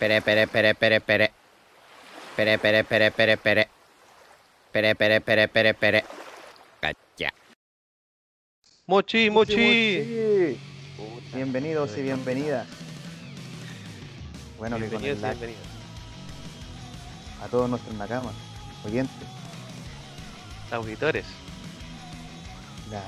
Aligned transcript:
Pere, 0.00 0.22
pere, 0.22 0.46
pere, 0.46 0.74
pere, 0.74 1.00
pere. 1.02 1.30
Pere, 2.34 2.56
pere, 2.58 2.84
pere, 2.84 3.10
pere, 3.10 3.36
pere. 3.36 3.68
Pere, 4.72 4.94
pere, 4.94 5.20
pere, 5.20 5.46
pere, 5.46 5.74
pere. 5.74 6.04
Cacha. 6.80 7.30
Mochi, 8.86 9.28
mochi. 9.28 10.58
Bienvenidos 11.34 11.98
y 11.98 12.02
bienvenidas. 12.02 12.66
Bueno, 14.56 14.78
que 14.78 14.88
con 14.88 15.02
Bienvenidos 15.02 15.16
el 15.16 15.20
like 15.20 15.46
bienvenidos. 15.46 15.68
a 17.42 17.48
todos 17.48 17.68
nuestros 17.68 17.94
nakamas, 17.96 18.34
oyentes. 18.86 19.28
Auditores. 20.70 21.26
Ya, 22.90 23.04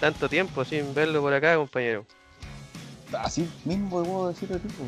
Tanto 0.00 0.26
tiempo 0.30 0.64
sin 0.64 0.94
verlo 0.94 1.20
por 1.20 1.34
acá, 1.34 1.56
compañero. 1.56 2.06
Así 3.12 3.46
mismo 3.66 4.02
puedo 4.02 4.28
decir 4.28 4.48
de 4.48 4.58
tipo. 4.58 4.84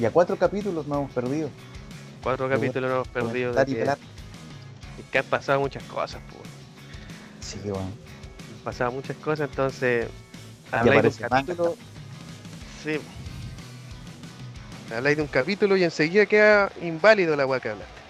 Y 0.00 0.06
a 0.06 0.10
cuatro 0.10 0.36
capítulos 0.36 0.86
nos 0.86 0.96
hemos 0.96 1.10
perdido. 1.12 1.50
Cuatro 2.22 2.48
capítulos 2.48 2.88
no 2.88 2.96
hemos 2.96 3.08
perdido. 3.08 3.52
De 3.52 3.66
que, 3.66 3.86
que 5.12 5.18
han 5.18 5.24
pasado 5.26 5.60
muchas 5.60 5.82
cosas, 5.84 6.22
pues. 6.32 6.48
Sí, 7.40 7.58
bueno. 7.64 7.80
Han 7.80 8.64
pasado 8.64 8.92
muchas 8.92 9.16
cosas, 9.18 9.50
entonces. 9.50 10.08
Habláis 10.72 11.02
de 11.02 11.08
un 11.08 11.14
manga 11.20 11.28
capítulo. 11.28 11.76
Sí. 12.82 12.98
Habláis 14.94 15.16
de 15.18 15.22
un 15.22 15.28
capítulo 15.28 15.76
y 15.76 15.84
enseguida 15.84 16.24
queda 16.24 16.72
inválido 16.80 17.36
la 17.36 17.44
hueá 17.44 17.60
que 17.60 17.68
hablaste. 17.68 18.00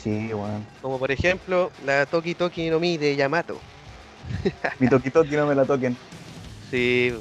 Sí, 0.00 0.32
bueno. 0.32 0.64
Como 0.80 1.00
por 1.00 1.10
ejemplo, 1.10 1.72
la 1.84 2.06
Toki 2.06 2.36
Toki 2.36 2.70
no 2.70 2.78
Mi 2.78 2.96
de 2.96 3.16
Yamato. 3.16 3.58
Mi 4.78 4.88
toquitoki 4.88 5.34
no 5.34 5.46
me 5.46 5.54
la 5.56 5.64
toquen. 5.64 5.96
Sí. 6.70 7.12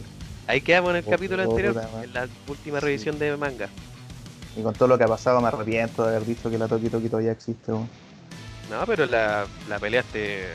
Ahí 0.47 0.61
quedamos 0.61 0.91
en 0.91 0.97
el 0.97 1.03
Oh, 1.05 1.09
capítulo 1.09 1.43
puta, 1.43 1.55
anterior, 1.65 2.03
en 2.03 2.13
la 2.13 2.27
última 2.47 2.79
Sí. 2.79 2.85
revisión 2.85 3.17
de 3.19 3.35
manga. 3.37 3.69
Y 4.55 4.61
con 4.61 4.73
todo 4.73 4.87
lo 4.87 4.97
que 4.97 5.03
ha 5.03 5.07
pasado 5.07 5.41
me 5.41 5.47
arrepiento 5.47 6.03
de 6.05 6.15
haber 6.15 6.25
dicho 6.27 6.49
que 6.49 6.57
la 6.57 6.67
toki 6.67 6.89
toki 6.89 7.09
todavía 7.09 7.31
existe. 7.31 7.71
weón. 7.71 7.89
No, 8.69 8.85
pero 8.85 9.05
la, 9.05 9.45
la 9.67 9.79
peleaste. 9.79 10.45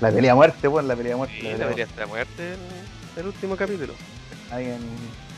La 0.00 0.10
pelea 0.10 0.32
a 0.32 0.34
muerte, 0.34 0.68
bueno, 0.68 0.88
la 0.88 0.96
pelea 0.96 1.14
a 1.14 1.16
muerte. 1.16 1.34
Sí, 1.36 1.42
la 1.42 1.50
la 1.50 1.56
pelea 1.56 1.66
a 1.66 1.70
peleaste 1.70 2.02
a 2.02 2.06
muerte 2.06 2.52
en 2.54 3.20
el 3.20 3.26
último 3.26 3.56
capítulo. 3.56 3.94
Alguien 4.50 4.78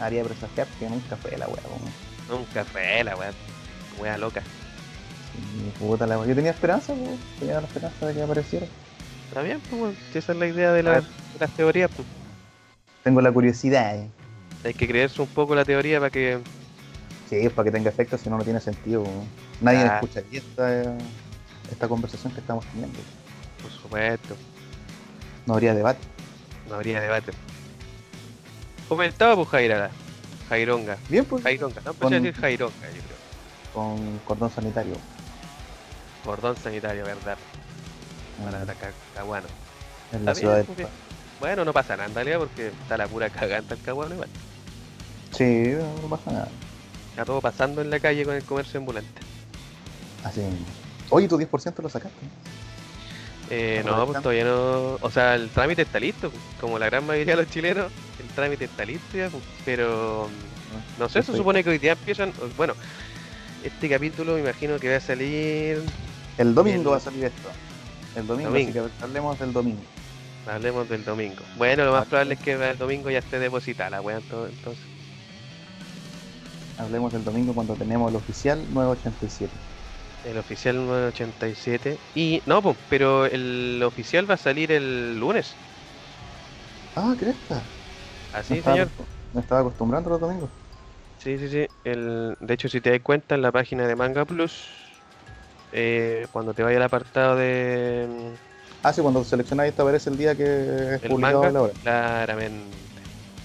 haría 0.01 0.23
presagiar 0.25 0.67
que 0.79 0.89
nunca 0.89 1.17
fue 1.17 1.37
la 1.39 1.47
wea, 1.49 1.63
weón. 1.69 1.93
Nunca 2.41 2.65
fue 2.65 3.03
la 3.05 3.17
weá. 3.17 3.31
Wea 3.99 4.19
loca. 4.19 4.43
Sí, 4.43 5.73
puta 5.79 6.07
la 6.07 6.19
wea. 6.19 6.29
Yo 6.29 6.35
tenía 6.35 6.51
esperanza, 6.51 6.93
weón. 6.93 7.19
Tenía 7.39 7.61
la 7.61 7.67
esperanza 7.67 8.07
de 8.07 8.15
que 8.15 8.23
apareciera. 8.23 8.67
Está 9.29 9.43
bien, 9.43 9.61
pues, 9.71 9.81
weón, 9.83 9.97
esa 10.15 10.33
es 10.33 10.39
la 10.39 10.47
idea 10.47 10.73
de, 10.73 10.83
la- 10.83 11.01
de 11.01 11.07
las 11.41 11.51
teorías, 11.51 11.91
pues. 11.95 12.07
Tengo 13.03 13.21
la 13.21 13.33
curiosidad, 13.33 13.97
eh. 13.97 14.11
Hay 14.65 14.75
que 14.75 14.87
creerse 14.87 15.21
un 15.23 15.29
poco 15.29 15.55
la 15.55 15.65
teoría 15.65 15.99
para 15.99 16.11
que. 16.11 16.39
Sí, 17.29 17.49
para 17.49 17.65
que 17.65 17.73
tenga 17.73 17.89
efecto, 17.91 18.17
si 18.19 18.29
no, 18.31 18.39
no 18.39 18.45
tiene 18.45 18.61
sentido. 18.61 19.05
Nadie 19.61 19.81
Ah. 19.81 19.95
escucharía 20.01 20.39
esta, 20.39 20.83
esta 21.71 21.89
conversación 21.89 22.33
que 22.33 22.41
estamos 22.41 22.65
teniendo. 22.67 22.99
Por 23.61 23.71
supuesto, 23.73 24.37
No 25.47 25.55
habría 25.55 25.75
debate. 25.75 26.01
no 26.69 26.75
habría 26.77 27.01
debate. 27.01 27.33
Comentaba, 28.89 29.35
pues, 29.37 29.49
Jairala. 29.49 29.91
Jaironga. 30.49 30.97
Bien, 31.09 31.25
pues. 31.25 31.43
Jaironga, 31.43 31.81
no 31.85 31.91
empecé 31.91 32.05
Con- 32.05 32.13
a 32.15 32.21
decir 32.21 32.35
Jaironga, 32.41 32.75
yo 32.89 33.03
creo. 33.03 33.17
Con 33.73 34.19
cordón 34.25 34.51
sanitario. 34.51 34.95
Cordón 36.25 36.57
sanitario, 36.57 37.05
¿verdad? 37.05 37.39
Para 38.45 38.59
Mm, 38.59 38.63
atacar 38.63 38.93
Caguano. 39.15 39.47
en 40.13 40.25
la 40.25 40.35
ciudad 40.35 40.57
del 40.59 40.67
Bueno, 41.43 41.65
no 41.65 41.73
pasa 41.73 41.97
nada 41.97 42.09
en 42.09 42.15
realidad 42.15 42.39
porque 42.39 42.69
está 42.69 42.97
la 42.97 43.09
pura 43.09 43.29
caganta 43.29 43.75
el 43.75 43.81
Caguano 43.81 44.15
igual. 44.15 44.29
Sí, 45.37 45.73
no 46.01 46.09
pasa 46.09 46.31
nada. 46.31 46.49
Está 47.11 47.25
todo 47.25 47.41
pasando 47.41 47.81
en 47.83 47.91
la 47.91 47.99
calle 47.99 48.25
con 48.25 48.37
el 48.37 48.45
comercio 48.45 48.79
ambulante. 48.79 49.21
Así 50.23 50.39
mismo. 50.39 50.65
Oye, 51.11 51.27
tu 51.27 51.37
10% 51.37 51.83
lo 51.83 51.89
sacaste. 51.89 52.17
Eh, 53.51 53.83
no, 53.85 54.07
pues 54.07 54.23
todavía 54.23 54.45
no. 54.45 54.99
O 55.01 55.11
sea, 55.11 55.35
el 55.35 55.51
trámite 55.51 55.83
está 55.83 55.99
listo. 55.99 56.31
pues, 56.31 56.41
Como 56.61 56.79
la 56.79 56.87
gran 56.87 57.05
mayoría 57.05 57.35
de 57.35 57.43
los 57.43 57.51
chilenos, 57.51 57.91
el 58.21 58.29
trámite 58.37 58.67
está 58.67 58.85
listo 58.85 59.19
ya. 59.19 59.29
pues, 59.29 59.43
Pero 59.65 60.29
mm, 60.29 61.01
no 61.01 61.09
sé, 61.09 61.25
se 61.25 61.37
supone 61.37 61.65
que 61.65 61.71
hoy 61.71 61.79
día 61.79 61.93
empiezan. 61.93 62.33
Bueno, 62.57 62.75
este 63.65 63.89
capítulo 63.89 64.35
me 64.35 64.41
imagino 64.43 64.79
que 64.79 64.89
va 64.93 64.99
a 64.99 65.01
salir. 65.01 65.83
El 66.39 66.55
domingo 66.55 66.83
El- 66.83 66.93
va 66.93 66.97
a 66.99 67.01
salir 67.01 67.25
esto. 67.25 67.49
El 68.15 68.29
domingo, 68.29 68.51
Domingo. 68.51 68.71
así 68.85 68.91
que 69.01 69.05
hablemos 69.05 69.39
del 69.41 69.53
domingo. 69.53 69.83
Hablemos 70.45 70.87
del 70.89 71.05
domingo. 71.05 71.51
Bueno, 71.53 71.85
lo 71.85 71.91
más 71.93 72.05
Ah, 72.05 72.07
probable 72.07 72.35
es 72.35 72.41
que 72.41 72.53
el 72.53 72.79
domingo 72.79 73.11
ya 73.11 73.19
esté 73.19 73.39
depositada 73.41 73.91
la 73.91 74.01
wea 74.03 74.19
ento- 74.21 74.49
entonces. 74.49 74.89
Hablemos 76.77 77.11
del 77.13 77.25
domingo 77.25 77.55
cuando 77.55 77.79
tenemos 77.79 78.11
el 78.11 78.17
oficial 78.17 78.71
987. 78.71 79.59
El 80.23 80.39
oficial 80.39 80.77
987. 80.87 82.03
Y 82.15 82.43
no, 82.47 82.63
pues, 82.63 82.77
pero 82.89 83.27
el 83.27 83.83
oficial 83.85 84.29
va 84.29 84.35
a 84.35 84.37
salir 84.37 84.73
el 84.73 85.17
lunes. 85.19 85.61
Ah, 86.95 87.15
cresta. 87.19 87.77
Así, 88.31 88.55
estaba, 88.55 88.79
señor. 88.79 88.93
Me 89.33 89.41
estaba 89.41 89.61
acostumbrando 89.63 90.11
los 90.11 90.21
domingos. 90.21 90.53
Sí, 91.17 91.39
sí, 91.39 91.49
sí. 91.49 91.69
El, 91.85 92.37
de 92.41 92.55
hecho, 92.55 92.69
si 92.69 92.81
te 92.81 92.91
das 92.91 93.01
cuenta, 93.01 93.35
en 93.37 93.43
la 93.43 93.53
página 93.53 93.87
de 93.87 93.95
Manga 93.95 94.27
Plus, 94.27 95.07
eh, 95.73 96.29
cuando 96.33 96.55
te 96.55 96.63
vaya 96.63 96.79
al 96.79 96.85
apartado 96.85 97.37
de 97.37 98.39
Ah, 98.83 98.93
sí, 98.93 99.01
cuando 99.01 99.23
seleccionáis 99.25 99.75
te 99.75 99.83
aparece 99.83 100.11
el 100.11 100.19
día 100.19 100.35
que 100.35 100.95
es 100.97 101.03
el 101.03 101.09
publicado 101.11 101.43
manga, 101.43 101.53
la 101.53 101.63
hora. 101.63 101.73
claramente, 101.83 102.77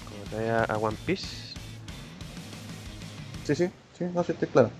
como 0.08 0.22
te 0.24 0.36
vaya 0.36 0.64
a 0.64 0.76
One 0.78 0.96
Piece, 1.06 1.48
Sí, 3.44 3.54
sí, 3.54 3.70
sí, 3.96 4.04
no 4.12 4.22
sé, 4.24 4.32
estoy 4.32 4.48
claro. 4.48 4.70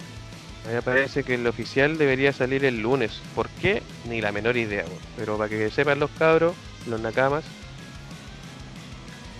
ahí 0.68 0.76
aparece 0.76 1.24
que 1.24 1.36
el 1.36 1.46
oficial 1.46 1.96
debería 1.96 2.32
salir 2.34 2.64
el 2.66 2.82
lunes. 2.82 3.20
¿Por 3.34 3.48
qué? 3.48 3.82
Ni 4.06 4.20
la 4.20 4.30
menor 4.32 4.56
idea, 4.58 4.84
weón. 4.84 4.98
pero 5.16 5.38
para 5.38 5.48
que 5.48 5.70
sepan 5.70 6.00
los 6.00 6.10
cabros, 6.18 6.54
los 6.86 7.00
nakamas, 7.00 7.44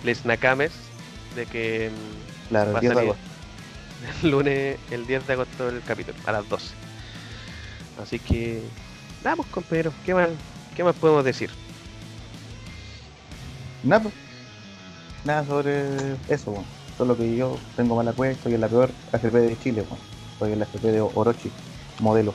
les 0.03 0.25
nakames, 0.25 0.71
de 1.35 1.45
que 1.45 1.91
mm, 1.91 2.49
Claro, 2.49 2.71
Va 2.71 2.71
el 2.71 2.77
a 2.77 2.79
10 2.79 2.95
de 2.95 3.01
agosto. 3.01 3.23
el 4.23 4.31
lunes, 4.31 4.79
el 4.89 5.05
10 5.05 5.27
de 5.27 5.33
agosto 5.33 5.69
el 5.69 5.81
capítulo, 5.83 6.17
a 6.25 6.31
las 6.31 6.49
12. 6.49 6.73
Así 8.01 8.17
que, 8.17 8.63
vamos 9.23 9.45
compañeros, 9.47 9.93
¿qué 10.05 10.15
más, 10.15 10.29
qué 10.79 10.83
más 10.85 10.95
podemos 10.95 11.25
decir? 11.25 11.49
Nada, 13.83 14.09
nada 15.25 15.43
sobre 15.43 15.83
eso, 16.29 16.51
bueno. 16.51 16.65
Solo 16.97 17.17
que 17.17 17.35
yo 17.35 17.57
tengo 17.75 17.97
mala 17.97 18.13
cueva, 18.13 18.31
estoy 18.31 18.53
en 18.53 18.61
la 18.61 18.69
peor 18.69 18.89
AFP 19.11 19.39
de 19.39 19.59
Chile, 19.59 19.81
bueno. 19.89 20.01
Estoy 20.31 20.53
en 20.53 20.59
la 20.59 20.65
AFP 20.65 20.91
de 20.93 21.01
Orochi, 21.01 21.51
modelo. 21.99 22.33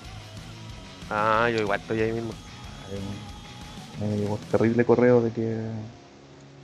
Ah, 1.09 1.49
yo 1.50 1.59
igual 1.62 1.81
estoy 1.81 2.03
ahí 2.03 2.12
mismo. 2.12 2.33
Eh, 2.93 4.04
Me 4.04 4.15
llegó 4.19 4.34
un 4.34 4.41
terrible 4.41 4.84
correo 4.84 5.22
de 5.22 5.31
que 5.33 5.59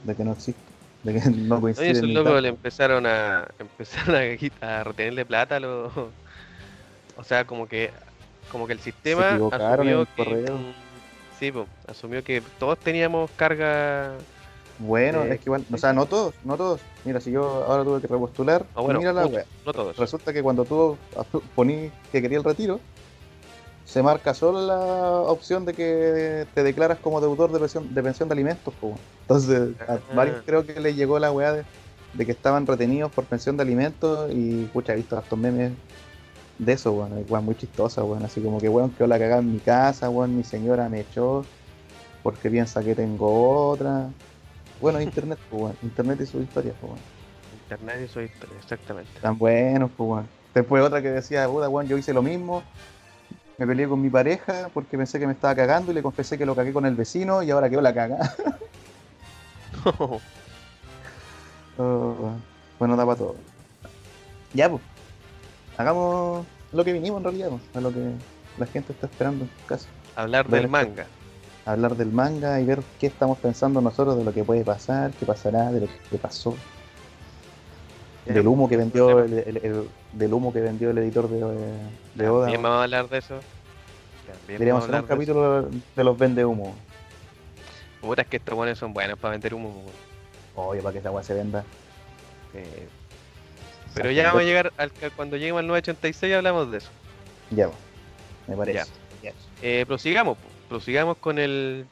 de 0.05 0.15
que 0.15 0.23
no 0.23 0.33
existe, 0.33 0.61
de 1.03 1.15
que 1.15 1.31
no 1.31 1.63
coincide. 1.63 1.89
Oye, 1.89 1.99
esos 1.99 2.11
locos 2.11 2.43
le 2.43 2.49
empezaron 2.49 3.07
a 3.07 3.49
empezaron 3.59 4.17
a, 4.61 4.85
retenerle 4.85 5.25
plata 5.25 5.57
a 5.57 5.61
los 5.61 5.91
o 7.17 7.25
sea, 7.25 7.47
como 7.47 7.67
que 7.67 7.91
como 8.53 8.67
que 8.67 8.75
el 8.75 8.81
sistema 8.81 9.41
asumió 9.51 10.03
el 10.03 10.09
que 10.09 10.25
correo. 10.25 10.90
Sí, 11.41 11.53
asumió 11.89 12.23
que 12.23 12.43
todos 12.59 12.79
teníamos 12.79 13.31
carga 13.33 14.13
Bueno, 14.79 15.23
es 15.25 15.39
que 15.41 15.45
igual, 15.47 15.65
o 15.73 15.77
sea, 15.79 15.93
no 15.93 16.07
todos, 16.07 16.35
no 16.45 16.57
todos. 16.57 16.81
Mira, 17.05 17.21
si 17.21 17.31
yo 17.33 17.65
ahora 17.67 17.83
tuve 17.85 18.01
que 18.01 18.07
repostular, 18.07 18.65
o 18.75 18.85
bueno, 18.85 18.99
mira 19.01 19.13
la 19.13 19.23
muchos, 19.23 19.37
wea. 19.37 19.45
no 19.67 19.73
todos. 19.73 19.97
Resulta 19.97 20.33
que 20.33 20.43
cuando 20.43 20.65
tú 20.65 20.97
ponís 21.57 21.91
que 22.13 22.23
quería 22.23 22.39
el 22.39 22.45
retiro, 22.45 22.79
se 23.85 24.03
marca 24.03 24.35
solo 24.35 24.61
la 24.65 24.79
opción 25.23 25.65
de 25.65 25.75
que 25.75 26.47
te 26.55 26.63
declaras 26.63 26.99
como 27.01 27.21
deudor 27.21 27.51
de 27.51 27.59
pensión 27.59 27.93
de, 27.93 28.03
pensión 28.03 28.29
de 28.29 28.35
alimentos. 28.35 28.73
po. 28.81 28.95
Entonces, 29.23 29.71
a 29.89 29.95
Ah. 29.95 29.99
varios 30.15 30.43
creo 30.47 30.65
que 30.65 30.79
les 30.79 30.95
llegó 30.95 31.19
la 31.19 31.33
weá 31.33 31.53
de, 31.53 31.65
de 32.15 32.27
que 32.27 32.33
estaban 32.33 32.67
retenidos 32.67 33.11
por 33.13 33.25
pensión 33.25 33.57
de 33.57 33.63
alimentos 33.65 34.31
y, 34.33 34.65
pucha, 34.73 34.93
he 34.93 34.97
visto 34.97 35.17
hartos 35.17 35.39
memes 35.39 35.73
de 36.61 36.73
eso, 36.75 36.93
weón. 36.93 37.13
Hay 37.15 37.25
weas 37.29 37.43
muy 37.43 37.55
chistosas, 37.55 38.05
weón. 38.05 38.23
Así 38.25 38.41
como 38.41 38.61
que, 38.61 38.69
weón, 38.69 38.91
quedó 38.91 39.09
la 39.09 39.19
cagada 39.19 39.41
en 39.41 39.53
mi 39.53 39.59
casa, 39.59 40.11
weón, 40.11 40.37
mi 40.37 40.45
señora 40.45 40.89
me 40.89 41.01
echó 41.01 41.45
porque 42.23 42.51
piensa 42.51 42.83
que 42.83 42.95
tengo 42.95 43.71
otra. 43.71 44.11
Bueno, 44.81 45.01
internet, 45.03 45.39
pues, 45.49 45.63
weón. 45.63 45.77
Internet 45.83 46.21
y 46.21 46.27
sus 46.27 46.43
historias, 46.43 46.75
pues, 46.81 46.93
weón. 46.93 47.03
Internet 47.63 48.03
y 48.05 48.09
su 48.09 48.21
historia, 48.21 48.57
exactamente. 48.59 49.11
Tan 49.21 49.39
buenos, 49.39 49.91
pues, 49.97 50.11
weón. 50.11 50.29
Después 50.55 50.83
otra 50.83 51.01
que 51.01 51.11
decía, 51.11 51.49
puta, 51.49 51.69
weón, 51.69 51.89
yo 51.89 51.97
hice 51.97 52.13
lo 52.13 52.23
mismo. 52.23 52.63
Me 53.57 53.67
peleé 53.67 53.89
con 53.89 54.01
mi 54.01 54.09
pareja 54.09 54.71
porque 54.73 54.97
pensé 54.97 55.19
que 55.19 55.27
me 55.27 55.35
estaba 55.35 55.55
cagando 55.55 55.93
y 55.93 55.95
le 55.95 56.03
confesé 56.03 56.39
que 56.39 56.47
lo 56.47 56.55
cagué 56.55 56.73
con 56.73 56.87
el 56.87 56.95
vecino 56.95 57.43
y 57.43 57.51
ahora 57.51 57.69
quedó 57.69 57.81
la 57.81 57.95
caga. 57.95 58.35
Oh, 61.79 62.15
weón. 62.21 62.43
bueno, 62.79 62.95
da 62.95 63.07
para 63.07 63.17
todo. 63.17 63.37
Ya, 64.53 64.69
pues. 64.69 64.83
Hagamos 65.81 66.47
lo 66.73 66.85
que 66.85 66.93
vinimos 66.93 67.19
en 67.19 67.25
realidad, 67.25 67.49
pues, 67.51 67.63
a 67.75 67.81
lo 67.81 67.91
que 67.93 68.11
la 68.59 68.67
gente 68.67 68.93
está 68.93 69.07
esperando 69.07 69.45
en 69.45 69.51
su 69.61 69.67
casa. 69.67 69.89
Hablar 70.17 70.45
Ver 70.49 70.63
del 70.63 70.65
esto. 70.67 70.71
manga. 70.89 71.07
Hablar 71.67 71.97
del 71.97 72.11
manga 72.13 72.61
y 72.61 72.65
ver 72.65 72.81
qué 72.99 73.07
estamos 73.07 73.39
pensando 73.39 73.81
nosotros 73.81 74.17
de 74.17 74.25
lo 74.25 74.33
que 74.33 74.45
puede 74.45 74.65
pasar, 74.65 75.11
qué 75.13 75.27
pasará, 75.27 75.71
de 75.73 75.81
lo 75.81 75.87
que 76.11 76.19
pasó. 76.19 76.55
Del 78.27 78.47
humo 78.47 78.69
que 78.69 78.77
pues, 78.77 78.85
vendió 78.93 79.21
el, 79.21 79.33
el- 79.33 79.57
el- 79.57 79.89
del 80.13 80.35
humo 80.35 80.53
que 80.53 80.61
vendió 80.61 80.91
el 80.91 80.99
editor 80.99 81.29
de, 81.29 81.39
de 82.15 82.29
Oda. 82.29 82.43
También 82.43 82.63
vamos 82.63 82.79
a 82.79 82.83
hablar 82.85 83.09
de 83.09 83.19
eso. 83.19 83.41
Deberíamos 84.47 84.85
hacer 84.85 84.95
un 84.97 85.01
de 85.03 85.07
capítulo 85.09 85.69
de 85.97 86.05
los 86.05 86.19
vende 86.19 86.45
humo. 86.45 86.75
Puta, 88.01 88.23
es 88.23 88.29
que 88.29 88.37
estos 88.37 88.55
buenos 88.55 88.79
son 88.79 88.93
buenos 88.93 89.19
para 89.19 89.33
vender 89.33 89.55
humo. 89.55 89.71
weón. 89.71 89.91
Obvio, 90.55 90.83
para 90.83 90.93
que 90.93 90.99
esa 91.01 91.11
weá 91.11 91.23
se 91.25 91.35
venda. 91.35 91.65
Eh, 92.55 92.89
pero 93.95 94.11
ya 94.11 94.29
vamos 94.29 94.43
a 94.43 94.45
llegar 94.45 94.73
al 94.77 94.93
cuando 95.17 95.37
lleguemos 95.37 95.61
al 95.61 95.67
986 95.67 96.35
hablamos 96.35 96.71
de 96.71 96.79
eso. 96.79 96.91
Ya, 97.51 97.69
me 98.47 98.57
parece. 98.57 98.91
Ya. 99.23 99.33
Eh, 99.63 99.85
prosigamos, 99.87 100.39
prosigamos 100.69 101.17
con 101.19 101.39
el 101.39 101.87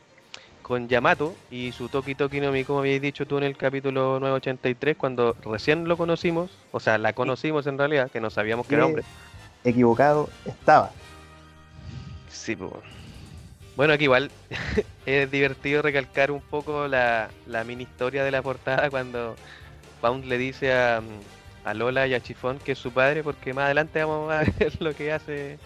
con 0.62 0.86
Yamato 0.86 1.34
y 1.50 1.72
su 1.72 1.88
Toki 1.88 2.14
Toki 2.14 2.40
no 2.40 2.52
Mi, 2.52 2.62
como 2.62 2.80
habéis 2.80 3.00
dicho 3.00 3.26
tú 3.26 3.38
en 3.38 3.44
el 3.44 3.56
capítulo 3.56 4.20
983, 4.20 4.96
cuando 4.98 5.34
recién 5.42 5.88
lo 5.88 5.96
conocimos, 5.96 6.50
o 6.72 6.78
sea, 6.80 6.98
la 6.98 7.14
conocimos 7.14 7.66
en 7.66 7.78
realidad, 7.78 8.10
que 8.10 8.20
no 8.20 8.28
sabíamos 8.28 8.66
que 8.66 8.74
era 8.74 8.84
Sí. 8.84 8.88
hombre. 8.88 9.04
Equivocado 9.64 10.28
estaba. 10.44 10.90
Sí, 12.30 12.54
pues. 12.54 12.70
Bueno, 13.76 13.94
aquí 13.94 14.04
igual 14.04 14.30
es 15.06 15.30
divertido 15.30 15.80
recalcar 15.80 16.30
un 16.30 16.42
poco 16.42 16.86
la, 16.86 17.30
la 17.46 17.64
mini 17.64 17.84
historia 17.84 18.22
de 18.22 18.30
la 18.30 18.42
portada 18.42 18.90
cuando 18.90 19.36
Pound 20.02 20.26
le 20.26 20.36
dice 20.36 20.72
a, 20.72 21.00
a 21.64 21.74
Lola 21.74 22.06
y 22.06 22.14
a 22.14 22.20
Chifón 22.20 22.58
que 22.58 22.72
es 22.72 22.78
su 22.78 22.92
padre, 22.92 23.22
porque 23.22 23.52
más 23.52 23.64
adelante 23.66 24.02
vamos 24.02 24.32
a 24.32 24.44
ver 24.58 24.80
lo 24.80 24.94
que 24.94 25.12
hace 25.12 25.58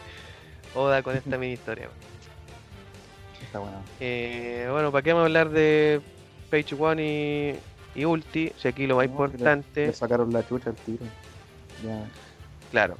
Oda 0.74 1.02
con 1.02 1.16
esta 1.16 1.36
mini 1.38 1.52
historia. 1.52 1.88
Está 3.42 3.58
bueno. 3.58 3.82
Eh, 4.00 4.66
bueno, 4.70 4.90
¿para 4.90 5.02
qué 5.02 5.12
vamos 5.12 5.24
a 5.24 5.26
hablar 5.26 5.50
de 5.50 6.00
Page 6.50 6.74
One 6.78 7.02
y, 7.94 8.00
y 8.00 8.04
Ulti? 8.04 8.52
Si 8.56 8.68
aquí 8.68 8.86
lo 8.86 8.96
más 8.96 9.06
No, 9.08 9.12
que 9.16 9.18
le- 9.18 9.26
importante. 9.34 9.86
Le 9.88 9.92
sacaron 9.92 10.32
la 10.32 10.46
chucha 10.48 10.70
al 10.70 10.76
tiro. 10.76 11.04
Ya. 11.84 12.04
Claro. 12.70 12.96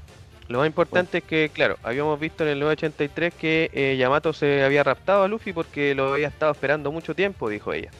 Lo 0.48 0.58
más 0.58 0.66
importante 0.66 1.18
es 1.18 1.24
que, 1.24 1.48
claro, 1.54 1.78
habíamos 1.82 2.20
visto 2.20 2.42
en 2.44 2.50
el 2.50 2.60
983 2.60 3.32
que 3.32 3.70
eh, 3.72 3.96
Yamato 3.96 4.34
se 4.34 4.62
había 4.64 4.82
raptado 4.84 5.22
a 5.22 5.28
Luffy 5.28 5.54
porque 5.54 5.94
lo 5.94 6.12
había 6.12 6.28
estado 6.28 6.52
esperando 6.52 6.92
mucho 6.92 7.14
tiempo, 7.14 7.48
dijo 7.48 7.72
ella. 7.72 7.90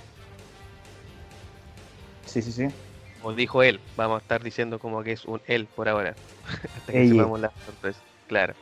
Sí, 2.27 2.43
sí, 2.43 2.53
sí. 2.53 2.67
O 3.23 3.33
dijo 3.33 3.63
él, 3.63 3.81
vamos 3.97 4.17
a 4.17 4.23
estar 4.23 4.43
diciendo 4.43 4.79
como 4.79 5.03
que 5.03 5.13
es 5.13 5.25
un 5.25 5.41
él 5.47 5.67
por 5.67 5.89
ahora. 5.89 6.15
Hasta 6.77 6.93
que 6.93 7.09
sepamos 7.09 7.41
la 7.41 7.53
sorpresa. 7.65 8.01
Claro. 8.27 8.55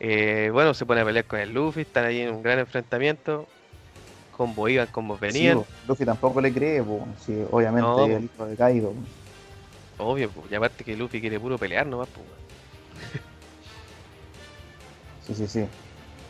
Eh, 0.00 0.50
bueno, 0.52 0.74
se 0.74 0.84
pone 0.84 1.00
a 1.00 1.04
pelear 1.04 1.24
con 1.26 1.38
el 1.38 1.52
Luffy, 1.52 1.82
están 1.82 2.06
ahí 2.06 2.20
en 2.20 2.34
un 2.34 2.42
gran 2.42 2.58
enfrentamiento. 2.58 3.46
Combos 4.36 4.70
iban, 4.70 4.88
combos 4.88 5.20
venían. 5.20 5.58
Sí, 5.58 5.64
po. 5.64 5.88
Luffy 5.88 6.04
tampoco 6.04 6.40
le 6.40 6.52
cree, 6.52 6.82
po. 6.82 7.06
Sí, 7.24 7.44
obviamente 7.50 7.88
No, 7.88 8.04
el 8.06 8.24
hijo 8.24 8.46
de 8.46 8.56
Kaido. 8.56 8.92
po. 9.98 10.10
Obvio, 10.12 10.28
pues, 10.30 10.50
y 10.50 10.54
aparte 10.56 10.82
que 10.82 10.96
Luffy 10.96 11.20
quiere 11.20 11.38
puro 11.38 11.56
pelear 11.58 11.86
nomás, 11.86 12.08
pues. 12.08 12.26
Sí, 15.26 15.34
sí, 15.34 15.46
sí. 15.46 15.66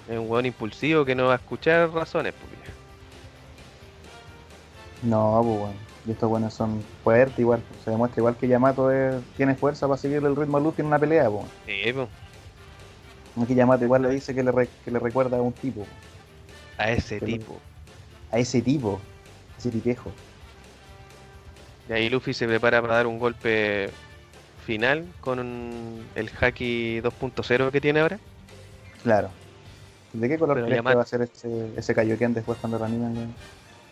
Es 0.08 0.18
un 0.18 0.28
weón 0.28 0.44
impulsivo 0.44 1.04
que 1.06 1.14
no 1.14 1.26
va 1.26 1.32
a 1.32 1.36
escuchar 1.36 1.90
razones, 1.90 2.34
pues. 2.34 2.52
No, 5.02 5.40
pues 5.42 5.58
bueno. 5.58 5.91
Y 6.06 6.10
estos 6.12 6.28
buenos 6.28 6.52
son 6.54 6.82
fuertes 7.04 7.38
igual. 7.38 7.62
Se 7.84 7.90
demuestra 7.90 8.20
igual 8.20 8.36
que 8.36 8.48
Yamato 8.48 8.90
es- 8.90 9.22
tiene 9.36 9.54
fuerza 9.54 9.86
para 9.86 9.98
seguir 9.98 10.16
el 10.18 10.34
ritmo 10.34 10.56
a 10.56 10.60
Luffy 10.60 10.80
en 10.82 10.86
una 10.88 10.98
pelea, 10.98 11.28
po. 11.30 11.46
Sí, 11.66 11.92
pues, 11.92 12.08
Aquí 13.42 13.54
Yamato 13.54 13.84
igual 13.84 14.02
le 14.02 14.10
dice 14.10 14.34
que 14.34 14.42
le, 14.42 14.52
re- 14.52 14.68
que 14.84 14.90
le 14.90 14.98
recuerda 14.98 15.38
a 15.38 15.42
un 15.42 15.52
tipo. 15.52 15.80
po. 15.82 15.86
a 16.78 16.90
ese 16.90 17.18
Pero- 17.20 17.32
tipo. 17.38 17.58
A 18.32 18.38
ese 18.38 18.60
tipo. 18.62 19.00
Ese 19.58 19.70
tipejo. 19.70 20.10
Y 21.88 21.92
ahí 21.92 22.08
Luffy 22.10 22.34
se 22.34 22.46
prepara 22.48 22.80
para 22.82 22.94
dar 22.94 23.06
un 23.06 23.18
golpe 23.18 23.90
final 24.66 25.04
con 25.20 25.38
el 26.14 26.30
Haki 26.40 27.00
2.0 27.00 27.70
que 27.70 27.80
tiene 27.80 28.00
ahora. 28.00 28.18
Claro. 29.02 29.28
¿De 30.12 30.28
qué 30.28 30.38
color 30.38 30.64
crees 30.64 30.82
que 30.82 30.94
va 30.94 31.02
a 31.02 31.06
ser 31.06 31.22
ese, 31.22 31.70
ese 31.76 31.94
Kaioken 31.94 32.34
después 32.34 32.58
cuando 32.60 32.78
lo? 32.78 32.86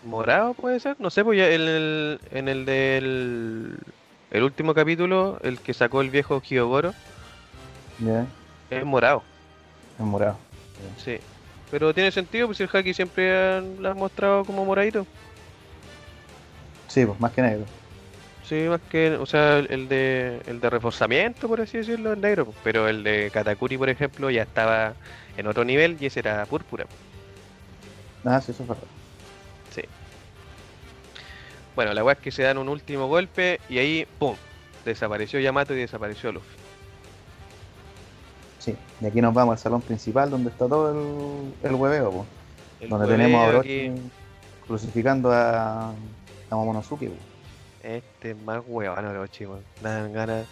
¿Morado 0.02 0.54
puede 0.54 0.80
ser? 0.80 0.96
No 0.98 1.10
sé, 1.10 1.24
pues 1.24 1.38
ya 1.38 1.48
en 1.50 1.60
el, 1.60 2.20
en 2.30 2.48
el 2.48 2.64
del 2.64 3.76
el 4.30 4.42
último 4.42 4.72
capítulo, 4.74 5.38
el 5.42 5.58
que 5.60 5.74
sacó 5.74 6.00
el 6.00 6.10
viejo 6.10 6.40
Kyogoro, 6.40 6.92
es 8.70 8.84
morado, 8.84 9.22
es 9.98 10.04
morado. 10.04 10.38
sí. 10.96 11.18
Pero 11.70 11.92
tiene 11.94 12.10
sentido, 12.10 12.46
pues 12.48 12.56
si 12.58 12.64
el 12.64 12.70
Haki 12.72 12.94
siempre 12.94 13.60
lo 13.78 13.90
han 13.90 13.96
mostrado 13.98 14.44
como 14.44 14.64
moradito. 14.64 15.06
Sí, 16.88 17.06
pues 17.06 17.20
más 17.20 17.30
que 17.32 17.42
negro. 17.42 17.64
Sí, 18.44 18.66
más 18.68 18.80
que, 18.90 19.12
o 19.12 19.26
sea, 19.26 19.58
el- 19.58 19.70
el 19.70 19.88
de, 19.88 20.40
el 20.48 20.60
de 20.60 20.70
reforzamiento, 20.70 21.46
por 21.46 21.60
así 21.60 21.78
decirlo, 21.78 22.12
es 22.12 22.18
negro. 22.18 22.46
pues, 22.46 22.56
Pero 22.64 22.88
el 22.88 23.04
de 23.04 23.30
Katakuri, 23.32 23.78
por 23.78 23.88
ejemplo, 23.88 24.30
ya 24.30 24.42
estaba 24.42 24.94
en 25.36 25.46
otro 25.46 25.64
nivel 25.64 25.96
y 26.00 26.06
ese 26.06 26.18
era 26.20 26.44
púrpura. 26.46 26.86
Ah, 28.24 28.40
sí, 28.40 28.50
eso 28.50 28.64
es 28.64 28.68
verdad. 28.68 28.84
Bueno, 31.80 31.94
la 31.94 32.04
weá 32.04 32.12
es 32.12 32.18
que 32.18 32.30
se 32.30 32.42
dan 32.42 32.58
un 32.58 32.68
último 32.68 33.06
golpe 33.08 33.58
y 33.70 33.78
ahí, 33.78 34.06
¡pum! 34.18 34.36
Desapareció 34.84 35.40
Yamato 35.40 35.72
y 35.72 35.78
desapareció 35.78 36.30
Luffy. 36.30 36.54
Sí. 38.58 38.76
Y 39.00 39.06
aquí 39.06 39.22
nos 39.22 39.32
vamos 39.32 39.52
al 39.52 39.58
salón 39.58 39.80
principal 39.80 40.28
donde 40.28 40.50
está 40.50 40.68
todo 40.68 40.90
el, 40.90 41.54
el 41.66 41.74
hueveo, 41.74 42.10
pues. 42.10 42.28
El 42.80 42.90
donde 42.90 43.06
hueveo 43.06 43.16
tenemos 43.16 43.40
a 43.40 43.58
aquí, 43.60 43.88
Orochi 43.88 44.02
crucificando 44.66 45.32
a, 45.32 45.88
a 45.88 45.94
Momonosuke, 46.50 47.08
pues. 47.08 47.20
Este 47.82 48.32
es 48.32 48.42
más 48.42 48.60
huevón 48.66 49.06
Orochi, 49.06 49.46
weón. 49.46 49.64
Dan 49.80 50.12
ganas. 50.12 50.44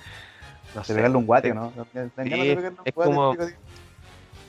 No 0.75 0.83
sé. 0.83 0.95
pegarle 0.95 1.19
un 1.19 1.27
guate, 1.27 1.49
te- 1.51 1.55
¿no? 1.55 1.75
Es 1.93 2.95
guate, 2.95 2.95
como-. 2.95 3.37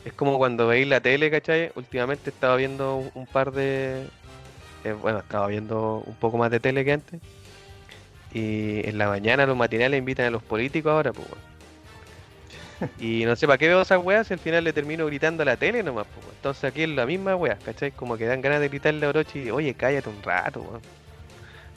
Es 0.05 0.13
como 0.13 0.37
cuando 0.37 0.65
veis 0.67 0.87
la 0.87 1.01
tele, 1.01 1.29
¿cachai? 1.29 1.73
Últimamente 1.75 2.29
estaba 2.29 2.55
viendo 2.55 2.95
un, 2.95 3.11
un 3.15 3.25
par 3.25 3.51
de. 3.51 4.07
Eh, 4.83 4.93
bueno, 4.93 5.19
estaba 5.19 5.47
viendo 5.47 6.03
un 6.05 6.15
poco 6.15 6.37
más 6.37 6.51
de 6.51 6.59
tele 6.59 6.85
que 6.85 6.93
antes. 6.93 7.19
Y 8.33 8.87
en 8.87 8.97
la 8.97 9.07
mañana 9.07 9.45
los 9.45 9.57
matinales 9.57 9.97
invitan 9.97 10.25
a 10.27 10.29
los 10.29 10.43
políticos 10.43 10.91
ahora, 10.91 11.13
pues. 11.13 11.27
Y 12.99 13.25
no 13.25 13.35
sé 13.35 13.45
para 13.45 13.57
qué 13.57 13.67
veo 13.67 13.81
esas 13.81 14.01
weas 14.03 14.27
si 14.27 14.33
al 14.33 14.39
final 14.39 14.63
le 14.63 14.71
termino 14.73 15.05
gritando 15.05 15.43
a 15.43 15.45
la 15.45 15.57
tele 15.57 15.83
nomás, 15.83 16.07
pues. 16.13 16.25
Entonces 16.35 16.63
aquí 16.63 16.83
es 16.83 16.89
la 16.89 17.05
misma 17.05 17.35
wea, 17.35 17.57
¿cachai? 17.57 17.91
Como 17.91 18.17
que 18.17 18.25
dan 18.25 18.41
ganas 18.41 18.61
de 18.61 18.69
gritarle 18.69 19.05
a 19.05 19.09
Orochi, 19.09 19.51
oye, 19.51 19.73
cállate 19.73 20.09
un 20.09 20.21
rato, 20.23 20.61
weón. 20.61 20.81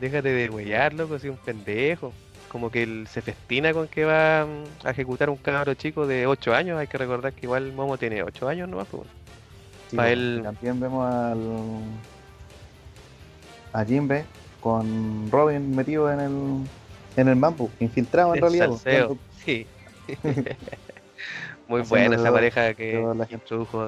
Déjate 0.00 0.28
de 0.28 0.50
huellar, 0.50 0.92
loco, 0.92 1.18
soy 1.18 1.30
un 1.30 1.38
pendejo. 1.38 2.12
Como 2.48 2.70
que 2.70 2.82
él 2.84 3.06
se 3.10 3.22
festina 3.22 3.72
con 3.72 3.88
que 3.88 4.04
va 4.04 4.46
mm, 4.46 4.86
a 4.86 4.90
ejecutar 4.90 5.30
un 5.30 5.36
cabro 5.36 5.74
chico 5.74 6.06
de 6.06 6.26
8 6.26 6.54
años. 6.54 6.78
Hay 6.78 6.86
que 6.86 6.98
recordar 6.98 7.32
que 7.32 7.46
igual 7.46 7.72
Momo 7.72 7.98
tiene 7.98 8.22
8 8.22 8.48
años 8.48 8.68
nomás, 8.68 8.86
pues. 8.90 9.08
Sí, 10.02 10.12
él- 10.12 10.40
También 10.42 10.80
vemos 10.80 11.12
al. 11.12 11.38
a 13.72 13.84
Jinbe 13.84 14.24
con 14.60 15.30
Robin 15.30 15.74
metido 15.74 16.10
en 16.10 16.20
el. 16.20 16.32
en 17.16 17.28
el 17.28 17.36
mambo, 17.36 17.70
infiltrado 17.80 18.30
en 18.30 18.36
El 18.36 18.40
realidad. 18.42 18.68
salseo, 18.70 19.16
Sí. 19.44 19.66
Muy 21.68 21.80
buena 21.82 22.16
esa 22.16 22.30
pareja 22.32 22.74
que 22.74 22.98
toda 23.00 23.14
la 23.14 23.24
gente. 23.26 23.42
introdujo. 23.44 23.86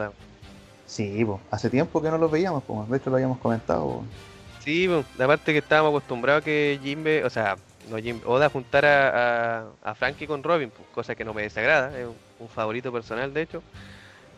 Sí, 0.86 1.26
hace 1.50 1.68
tiempo 1.68 2.00
que 2.00 2.10
no 2.10 2.16
los 2.18 2.30
veíamos, 2.30 2.62
pues, 2.64 2.88
de 2.88 2.96
hecho 2.96 3.10
lo 3.10 3.16
habíamos 3.16 3.38
comentado. 3.38 3.86
pues. 3.98 4.64
Sí, 4.64 4.88
aparte 5.20 5.52
que 5.52 5.58
estábamos 5.58 5.90
acostumbrados 5.90 6.42
a 6.42 6.44
que 6.44 6.78
Jimbe, 6.82 7.24
o 7.24 7.30
sea, 7.30 7.56
no 7.90 7.98
Jimbe, 7.98 8.24
Oda 8.26 8.48
juntara 8.48 9.60
a, 9.60 9.90
a 9.90 9.94
Frankie 9.94 10.26
con 10.26 10.42
Robin, 10.42 10.70
pues, 10.70 10.88
cosa 10.94 11.14
que 11.14 11.24
no 11.24 11.34
me 11.34 11.42
desagrada, 11.42 11.96
es 11.98 12.06
un, 12.06 12.14
un 12.40 12.48
favorito 12.48 12.90
personal 12.92 13.32
de 13.34 13.42
hecho. 13.42 13.62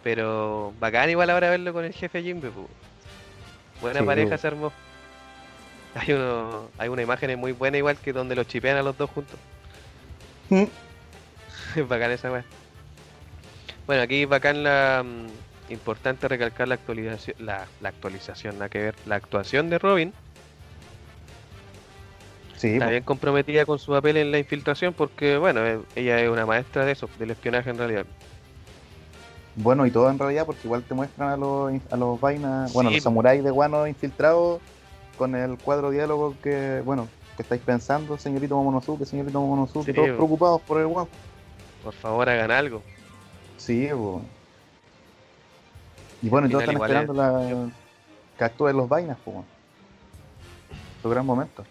Pero 0.03 0.73
bacán 0.79 1.11
igual 1.11 1.31
ahora 1.31 1.51
verlo 1.51 1.73
con 1.73 1.85
el 1.85 1.93
jefe 1.93 2.23
Jimbe, 2.23 2.51
pues. 2.51 2.67
Buena 3.81 4.01
Sí, 4.01 4.07
pareja 4.07 4.29
pues. 4.31 4.41
se 4.41 4.47
armó. 4.47 4.73
Hay, 5.95 6.13
uno, 6.13 6.69
hay 6.79 6.89
una 6.89 7.03
imagen 7.03 7.39
muy 7.39 7.53
buena 7.53 7.79
igual 7.79 7.97
que 7.97 8.13
donde 8.13 8.37
los 8.37 8.47
chipean 8.47 8.77
a 8.77 8.83
los 8.83 8.97
dos 8.97 9.11
juntos. 9.11 9.39
Es 11.77 11.89
bacán 11.89 12.11
esa 12.13 12.31
weá. 12.31 12.45
Bueno, 13.87 14.03
aquí 14.03 14.25
bacán 14.25 14.63
la 14.63 15.03
mm, 15.05 15.73
importante 15.73 16.29
recalcar 16.29 16.69
la 16.69 16.75
actualización, 16.75 17.37
la, 17.41 17.67
la 17.81 17.89
actualización, 17.89 18.55
nada 18.57 18.69
que 18.69 18.79
ver, 18.81 18.95
la 19.07 19.17
actuación 19.17 19.71
de 19.71 19.79
Robin. 19.79 20.13
Sí, 22.57 22.75
Está 22.75 22.89
bien 22.91 23.05
comprometida 23.05 23.65
con 23.65 23.79
su 23.79 23.93
papel 23.93 24.17
en 24.17 24.33
la 24.33 24.39
infiltración 24.39 24.93
porque, 24.93 25.37
bueno, 25.37 25.65
eh, 25.65 25.81
ella 25.95 26.21
es 26.21 26.29
una 26.29 26.45
maestra 26.45 26.85
de 26.85 26.93
eso, 26.93 27.09
del 27.19 27.31
espionaje 27.31 27.71
en 27.71 27.79
realidad. 27.79 28.05
Bueno 29.59 29.87
y 29.87 29.91
todo 29.91 30.09
en 30.11 30.19
realidad, 30.19 30.47
porque 30.47 30.63
igual 30.65 30.83
te 30.83 30.95
muestran 30.95 31.31
a 31.31 31.37
los, 31.37 31.73
a 31.91 31.97
los 31.97 32.21
vainas, 32.21 32.73
bueno, 32.73 32.91
los 32.91 33.03
samuráis 33.03 33.43
de 33.43 33.51
Guano 33.51 33.87
infiltrados 33.87 34.61
con 35.17 35.35
el 35.35 35.59
cuadro 35.59 35.91
diálogo 35.91 36.35
que, 36.43 36.81
bueno, 36.85 37.09
que 37.37 37.43
estáis 37.43 37.61
pensando, 37.63 38.17
señorito 38.19 38.57
Momonosuke, 38.57 39.05
señorito 39.05 39.41
Momonosuke, 39.41 39.87
Sí, 39.87 39.93
todos 39.93 40.11
preocupados 40.11 40.61
por 40.63 40.81
el 40.81 40.87
guapo. 40.87 41.11
Por 41.83 41.93
favor, 41.95 42.29
hagan 42.29 42.51
algo. 42.51 42.83
Sí. 43.57 43.89
Y 46.23 46.29
bueno, 46.29 46.47
y 46.47 46.51
todos 46.51 46.63
están 46.63 46.77
esperando 46.77 47.13
la... 47.13 47.71
que 48.37 48.45
actúen 48.45 48.77
los 48.77 48.89
vainas, 48.89 49.19
pues. 49.25 49.37
Su 51.03 51.09
gran 51.09 51.25
momento. 51.25 51.65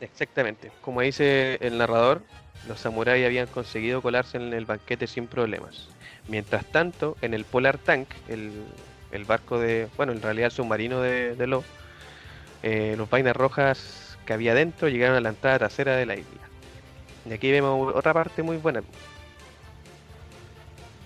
Exactamente. 0.00 0.70
Como 0.82 1.00
dice 1.00 1.58
el 1.60 1.78
narrador, 1.78 2.22
los 2.68 2.78
samuráis 2.78 3.26
habían 3.26 3.46
conseguido 3.48 4.00
colarse 4.02 4.36
en 4.36 4.52
el 4.52 4.64
banquete 4.66 5.06
sin 5.06 5.26
problemas. 5.26 5.88
Mientras 6.28 6.64
tanto, 6.66 7.16
en 7.22 7.34
el 7.34 7.44
Polar 7.44 7.78
Tank, 7.78 8.08
el, 8.28 8.52
el 9.12 9.24
barco 9.24 9.58
de, 9.58 9.88
bueno, 9.96 10.12
en 10.12 10.22
realidad 10.22 10.46
el 10.46 10.52
submarino 10.52 11.00
de, 11.00 11.34
de 11.34 11.46
Lo, 11.46 11.64
eh, 12.62 12.94
los 12.98 13.08
vainas 13.08 13.34
rojas 13.36 14.18
que 14.26 14.32
había 14.34 14.54
dentro 14.54 14.88
llegaron 14.88 15.16
a 15.16 15.20
la 15.20 15.30
entrada 15.30 15.58
trasera 15.58 15.96
de 15.96 16.06
la 16.06 16.16
isla. 16.16 16.40
Y 17.28 17.32
aquí 17.32 17.50
vemos 17.50 17.94
otra 17.94 18.12
parte 18.12 18.42
muy 18.42 18.58
buena. 18.58 18.82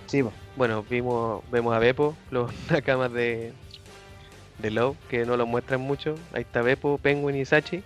Sí. 0.06 0.22
Bueno, 0.56 0.84
vimos, 0.88 1.42
vemos 1.50 1.74
a 1.74 1.78
Beppo, 1.78 2.16
los 2.30 2.52
nakamas 2.70 3.12
de, 3.12 3.52
de 4.58 4.70
Low, 4.70 4.96
que 5.08 5.24
no 5.24 5.36
lo 5.36 5.46
muestran 5.46 5.80
mucho. 5.80 6.16
Ahí 6.32 6.42
está 6.42 6.62
Beppo, 6.62 6.98
Penguin 6.98 7.36
y 7.36 7.44
Sachi. 7.44 7.82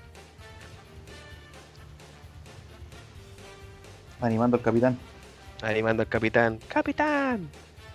animando 4.20 4.56
al 4.56 4.62
capitán. 4.62 4.98
Animando 5.62 6.02
al 6.02 6.08
capitán. 6.08 6.58
¡Capitán! 6.68 7.48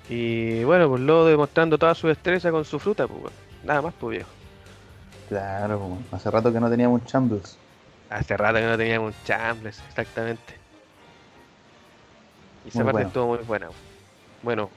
Y 0.09 0.63
bueno, 0.63 0.89
pues 0.89 1.01
Low 1.01 1.25
demostrando 1.25 1.77
toda 1.77 1.95
su 1.95 2.07
destreza 2.07 2.51
con 2.51 2.65
su 2.65 2.79
fruta, 2.79 3.07
pues. 3.07 3.33
Nada 3.63 3.81
más, 3.81 3.93
pues 3.99 4.17
viejo. 4.17 4.29
Claro, 5.29 5.77
weón. 5.77 6.05
hace 6.11 6.29
rato 6.29 6.51
que 6.51 6.59
no 6.59 6.69
teníamos 6.69 7.05
Chambles. 7.05 7.57
Hace 8.09 8.35
rato 8.35 8.55
que 8.59 8.65
no 8.65 8.77
teníamos 8.77 9.13
un 9.15 9.23
Chambles, 9.25 9.81
exactamente. 9.87 10.55
Y 12.65 12.69
esa 12.69 12.79
Muy 12.79 12.85
parte 12.85 12.93
bueno. 12.95 13.07
estuvo 13.07 13.27
muy 13.27 13.37
buena. 13.45 13.67
Bueno, 14.43 14.69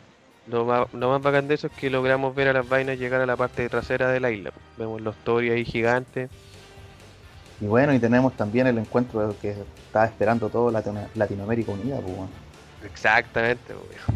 lo 0.47 0.64
más, 0.64 0.93
lo 0.93 1.09
más 1.11 1.21
bacán 1.23 1.49
de 1.49 1.55
eso 1.55 1.67
es 1.67 1.73
que 1.73 1.91
logramos 1.91 2.35
ver 2.35 2.49
a 2.49 2.53
las 2.53 2.69
vainas 2.69 2.99
llegar 2.99 3.21
a 3.21 3.26
la 3.26 3.37
parte 3.37 3.69
trasera 3.69 4.09
de 4.11 4.21
la 4.21 4.31
isla. 4.31 4.50
pues. 4.53 4.64
Vemos 4.79 5.00
los 5.00 5.17
Tori 5.25 5.50
ahí 5.50 5.64
gigantes. 5.64 6.31
Y 7.61 7.67
bueno, 7.67 7.93
y 7.95 7.99
tenemos 7.99 8.35
también 8.35 8.67
el 8.67 8.79
encuentro 8.79 9.35
que 9.41 9.50
estaba 9.87 10.05
esperando 10.07 10.49
todo 10.49 10.71
Latino- 10.71 11.09
Latinoamérica 11.14 11.73
Unida, 11.73 11.97
pues, 12.00 12.17
weón. 12.17 12.44
Exactamente, 12.85 13.75
viejo. 13.91 14.12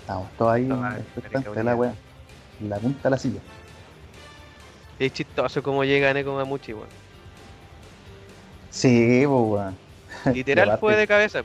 Estamos 0.00 0.28
todos 0.38 0.52
ahí 0.54 0.64
de 0.64 1.64
la. 1.64 1.94
La 2.60 2.76
punta 2.78 3.02
de 3.04 3.10
la 3.10 3.18
silla. 3.18 3.40
Es 4.98 5.12
chistoso 5.12 5.62
cómo 5.62 5.84
llega 5.84 6.12
Neko 6.12 6.34
Mamuchi, 6.34 6.72
weón. 6.72 6.88
Sí, 8.70 9.24
weón. 9.26 9.76
Literal 10.34 10.78
fue 10.78 10.96
de 10.96 11.06
cabeza. 11.06 11.42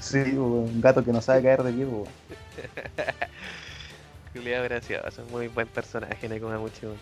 Sí, 0.00 0.18
weón. 0.18 0.64
Un 0.74 0.80
gato 0.80 1.02
que 1.04 1.12
no 1.12 1.20
sabe 1.22 1.42
caer 1.42 1.62
de 1.62 1.72
pie, 1.72 1.84
weón. 1.86 2.04
Julián 4.34 4.64
gracioso, 4.64 5.24
muy 5.30 5.48
buen 5.48 5.66
personaje 5.68 6.28
Neko 6.28 6.48
Mamuchi, 6.48 6.86
weón. 6.86 6.98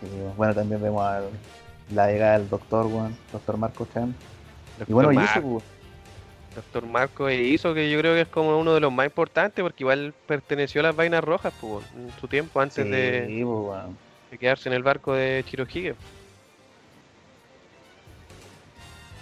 Sí, 0.00 0.08
weón. 0.20 0.36
bueno, 0.36 0.54
también 0.54 0.82
vemos 0.82 1.04
al- 1.06 1.28
la 1.94 2.06
llegada 2.08 2.38
del 2.38 2.48
doctor, 2.48 2.86
weón. 2.86 3.16
Doctor 3.32 3.56
Marco 3.56 3.86
Chan. 3.94 4.14
Y 4.88 4.92
bueno, 4.92 5.12
y 5.12 5.16
Mar- 5.16 5.28
eso, 5.30 5.42
pues. 5.42 5.64
Doctor 6.54 6.86
Marco 6.86 7.28
e 7.28 7.42
hizo 7.42 7.72
que 7.74 7.90
yo 7.90 7.98
creo 7.98 8.14
que 8.14 8.22
es 8.22 8.28
como 8.28 8.58
uno 8.58 8.74
de 8.74 8.80
los 8.80 8.92
más 8.92 9.06
importantes 9.06 9.62
porque 9.62 9.82
igual 9.84 10.14
perteneció 10.26 10.80
a 10.80 10.84
las 10.84 10.96
vainas 10.96 11.24
rojas 11.24 11.52
pues, 11.60 11.84
en 11.94 12.12
su 12.20 12.28
tiempo 12.28 12.60
antes 12.60 12.84
Sí, 12.84 12.90
de, 12.90 13.44
pues, 13.44 13.82
de 14.30 14.38
quedarse 14.38 14.68
en 14.68 14.74
el 14.74 14.82
barco 14.82 15.14
de 15.14 15.44
Chirohige. 15.46 15.94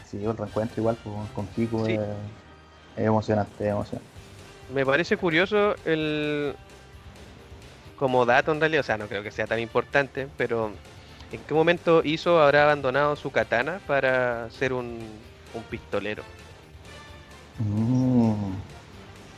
Sí, 0.04 0.16
el 0.25 0.37
reencuentro 0.37 0.80
igual 0.80 0.96
pues, 1.04 1.30
con 1.34 1.46
Kiko 1.49 1.87
Sí. 1.87 1.92
es, 1.92 2.00
es 2.96 3.06
emocionante, 3.06 3.64
es 3.64 3.70
emocionante. 3.70 4.10
Me 4.75 4.84
parece 4.84 5.16
curioso 5.16 5.76
el 5.84 6.54
como 7.96 8.25
dato 8.25 8.50
en 8.52 8.60
realidad, 8.60 8.80
o 8.80 8.84
sea, 8.84 8.96
no 8.99 9.08
creo 9.08 9.22
que 9.22 9.30
sea 9.30 9.46
tan 9.46 9.60
importante, 9.60 10.26
pero 10.38 10.72
¿en 11.32 11.40
qué 11.44 11.52
momento 11.54 12.00
Iso 12.02 12.40
habrá 12.42 12.62
abandonado 12.62 13.14
su 13.14 13.30
katana 13.30 13.78
para 13.87 14.49
ser 14.50 14.72
un, 14.72 14.99
un 15.54 15.62
pistolero? 15.64 16.22
Mm, 17.61 18.57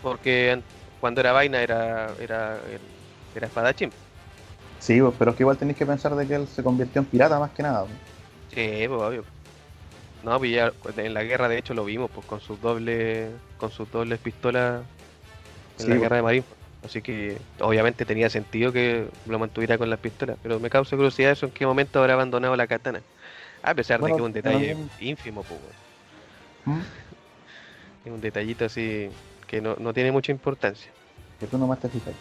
Porque 0.00 0.50
an- 0.52 0.66
cuando 0.98 1.20
era 1.20 1.32
vaina 1.32 1.62
era 1.62 2.14
era 2.18 2.64
era 3.34 3.46
espadachín. 3.46 3.94
Sí, 4.78 5.00
pero 5.18 5.30
es 5.30 5.36
que 5.36 5.42
igual 5.44 5.56
tenéis 5.56 5.78
que 5.78 5.86
pensar 5.86 6.14
de 6.14 6.26
que 6.28 6.34
él 6.34 6.46
se 6.48 6.62
convirtió 6.62 7.00
en 7.00 7.08
pirata 7.08 7.38
más 7.38 7.52
que 7.52 7.62
nada. 7.62 7.88
Sí, 8.48 8.84
pues 8.88 9.00
obvio. 9.00 9.26
No, 10.22 10.38
pues 10.38 10.52
ya 10.52 10.74
en 10.96 11.14
la 11.14 11.24
guerra 11.24 11.48
de 11.48 11.58
hecho 11.58 11.74
lo 11.74 11.84
vimos, 11.84 12.10
pues 12.12 12.26
con 12.26 12.40
sus 12.40 12.60
dobles, 12.60 13.42
con 13.56 13.70
sus 13.70 13.90
dobles 13.90 14.20
pistolas 14.20 14.88
en 15.78 15.88
Sí, 15.88 15.90
la 15.90 15.98
guerra 15.98 16.16
de 16.16 16.22
Marín. 16.22 16.48
Así 16.82 17.02
que 17.02 17.46
obviamente 17.60 18.06
tenía 18.06 18.30
sentido 18.30 18.72
que 18.72 19.10
lo 19.24 19.38
mantuviera 19.38 19.78
con 19.78 19.90
las 19.90 20.00
pistolas, 20.00 20.38
pero 20.42 20.60
me 20.60 20.70
causa 20.70 20.96
curiosidad 20.96 21.32
eso 21.32 21.46
en 21.46 21.52
qué 21.52 21.66
momento 21.66 22.00
habrá 22.00 22.14
abandonado 22.14 22.56
la 22.56 22.68
katana. 22.68 23.06
A 23.62 23.74
pesar 23.74 24.02
Bueno, 24.02 24.04
de 24.04 24.14
que 24.14 24.20
es 24.22 24.26
un 24.26 24.32
detalle 24.32 24.78
ínfimo, 24.98 25.44
pues. 25.44 25.76
¿Mm? 26.64 26.82
Es 28.04 28.12
un 28.12 28.20
detallito 28.20 28.64
así 28.64 29.08
que 29.46 29.60
no, 29.60 29.76
no 29.78 29.92
tiene 29.92 30.12
mucha 30.12 30.32
importancia. 30.32 30.90
Que 31.38 31.46
tú 31.46 31.58
nomás 31.58 31.78
te 31.80 31.88
fijas. 31.88 32.14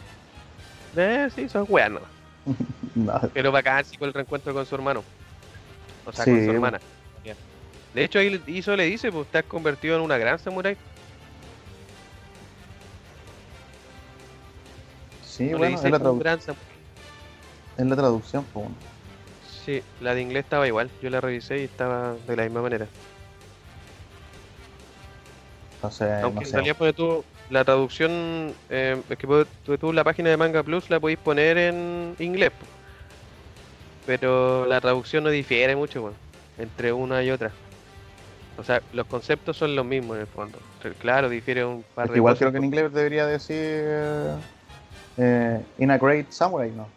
Eh, 0.95 1.29
sí, 1.33 1.47
son 1.49 1.65
weas, 1.69 1.91
no. 1.91 2.01
No, 2.93 3.13
Pero 3.33 3.53
bacán 3.53 3.85
sí 3.85 3.95
con 3.95 4.09
el 4.09 4.13
reencuentro 4.13 4.53
con 4.53 4.65
su 4.65 4.75
hermano. 4.75 5.01
O 6.05 6.11
sea, 6.11 6.25
Sí, 6.25 6.31
con 6.31 6.43
su 6.45 6.51
hermana. 6.51 6.79
De 7.93 8.03
hecho, 8.03 8.19
ahí 8.19 8.41
Iso 8.47 8.75
le 8.75 8.85
dice, 8.85 9.11
pues 9.11 9.27
te 9.27 9.39
has 9.39 9.45
convertido 9.45 9.95
en 9.95 10.01
una 10.01 10.17
gran 10.17 10.39
samurai. 10.39 10.77
sí, 15.25 15.49
No 15.49 15.57
bueno, 15.57 15.77
es 15.77 15.83
la, 15.83 15.89
gran 15.99 16.39
es 17.77 17.85
la 17.85 17.95
traducción, 17.95 18.45
pues. 18.53 18.67
Sí, 19.65 19.81
la 20.01 20.13
de 20.13 20.21
inglés 20.21 20.43
estaba 20.43 20.67
igual. 20.67 20.89
Yo 21.01 21.09
la 21.09 21.21
revisé 21.21 21.59
y 21.59 21.63
estaba 21.63 22.15
de 22.27 22.35
la 22.35 22.43
misma 22.43 22.61
manera. 22.61 22.87
Entonces, 25.81 26.07
Aunque 26.23 26.41
no 26.41 26.47
en 26.47 26.53
realidad 26.65 26.93
tú, 26.95 27.25
la 27.49 27.63
traducción, 27.65 28.53
eh, 28.69 29.01
es 29.09 29.17
que 29.17 29.25
tú, 29.27 29.47
tú- 29.65 29.77
tú 29.77 29.91
la 29.93 30.03
página 30.03 30.29
de 30.29 30.37
Manga 30.37 30.61
Plus 30.61 30.89
la 30.91 30.99
podéis 30.99 31.17
poner 31.19 31.57
en 31.57 32.15
inglés. 32.19 32.51
po. 32.51 32.65
Pero 34.05 34.65
la 34.67 34.79
traducción 34.79 35.23
no 35.23 35.29
difiere 35.31 35.75
mucho, 35.75 36.03
weón, 36.03 36.15
entre 36.57 36.93
una 36.93 37.23
y 37.23 37.31
otra. 37.31 37.51
O 38.57 38.63
sea, 38.63 38.81
los 38.93 39.07
conceptos 39.07 39.57
son 39.57 39.75
los 39.75 39.85
mismos 39.85 40.15
en 40.17 40.21
el 40.21 40.27
fondo. 40.27 40.59
Claro, 40.99 41.29
difiere 41.29 41.65
un 41.65 41.83
par 41.95 42.07
Es 42.07 42.11
de 42.11 42.17
igual 42.17 42.33
cosas, 42.33 42.39
creo 42.39 42.51
que 42.51 42.57
en 42.59 42.63
inglés 42.65 42.93
debería 42.93 43.25
decir 43.25 43.57
eh, 45.17 45.61
In 45.79 45.89
a 45.89 45.97
Great 45.97 46.29
Samurai, 46.31 46.71
¿no? 46.71 46.87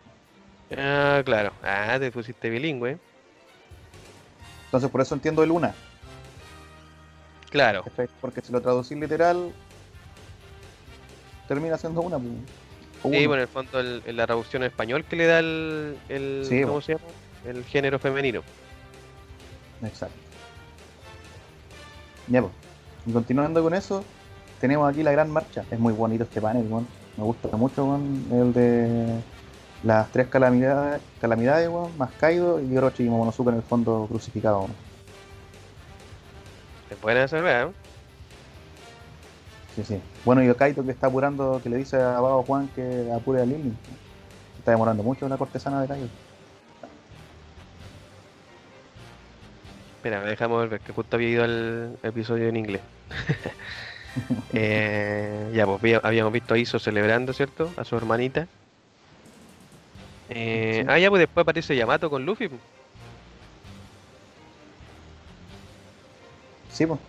Ah, 0.77 1.23
claro. 1.25 1.53
Ah, 1.63 1.97
te 1.99 2.11
pusiste 2.11 2.51
bilingüe. 2.51 2.99
Entonces 4.67 4.91
por 4.91 5.01
eso 5.01 5.15
entiendo 5.15 5.43
el 5.43 5.53
una. 5.53 5.75
Claro. 7.55 7.85
Porque 8.21 8.41
si 8.41 8.51
lo 8.51 8.61
traducís 8.61 8.99
literal, 8.99 9.53
termina 11.47 11.79
siendo 11.79 12.01
una. 12.01 12.19
Sí, 12.19 13.27
bueno, 13.29 13.35
en 13.35 13.41
el 13.43 13.47
fondo 13.49 13.79
el- 13.79 14.03
el- 14.07 14.17
la 14.17 14.27
traducción 14.27 14.65
en 14.65 14.71
español 14.71 15.05
que 15.05 15.15
le 15.15 15.27
da 15.27 15.39
el, 15.39 15.97
el 16.09 16.45
Sí, 16.49 16.63
¿cómo 16.65 16.81
se 16.81 16.95
llama? 16.95 17.05
El 17.47 17.65
género 17.65 18.01
femenino. 18.01 18.41
Exacto. 19.85 20.17
Ya, 22.27 22.41
pues. 22.43 22.53
Y 23.07 23.13
continuando 23.13 23.63
con 23.63 23.73
eso, 23.73 24.03
tenemos 24.61 24.91
aquí 24.91 25.05
la 25.05 25.13
gran 25.13 25.31
marcha. 25.31 25.65
Es 25.71 25.79
muy 25.79 25.93
bonito 25.93 26.25
este 26.25 26.41
panel, 26.41 26.67
weón. 26.69 26.89
Me 27.17 27.23
gusta 27.23 27.57
mucho, 27.57 27.85
weón. 27.85 28.27
El 28.33 28.53
de 28.53 29.07
las 29.85 30.11
tres 30.11 30.27
calamidades, 30.27 31.01
calamidades 31.21 31.69
weón, 31.69 31.97
más 31.99 32.11
Kaido 32.19 32.61
y 32.61 32.77
Orochi 32.77 33.05
y 33.05 33.09
Momonosuke 33.09 33.51
en 33.51 33.55
el 33.59 33.63
fondo 33.63 34.07
crucificado. 34.11 34.67
Se 36.95 37.01
pueden 37.01 37.23
hacer, 37.25 37.43
¿verdad? 37.43 37.73
Sí, 39.75 39.83
sí. 39.83 40.01
Bueno, 40.25 40.45
y 40.45 40.55
Kaito 40.55 40.85
que 40.85 40.93
está 40.93 41.09
apurando, 41.09 41.61
que 41.61 41.69
le 41.69 41.79
dice 41.79 42.01
a 42.01 42.19
Juan 42.47 42.69
que 42.69 43.11
apure 43.13 43.43
a 43.43 43.45
Lily. 43.45 43.73
Se 44.53 44.59
está 44.61 44.71
demorando 44.71 45.03
mucho 45.03 45.29
la 45.29 45.37
cortesana 45.37 45.83
de 45.83 45.89
Kaido. 45.89 46.09
Espera, 49.97 50.21
dejamos 50.23 50.71
ver 50.71 50.79
que 50.79 50.93
justo 50.93 51.17
había 51.17 51.29
ido 51.31 51.43
al 51.45 51.99
episodio 52.03 52.49
en 52.49 52.57
inglés. 52.57 52.83
Eh, 54.53 55.51
ya, 55.53 55.67
pues 55.67 55.99
habíamos 56.05 56.33
visto 56.33 56.55
a 56.55 56.59
Iso 56.59 56.79
celebrando, 56.79 57.33
¿cierto? 57.33 57.73
A 57.77 57.83
su 57.83 57.97
hermanita. 57.97 58.47
Eh, 60.29 60.83
Sí. 60.83 60.87
Ah, 60.89 61.01
ya, 61.01 61.11
pues 61.11 61.19
después 61.19 61.43
aparece 61.43 61.75
Yamato 61.75 62.09
con 62.09 62.25
Luffy. 62.25 62.49
Sí, 66.75 66.87
pues. 66.87 67.01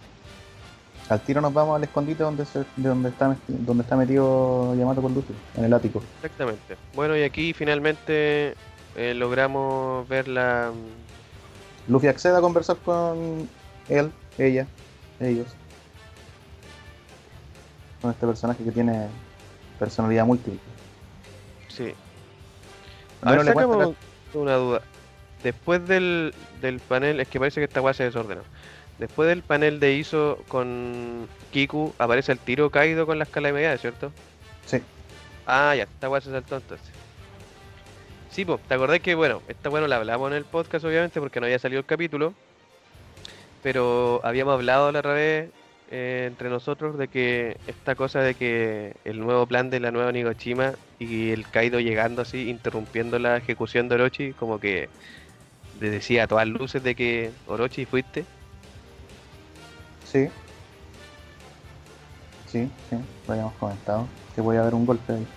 Al 1.10 1.22
tiro 1.22 1.41
nos 1.41 1.53
vamos 1.53 1.75
al 1.75 1.84
escondite 1.84 2.24
donde 2.24 2.45
se, 2.45 2.60
de 2.60 2.89
donde 2.89 3.10
está 3.10 3.36
donde 3.48 3.84
está 3.84 3.95
metido 3.95 4.74
Yamato 4.75 5.01
con 5.01 5.13
Luffy, 5.13 5.34
en 5.55 5.65
el 5.65 5.74
ático. 5.74 6.01
Exactamente. 6.15 6.77
Bueno, 6.95 7.15
y 7.15 7.24
aquí 7.24 7.53
finalmente 7.53 8.55
eh, 8.95 9.13
logramos 9.15 10.07
ver 10.07 10.27
la. 10.27 10.72
Luffy 11.88 12.07
accede 12.07 12.38
a 12.38 12.41
conversar 12.41 12.77
con 12.77 13.48
él, 13.89 14.12
ella, 14.38 14.65
ellos. 15.19 15.48
Con 18.01 18.12
este 18.12 18.25
personaje 18.25 18.63
que 18.63 18.72
tiene 18.72 19.07
personalidad 19.77 20.25
múltiple. 20.25 20.60
Sí. 21.67 21.93
A 23.22 23.31
ver, 23.31 23.45
sacamos 23.45 23.95
una 24.34 24.55
duda. 24.55 24.81
Después 25.43 25.88
del, 25.88 26.34
del 26.62 26.79
panel, 26.79 27.19
es 27.19 27.27
que 27.27 27.38
parece 27.38 27.62
que 27.62 27.65
esta 27.65 27.81
weá 27.81 27.93
se 27.93 28.05
desordenó. 28.05 28.41
Después 28.98 29.28
del 29.28 29.44
panel 29.44 29.80
de 29.80 29.94
ISO 29.94 30.40
con 30.48 31.28
Kiku, 31.52 31.94
aparece 31.98 32.32
el 32.32 32.40
tiro 32.40 32.70
caído 32.70 33.06
con 33.06 33.20
las 33.20 33.30
calamidades, 33.30 33.82
¿cierto? 33.82 34.12
Sí. 34.66 34.82
Ah, 35.46 35.75
ya, 35.75 35.84
esta 35.84 36.10
weá 36.10 36.22
se 36.22 36.32
saltó 36.32 36.58
entonces. 36.58 36.88
Sí, 38.32 38.44
pues, 38.44 38.60
¿te 38.68 38.74
acordás 38.74 39.00
que, 39.00 39.16
bueno, 39.16 39.42
esta 39.48 39.70
bueno 39.70 39.88
la 39.88 39.96
hablamos 39.96 40.30
en 40.32 40.38
el 40.38 40.46
podcast, 40.46 40.84
obviamente, 40.84 41.20
porque 41.20 41.40
no 41.40 41.46
había 41.46 41.60
salido 41.60 41.80
el 41.80 41.86
capítulo. 41.86 42.34
Pero 43.64 44.20
habíamos 44.24 44.54
hablado 44.54 44.92
la 44.92 45.00
otra 45.00 45.14
vez 45.14 45.50
eh, 45.92 46.25
entre 46.28 46.50
nosotros 46.50 46.98
de 46.98 47.08
que 47.08 47.58
esta 47.68 47.96
cosa 47.96 48.20
de 48.20 48.34
que 48.36 48.96
el 49.06 49.20
nuevo 49.20 49.46
plan 49.46 49.70
de 49.70 49.80
la 49.80 49.92
nueva 49.92 50.12
Nigoshima 50.12 50.74
y 51.00 51.30
el 51.32 51.48
Kaido 51.50 51.80
llegando 51.80 52.24
así, 52.24 52.50
interrumpiendo 52.50 53.20
la 53.20 53.38
ejecución 53.38 53.88
de 53.88 53.96
Orochi, 53.96 54.34
como 54.34 54.60
que 54.60 54.90
le 55.80 55.90
decía 55.90 56.24
a 56.24 56.28
todas 56.28 56.48
luces 56.48 56.84
de 56.84 56.96
que 56.96 57.32
Orochi 57.48 57.86
fuiste. 57.86 58.25
Sí. 60.15 60.29
Sí, 62.48 62.72
sí, 62.89 62.95
lo 63.27 63.34
habíamos 63.34 63.53
comentado. 63.55 64.07
Que 64.34 64.39
voy 64.39 64.55
a 64.55 64.62
haber 64.62 64.74
un 64.74 64.86
golpe 64.86 65.12
ahí. 65.12 65.27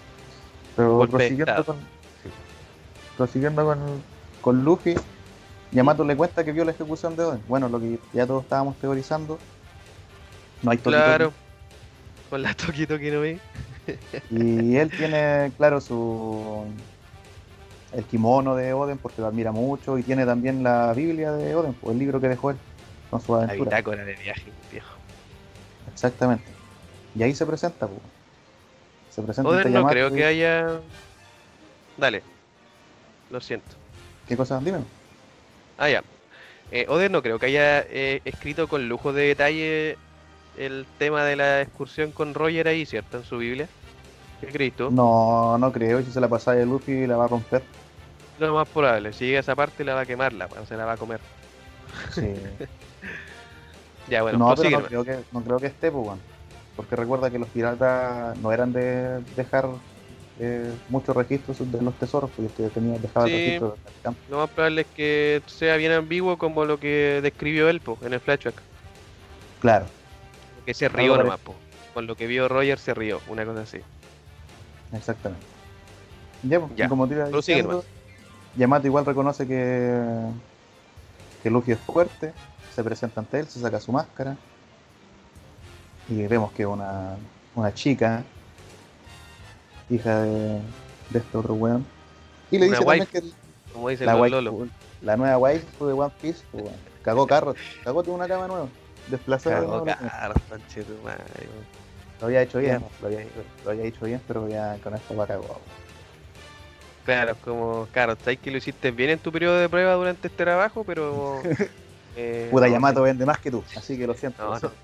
Pero 0.76 0.98
Golpe 0.98 1.16
prosiguiendo 1.16 1.64
con, 1.64 1.76
sí. 1.76 2.30
prosiguiendo 3.16 3.64
con, 3.64 3.78
con 4.40 4.64
Luffy, 4.64 4.94
Yamato 5.72 6.04
le 6.04 6.16
cuenta 6.16 6.44
que 6.44 6.52
vio 6.52 6.64
la 6.64 6.70
ejecución 6.70 7.16
de 7.16 7.24
Oden. 7.24 7.42
Bueno, 7.48 7.68
lo 7.68 7.80
que 7.80 7.98
ya 8.12 8.24
todos 8.24 8.44
estábamos 8.44 8.76
teorizando. 8.76 9.40
No 10.62 10.70
hay 10.70 10.78
Toki. 10.78 10.90
Claro, 10.90 11.32
con 12.30 12.42
la 12.42 12.54
Toki 12.54 12.86
Toki 12.86 13.10
no 13.10 13.20
vi. 13.22 13.40
Y 14.30 14.76
él 14.76 14.90
tiene, 14.96 15.50
claro, 15.56 15.80
su 15.80 16.66
el 17.92 18.04
kimono 18.04 18.54
de 18.54 18.72
Oden 18.74 18.98
porque 18.98 19.22
lo 19.22 19.26
admira 19.26 19.50
mucho 19.50 19.98
y 19.98 20.04
tiene 20.04 20.24
también 20.24 20.62
la 20.62 20.92
Biblia 20.92 21.32
de 21.32 21.56
Oden, 21.56 21.72
pues, 21.72 21.94
el 21.94 21.98
libro 21.98 22.20
que 22.20 22.28
dejó 22.28 22.50
él 22.50 22.58
con 23.10 23.20
su 23.20 23.32
La 23.32 23.44
aventura. 23.44 23.70
bitácora 23.70 24.04
de 24.04 24.14
viaje, 24.14 24.44
viejo. 24.70 24.94
Exactamente. 25.92 26.44
Y 27.14 27.22
ahí 27.22 27.34
se 27.34 27.46
presenta, 27.46 27.86
pues. 27.86 28.00
Se 29.10 29.22
presenta 29.22 29.56
este 29.58 29.70
no 29.70 29.86
creo 29.86 30.08
y- 30.08 30.12
que 30.14 30.24
haya. 30.24 30.80
Dale. 31.96 32.22
Lo 33.30 33.40
siento. 33.40 33.76
¿Qué 34.28 34.36
cosa? 34.36 34.60
Dime. 34.60 34.78
Ah, 35.78 35.88
ya. 35.88 36.02
Eh, 36.70 36.86
Oden 36.88 37.12
no 37.12 37.22
creo 37.22 37.38
que 37.38 37.46
haya 37.46 37.80
eh, 37.80 38.20
escrito 38.24 38.68
con 38.68 38.88
lujo 38.88 39.12
de 39.12 39.22
detalle 39.28 39.96
el 40.58 40.86
tema 40.98 41.24
de 41.24 41.36
la 41.36 41.62
excursión 41.62 42.12
con 42.12 42.34
Roger 42.34 42.68
ahí, 42.68 42.84
¿cierto? 42.84 43.16
En 43.18 43.24
su 43.24 43.38
Biblia. 43.38 43.68
¿Qué 44.40 44.48
crees 44.48 44.76
tú? 44.76 44.90
No, 44.90 45.56
no 45.58 45.72
creo. 45.72 46.02
Si 46.02 46.12
se 46.12 46.20
la 46.20 46.28
pasa 46.28 46.52
de 46.52 46.66
Luffy 46.66 47.06
la 47.06 47.16
va 47.16 47.24
a 47.24 47.28
romper. 47.28 47.62
Lo 48.38 48.54
más 48.54 48.68
probable. 48.68 49.12
Si 49.12 49.24
llega 49.26 49.38
a 49.38 49.40
esa 49.40 49.56
parte 49.56 49.82
la 49.84 49.94
va 49.94 50.02
a 50.02 50.06
quemar, 50.06 50.32
la, 50.32 50.48
se 50.68 50.76
la 50.76 50.84
va 50.84 50.92
a 50.92 50.96
comer. 50.96 51.20
Sí. 52.14 52.34
Ya, 54.08 54.22
bueno, 54.22 54.38
no, 54.38 54.54
pero 54.54 54.70
no 54.70 54.82
creo, 54.84 55.04
que, 55.04 55.18
no 55.32 55.42
creo 55.42 55.58
que 55.58 55.66
esté, 55.66 55.90
pues. 55.90 56.18
Porque 56.76 56.96
recuerda 56.96 57.30
que 57.30 57.38
los 57.38 57.48
piratas 57.48 58.38
no 58.38 58.52
eran 58.52 58.72
de 58.72 59.20
dejar 59.36 59.68
eh, 60.40 60.72
muchos 60.88 61.16
registros 61.16 61.70
de 61.72 61.82
los 61.82 61.94
tesoros, 61.94 62.30
porque 62.30 62.46
usted 62.46 62.70
tenía 62.70 62.98
dejaba 62.98 63.26
el 63.26 63.32
Sí. 63.32 63.36
registro 63.38 63.68
del 63.70 64.02
campo. 64.02 64.20
Lo 64.30 64.36
más 64.38 64.50
probable 64.50 64.82
es 64.82 64.86
que 64.94 65.42
sea 65.46 65.76
bien 65.76 65.92
ambiguo 65.92 66.38
como 66.38 66.64
lo 66.64 66.78
que 66.78 67.20
describió 67.22 67.68
él 67.68 67.80
po, 67.80 67.98
en 68.02 68.12
el 68.12 68.20
flashback. 68.20 68.54
Claro. 69.60 69.86
Que 70.64 70.74
se 70.74 70.88
rió 70.88 71.14
Algo 71.14 71.24
nomás, 71.24 71.40
po. 71.40 71.54
Con 71.94 72.06
lo 72.06 72.14
que 72.14 72.26
vio 72.28 72.48
Roger 72.48 72.78
se 72.78 72.94
rió, 72.94 73.20
una 73.28 73.44
cosa 73.44 73.62
así. 73.62 73.78
Exactamente. 74.92 75.44
Ya, 76.44 76.60
pues, 76.60 76.72
Ya, 76.76 76.88
como 76.88 77.06
diciendo, 77.08 77.84
Yamato 78.56 78.86
igual 78.86 79.04
reconoce 79.04 79.46
que, 79.48 80.00
que 81.42 81.50
Luffy 81.50 81.72
es 81.72 81.78
fuerte, 81.80 82.32
se 82.78 82.84
presenta 82.84 83.18
ante 83.18 83.40
él, 83.40 83.48
se 83.48 83.58
saca 83.58 83.80
su 83.80 83.90
máscara 83.90 84.36
y 86.08 86.24
vemos 86.28 86.52
que 86.52 86.64
una, 86.64 87.16
una 87.56 87.74
chica, 87.74 88.22
hija 89.90 90.22
de, 90.22 90.60
de 91.10 91.18
este 91.18 91.36
otro 91.36 91.54
weón, 91.54 91.84
y 92.52 92.58
le 92.58 92.68
Una 92.68 92.78
dice 92.78 92.86
también 92.86 93.06
que 93.06 93.22
Como 93.72 93.88
dice 93.88 94.06
la, 94.06 94.14
waifu, 94.14 94.36
Lolo. 94.40 94.68
la 95.02 95.16
nueva 95.16 95.38
waifu 95.38 95.86
de 95.86 95.92
One 95.92 96.12
Piece 96.22 96.44
pues, 96.52 96.66
cagó 97.02 97.26
carro, 97.26 97.56
cagó 97.82 98.04
toda 98.04 98.16
una 98.16 98.28
cama 98.28 98.46
nueva, 98.46 98.68
desplazada 99.08 99.60
de 99.60 99.66
Cagó 99.66 99.82
weón. 99.82 101.18
Lo 102.20 102.26
había 102.28 102.42
hecho 102.42 102.60
bien, 102.60 102.80
lo 103.02 103.08
había, 103.08 103.26
lo 103.64 103.70
había 103.72 103.84
hecho 103.86 104.04
bien, 104.04 104.20
pero 104.28 104.48
ya 104.48 104.76
con 104.84 104.94
esto 104.94 105.16
va 105.16 105.26
cagado. 105.26 105.60
Claro, 107.04 107.36
como, 107.44 107.88
claro, 107.90 108.16
sabes 108.22 108.38
que 108.38 108.52
lo 108.52 108.58
hiciste 108.58 108.92
bien 108.92 109.10
en 109.10 109.18
tu 109.18 109.32
periodo 109.32 109.58
de 109.58 109.68
prueba 109.68 109.94
durante 109.94 110.28
este 110.28 110.44
trabajo, 110.44 110.84
pero. 110.84 111.42
eh, 112.20 112.48
Puta 112.50 112.68
Yamato 112.68 113.02
vende 113.02 113.24
más 113.24 113.38
que 113.38 113.50
tú, 113.50 113.62
así 113.76 113.96
que 113.96 114.06
lo 114.06 114.14
siento. 114.14 114.42
No, 114.42 114.48
lo 114.48 114.54
no, 114.54 114.60
siento. 114.60 114.76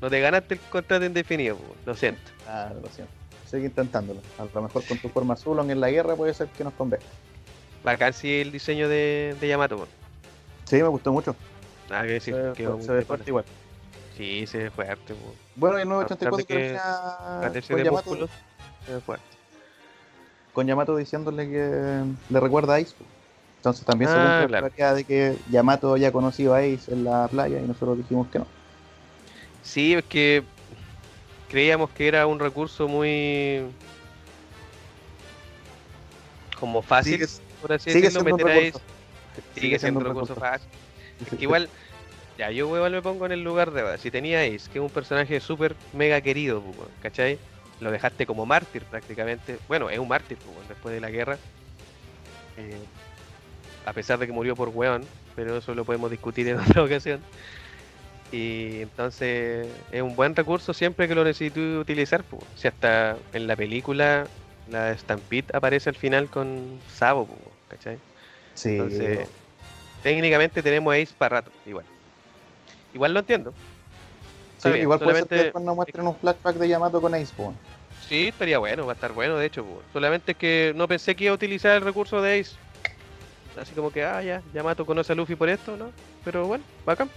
no 0.00 0.10
te 0.10 0.20
ganaste 0.20 0.54
el 0.54 0.60
contrato 0.60 1.04
indefinido, 1.04 1.56
po, 1.56 1.74
lo 1.84 1.94
siento. 1.96 2.20
Ah, 2.46 2.70
lo 2.80 2.88
siento. 2.88 3.12
Sigue 3.50 3.66
intentándolo. 3.66 4.20
A 4.38 4.44
lo 4.54 4.62
mejor 4.62 4.84
con 4.84 4.98
tu 4.98 5.08
forma 5.08 5.34
azul 5.34 5.58
en 5.68 5.80
la 5.80 5.90
guerra 5.90 6.14
puede 6.14 6.32
ser 6.32 6.46
que 6.48 6.62
nos 6.62 6.72
convenga. 6.74 7.04
Bacán 7.82 8.12
sí 8.12 8.40
el 8.40 8.52
diseño 8.52 8.88
de, 8.88 9.34
de 9.40 9.48
Yamato, 9.48 9.78
po. 9.78 9.88
Sí, 10.66 10.76
me 10.76 10.88
gustó 10.88 11.12
mucho. 11.12 11.34
Nada 11.88 12.02
que 12.04 12.12
decir, 12.12 12.34
se, 12.34 12.52
quedó 12.52 12.80
se 12.80 12.92
ve 12.92 13.02
fuerte 13.04 13.30
igual. 13.30 13.44
Sí, 14.16 14.46
se 14.46 14.58
ve 14.58 14.70
fuerte, 14.70 15.14
po. 15.14 15.34
Bueno, 15.56 15.78
el 15.78 15.90
A 15.90 16.06
pesar 16.06 16.30
984 16.30 16.36
de 16.36 16.44
que 16.44 16.54
termina 16.54 17.38
Carece 17.40 17.68
con 17.72 17.78
de 17.78 17.84
Yamato, 17.84 18.10
músculos, 18.10 18.30
se 18.86 18.94
ve 18.94 19.00
fuerte. 19.00 19.24
con 20.52 20.66
Yamato 20.68 20.96
diciéndole 20.96 21.48
que 21.50 22.04
le 22.28 22.40
recuerda 22.40 22.76
a 22.76 22.78
po. 22.78 23.04
Entonces 23.60 23.84
también 23.84 24.10
se 24.10 24.16
Ah, 24.16 24.38
cumple 24.40 24.58
claro. 24.58 24.72
la 24.78 24.94
de 24.94 25.04
que 25.04 25.36
Yamato 25.50 25.92
había 25.92 26.10
conocido 26.10 26.54
a 26.54 26.60
Ace 26.60 26.90
en 26.90 27.04
la 27.04 27.28
playa 27.28 27.60
y 27.60 27.66
nosotros 27.66 27.98
dijimos 27.98 28.26
que 28.28 28.38
no. 28.38 28.46
Sí, 29.62 29.92
es 29.92 30.04
que 30.04 30.42
creíamos 31.50 31.90
que 31.90 32.08
era 32.08 32.26
un 32.26 32.38
recurso 32.38 32.88
muy. 32.88 33.60
como 36.58 36.80
fácil, 36.80 37.26
Sigue, 37.26 37.42
por 37.60 37.72
así 37.74 37.90
sigue 37.92 38.08
decirlo, 38.08 38.34
meter 38.34 38.46
a. 38.50 38.54
Ace. 38.68 38.80
Sigue 39.54 39.78
siendo 39.78 40.00
un 40.00 40.06
recurso 40.06 40.34
fácil. 40.34 40.68
Es 41.20 41.38
que 41.38 41.42
igual, 41.44 41.68
ya 42.38 42.50
yo 42.50 42.64
igual 42.74 42.92
me 42.92 43.02
pongo 43.02 43.26
en 43.26 43.32
el 43.32 43.44
lugar 43.44 43.72
de. 43.72 43.98
Si 43.98 44.10
tenía 44.10 44.40
Ace, 44.40 44.70
que 44.72 44.78
es 44.78 44.82
un 44.82 44.88
personaje 44.88 45.38
súper 45.40 45.76
mega 45.92 46.22
querido, 46.22 46.62
pues, 46.62 46.88
¿cachai? 47.02 47.38
Lo 47.80 47.90
dejaste 47.90 48.24
como 48.24 48.46
mártir 48.46 48.84
prácticamente. 48.84 49.58
Bueno, 49.68 49.90
es 49.90 49.98
un 49.98 50.08
mártir 50.08 50.38
pues, 50.38 50.66
después 50.66 50.94
de 50.94 51.00
la 51.02 51.10
guerra. 51.10 51.36
Eh, 52.56 52.78
a 53.86 53.92
pesar 53.92 54.18
de 54.18 54.26
que 54.26 54.32
murió 54.32 54.56
por 54.56 54.68
weón, 54.68 55.04
pero 55.36 55.56
eso 55.56 55.74
lo 55.74 55.84
podemos 55.84 56.10
discutir 56.10 56.48
en 56.48 56.58
otra 56.60 56.82
ocasión. 56.82 57.20
Y 58.32 58.82
entonces 58.82 59.68
es 59.90 60.02
un 60.02 60.14
buen 60.14 60.36
recurso 60.36 60.72
siempre 60.72 61.08
que 61.08 61.14
lo 61.14 61.24
necesito 61.24 61.60
utilizar. 61.80 62.22
Pues. 62.22 62.42
Si 62.54 62.68
hasta 62.68 63.16
en 63.32 63.46
la 63.46 63.56
película 63.56 64.26
la 64.70 64.96
Stampede 64.96 65.46
aparece 65.52 65.90
al 65.90 65.96
final 65.96 66.28
con 66.28 66.78
Sabo, 66.94 67.26
pues, 67.26 67.40
¿cachai? 67.68 67.98
Sí, 68.54 68.70
Entonces, 68.70 69.28
técnicamente 70.02 70.62
tenemos 70.62 70.94
Ace 70.94 71.14
para 71.16 71.36
rato, 71.36 71.50
igual. 71.66 71.84
Igual 72.94 73.14
lo 73.14 73.20
entiendo. 73.20 73.52
Sí, 74.58 74.68
bien, 74.68 74.82
igual 74.82 74.98
puede 74.98 75.24
ser 75.24 75.52
que 75.52 75.60
nos 75.60 75.74
muestren 75.74 76.06
un 76.06 76.16
flashback 76.16 76.56
de 76.56 76.68
Yamato 76.68 77.00
con 77.00 77.14
Ace. 77.14 77.32
po. 77.36 77.54
Sí, 78.08 78.28
estaría 78.28 78.58
bueno, 78.58 78.86
va 78.86 78.92
a 78.92 78.94
estar 78.94 79.12
bueno, 79.12 79.36
de 79.36 79.46
hecho. 79.46 79.64
pues. 79.64 79.80
Solamente 79.92 80.34
que 80.34 80.72
no 80.76 80.86
pensé 80.86 81.16
que 81.16 81.24
iba 81.24 81.32
a 81.32 81.34
utilizar 81.34 81.76
el 81.76 81.82
recurso 81.82 82.20
de 82.20 82.40
Ace. 82.40 82.56
Así 83.60 83.74
como 83.74 83.90
que, 83.90 84.02
ah, 84.02 84.22
ya, 84.22 84.42
Yamato 84.54 84.86
conoce 84.86 85.12
a 85.12 85.14
Luffy 85.14 85.34
por 85.36 85.50
esto, 85.50 85.76
¿no? 85.76 85.90
Pero 86.24 86.46
bueno, 86.46 86.64
bacán. 86.86 87.10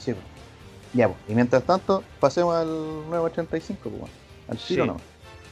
Sí. 0.00 0.14
Ya, 0.92 1.06
pues. 1.06 1.18
Y 1.28 1.34
mientras 1.34 1.62
tanto, 1.62 2.02
pasemos 2.18 2.56
al 2.56 2.66
985, 3.08 3.88
pues, 3.88 4.10
al 4.48 4.58
tiro 4.58 4.82
Sí. 4.82 4.88
nomás. 4.88 5.02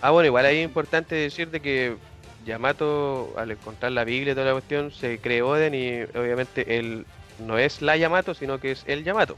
Ah, 0.02 0.10
bueno, 0.10 0.26
igual 0.26 0.44
ahí 0.46 0.58
es 0.58 0.64
importante 0.64 1.14
decir 1.14 1.50
de 1.50 1.60
que 1.60 1.96
Yamato, 2.44 3.32
al 3.36 3.52
encontrar 3.52 3.92
la 3.92 4.02
Biblia 4.02 4.32
y 4.32 4.34
toda 4.34 4.46
la 4.46 4.52
cuestión, 4.52 4.90
se 4.90 5.18
cree 5.20 5.42
Oden 5.42 5.74
y 5.74 6.02
obviamente 6.18 6.78
él 6.78 7.06
no 7.38 7.56
es 7.58 7.80
la 7.80 7.96
Yamato, 7.96 8.34
sino 8.34 8.58
que 8.58 8.72
es 8.72 8.82
el 8.86 9.04
Yamato. 9.04 9.36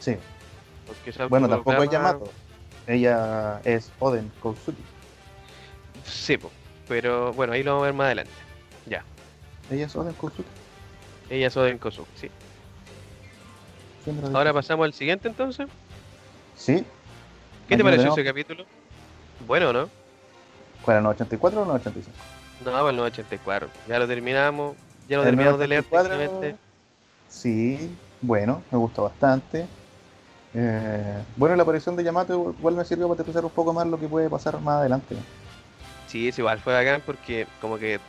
Sí. 0.00 0.16
Bueno, 1.28 1.48
tampoco 1.48 1.82
es 1.82 1.90
Yamato. 1.90 2.30
Ella 2.86 3.60
es 3.64 3.90
Oden 3.98 4.32
Kosuki. 4.40 4.82
Sí, 6.04 6.38
pero 6.88 7.32
bueno, 7.34 7.52
ahí 7.52 7.62
lo 7.62 7.72
vamos 7.72 7.82
a 7.84 7.86
ver 7.86 7.94
más 7.94 8.06
adelante. 8.06 8.32
Ya, 8.86 9.04
Ella 9.70 9.86
es 9.86 9.96
Oden 9.96 10.12
Kosuki. 10.14 10.44
ella 11.30 11.46
es 11.46 11.56
Oden 11.56 11.78
Kosuke, 11.78 12.08
sí. 12.16 12.30
¿Quién 14.04 14.20
me 14.20 14.28
lo 14.28 14.36
Ahora 14.36 14.52
pasamos 14.52 14.84
al 14.84 14.92
siguiente 14.92 15.28
entonces. 15.28 15.68
Sí. 16.56 16.84
¿Qué 17.68 17.76
te 17.76 17.84
pareció 17.84 18.12
ese 18.12 18.24
capítulo? 18.24 18.64
Bueno, 19.46 19.72
¿no? 19.72 19.88
¿Cuál 20.84 20.96
era 20.96 20.98
el 20.98 21.04
984 21.04 21.60
o 21.60 21.62
el 21.62 21.68
985? 21.68 22.16
No, 22.64 22.88
el 22.90 22.96
984. 22.96 23.68
Ya 23.88 23.98
lo 23.98 24.06
terminamos. 24.08 24.76
Ya 25.08 25.16
lo 25.16 25.22
El 25.22 25.28
terminamos 25.30 25.58
de 25.60 25.68
leer 25.68 25.84
984, 25.90 26.18
técnicamente. 26.18 26.62
Sí, 27.28 27.96
bueno, 28.20 28.62
me 28.70 28.78
gustó 28.78 29.04
bastante. 29.04 29.66
Eh, 30.54 31.22
bueno, 31.36 31.56
la 31.56 31.62
aparición 31.62 31.96
de 31.96 32.04
Yamato 32.04 32.54
igual 32.58 32.74
me 32.74 32.84
sirvió 32.84 33.08
para 33.08 33.20
aterrizar 33.20 33.44
un 33.44 33.50
poco 33.50 33.72
más 33.72 33.86
lo 33.86 33.98
que 33.98 34.06
puede 34.06 34.28
pasar 34.28 34.60
más 34.60 34.76
adelante. 34.80 35.16
Sí, 36.08 36.28
es 36.28 36.38
igual, 36.38 36.58
fue 36.58 36.74
bacán 36.74 37.02
porque 37.06 37.46
como 37.60 37.78
que 37.78 38.00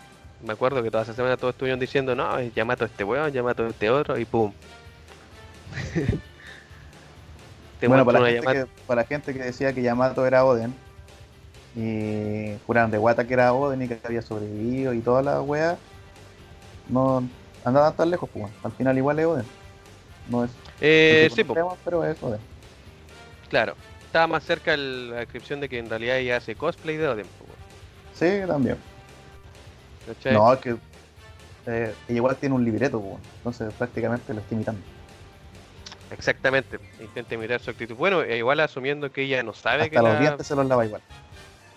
me 0.44 0.54
acuerdo 0.54 0.84
que 0.84 0.92
toda 0.92 1.04
esa 1.04 1.14
semana 1.14 1.38
todos 1.38 1.54
estuvieron 1.54 1.80
diciendo, 1.80 2.16
no, 2.16 2.38
es 2.38 2.54
Yamato 2.54 2.86
este 2.86 3.04
weón, 3.04 3.32
Yamato 3.32 3.66
este 3.68 3.90
otro, 3.90 4.18
y 4.18 4.26
pum. 4.26 4.54
Te 7.80 7.88
bueno, 7.88 8.06
para 8.06 8.20
la, 8.20 8.30
gente 8.30 8.54
que, 8.54 8.66
para 8.88 9.02
la 9.02 9.08
gente 9.08 9.34
que 9.34 9.40
decía 9.40 9.74
que 9.74 9.82
Yamato 9.82 10.26
era 10.26 10.46
Oden, 10.46 10.74
y 11.76 12.54
juraron 12.66 12.92
de 12.92 12.98
guata 12.98 13.26
que 13.26 13.34
era 13.34 13.52
Oden 13.54 13.82
y 13.82 13.88
que 13.88 14.00
había 14.04 14.22
sobrevivido 14.22 14.94
y 14.94 15.02
toda 15.02 15.22
la 15.22 15.42
wea, 15.42 15.78
no 16.88 17.28
andaban 17.66 17.94
tan 17.96 18.10
lejos, 18.12 18.30
pues. 18.32 18.46
Al 18.64 18.72
final 18.74 18.98
igual 18.98 19.20
es 19.20 19.26
Oden. 19.26 19.46
No 20.30 20.44
es 20.46 20.52
Eh, 20.80 21.28
que 21.30 21.36
sí, 21.36 21.44
conocemos, 21.44 21.78
pero 21.84 22.06
es 22.06 22.22
Oden. 22.24 22.40
claro. 23.50 23.76
Estaba 24.06 24.28
más 24.28 24.44
cerca 24.44 24.76
el- 24.76 25.10
la 25.10 25.18
descripción 25.18 25.60
de 25.60 25.68
que 25.68 25.80
en 25.80 25.90
realidad 25.90 26.18
ella 26.18 26.38
hace 26.38 26.56
cosplay 26.56 26.98
de 26.98 27.08
Oden. 27.08 27.26
weón. 27.40 27.58
Sí, 28.14 28.48
también. 28.48 28.78
¿Cachai? 30.08 30.34
No, 30.34 30.54
es 30.54 30.60
que 30.60 30.76
eh, 31.66 31.94
ella 32.08 32.18
igual 32.18 32.36
tiene 32.36 32.56
un 32.56 32.66
libreto, 32.66 33.00
pues. 33.02 33.18
Entonces 33.38 33.74
prácticamente 33.74 34.34
lo 34.34 34.40
está 34.42 34.54
imitando. 34.56 34.82
Exactamente. 36.12 36.80
Intenta 37.00 37.36
mirar 37.38 37.60
su 37.60 37.72
actitud. 37.72 37.96
Bueno, 37.96 38.22
e 38.22 38.38
igual 38.38 38.60
asumiendo 38.60 39.12
que 39.12 39.24
ella 39.24 39.42
no 39.44 39.54
sabe 39.54 39.90
que 39.90 39.98
Hasta 39.98 40.10
los 40.10 40.14
la... 40.16 40.20
dientes 40.20 40.48
se 40.48 40.56
los 40.56 40.66
lava 40.66 40.86
igual. 40.86 41.02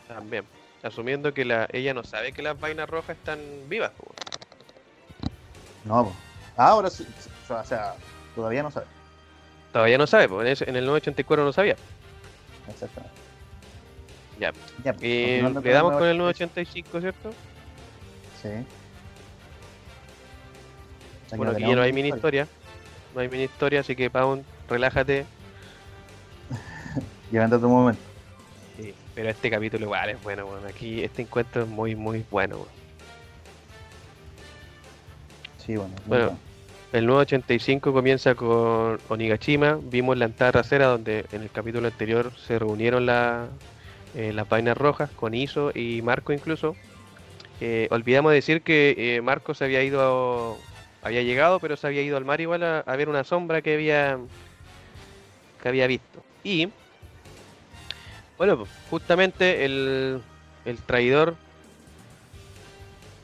También. 0.08 0.44
Asumiendo 0.82 1.32
que 1.32 1.44
la... 1.44 1.68
ella 1.72 1.94
no 1.94 2.04
sabe 2.04 2.32
que 2.32 2.42
las 2.42 2.58
vainas 2.58 2.88
rojas 2.88 3.16
están 3.16 3.38
vivas. 3.68 3.92
weón. 3.98 4.14
No, 5.84 6.04
pues. 6.04 6.16
Ahora 6.56 6.90
sí, 6.90 7.06
o 7.48 7.64
sea, 7.64 7.94
todavía 8.34 8.62
no 8.62 8.70
sabe. 8.70 8.86
Todavía 9.72 9.98
no 9.98 10.06
sabe, 10.06 10.28
pues 10.28 10.62
en, 10.62 10.74
el 10.74 10.86
984 10.86 11.44
no 11.44 11.52
sabía. 11.52 11.76
Exactamente. 12.68 13.14
Ya. 14.40 14.52
Ya, 14.84 14.92
pues, 14.92 15.02
Eh, 15.02 15.40
continuando 15.42 15.60
le 15.60 15.72
damos 15.72 15.92
con 15.92 16.08
el 16.08 16.18
985. 16.18 16.98
985, 16.98 17.00
¿cierto? 17.00 17.55
Sí. 18.46 18.52
Bueno, 21.36 21.52
no 21.52 21.56
aquí 21.58 21.66
ya 21.66 21.74
no 21.76 21.82
hay 21.82 21.92
mini 21.92 22.08
historia. 22.10 22.46
No 23.14 23.20
hay 23.20 23.28
mini 23.28 23.44
historia, 23.44 23.80
así 23.80 23.96
que 23.96 24.10
Paun, 24.10 24.44
relájate. 24.68 25.26
Llévate 27.32 27.58
tu 27.58 27.68
momento. 27.68 28.00
Sí, 28.76 28.94
pero 29.14 29.30
este 29.30 29.50
capítulo 29.50 29.84
igual 29.86 30.10
es 30.10 30.22
bueno, 30.22 30.46
bueno. 30.46 30.66
Aquí 30.68 31.02
este 31.02 31.22
encuentro 31.22 31.62
es 31.62 31.68
muy, 31.68 31.96
muy 31.96 32.24
bueno. 32.30 32.66
Sí, 35.64 35.76
bueno. 35.76 35.94
Bueno. 36.06 36.38
El 36.92 37.06
985 37.06 37.92
comienza 37.92 38.34
con 38.36 38.98
Onigashima. 39.08 39.78
Vimos 39.82 40.16
la 40.16 40.26
entrada 40.26 40.52
trasera 40.52 40.86
donde 40.86 41.26
en 41.32 41.42
el 41.42 41.50
capítulo 41.50 41.88
anterior 41.88 42.30
se 42.46 42.58
reunieron 42.58 43.04
la- 43.06 43.48
eh, 44.14 44.32
las 44.32 44.48
vainas 44.48 44.76
rojas 44.78 45.10
con 45.10 45.34
Iso 45.34 45.72
y 45.74 46.00
Marco 46.02 46.32
incluso. 46.32 46.76
Eh, 47.60 47.88
olvidamos 47.90 48.32
decir 48.32 48.62
que 48.62 48.94
eh, 48.98 49.22
Marco 49.22 49.54
se 49.54 49.64
había 49.64 49.82
ido, 49.82 50.58
a- 51.02 51.06
había 51.06 51.22
llegado, 51.22 51.58
pero 51.60 51.76
se 51.76 51.86
había 51.86 52.02
ido 52.02 52.16
al 52.16 52.24
mar 52.24 52.40
igual 52.40 52.62
a, 52.62 52.80
a 52.80 52.96
ver 52.96 53.08
una 53.08 53.24
sombra 53.24 53.62
que 53.62 53.74
había, 53.74 54.18
que 55.62 55.68
había 55.68 55.86
visto. 55.86 56.22
Y, 56.44 56.68
bueno, 58.36 58.58
pues, 58.58 58.70
justamente 58.90 59.64
el, 59.64 60.20
el 60.66 60.78
traidor, 60.78 61.36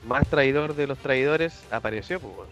más 0.06 0.26
traidor 0.28 0.74
de 0.74 0.86
los 0.86 0.98
traidores, 0.98 1.62
apareció. 1.70 2.18
Pues, 2.20 2.32
weón. 2.34 2.48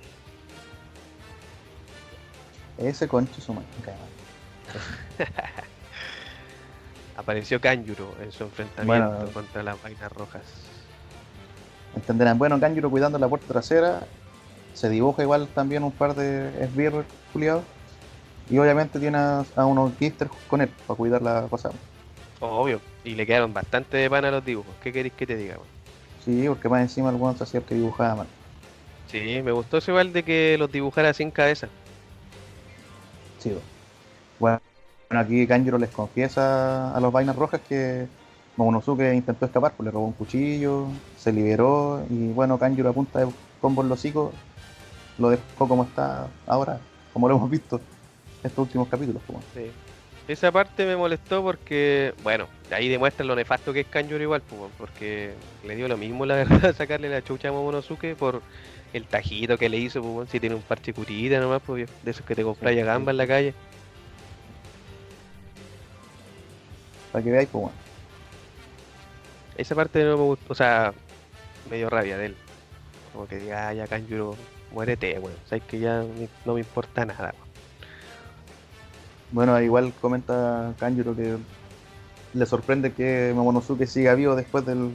Ese 2.91 3.09
concho 3.09 3.41
su. 3.41 3.55
Apareció 7.17 7.61
Kanjuro 7.61 8.15
en 8.23 8.33
su 8.33 8.45
enfrentamiento 8.45 9.11
Bueno. 9.19 9.33
contra 9.33 9.63
las 9.63 9.83
vainas 9.83 10.11
rojas. 10.13 10.45
Entenderán. 11.95 12.39
Bueno, 12.39 12.59
Kanjuro 12.61 12.91
cuidando 12.91 13.19
la 13.19 13.29
puerta 13.29 13.47
trasera. 13.49 14.01
Se 14.75 14.89
dibuja 14.89 15.23
igual 15.23 15.49
también 15.49 15.83
un 15.83 15.93
par 15.93 16.15
de 16.15 16.65
esbirros 16.65 17.05
culiados. 17.33 17.65
Y 18.49 18.59
obviamente 18.59 18.99
tiene 18.99 19.19
a, 19.19 19.45
a 19.57 19.67
unos 19.67 19.93
gifters 19.99 20.31
con 20.49 20.61
él 20.61 20.71
para 20.87 20.97
cuidar 20.97 21.23
la 21.23 21.47
cosa. 21.49 21.71
Obvio. 22.41 22.81
Y 23.05 23.15
le 23.15 23.27
quedaron 23.27 23.53
bastante 23.53 23.97
de 23.97 24.11
pan 24.11 24.25
a 24.25 24.31
los 24.31 24.45
dibujos. 24.45 24.75
¿Qué 24.83 24.93
queréis 24.93 25.15
que 25.15 25.27
te 25.27 25.37
diga? 25.37 25.57
Sí, 26.25 26.45
porque 26.49 26.69
más 26.69 26.83
encima 26.83 27.11
el 27.11 27.37
se 27.37 27.45
hacía 27.45 27.61
el 27.61 27.67
que 27.67 27.75
dibujaba 27.75 28.17
mal. 28.17 28.27
Sí, 29.09 29.41
me 29.43 29.53
gustó 29.53 29.79
eso 29.79 29.91
igual 29.91 30.13
de 30.13 30.23
que 30.23 30.57
los 30.59 30.71
dibujara 30.71 31.13
sin 31.13 31.31
cabeza. 31.31 31.69
Sí, 33.39 33.51
bueno. 34.39 34.61
Bueno, 35.11 35.25
aquí 35.25 35.45
Kanjuro 35.45 35.77
les 35.77 35.91
confiesa 35.91 36.95
a 36.95 37.01
los 37.01 37.11
vainas 37.13 37.35
rojas 37.35 37.61
que 37.69 38.07
Momonosuke 38.57 39.15
intentó 39.15 39.47
escapar, 39.47 39.73
pues 39.77 39.87
le 39.87 39.91
robó 39.91 40.07
un 40.07 40.13
cuchillo, 40.13 40.89
se 41.17 41.33
liberó 41.33 42.05
y 42.11 42.29
bueno, 42.29 42.59
Kanjuro 42.59 42.91
a 42.91 42.93
punta 42.93 43.21
de 43.21 43.29
combo 43.61 43.83
en 43.83 43.89
los 43.89 43.99
hocicos 43.99 44.33
lo 45.19 45.31
dejó 45.31 45.69
como 45.69 45.85
está 45.85 46.29
ahora, 46.47 46.81
como 47.13 47.29
lo 47.29 47.37
hemos 47.37 47.51
visto 47.51 47.81
estos 48.43 48.67
últimos 48.67 48.89
capítulos. 48.89 49.23
Pues. 49.27 49.39
Sí. 49.55 49.71
Esa 50.29 50.53
parte 50.53 50.87
me 50.87 50.97
molestó 50.97 51.43
porque, 51.43 52.15
bueno, 52.23 52.47
ahí 52.71 52.89
demuestra 52.89 53.25
lo 53.25 53.35
nefasto 53.35 53.73
que 53.73 53.81
es 53.81 53.87
Kanjuro 53.87 54.23
igual, 54.23 54.43
pues, 54.43 54.71
porque 54.79 55.33
le 55.67 55.75
dio 55.75 55.89
lo 55.89 55.97
mismo, 55.97 56.25
la 56.25 56.35
verdad, 56.45 56.75
sacarle 56.75 57.09
la 57.09 57.23
chucha 57.23 57.49
a 57.49 57.53
Momonosuke 57.53 58.15
por 58.15 58.41
el 58.93 59.07
tajito 59.07 59.59
que 59.59 59.69
le 59.69 59.79
hizo, 59.79 60.03
pues, 60.03 60.31
si 60.31 60.41
tiene 60.41 60.55
un 60.55 60.63
parche 60.63 60.93
curita 60.93 61.41
nomás, 61.41 61.63
pues, 61.67 61.91
de 62.03 62.11
esos 62.11 62.25
que 62.25 62.35
te 62.35 62.45
compras 62.45 62.77
a 62.77 62.85
gamba 62.85 63.11
en 63.11 63.17
la 63.17 63.27
calle. 63.27 63.55
Para 67.13 67.25
que 67.25 67.31
veáis, 67.31 67.49
pues 67.51 67.63
bueno. 67.63 67.90
Esa 69.61 69.75
parte 69.75 70.03
no 70.05 70.17
me 70.17 70.25
gustó, 70.25 70.53
o 70.53 70.57
sea, 70.57 70.95
me 71.69 71.77
dio 71.77 71.91
rabia 71.91 72.17
de 72.17 72.27
él. 72.27 72.37
Como 73.13 73.27
que 73.27 73.37
diga, 73.37 73.69
ah, 73.69 73.75
ya 73.75 73.87
Kanjuro, 73.87 74.35
muérete, 74.73 75.19
weón. 75.19 75.37
Sabes 75.47 75.65
que 75.65 75.79
ya 75.79 76.03
no 76.47 76.55
me 76.55 76.61
importa 76.61 77.05
nada, 77.05 77.35
weón. 77.35 77.51
Bueno, 79.33 79.61
igual 79.61 79.93
comenta 80.01 80.73
Kanjuro 80.79 81.15
que 81.15 81.37
le 82.33 82.47
sorprende 82.47 82.95
que 82.95 83.33
Momonosuke 83.35 83.87
siga 83.87 84.15
vivo 84.15 84.35
después 84.35 84.65
de 84.65 84.93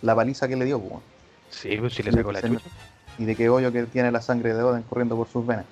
la 0.00 0.14
paliza 0.14 0.48
que 0.48 0.56
le 0.56 0.64
dio, 0.64 0.78
bueno. 0.78 1.02
Sí, 1.50 1.76
pues 1.78 1.92
si 1.92 2.02
le 2.02 2.12
sacó 2.12 2.32
la 2.32 2.40
chucha. 2.40 2.70
y 3.18 3.26
de 3.26 3.36
que 3.36 3.50
hoyo 3.50 3.70
que 3.70 3.82
tiene 3.82 4.10
la 4.10 4.22
sangre 4.22 4.54
de 4.54 4.62
Oden 4.62 4.82
corriendo 4.84 5.14
por 5.14 5.28
sus 5.28 5.46
venas. 5.46 5.66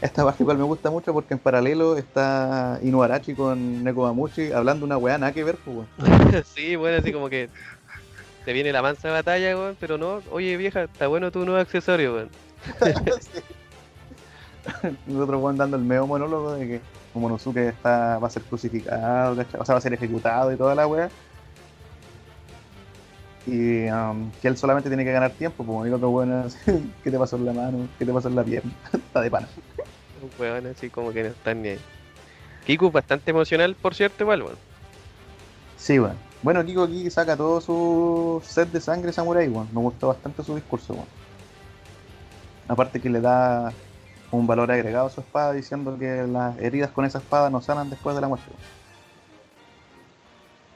Esta 0.00 0.24
parte 0.24 0.44
igual 0.44 0.58
me 0.58 0.64
gusta 0.64 0.90
mucho 0.90 1.12
porque 1.12 1.34
en 1.34 1.40
paralelo 1.40 1.96
está 1.96 2.78
Inuarashi 2.82 3.34
con 3.34 3.82
Nekomamushi 3.82 4.52
hablando 4.52 4.86
una 4.86 4.96
weá 4.96 5.18
nada 5.18 5.32
que 5.32 5.42
ver, 5.42 5.56
pues, 5.64 5.76
weón. 5.76 5.88
sí, 6.54 6.76
bueno, 6.76 6.98
así 6.98 7.12
como 7.12 7.28
que 7.28 7.48
te 8.44 8.52
viene 8.52 8.72
la 8.72 8.80
mansa 8.80 9.10
batalla, 9.10 9.56
weón, 9.56 9.76
pero 9.80 9.98
no, 9.98 10.22
oye 10.30 10.56
vieja, 10.56 10.84
está 10.84 11.08
bueno 11.08 11.32
tu 11.32 11.44
nuevo 11.44 11.60
accesorio, 11.60 12.14
weón. 12.14 12.30
Nosotros 15.06 15.42
weón 15.42 15.56
dando 15.56 15.76
el 15.76 15.82
medio 15.82 16.06
monólogo 16.06 16.52
de 16.52 16.66
que 16.66 16.80
Momonosuke 17.14 17.68
está, 17.68 18.18
va 18.18 18.28
a 18.28 18.30
ser 18.30 18.42
crucificado, 18.42 19.32
o 19.32 19.64
sea, 19.64 19.74
va 19.74 19.78
a 19.78 19.80
ser 19.80 19.94
ejecutado 19.94 20.52
y 20.52 20.56
toda 20.56 20.74
la 20.74 20.86
weá. 20.86 21.08
Y 23.46 23.88
um, 23.88 24.30
que 24.42 24.48
él 24.48 24.58
solamente 24.58 24.90
tiene 24.90 25.04
que 25.04 25.12
ganar 25.12 25.30
tiempo, 25.30 25.64
como 25.64 25.80
otro 25.80 26.10
weón 26.10 26.46
es, 26.46 26.58
¿qué 27.02 27.10
te 27.10 27.18
pasó 27.18 27.36
en 27.36 27.46
la 27.46 27.52
mano? 27.52 27.88
¿Qué 27.98 28.04
te 28.04 28.12
pasó 28.12 28.28
en 28.28 28.36
la 28.36 28.44
pierna? 28.44 28.70
está 28.92 29.22
de 29.22 29.30
pana. 29.30 29.48
Un 30.22 30.30
weón 30.38 30.66
así 30.66 30.90
como 30.90 31.12
que 31.12 31.22
no 31.24 31.28
están 31.30 31.62
ni 31.62 31.70
ahí. 31.70 31.78
Kiku 32.66 32.90
bastante 32.90 33.30
emocional, 33.30 33.74
por 33.74 33.94
cierto, 33.94 34.24
igual, 34.24 34.42
weón. 34.42 34.56
Sí, 35.76 35.98
weón. 35.98 36.16
Bueno, 36.42 36.64
Kiko 36.64 36.84
aquí 36.84 37.10
saca 37.10 37.36
todo 37.36 37.60
su 37.60 38.42
set 38.46 38.70
de 38.70 38.80
sangre 38.80 39.12
samurai, 39.12 39.48
weón. 39.48 39.68
Me 39.72 39.80
gustó 39.80 40.08
bastante 40.08 40.42
su 40.42 40.54
discurso, 40.54 40.92
weón. 40.94 41.06
Aparte 42.68 43.00
que 43.00 43.08
le 43.08 43.20
da 43.20 43.72
un 44.30 44.46
valor 44.46 44.70
agregado 44.70 45.06
a 45.06 45.10
su 45.10 45.20
espada 45.20 45.52
diciendo 45.54 45.96
que 45.98 46.26
las 46.28 46.58
heridas 46.58 46.90
con 46.90 47.04
esa 47.06 47.18
espada 47.18 47.48
no 47.48 47.62
sanan 47.62 47.88
después 47.90 48.14
de 48.14 48.20
la 48.20 48.28
muerte. 48.28 48.46
weón. 48.50 48.78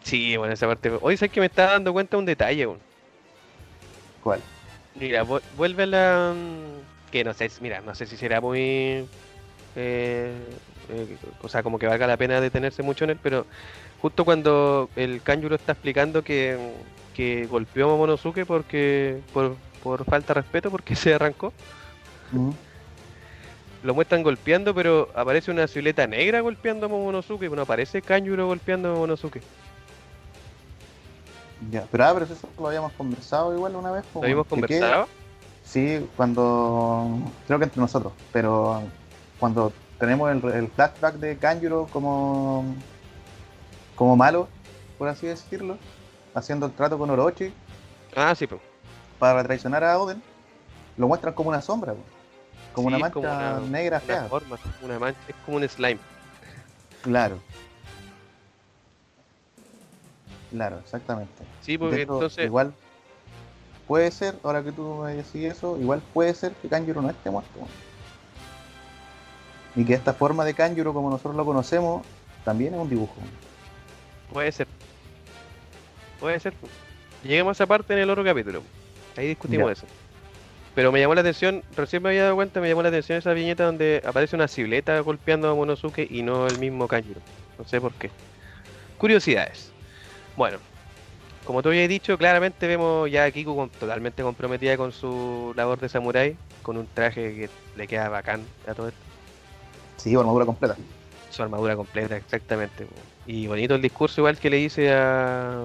Sí, 0.05 0.37
bueno, 0.37 0.55
esa 0.55 0.67
parte. 0.67 0.91
Hoy 1.01 1.17
sabes 1.17 1.33
que 1.33 1.41
me 1.41 1.47
estaba 1.47 1.73
dando 1.73 1.93
cuenta 1.93 2.17
de 2.17 2.21
un 2.21 2.27
detalle, 2.27 2.67
weón. 2.67 2.81
¿Cuál? 4.23 4.41
Mira, 4.95 5.25
vu- 5.25 5.41
vuelve 5.57 5.83
a 5.85 5.87
la. 5.87 6.35
mm, 6.35 7.11
Que 7.13 7.25
no 7.25 7.35
sé, 7.35 7.51
mira, 7.61 7.81
no 7.83 7.95
sé 7.95 8.07
si 8.07 8.17
será 8.17 8.41
muy. 8.41 9.07
Eh, 9.77 10.35
eh, 10.91 11.17
o 11.43 11.49
sea, 11.49 11.63
como 11.63 11.79
que 11.79 11.87
valga 11.87 12.07
la 12.07 12.17
pena 12.17 12.41
detenerse 12.41 12.83
mucho 12.83 13.05
en 13.05 13.11
él, 13.11 13.19
pero 13.23 13.47
justo 14.01 14.25
cuando 14.25 14.91
el 14.97 15.23
Kanjuro 15.23 15.55
está 15.57 15.73
explicando 15.73 16.23
que, 16.23 16.59
que 17.15 17.47
golpeó 17.47 17.87
a 17.87 17.89
Momonosuke 17.93 18.45
porque 18.47 19.21
por, 19.33 19.57
por 19.83 20.05
falta 20.05 20.35
de 20.35 20.41
respeto, 20.41 20.71
porque 20.71 20.95
se 20.97 21.15
arrancó, 21.15 21.53
lo 23.83 23.95
muestran 23.95 24.23
golpeando, 24.23 24.75
pero 24.75 25.09
aparece 25.15 25.51
una 25.51 25.67
silueta 25.67 26.07
negra 26.07 26.41
golpeando 26.41 26.87
a 26.87 26.89
Momonosuke, 26.89 27.51
no 27.51 27.63
aparece 27.63 28.03
Kanjuro 28.03 28.47
golpeando 28.47 28.91
a 28.91 28.93
Momonosuke. 28.95 29.41
Ya, 31.71 31.87
pero, 31.93 32.05
ah, 32.05 32.11
pero 32.13 32.25
eso 32.25 32.49
lo 32.59 32.67
habíamos 32.67 32.93
conversado 32.93 33.55
igual 33.55 33.77
una 33.77 33.93
vez. 33.93 34.05
¿Lo 34.15 34.23
habíamos. 34.23 34.47
Que- 34.47 34.55
que- 34.57 34.61
conversado? 34.81 35.09
Sí, 35.65 36.05
cuando. 36.17 37.21
Creo 37.47 37.59
que 37.59 37.65
entre 37.67 37.81
nosotros, 37.81 38.13
pero 38.33 38.83
cuando 39.43 39.73
tenemos 39.99 40.31
el, 40.31 40.45
el 40.55 40.69
flashback 40.69 41.17
de 41.17 41.37
Kanjuro 41.37 41.89
como. 41.93 42.65
como 43.97 44.15
malo, 44.15 44.47
por 44.99 45.09
así 45.09 45.27
decirlo, 45.27 45.77
haciendo 46.33 46.67
el 46.67 46.73
trato 46.73 46.97
con 46.97 47.11
Orochi 47.11 47.53
Ah, 48.15 48.37
sí, 48.37 48.47
pues. 48.47 48.61
para 49.19 49.43
traicionar 49.43 49.83
a 49.83 49.99
Oden, 49.99 50.23
lo 50.97 51.09
muestran 51.09 51.35
como 51.35 51.49
una 51.49 51.61
sombra. 51.61 51.93
Como 52.73 52.89
Sí, 52.89 52.95
una 52.95 53.11
como 53.11 53.27
mancha 53.27 53.59
una- 53.59 53.67
negra 53.69 53.97
Una 53.97 54.07
fea. 54.15 54.29
forma, 54.29 54.57
una 54.81 54.99
mancha, 55.01 55.21
es 55.27 55.35
como 55.45 55.57
un 55.57 55.69
slime. 55.69 55.99
Claro. 57.03 57.41
Claro, 60.51 60.79
exactamente. 60.79 61.43
Sí, 61.63 61.77
porque 61.77 62.03
entonces. 62.03 62.45
Igual 62.45 62.73
puede 63.89 64.09
ser, 64.13 64.39
ahora 64.45 64.63
que 64.63 64.71
tú 64.71 65.01
me 65.03 65.15
decís 65.17 65.47
eso, 65.51 65.77
igual 65.81 66.01
puede 66.15 66.33
ser 66.33 66.53
que 66.53 66.69
Kanjuro 66.69 67.03
no 67.03 67.11
esté 67.11 67.29
muerto. 67.29 67.59
Y 69.75 69.85
que 69.85 69.95
esta 69.95 70.13
forma 70.13 70.45
de 70.45 70.55
Kanjuro, 70.55 70.93
como 70.93 71.09
nosotros 71.11 71.35
lo 71.35 71.45
conocemos, 71.45 72.05
también 72.45 72.75
es 72.75 72.81
un 72.81 72.89
dibujo. 72.91 73.15
Puede 74.33 74.53
ser. 74.53 74.67
Puede 76.21 76.39
ser. 76.41 76.53
Lleguemos 77.23 77.51
a 77.51 77.53
esa 77.63 77.67
parte 77.67 77.93
en 77.95 78.01
el 78.01 78.11
otro 78.11 78.25
capítulo. 78.25 78.63
Ahí 79.17 79.29
discutimos 79.29 79.67
Ya. 79.67 79.73
eso. 79.73 79.87
Pero 80.75 80.91
me 80.91 81.01
llamó 81.01 81.15
la 81.15 81.21
atención, 81.21 81.63
recién 81.77 82.03
me 82.03 82.09
había 82.11 82.23
dado 82.25 82.35
cuenta, 82.37 82.61
me 82.61 82.69
llamó 82.69 82.83
la 82.83 82.89
atención 82.89 83.19
esa 83.19 83.33
viñeta 83.35 83.65
donde 83.65 84.03
aparece 84.07 84.37
una 84.37 84.49
silueta 84.49 84.99
golpeando 85.01 85.51
a 85.51 85.55
Monosuke 85.55 86.07
y 86.11 86.23
no 86.23 86.47
el 86.47 86.57
mismo 86.59 86.89
Kanjuro. 86.89 87.21
No 87.59 87.65
sé 87.67 87.81
por 87.81 87.93
qué. 87.93 88.11
Curiosidades. 88.97 89.71
Bueno, 90.37 90.59
como 91.45 91.63
tú 91.63 91.69
habías 91.69 91.89
dicho, 91.91 92.17
claramente 92.17 92.67
vemos 92.67 93.11
ya 93.11 93.25
a 93.25 93.31
Kiku 93.31 93.55
con- 93.55 93.69
totalmente 93.69 94.23
comprometida 94.23 94.77
con 94.79 94.93
su 94.93 95.53
labor 95.57 95.79
de 95.79 95.89
samurái, 95.91 96.37
con 96.63 96.79
un 96.79 96.87
traje 96.87 97.35
que 97.35 97.51
le 97.77 97.87
queda 97.87 98.09
bacán 98.09 98.43
a 98.67 98.73
todo 98.75 98.89
esto. 98.89 99.01
Sí, 100.03 100.17
armadura 100.17 100.45
completa. 100.45 100.77
Su 101.31 101.45
armadura 101.45 101.77
completa, 101.77 102.17
exactamente. 102.17 102.87
Y 103.25 103.47
bonito 103.47 103.77
el 103.77 103.83
discurso 103.83 104.21
igual 104.21 104.37
que 104.37 104.51
le 104.51 104.59
hice 104.59 104.93
a 104.93 105.63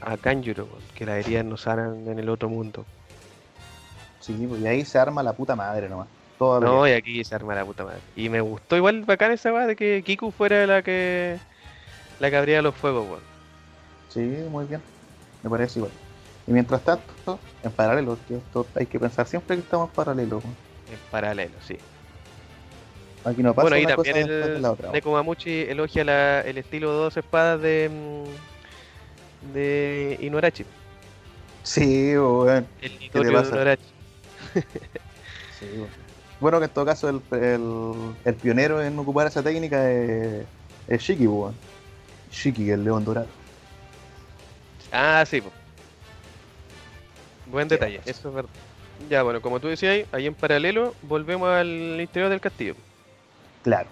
a 0.00 0.16
Kanjuro, 0.18 0.68
que 0.94 1.04
las 1.04 1.24
heridas 1.24 1.44
no 1.44 1.56
sanan 1.56 2.06
en 2.06 2.18
el 2.18 2.28
otro 2.28 2.48
mundo. 2.48 2.84
Sí, 4.20 4.46
pues, 4.48 4.60
y 4.60 4.66
ahí 4.66 4.84
se 4.84 4.98
arma 4.98 5.22
la 5.22 5.32
puta 5.32 5.56
madre 5.56 5.88
nomás. 5.88 6.06
Toda 6.38 6.60
No, 6.60 6.86
y 6.86 6.92
aquí 6.92 7.24
se 7.24 7.34
arma 7.34 7.54
la 7.54 7.64
puta 7.64 7.84
madre. 7.84 8.00
Y 8.14 8.28
me 8.28 8.40
gustó 8.40 8.76
igual 8.76 9.02
bacán 9.02 9.32
esa 9.32 9.52
weá 9.52 9.66
de 9.66 9.74
que 9.74 10.02
Kiku 10.04 10.30
fuera 10.30 10.66
la 10.66 10.82
que 10.82 11.38
la 12.20 12.30
que 12.30 12.36
abría 12.36 12.62
los 12.62 12.74
fuegos, 12.74 13.06
weón. 13.08 13.22
Sí, 14.10 14.20
muy 14.48 14.66
bien. 14.66 14.80
Me 15.42 15.50
parece 15.50 15.80
igual. 15.80 15.92
Y 16.46 16.52
mientras 16.52 16.82
tanto, 16.82 17.40
en 17.62 17.72
paralelo, 17.72 18.16
esto 18.28 18.66
hay 18.74 18.86
que 18.86 19.00
pensar 19.00 19.26
siempre 19.26 19.56
que 19.56 19.62
estamos 19.62 19.88
en 19.88 19.94
paralelo. 19.94 20.38
En 20.38 20.98
paralelo, 21.10 21.54
sí. 21.66 21.78
Aquí 23.24 23.42
no 23.42 23.54
pasa 23.54 23.68
Bueno, 23.70 23.96
cosa 23.96 24.12
también 24.12 24.30
el 24.30 24.62
la 24.62 24.72
otra. 24.72 24.84
weón. 24.86 24.92
Nekomamuchi 24.94 25.60
elogia 25.62 26.04
la- 26.04 26.40
el 26.42 26.58
estilo 26.58 26.90
de 26.92 26.96
dos 26.98 27.16
espadas 27.16 27.60
de 27.60 27.90
mm, 27.90 29.52
de 29.54 30.18
Inuarashi. 30.20 30.64
Sí, 31.62 32.16
weón. 32.16 32.66
El 32.82 32.98
Nitorio 32.98 33.30
de 33.30 33.36
pasa? 33.36 33.50
Inuarashi. 33.50 33.82
Sí, 35.58 35.66
bueno. 35.76 35.86
Bueno, 36.40 36.58
que 36.58 36.64
en 36.66 36.70
todo 36.72 36.84
caso 36.84 37.08
el, 37.08 37.22
el, 37.40 37.94
el 38.24 38.34
pionero 38.34 38.82
en 38.82 38.98
ocupar 38.98 39.26
esa 39.28 39.42
técnica 39.42 39.88
es, 39.90 40.44
es 40.88 41.00
Shiki, 41.00 41.24
pues, 41.26 41.36
weón. 41.38 41.54
Shiki, 42.32 42.70
el 42.70 42.84
león 42.84 43.04
dorado. 43.04 43.28
Ah, 44.92 45.24
sí. 45.26 45.40
po. 45.40 45.50
Buen 47.46 47.68
detalle, 47.68 48.00
pues. 48.02 48.18
eso 48.18 48.28
es 48.28 48.34
verdad. 48.34 48.50
Ya, 49.08 49.22
bueno, 49.22 49.40
como 49.40 49.60
tú 49.60 49.68
decías, 49.68 50.06
ahí 50.12 50.26
en 50.26 50.34
paralelo 50.34 50.94
volvemos 51.02 51.48
al 51.48 51.68
interior 52.00 52.30
del 52.30 52.40
castillo. 52.40 52.74
Claro. 53.64 53.88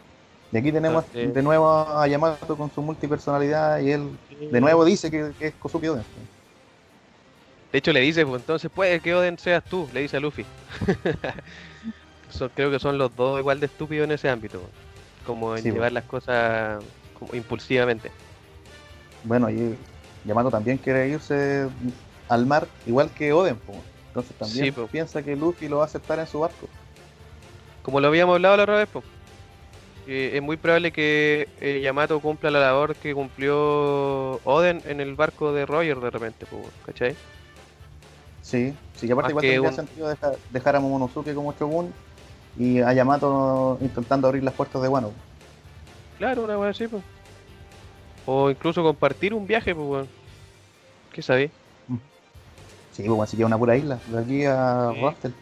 Y 0.53 0.59
aquí 0.59 0.71
tenemos 0.71 1.05
Entonces- 1.07 1.35
de 1.35 1.43
nuevo 1.43 1.67
a 1.69 2.07
Yamato 2.07 2.57
con 2.57 2.71
su 2.71 2.81
multipersonalidad 2.83 3.81
y 3.81 3.91
él 3.91 4.11
de 4.53 4.61
nuevo 4.61 4.85
dice 4.85 5.11
que, 5.11 5.33
que 5.39 5.47
es 5.49 5.55
Kosuke 5.55 5.89
Oden. 5.89 6.05
De 7.73 7.79
hecho, 7.79 7.91
le 7.93 8.01
dice, 8.01 8.25
pues 8.27 8.43
entonces 8.43 8.71
puede 8.73 9.01
que 9.01 9.15
Oden 9.15 9.39
seas 9.39 9.65
tú, 9.65 9.89
le 9.95 10.01
dice 10.03 10.19
a 10.19 10.21
Luffy. 10.21 10.45
Son- 12.31 12.51
creo 12.55 12.71
que 12.71 12.79
son 12.79 12.99
los 12.99 13.15
dos 13.17 13.39
igual 13.41 13.61
de 13.61 13.67
estúpidos 13.67 14.05
en 14.05 14.13
ese 14.13 14.29
ámbito. 14.29 14.61
Como 15.27 15.57
en 15.57 15.63
Sí, 15.63 15.71
llevar 15.71 15.93
las 15.93 16.05
cosas 16.05 16.83
como 17.19 17.35
impulsivamente. 17.35 18.11
Bueno, 19.25 19.49
y 19.51 19.77
Yamato 20.25 20.51
también 20.51 20.79
quiere 20.79 21.09
irse 21.09 21.69
al 22.29 22.45
mar 22.47 22.67
igual 22.87 23.11
que 23.11 23.33
Oden, 23.33 23.57
pues. 23.57 23.79
Entonces 24.09 24.37
también 24.37 24.65
Sí, 24.67 24.71
pues. 24.73 24.91
piensa 24.91 25.23
que 25.23 25.35
Luffy 25.37 25.69
lo 25.69 25.79
va 25.79 25.85
a 25.85 25.87
aceptar 25.87 26.19
en 26.19 26.27
su 26.27 26.41
barco. 26.41 26.69
Como 27.83 28.01
lo 28.01 28.09
habíamos 28.09 28.35
hablado 28.35 28.57
la 28.59 28.63
otra 28.65 28.77
vez, 28.77 28.89
pues. 28.93 29.05
Es 30.07 30.43
muy 30.43 30.57
probable 30.57 30.91
que 30.93 31.49
eh, 31.61 31.81
Yamato 31.83 32.21
cumpla 32.21 32.51
la 32.51 32.61
labor 32.61 32.95
que 32.97 33.15
cumplió 33.15 34.35
Oden 34.45 34.83
en 34.87 35.01
el 35.01 35.15
barco 35.15 35.53
de 35.53 35.67
Roger 35.67 35.99
de 36.01 36.11
repente, 36.11 36.47
pues, 36.51 36.63
¿cachai? 36.85 37.15
Sí, 38.43 38.75
sí, 38.97 39.07
que 39.07 39.13
aparte 39.13 39.31
igual 39.33 39.45
tendría 39.47 39.69
un- 39.69 39.75
sentido 39.75 40.09
dejar, 40.09 40.37
dejar 40.51 40.77
a 40.77 40.81
Momonosuke 40.81 41.35
como 41.35 41.53
Shogun 41.53 41.93
y 42.59 42.81
a 42.81 42.93
Yamato 42.93 43.79
intentando 43.81 44.27
abrir 44.29 44.43
las 44.43 44.55
puertas 44.55 44.83
de 44.83 44.89
Wano. 44.89 45.13
Claro, 46.19 46.43
una 46.45 46.59
wea 46.59 46.71
así, 46.71 46.89
pues. 46.89 47.03
O 48.27 48.51
incluso 48.51 48.83
compartir 48.83 49.33
un 49.35 49.47
viaje, 49.47 49.75
pues, 49.75 49.87
weón. 49.87 50.09
¿Qué 51.13 51.23
sabéis? 51.23 51.51
Sí, 52.93 53.05
pues 53.05 53.21
así 53.23 53.37
que 53.37 53.45
una 53.45 53.57
pura 53.59 53.77
isla, 53.77 53.99
de 54.07 54.19
aquí 54.21 54.45
a 54.45 54.91
Sí. 54.93 55.01
Raftel. 55.01 55.35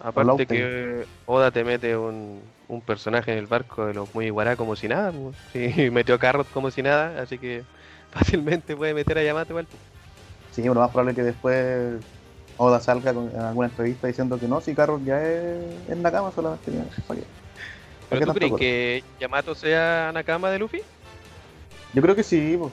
Aparte 0.00 0.46
que 0.46 1.06
Oda 1.26 1.50
te 1.50 1.62
mete 1.62 1.96
un, 1.96 2.40
un 2.70 2.80
personaje 2.80 3.32
en 3.32 3.38
el 3.38 3.46
barco 3.46 3.84
de 3.86 3.94
los 3.94 4.14
muy 4.14 4.26
iguará 4.26 4.56
como 4.56 4.76
si 4.76 4.86
nada, 4.88 5.12
pues. 5.12 5.36
Sí, 5.52 5.90
metió 5.90 6.14
a 6.14 6.18
Carrot 6.18 6.48
como 6.50 6.70
si 6.70 6.82
nada, 6.82 7.20
así 7.20 7.38
que 7.38 7.64
fácilmente 8.12 8.76
puede 8.76 8.94
meter 8.94 9.18
a 9.18 9.22
Yamato 9.22 9.52
igual. 9.52 9.66
pues. 9.66 9.82
Sí, 10.52 10.62
lo 10.62 10.74
más 10.74 10.90
probable 10.90 11.12
es 11.12 11.16
que 11.16 11.22
después 11.24 12.00
Oda 12.56 12.80
salga 12.80 13.12
con- 13.14 13.30
en 13.34 13.40
alguna 13.40 13.68
entrevista 13.68 14.06
diciendo 14.06 14.38
que 14.38 14.46
no, 14.46 14.60
si 14.60 14.74
Carlos 14.74 15.00
ya 15.04 15.20
es 15.22 15.58
en 15.88 16.02
Nakama 16.02 16.30
solamente. 16.32 16.70
¿para 17.06 17.20
qué? 17.20 17.26
¿Para 18.08 18.20
¿Pero 18.20 18.26
tú 18.26 18.32
crees 18.34 18.52
que 18.54 19.04
Yamato 19.18 19.54
sea 19.54 20.10
Nakama 20.12 20.50
de 20.50 20.58
Luffy? 20.58 20.82
Yo 21.92 22.02
creo 22.02 22.14
que 22.14 22.22
sí, 22.22 22.56
pues. 22.58 22.72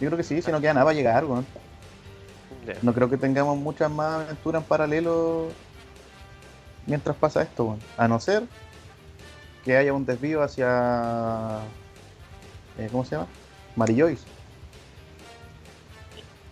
Yo 0.00 0.08
creo 0.08 0.16
que 0.16 0.24
sí, 0.24 0.40
si 0.42 0.50
no 0.50 0.60
queda 0.60 0.74
nada 0.74 0.86
para 0.86 0.96
llegar, 0.96 1.24
weón. 1.24 1.46
Ya. 2.66 2.74
No 2.82 2.92
creo 2.94 3.08
que 3.10 3.16
tengamos 3.16 3.56
muchas 3.56 3.90
más 3.90 4.22
aventuras 4.24 4.62
en 4.62 4.68
paralelo 4.68 5.48
mientras 6.86 7.16
pasa 7.16 7.42
esto. 7.42 7.76
A 7.96 8.06
no 8.08 8.20
ser 8.20 8.44
que 9.64 9.76
haya 9.76 9.92
un 9.92 10.04
desvío 10.04 10.42
hacia. 10.42 11.58
eh, 12.78 12.88
¿Cómo 12.90 13.04
se 13.04 13.16
llama? 13.16 13.28
Marillois. 13.76 14.20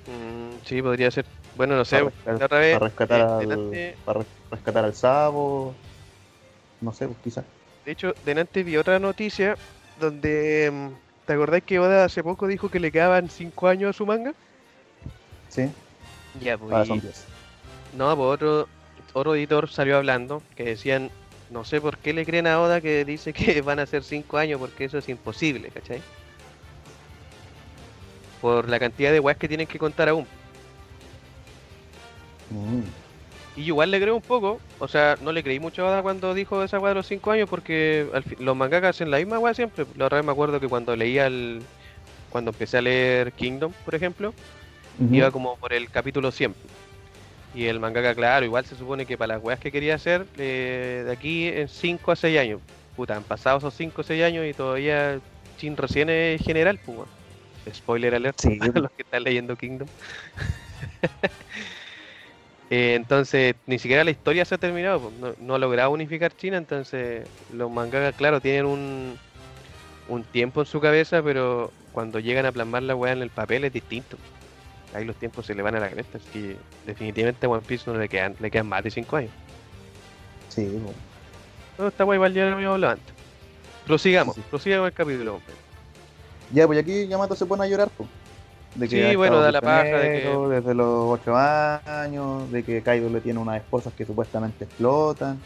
Mm, 0.06 0.64
sí, 0.64 0.82
podría 0.82 1.10
ser. 1.10 1.26
Bueno, 1.56 1.76
no 1.76 1.84
sé, 1.84 1.96
Para 1.98 2.10
rescatar- 2.10 2.44
otra 2.44 2.58
vez. 2.58 2.74
para 2.78 2.86
rescatar, 2.86 3.20
eh, 3.20 3.22
al, 3.22 3.38
delante- 3.40 3.96
para 4.04 4.18
res- 4.20 4.28
rescatar 4.50 4.84
al 4.84 4.94
sapo. 4.94 5.74
No 6.80 6.92
sé, 6.92 7.06
pues 7.06 7.18
quizás. 7.22 7.44
de 7.84 7.92
hecho, 7.92 8.14
delante 8.24 8.62
vi 8.62 8.76
otra 8.76 8.98
noticia 8.98 9.56
donde. 9.98 10.70
mm, 10.72 10.88
¿Te 11.26 11.34
acordás 11.34 11.62
que 11.62 11.78
Oda 11.78 12.04
hace 12.04 12.24
poco 12.24 12.46
dijo 12.48 12.68
que 12.70 12.80
le 12.80 12.90
quedaban 12.90 13.28
5 13.30 13.68
años 13.68 13.90
a 13.90 13.92
su 13.92 14.04
manga? 14.04 14.32
Sí, 15.48 15.68
Ya, 16.40 16.56
pues. 16.58 16.72
ahora 16.72 16.84
y- 16.84 16.88
son 16.88 17.00
10. 17.00 17.24
No, 17.96 18.16
pues 18.16 18.26
otro, 18.28 18.68
otro 19.12 19.34
editor 19.36 19.68
salió 19.68 19.96
hablando 19.96 20.42
que 20.56 20.64
decían, 20.64 21.10
no 21.50 21.64
sé 21.64 21.80
por 21.80 21.98
qué 21.98 22.12
le 22.12 22.24
creen 22.24 22.46
a 22.46 22.60
Oda 22.60 22.80
que 22.80 23.04
dice 23.04 23.32
que 23.32 23.60
van 23.62 23.78
a 23.78 23.86
ser 23.86 24.04
5 24.04 24.38
años 24.38 24.60
porque 24.60 24.84
eso 24.84 24.98
es 24.98 25.08
imposible, 25.08 25.68
¿cachai? 25.68 26.00
Por 28.40 28.68
la 28.68 28.78
cantidad 28.78 29.12
de 29.12 29.20
weas 29.20 29.36
que 29.36 29.48
tienen 29.48 29.66
que 29.66 29.78
contar 29.78 30.08
aún. 30.08 30.26
Mm. 32.50 32.80
Y 33.56 33.62
igual 33.62 33.90
le 33.90 34.00
creo 34.00 34.14
un 34.14 34.22
poco, 34.22 34.60
o 34.78 34.88
sea, 34.88 35.18
no 35.20 35.32
le 35.32 35.42
creí 35.42 35.58
mucho 35.58 35.84
a 35.84 35.90
Oda 35.90 36.02
cuando 36.02 36.34
dijo 36.34 36.62
esa 36.62 36.78
wea 36.78 36.90
de 36.90 36.94
los 36.94 37.06
5 37.06 37.30
años 37.32 37.48
porque 37.48 38.08
al 38.14 38.24
los 38.38 38.56
mangakas 38.56 38.90
hacen 38.90 39.10
la 39.10 39.18
misma 39.18 39.38
wea 39.38 39.54
siempre. 39.54 39.86
La 39.96 40.06
otra 40.06 40.18
vez 40.18 40.24
me 40.24 40.32
acuerdo 40.32 40.60
que 40.60 40.68
cuando 40.68 40.94
leía 40.96 41.26
el... 41.26 41.62
Cuando 42.30 42.52
empecé 42.52 42.78
a 42.78 42.82
leer 42.82 43.32
Kingdom, 43.32 43.72
por 43.84 43.96
ejemplo, 43.96 44.32
iba 45.10 45.32
como 45.32 45.56
por 45.56 45.72
el 45.72 45.90
capítulo 45.90 46.30
100. 46.30 46.54
Y 47.54 47.66
el 47.66 47.80
mangaka, 47.80 48.14
claro, 48.14 48.44
igual 48.44 48.64
se 48.64 48.76
supone 48.76 49.06
que 49.06 49.18
para 49.18 49.34
las 49.34 49.42
weas 49.42 49.58
que 49.58 49.72
quería 49.72 49.96
hacer, 49.96 50.26
eh, 50.38 51.02
de 51.04 51.12
aquí 51.12 51.48
en 51.48 51.68
5 51.68 52.12
a 52.12 52.16
6 52.16 52.38
años. 52.38 52.60
Puta, 52.96 53.16
han 53.16 53.24
pasado 53.24 53.58
esos 53.58 53.74
5 53.74 54.00
o 54.00 54.04
6 54.04 54.22
años 54.22 54.46
y 54.46 54.54
todavía 54.54 55.18
Chin 55.58 55.76
recién 55.76 56.10
es 56.10 56.40
general, 56.42 56.78
pues 56.84 56.98
weón. 56.98 57.08
Spoiler 57.72 58.14
alert 58.14 58.40
Sí. 58.40 58.58
a 58.74 58.78
los 58.78 58.90
que 58.92 59.02
están 59.02 59.24
leyendo 59.24 59.56
Kingdom. 59.56 59.88
Eh, 62.72 62.94
entonces, 62.94 63.56
ni 63.66 63.80
siquiera 63.80 64.04
la 64.04 64.12
historia 64.12 64.44
se 64.44 64.54
ha 64.54 64.58
terminado, 64.58 65.00
pues, 65.00 65.14
no, 65.16 65.34
no 65.44 65.54
ha 65.56 65.58
logrado 65.58 65.90
unificar 65.90 66.36
China, 66.36 66.56
entonces 66.56 67.26
los 67.52 67.68
mangakas, 67.68 68.14
claro, 68.14 68.40
tienen 68.40 68.64
un, 68.64 69.18
un 70.06 70.22
tiempo 70.22 70.60
en 70.60 70.66
su 70.66 70.80
cabeza, 70.80 71.20
pero 71.20 71.72
cuando 71.90 72.20
llegan 72.20 72.46
a 72.46 72.52
plasmar 72.52 72.84
la 72.84 72.94
weá 72.94 73.12
en 73.12 73.22
el 73.22 73.30
papel 73.30 73.64
es 73.64 73.72
distinto. 73.72 74.16
Ahí 74.94 75.04
los 75.04 75.16
tiempos 75.16 75.46
se 75.46 75.54
le 75.54 75.62
van 75.62 75.76
a 75.76 75.80
la 75.80 75.88
cresta, 75.88 76.18
así 76.18 76.26
que 76.32 76.56
definitivamente 76.86 77.46
a 77.46 77.48
One 77.48 77.62
Piece 77.66 77.90
no 77.90 77.96
le 77.98 78.08
quedan, 78.08 78.34
le 78.40 78.50
quedan 78.50 78.68
más 78.68 78.82
de 78.82 78.90
5 78.90 79.16
años. 79.16 79.30
Sí, 80.48 80.80
pues. 80.82 80.96
No, 81.78 81.88
esta 81.88 82.02
igual 82.14 82.34
ya 82.34 82.46
lo 82.46 82.54
habíamos 82.54 82.74
hablado 82.74 82.92
antes. 82.94 83.14
Prosigamos, 83.86 84.34
Sí, 84.34 84.40
sí. 84.42 84.46
prosigamos 84.50 84.88
el 84.88 84.92
capítulo, 84.92 85.34
hombre. 85.36 85.54
Ya, 86.52 86.66
pues 86.66 86.78
aquí 86.80 87.06
Yamato 87.06 87.36
se 87.36 87.46
pone 87.46 87.64
a 87.64 87.66
llorar, 87.68 87.88
pues. 87.96 88.08
De 88.74 88.88
Sí, 88.88 89.02
ha 89.02 89.16
bueno, 89.16 89.40
da 89.40 89.50
la 89.50 89.60
paja 89.60 89.82
de 89.82 90.22
que- 90.22 90.28
desde 90.48 90.74
los 90.74 91.08
8 91.20 91.36
años, 91.36 92.50
de 92.52 92.62
que 92.62 92.82
Kaido 92.82 93.08
le 93.10 93.20
tiene 93.20 93.38
unas 93.38 93.56
esposas 93.56 93.92
que 93.94 94.04
supuestamente 94.04 94.64
explotan. 94.64 95.40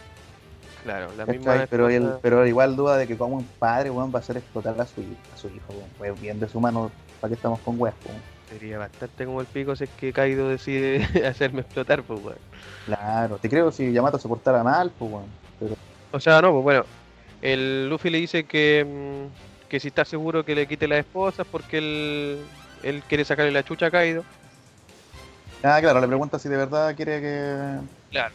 Claro, 0.82 1.08
la 1.16 1.24
misma 1.24 1.66
Pero, 1.70 1.88
él, 1.88 2.12
pero 2.20 2.46
igual 2.46 2.76
duda 2.76 2.98
de 2.98 3.06
que 3.06 3.16
como 3.16 3.36
un 3.36 3.44
padre 3.58 3.88
weón, 3.90 4.12
va 4.12 4.18
a 4.18 4.20
hacer 4.22 4.36
explotar 4.36 4.78
a 4.78 4.86
su, 4.86 5.00
a 5.32 5.36
su 5.38 5.48
hijo. 5.48 5.72
weón. 5.72 5.88
Pues 5.96 6.20
bien 6.20 6.38
de 6.38 6.48
su 6.48 6.60
mano, 6.60 6.90
¿para 7.20 7.30
qué 7.30 7.34
estamos 7.36 7.60
con 7.60 7.80
weas? 7.80 7.94
weón? 8.06 8.20
Sería 8.50 8.78
bastante 8.78 9.24
como 9.24 9.40
el 9.40 9.46
pico 9.46 9.74
si 9.76 9.84
es 9.84 9.90
que 9.90 10.12
Kaido 10.12 10.48
decide 10.48 11.04
hacerme 11.26 11.60
explotar, 11.62 12.02
pues 12.02 12.20
weón. 12.22 12.38
Claro, 12.86 13.38
te 13.38 13.48
creo 13.48 13.70
si 13.72 13.92
Yamato 13.92 14.18
se 14.18 14.28
portara 14.28 14.62
mal, 14.62 14.90
pues 14.98 15.10
weón. 15.10 15.26
Pero 15.58 15.76
O 16.12 16.20
sea, 16.20 16.40
no, 16.42 16.52
pues 16.52 16.62
bueno, 16.62 16.84
el 17.42 17.88
Luffy 17.88 18.10
le 18.10 18.18
dice 18.18 18.44
que, 18.44 18.84
mm, 18.84 19.68
que 19.68 19.80
si 19.80 19.88
está 19.88 20.04
seguro 20.04 20.44
que 20.44 20.54
le 20.54 20.66
quite 20.66 20.86
las 20.88 21.00
esposas 21.00 21.46
porque 21.50 21.78
él, 21.78 22.38
él 22.82 23.02
quiere 23.08 23.24
sacarle 23.24 23.52
la 23.52 23.64
chucha 23.64 23.86
a 23.86 23.90
Kaido. 23.90 24.24
Ah, 25.62 25.78
claro, 25.80 26.00
le 26.00 26.06
pregunta 26.06 26.38
si 26.38 26.48
de 26.48 26.56
verdad 26.58 26.94
quiere 26.94 27.20
que, 27.20 27.78
Claro. 28.10 28.34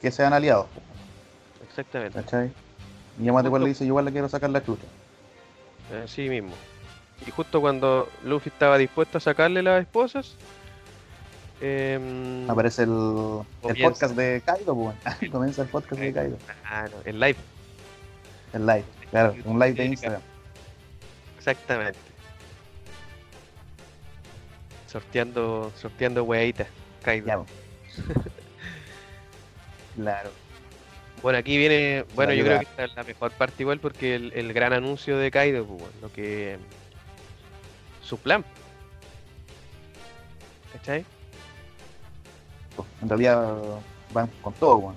que 0.00 0.10
sean 0.12 0.32
aliados, 0.32 0.66
pues, 0.72 0.86
Exactamente, 1.68 2.20
¿cachai? 2.22 2.50
Y 3.18 3.24
Yamato 3.24 3.48
igual 3.48 3.62
le 3.62 3.68
dice, 3.70 3.84
yo 3.84 3.88
igual 3.88 4.04
le 4.04 4.12
quiero 4.12 4.28
sacar 4.28 4.50
la 4.50 4.62
chucha. 4.64 4.84
así 6.04 6.28
mismo. 6.28 6.52
Y 7.26 7.30
justo 7.30 7.60
cuando 7.60 8.08
Luffy 8.24 8.48
estaba 8.50 8.78
dispuesto 8.78 9.18
a 9.18 9.20
sacarle 9.20 9.62
las 9.62 9.80
esposas, 9.82 10.36
em, 11.60 12.48
Aparece 12.50 12.82
el, 12.82 13.40
el 13.62 13.76
podcast 13.80 14.14
de 14.16 14.42
Kaido, 14.44 14.74
pues. 14.74 14.96
Comienza 15.30 15.62
el 15.62 15.68
podcast 15.68 16.00
de 16.00 16.12
Kaido. 16.12 16.38
ah, 16.64 16.88
no, 16.90 16.96
el 17.04 17.20
live, 17.20 17.36
El 18.52 18.66
live, 18.66 18.84
claro, 19.10 19.34
un 19.44 19.58
live 19.58 19.74
de 19.74 19.84
Instagram. 19.86 20.22
exactamente. 21.38 21.98
Sorteando, 24.86 25.72
sorteando 25.76 26.24
weitas, 26.24 26.68
Kaido. 27.02 27.26
Ya, 27.26 27.36
po. 27.38 27.46
Claro. 29.94 30.30
Bueno, 31.20 31.38
aquí 31.38 31.58
viene, 31.58 32.04
bueno, 32.14 32.32
yo 32.32 32.44
creo 32.44 32.58
que 32.60 32.64
esta 32.64 32.84
es 32.84 32.94
la 32.96 33.04
mejor 33.04 33.30
parte 33.32 33.62
igual 33.62 33.78
porque 33.78 34.14
el, 34.14 34.32
el 34.34 34.52
gran 34.54 34.72
anuncio 34.72 35.18
de 35.18 35.30
Kaido, 35.30 35.66
pues, 35.66 35.80
bueno, 35.80 35.94
lo 36.00 36.10
que 36.10 36.58
su 38.12 38.18
plan. 38.18 38.44
¿Cachai? 40.74 41.02
Pues, 42.76 42.86
En 43.00 43.08
realidad 43.08 43.54
van 44.12 44.28
con 44.42 44.52
todo, 44.52 44.76
weón. 44.76 44.96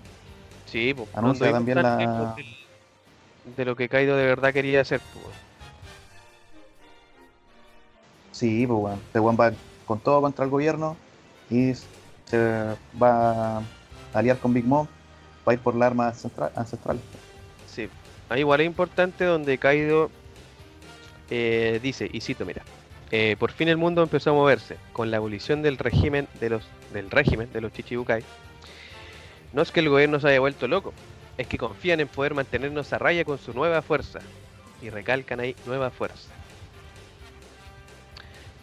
Sí, 0.66 0.94
pues 0.94 1.08
Anuncia 1.16 1.50
también 1.50 1.82
la- 1.82 1.96
del- 2.36 3.56
de 3.56 3.64
lo 3.64 3.74
que 3.78 3.88
Kaido 3.88 4.18
de 4.18 4.26
verdad 4.26 4.52
quería 4.52 4.82
hacer, 4.82 5.00
pues. 5.14 5.34
Sí, 8.34 8.68
pues 8.68 8.80
weón. 8.82 9.00
Este 9.08 9.20
weón 9.22 9.38
va 9.40 9.54
con 9.86 10.00
todo 10.02 10.20
contra 10.20 10.44
el 10.44 10.52
gobierno 10.52 10.98
y 11.50 11.72
se 12.26 12.76
va 13.02 13.60
a 13.60 13.62
aliar 14.14 14.40
con 14.40 14.54
Big 14.54 14.66
Mom 14.66 14.88
para 15.46 15.56
ir 15.56 15.62
por 15.62 15.74
las 15.76 15.88
armas 15.88 16.16
ancestra- 16.18 16.52
ancestrales. 16.54 17.02
Sí. 17.66 17.88
Ahí 18.28 18.42
igual 18.42 18.60
es 18.60 18.68
importante 18.68 19.24
donde 19.24 19.58
Kaido 19.58 20.10
eh, 21.30 21.80
dice, 21.82 22.10
y 22.12 22.20
cito, 22.22 22.46
mira, 22.46 22.62
eh, 23.18 23.38
por 23.38 23.54
fin 23.54 23.70
el 23.70 23.78
mundo 23.78 24.04
empezó 24.04 24.32
a 24.32 24.34
moverse 24.34 24.76
con 24.92 25.10
la 25.10 25.18
abolición 25.18 25.62
del 25.62 25.78
régimen 25.78 26.28
de 26.42 26.50
los 26.50 26.64
del 26.92 27.10
régimen 27.10 27.50
de 27.54 27.62
los 27.62 27.72
Chichibukai. 27.72 28.24
No 29.54 29.62
es 29.62 29.72
que 29.72 29.80
el 29.80 29.88
gobierno 29.88 30.20
se 30.20 30.28
haya 30.28 30.42
vuelto 30.42 30.68
loco, 30.68 30.94
es 31.38 31.48
que 31.48 31.58
confían 31.58 32.02
en 32.02 32.10
poder 32.10 32.34
mantenernos 32.34 32.92
a 32.92 32.98
raya 32.98 33.24
con 33.24 33.38
su 33.38 33.54
nueva 33.54 33.82
fuerza. 33.82 34.20
Y 34.82 34.90
recalcan 34.90 35.40
ahí 35.40 35.56
nueva 35.66 35.92
fuerza. 35.92 36.30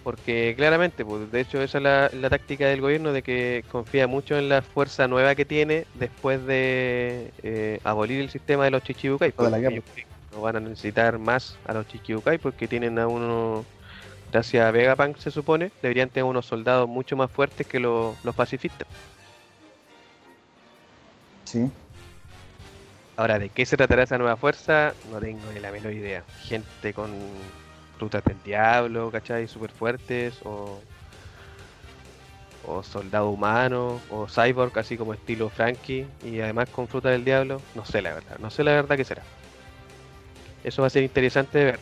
Porque 0.04 0.52
claramente, 0.54 1.02
pues, 1.02 1.32
de 1.32 1.40
hecho 1.40 1.62
esa 1.62 1.78
es 1.78 1.84
la, 1.84 2.10
la 2.12 2.28
táctica 2.28 2.66
del 2.66 2.82
gobierno 2.82 3.14
de 3.14 3.22
que 3.22 3.64
confía 3.72 4.06
mucho 4.06 4.36
en 4.36 4.50
la 4.50 4.60
fuerza 4.60 5.08
nueva 5.08 5.34
que 5.34 5.46
tiene 5.46 5.86
después 5.94 6.44
de 6.44 7.30
eh, 7.42 7.80
abolir 7.84 8.20
el 8.20 8.28
sistema 8.28 8.64
de 8.64 8.70
los 8.72 8.82
creen 8.82 9.32
que 9.32 9.82
no 10.32 10.42
van 10.42 10.56
a 10.56 10.60
necesitar 10.60 11.18
más 11.18 11.56
a 11.64 11.72
los 11.72 11.88
Chichibukai 11.88 12.36
porque 12.36 12.68
tienen 12.68 12.98
a 12.98 13.06
uno, 13.06 13.64
gracias 14.32 14.66
a 14.66 14.70
Vegapunk 14.70 15.18
se 15.18 15.30
supone, 15.30 15.70
deberían 15.82 16.08
tener 16.08 16.24
unos 16.24 16.46
soldados 16.46 16.88
mucho 16.88 17.16
más 17.16 17.30
fuertes 17.30 17.66
que 17.66 17.78
los- 17.78 18.16
los 18.24 18.34
pacifistas. 18.34 18.88
Sí. 21.44 21.70
Ahora, 23.16 23.38
¿de 23.38 23.50
qué 23.50 23.66
se 23.66 23.76
tratará 23.76 24.04
esa 24.04 24.16
nueva 24.18 24.36
fuerza? 24.36 24.94
No 25.10 25.20
tengo 25.20 25.52
ni 25.52 25.60
la 25.60 25.70
menor 25.70 25.92
idea. 25.92 26.24
Gente 26.44 26.94
con 26.94 27.10
rutas 28.00 28.24
del 28.24 28.42
diablo, 28.42 29.10
¿cachai? 29.10 29.46
Súper 29.46 29.70
fuertes, 29.70 30.40
o, 30.44 30.80
o 32.66 32.82
soldado 32.82 33.28
humano, 33.28 34.00
o 34.10 34.26
cyborg, 34.26 34.76
así 34.78 34.96
como 34.96 35.12
estilo 35.12 35.50
Frankie, 35.50 36.06
y 36.24 36.40
además 36.40 36.70
con 36.70 36.88
fruta 36.88 37.10
del 37.10 37.24
diablo. 37.24 37.60
No 37.74 37.84
sé 37.84 38.00
la 38.00 38.14
verdad, 38.14 38.38
no 38.38 38.50
sé 38.50 38.64
la 38.64 38.72
verdad 38.72 38.96
qué 38.96 39.04
será. 39.04 39.22
Eso 40.64 40.80
va 40.80 40.86
a 40.86 40.90
ser 40.90 41.02
interesante 41.02 41.58
de 41.58 41.64
ver. 41.66 41.80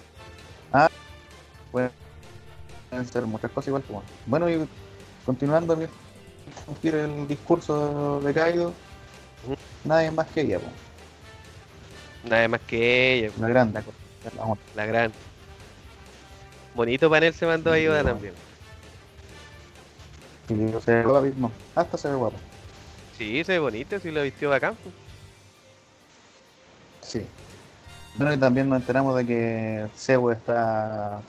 Pueden 2.91 3.07
ser 3.07 3.25
muchas 3.25 3.51
cosas 3.53 3.69
igual. 3.69 3.83
pues, 3.83 3.93
weón. 3.95 4.05
Bueno, 4.27 4.51
y 4.51 4.69
continuando 5.25 5.75
el 6.83 7.29
discurso 7.29 8.21
de 8.21 8.35
Kaido, 8.35 8.69
Ujú. 9.45 9.55
nadie 9.85 10.11
más 10.11 10.27
que 10.29 10.41
ella, 10.43 10.59
pues. 10.59 10.73
Nada 12.31 12.49
más 12.49 12.61
que 12.63 13.15
ella, 13.15 13.31
la 13.39 13.49
grande. 13.49 13.83
La 14.75 14.87
gran. 14.87 15.13
Bonito 16.75 17.09
panel 17.09 17.33
se 17.33 17.47
mandó 17.47 17.73
ahí 17.73 17.83
Sí, 17.83 17.89
Oda 17.89 18.03
bueno. 18.03 18.11
también. 18.19 18.35
Y 20.49 20.83
se 20.83 20.95
ve 20.97 21.03
guapa, 21.05 21.29
no, 21.37 21.53
hasta 21.77 21.97
se 21.97 22.09
ve 22.09 22.15
guapa. 22.17 22.37
Sí, 23.17 23.45
se 23.45 23.53
ve 23.53 23.59
bonito, 23.61 23.99
sí 24.01 24.11
lo 24.11 24.23
vistió 24.23 24.51
bacán. 24.51 24.77
pues. 24.83 24.95
Sí. 27.03 27.27
Bueno, 28.17 28.35
y 28.35 28.37
también 28.37 28.69
nos 28.69 28.81
enteramos 28.81 29.17
de 29.17 29.27
que 29.27 29.87
Zeus 29.97 30.37
está 30.37 31.21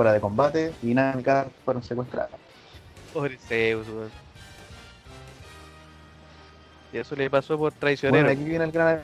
fuera 0.00 0.14
de 0.14 0.20
combate 0.22 0.72
y 0.82 0.94
Nami 0.94 1.20
y 1.20 1.22
Car 1.22 1.50
fueron 1.62 1.82
secuestradas. 1.82 2.30
Pobre 3.12 3.36
Zeus, 3.36 3.86
weón. 3.86 4.10
Y 6.90 6.96
eso 6.96 7.14
le 7.14 7.28
pasó 7.28 7.58
por 7.58 7.74
traicionero. 7.74 8.30
aquí 8.30 8.42
viene 8.42 8.64
el 8.64 8.72
gran. 8.72 9.02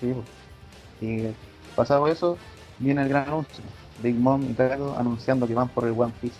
Sí, 0.00 0.14
y 1.02 1.34
pasado 1.76 2.08
eso, 2.08 2.38
viene 2.78 3.02
el 3.02 3.10
gran 3.10 3.28
anuncio. 3.28 3.62
Big 4.02 4.14
Mom 4.14 4.42
y 4.50 4.54
Kaido 4.54 4.96
anunciando 4.96 5.46
que 5.46 5.52
van 5.52 5.68
por 5.68 5.84
el 5.84 5.90
One 5.90 6.14
Piece. 6.18 6.38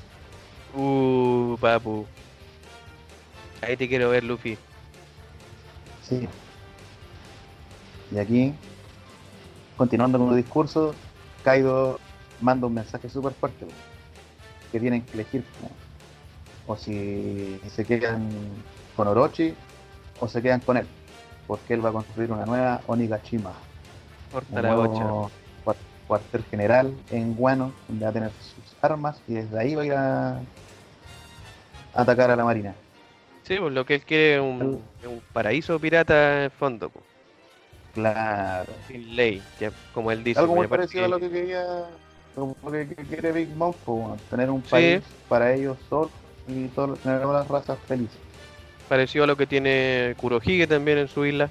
Uh, 0.74 1.54
papu. 1.60 2.06
Ahí 3.60 3.76
te 3.76 3.86
quiero 3.90 4.08
ver, 4.08 4.24
Luffy. 4.24 4.56
Sí. 6.00 6.26
Y 8.10 8.18
aquí, 8.18 8.54
continuando 9.76 10.18
con 10.18 10.30
el 10.30 10.36
discurso, 10.36 10.94
Kaido 11.44 12.00
manda 12.40 12.66
un 12.66 12.74
mensaje 12.74 13.08
súper 13.08 13.32
fuerte, 13.32 13.66
que 14.70 14.80
tienen 14.80 15.02
que 15.02 15.12
elegir 15.14 15.44
o 16.66 16.76
si 16.76 17.58
se 17.68 17.84
quedan 17.84 18.28
con 18.94 19.08
Orochi 19.08 19.54
o 20.20 20.28
se 20.28 20.42
quedan 20.42 20.60
con 20.60 20.76
él, 20.76 20.86
porque 21.46 21.74
él 21.74 21.84
va 21.84 21.88
a 21.88 21.92
construir 21.92 22.30
una 22.30 22.44
nueva 22.44 22.80
Onigashima, 22.86 23.52
un 24.32 25.30
cuartel 26.06 26.44
general 26.50 26.94
en 27.10 27.34
Guano, 27.34 27.72
donde 27.88 28.04
va 28.04 28.10
a 28.10 28.14
tener 28.14 28.30
sus 28.30 28.74
armas 28.82 29.20
y 29.26 29.34
desde 29.34 29.58
ahí 29.58 29.74
va 29.74 29.82
a 29.82 29.86
ir 29.86 29.92
a 29.92 30.40
atacar 31.94 32.30
a 32.30 32.36
la 32.36 32.44
marina. 32.44 32.74
Sí, 33.44 33.56
pues 33.58 33.72
lo 33.72 33.86
que 33.86 33.94
él 33.96 34.02
quiere 34.02 34.36
es 34.36 34.40
un, 34.42 34.82
un 35.06 35.22
paraíso 35.32 35.78
pirata 35.78 36.38
en 36.38 36.42
el 36.44 36.50
fondo, 36.50 36.90
pues. 36.90 37.04
Claro. 37.94 38.72
Sin 38.86 39.16
ley, 39.16 39.42
ya, 39.58 39.72
como 39.94 40.12
él 40.12 40.22
dice. 40.22 40.38
Algo 40.40 40.54
muy 40.54 40.66
pues, 40.66 40.80
aparte 40.80 40.98
parecido 40.98 41.04
a 41.06 41.08
lo 41.08 41.18
que 41.18 41.30
quería, 41.30 41.86
como 42.38 42.56
lo 42.64 42.70
que 42.72 42.88
que 42.88 43.04
quiere 43.04 43.32
Big 43.32 43.48
Mom, 43.56 43.72
pues, 43.84 43.98
bueno, 44.00 44.16
tener 44.30 44.50
un 44.50 44.62
Sí. 44.64 44.70
país 44.70 45.02
para 45.28 45.52
ellos 45.54 45.76
solos 45.88 46.10
y 46.48 46.66
todo- 46.68 46.96
tener 46.96 47.20
todas 47.22 47.42
las 47.42 47.48
razas 47.48 47.78
felices. 47.86 48.18
Parecido 48.88 49.24
a 49.24 49.26
lo 49.26 49.36
que 49.36 49.46
tiene 49.46 50.14
Kurohige 50.18 50.66
también 50.66 50.98
en 50.98 51.08
su 51.08 51.24
isla. 51.26 51.50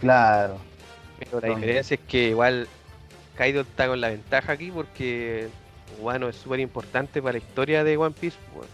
Claro, 0.00 0.58
Pero 1.18 1.40
la 1.40 1.48
diferencia 1.54 1.94
es 1.94 2.00
que 2.00 2.28
igual 2.28 2.68
Kaido 3.36 3.62
está 3.62 3.86
con 3.88 4.00
la 4.00 4.08
ventaja 4.10 4.52
aquí 4.52 4.70
porque 4.70 5.48
Wano 6.00 6.28
es 6.28 6.36
súper 6.36 6.60
importante 6.60 7.22
para 7.22 7.32
la 7.32 7.38
historia 7.38 7.84
de 7.84 7.96
One 7.96 8.14
Piece. 8.18 8.36
pues. 8.54 8.68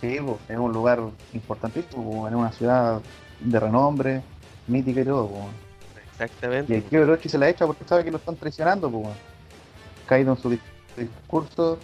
sí, 0.00 0.18
pues, 0.24 0.36
es 0.48 0.56
un 0.58 0.72
lugar 0.72 1.00
importantísimo, 1.34 2.20
pues, 2.22 2.32
en 2.32 2.38
una 2.38 2.50
ciudad 2.52 3.00
de 3.40 3.60
renombre, 3.60 4.22
mítica 4.66 5.00
y 5.02 5.04
todo. 5.04 5.28
pues. 5.28 5.44
Y 6.18 6.22
Exactamente. 6.22 6.76
el 6.76 6.82
Kyo 6.84 7.02
Orochi 7.02 7.28
se 7.28 7.38
la 7.38 7.48
echa 7.48 7.66
porque 7.66 7.84
sabe 7.84 8.04
que 8.04 8.10
lo 8.10 8.18
están 8.18 8.36
traicionando. 8.36 8.90
Pues, 8.90 9.02
bueno. 9.02 9.16
Kaido 10.06 10.32
en 10.32 10.38
su 10.38 10.50
dis- 10.50 10.60
discurso 10.96 11.78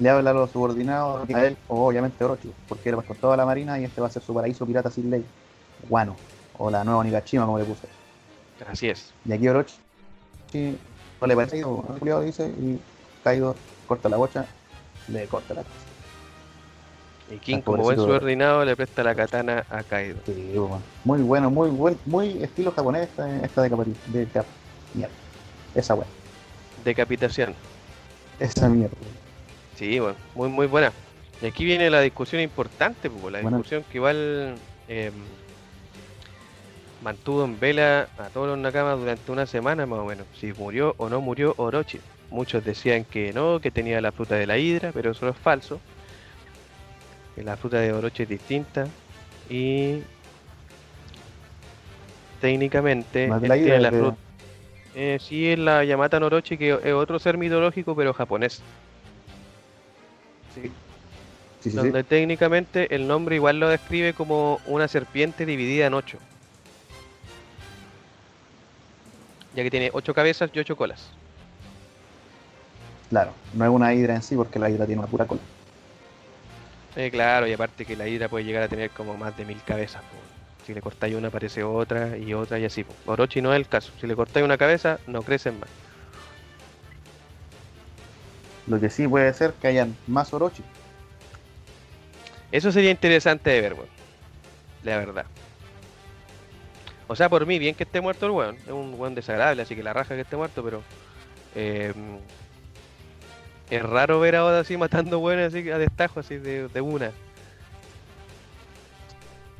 le 0.00 0.10
habla 0.10 0.30
a 0.30 0.32
los 0.32 0.50
subordinados 0.50 1.28
a 1.28 1.46
él, 1.46 1.56
o 1.68 1.86
obviamente 1.86 2.24
Orochi, 2.24 2.52
porque 2.68 2.88
él 2.88 2.98
va 2.98 3.02
con 3.02 3.16
toda 3.16 3.36
la 3.36 3.44
marina 3.44 3.78
y 3.78 3.84
este 3.84 4.00
va 4.00 4.06
a 4.06 4.10
ser 4.10 4.22
su 4.22 4.32
paraíso 4.32 4.64
pirata 4.64 4.90
sin 4.90 5.10
ley, 5.10 5.24
Guano, 5.88 6.16
o 6.56 6.70
la 6.70 6.84
nueva 6.84 7.00
Onigashima 7.00 7.44
como 7.44 7.58
le 7.58 7.64
puse. 7.64 7.86
Así 8.70 8.88
es. 8.88 9.12
Y 9.24 9.32
aquí 9.32 9.48
Orochi 9.48 9.74
no 11.20 11.26
le 11.26 11.36
parece, 11.36 11.60
el 11.60 12.24
dice, 12.24 12.46
y 12.48 12.78
Kaido 13.24 13.56
corta 13.86 14.08
la 14.08 14.16
bocha, 14.16 14.46
le 15.08 15.26
corta 15.26 15.54
la 15.54 15.62
cabeza. 15.62 15.87
Y 17.30 17.36
King, 17.38 17.60
como 17.60 17.82
buen 17.82 17.96
subordinado, 17.96 18.64
le 18.64 18.74
presta 18.74 19.02
la 19.02 19.14
katana 19.14 19.64
a 19.70 19.82
Kaido. 19.82 20.18
Sí. 20.24 20.54
Muy 21.04 21.20
bueno, 21.20 21.50
muy 21.50 21.68
buen, 21.68 21.98
muy 22.06 22.42
estilo 22.42 22.72
japonés 22.72 23.08
esta, 23.08 23.44
esta 23.44 23.62
de 23.62 24.26
cap. 24.32 24.46
Mierda. 24.94 25.12
Esa 25.74 25.94
weá. 25.94 26.06
Decapitación. 26.84 27.54
Esa 28.40 28.68
mierda. 28.68 28.96
Sí, 29.76 29.98
bueno, 29.98 30.16
muy 30.34 30.48
muy 30.48 30.66
buena. 30.66 30.92
Y 31.42 31.46
aquí 31.46 31.64
viene 31.64 31.90
la 31.90 32.00
discusión 32.00 32.42
importante, 32.42 33.10
pues, 33.10 33.32
la 33.32 33.40
discusión 33.40 33.84
que 33.90 33.98
igual 33.98 34.56
em, 34.88 35.12
mantuvo 37.02 37.44
en 37.44 37.60
vela 37.60 38.08
a 38.18 38.24
todos 38.30 38.48
los 38.48 38.58
Nakamas 38.58 38.98
durante 38.98 39.30
una 39.30 39.46
semana 39.46 39.86
más 39.86 40.00
o 40.00 40.04
menos, 40.04 40.26
si 40.40 40.52
murió 40.54 40.94
o 40.98 41.08
no 41.08 41.20
murió 41.20 41.54
Orochi. 41.58 42.00
Muchos 42.30 42.64
decían 42.64 43.04
que 43.04 43.32
no, 43.32 43.60
que 43.60 43.70
tenía 43.70 44.00
la 44.00 44.12
fruta 44.12 44.34
de 44.34 44.46
la 44.46 44.58
hidra, 44.58 44.90
pero 44.92 45.12
eso 45.12 45.28
es 45.28 45.36
falso. 45.36 45.80
Que 47.38 47.44
la 47.44 47.56
fruta 47.56 47.78
de 47.78 47.92
Orochi 47.92 48.24
es 48.24 48.28
distinta 48.28 48.88
y 49.48 50.02
técnicamente 52.40 53.26
él 53.26 53.40
tiene 53.40 53.58
hidra, 53.58 53.80
la 53.80 53.90
fruta. 53.92 54.16
Eh, 54.96 55.18
sí, 55.20 55.46
es 55.46 55.56
la 55.56 55.84
Yamata 55.84 56.18
Norochi, 56.18 56.58
que 56.58 56.76
es 56.82 56.92
otro 56.92 57.20
ser 57.20 57.38
mitológico, 57.38 57.94
pero 57.94 58.12
japonés. 58.12 58.60
Sí. 60.52 60.62
Sí, 60.62 60.70
sí, 61.60 61.70
sí. 61.70 61.76
donde 61.76 62.02
técnicamente 62.02 62.92
el 62.92 63.06
nombre 63.06 63.36
igual 63.36 63.60
lo 63.60 63.68
describe 63.68 64.14
como 64.14 64.58
una 64.66 64.88
serpiente 64.88 65.46
dividida 65.46 65.86
en 65.86 65.94
ocho. 65.94 66.18
Ya 69.54 69.62
que 69.62 69.70
tiene 69.70 69.90
ocho 69.92 70.12
cabezas 70.12 70.50
y 70.52 70.58
ocho 70.58 70.74
colas. 70.76 71.08
Claro, 73.10 73.30
no 73.54 73.64
es 73.64 73.70
una 73.70 73.94
hidra 73.94 74.16
en 74.16 74.22
sí 74.22 74.34
porque 74.34 74.58
la 74.58 74.68
hidra 74.68 74.86
tiene 74.86 75.02
una 75.02 75.08
pura 75.08 75.24
cola. 75.24 75.40
Eh, 76.98 77.12
claro, 77.12 77.46
y 77.46 77.52
aparte 77.52 77.86
que 77.86 77.94
la 77.94 78.08
hidra 78.08 78.28
puede 78.28 78.44
llegar 78.44 78.64
a 78.64 78.68
tener 78.68 78.90
como 78.90 79.16
más 79.16 79.36
de 79.36 79.44
mil 79.44 79.62
cabezas. 79.62 80.02
po. 80.02 80.16
Si 80.66 80.74
le 80.74 80.80
cortáis 80.82 81.14
una 81.14 81.28
aparece 81.28 81.62
otra 81.62 82.18
y 82.18 82.34
otra 82.34 82.58
y 82.58 82.64
así. 82.64 82.82
po. 82.82 82.92
Orochi 83.06 83.40
no 83.40 83.52
es 83.54 83.56
el 83.56 83.68
caso. 83.68 83.92
Si 84.00 84.06
le 84.08 84.16
cortáis 84.16 84.44
una 84.44 84.58
cabeza, 84.58 84.98
no 85.06 85.22
crecen 85.22 85.60
más. 85.60 85.68
Lo 88.66 88.80
que 88.80 88.90
sí 88.90 89.06
puede 89.06 89.32
ser 89.32 89.52
que 89.54 89.68
hayan 89.68 89.96
más 90.08 90.32
Orochi. 90.34 90.64
Eso 92.50 92.72
sería 92.72 92.90
interesante 92.90 93.50
de 93.50 93.60
ver, 93.60 93.74
weón. 93.74 93.88
La 94.82 94.98
verdad. 94.98 95.26
O 97.06 97.14
sea, 97.14 97.28
por 97.28 97.46
mí, 97.46 97.60
bien 97.60 97.76
que 97.76 97.84
esté 97.84 98.00
muerto 98.00 98.26
el 98.26 98.32
weón. 98.32 98.56
Es 98.56 98.72
un 98.72 98.94
weón 98.98 99.14
desagradable, 99.14 99.62
así 99.62 99.76
que 99.76 99.84
la 99.84 99.92
raja 99.92 100.16
que 100.16 100.22
esté 100.22 100.36
muerto, 100.36 100.64
pero. 100.64 100.82
eh, 101.54 101.94
es 103.70 103.82
raro 103.82 104.20
ver 104.20 104.36
a 104.36 104.44
Oda 104.44 104.60
así 104.60 104.76
matando 104.76 105.18
weones 105.18 105.54
así 105.54 105.70
a 105.70 105.78
destajo, 105.78 106.20
así 106.20 106.36
de, 106.38 106.68
de 106.68 106.80
una. 106.80 107.10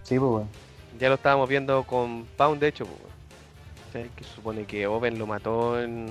Sí, 0.02 0.18
pues 0.18 0.30
weón. 0.30 0.48
Ya 0.98 1.08
lo 1.08 1.14
estábamos 1.16 1.48
viendo 1.48 1.84
con 1.84 2.24
Pound, 2.36 2.60
de 2.60 2.68
hecho, 2.68 2.86
pues. 2.86 2.98
¿Cachai? 3.86 4.10
Que 4.16 4.24
supone 4.24 4.64
que 4.64 4.86
Oven 4.86 5.18
lo 5.18 5.26
mató 5.26 5.80
en, 5.80 6.08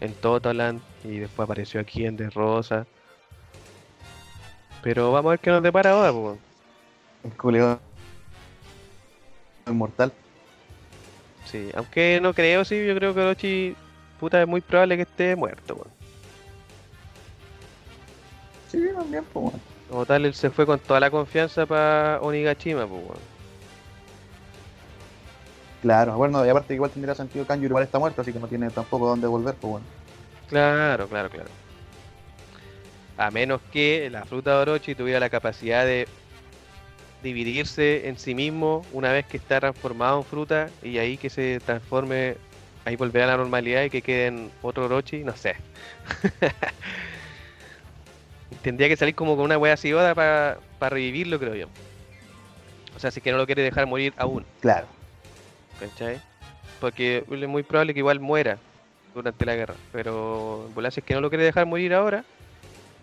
en 0.00 0.12
Totaland 0.14 0.80
y 1.02 1.18
después 1.18 1.44
apareció 1.44 1.80
aquí 1.80 2.04
en 2.04 2.16
De 2.16 2.30
Rosa. 2.30 2.86
Pero 4.82 5.12
vamos 5.12 5.30
a 5.30 5.32
ver 5.32 5.38
qué 5.40 5.50
nos 5.50 5.62
depara 5.62 5.96
Oda, 5.96 6.12
pues. 6.12 6.22
weón. 6.22 6.38
El 7.24 7.32
culeado 7.36 7.80
inmortal. 9.66 10.12
Sí, 11.46 11.70
aunque 11.74 12.20
no 12.22 12.34
creo, 12.34 12.64
sí, 12.64 12.86
yo 12.86 12.94
creo 12.94 13.14
que 13.14 13.20
Orochi, 13.20 13.76
puta, 14.20 14.42
es 14.42 14.46
muy 14.46 14.60
probable 14.60 14.96
que 14.96 15.02
esté 15.02 15.34
muerto, 15.34 15.74
weón. 15.74 15.95
Sí, 18.68 18.80
también, 18.96 19.24
pues 19.32 19.46
weón. 19.46 19.60
Como 19.88 20.06
tal, 20.06 20.24
él 20.24 20.34
se 20.34 20.50
fue 20.50 20.66
con 20.66 20.78
toda 20.78 21.00
la 21.00 21.10
confianza 21.10 21.66
para 21.66 22.20
Onigashima, 22.20 22.86
pues, 22.86 23.02
weón. 23.02 23.36
Claro, 25.82 26.16
bueno, 26.16 26.44
y 26.44 26.48
aparte 26.48 26.74
igual 26.74 26.90
tendría 26.90 27.14
sentido 27.14 27.46
Kanjuro 27.46 27.68
igual 27.68 27.84
está 27.84 27.98
muerto, 27.98 28.22
así 28.22 28.32
que 28.32 28.40
no 28.40 28.48
tiene 28.48 28.70
tampoco 28.70 29.06
dónde 29.06 29.28
volver, 29.28 29.54
pues 29.54 29.70
bueno. 29.70 29.86
Claro, 30.48 31.06
claro, 31.06 31.30
claro. 31.30 31.48
A 33.16 33.30
menos 33.30 33.60
que 33.70 34.10
la 34.10 34.24
fruta 34.24 34.56
de 34.56 34.62
Orochi 34.62 34.94
tuviera 34.94 35.20
la 35.20 35.30
capacidad 35.30 35.84
de 35.84 36.08
dividirse 37.22 38.08
en 38.08 38.18
sí 38.18 38.34
mismo 38.34 38.84
una 38.92 39.12
vez 39.12 39.26
que 39.26 39.36
está 39.36 39.60
transformado 39.60 40.18
en 40.18 40.24
fruta 40.24 40.70
y 40.82 40.98
ahí 40.98 41.16
que 41.16 41.30
se 41.30 41.60
transforme, 41.60 42.36
ahí 42.84 42.96
volverá 42.96 43.24
a 43.24 43.28
la 43.28 43.36
normalidad 43.36 43.84
y 43.84 43.90
que 43.90 44.02
quede 44.02 44.26
en 44.26 44.50
otro 44.62 44.86
Orochi, 44.86 45.24
no 45.24 45.36
sé. 45.36 45.56
Tendría 48.62 48.88
que 48.88 48.96
salir 48.96 49.14
como 49.14 49.36
con 49.36 49.44
una 49.44 49.58
wea 49.58 49.74
así 49.74 49.92
Oda 49.92 50.14
para 50.14 50.90
revivirlo, 50.90 51.38
creo 51.38 51.54
yo. 51.54 51.66
O 52.96 52.98
sea, 52.98 53.10
si 53.10 53.20
es 53.20 53.24
que 53.24 53.32
no 53.32 53.38
lo 53.38 53.46
quiere 53.46 53.62
dejar 53.62 53.86
morir 53.86 54.14
aún. 54.16 54.44
Claro. 54.60 54.86
¿cachai? 55.78 56.20
Porque 56.80 57.24
es 57.30 57.48
muy 57.48 57.62
probable 57.62 57.94
que 57.94 58.00
igual 58.00 58.20
muera 58.20 58.58
durante 59.14 59.44
la 59.46 59.54
guerra, 59.54 59.74
pero 59.92 60.64
en 60.68 60.74
volar, 60.74 60.92
si 60.92 61.00
es 61.00 61.06
que 61.06 61.14
no 61.14 61.20
lo 61.20 61.30
quiere 61.30 61.44
dejar 61.44 61.66
morir 61.66 61.94
ahora, 61.94 62.24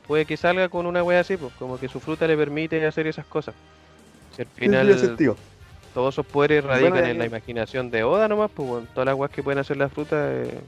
puede 0.07 0.25
que 0.25 0.37
salga 0.37 0.69
con 0.69 0.85
una 0.85 1.03
wea 1.03 1.19
así, 1.19 1.37
pues, 1.37 1.53
como 1.53 1.79
que 1.79 1.87
su 1.87 1.99
fruta 1.99 2.27
le 2.27 2.37
permite 2.37 2.85
hacer 2.85 3.07
esas 3.07 3.25
cosas. 3.25 3.55
Si 4.35 4.41
al 4.43 4.47
final 4.47 5.17
todos 5.93 6.15
esos 6.15 6.25
poderes 6.25 6.63
radican 6.63 6.91
Bueno, 6.91 7.07
en 7.07 7.17
la 7.19 7.25
eh, 7.25 7.27
imaginación 7.27 7.91
de 7.91 8.03
Oda 8.03 8.27
nomás, 8.27 8.49
pues 8.51 8.67
bueno, 8.67 8.87
todas 8.93 9.05
las 9.05 9.15
weas 9.15 9.31
que 9.31 9.43
pueden 9.43 9.59
hacer 9.59 9.77
las 9.77 9.91
frutas, 9.91 10.19
eh, 10.31 10.59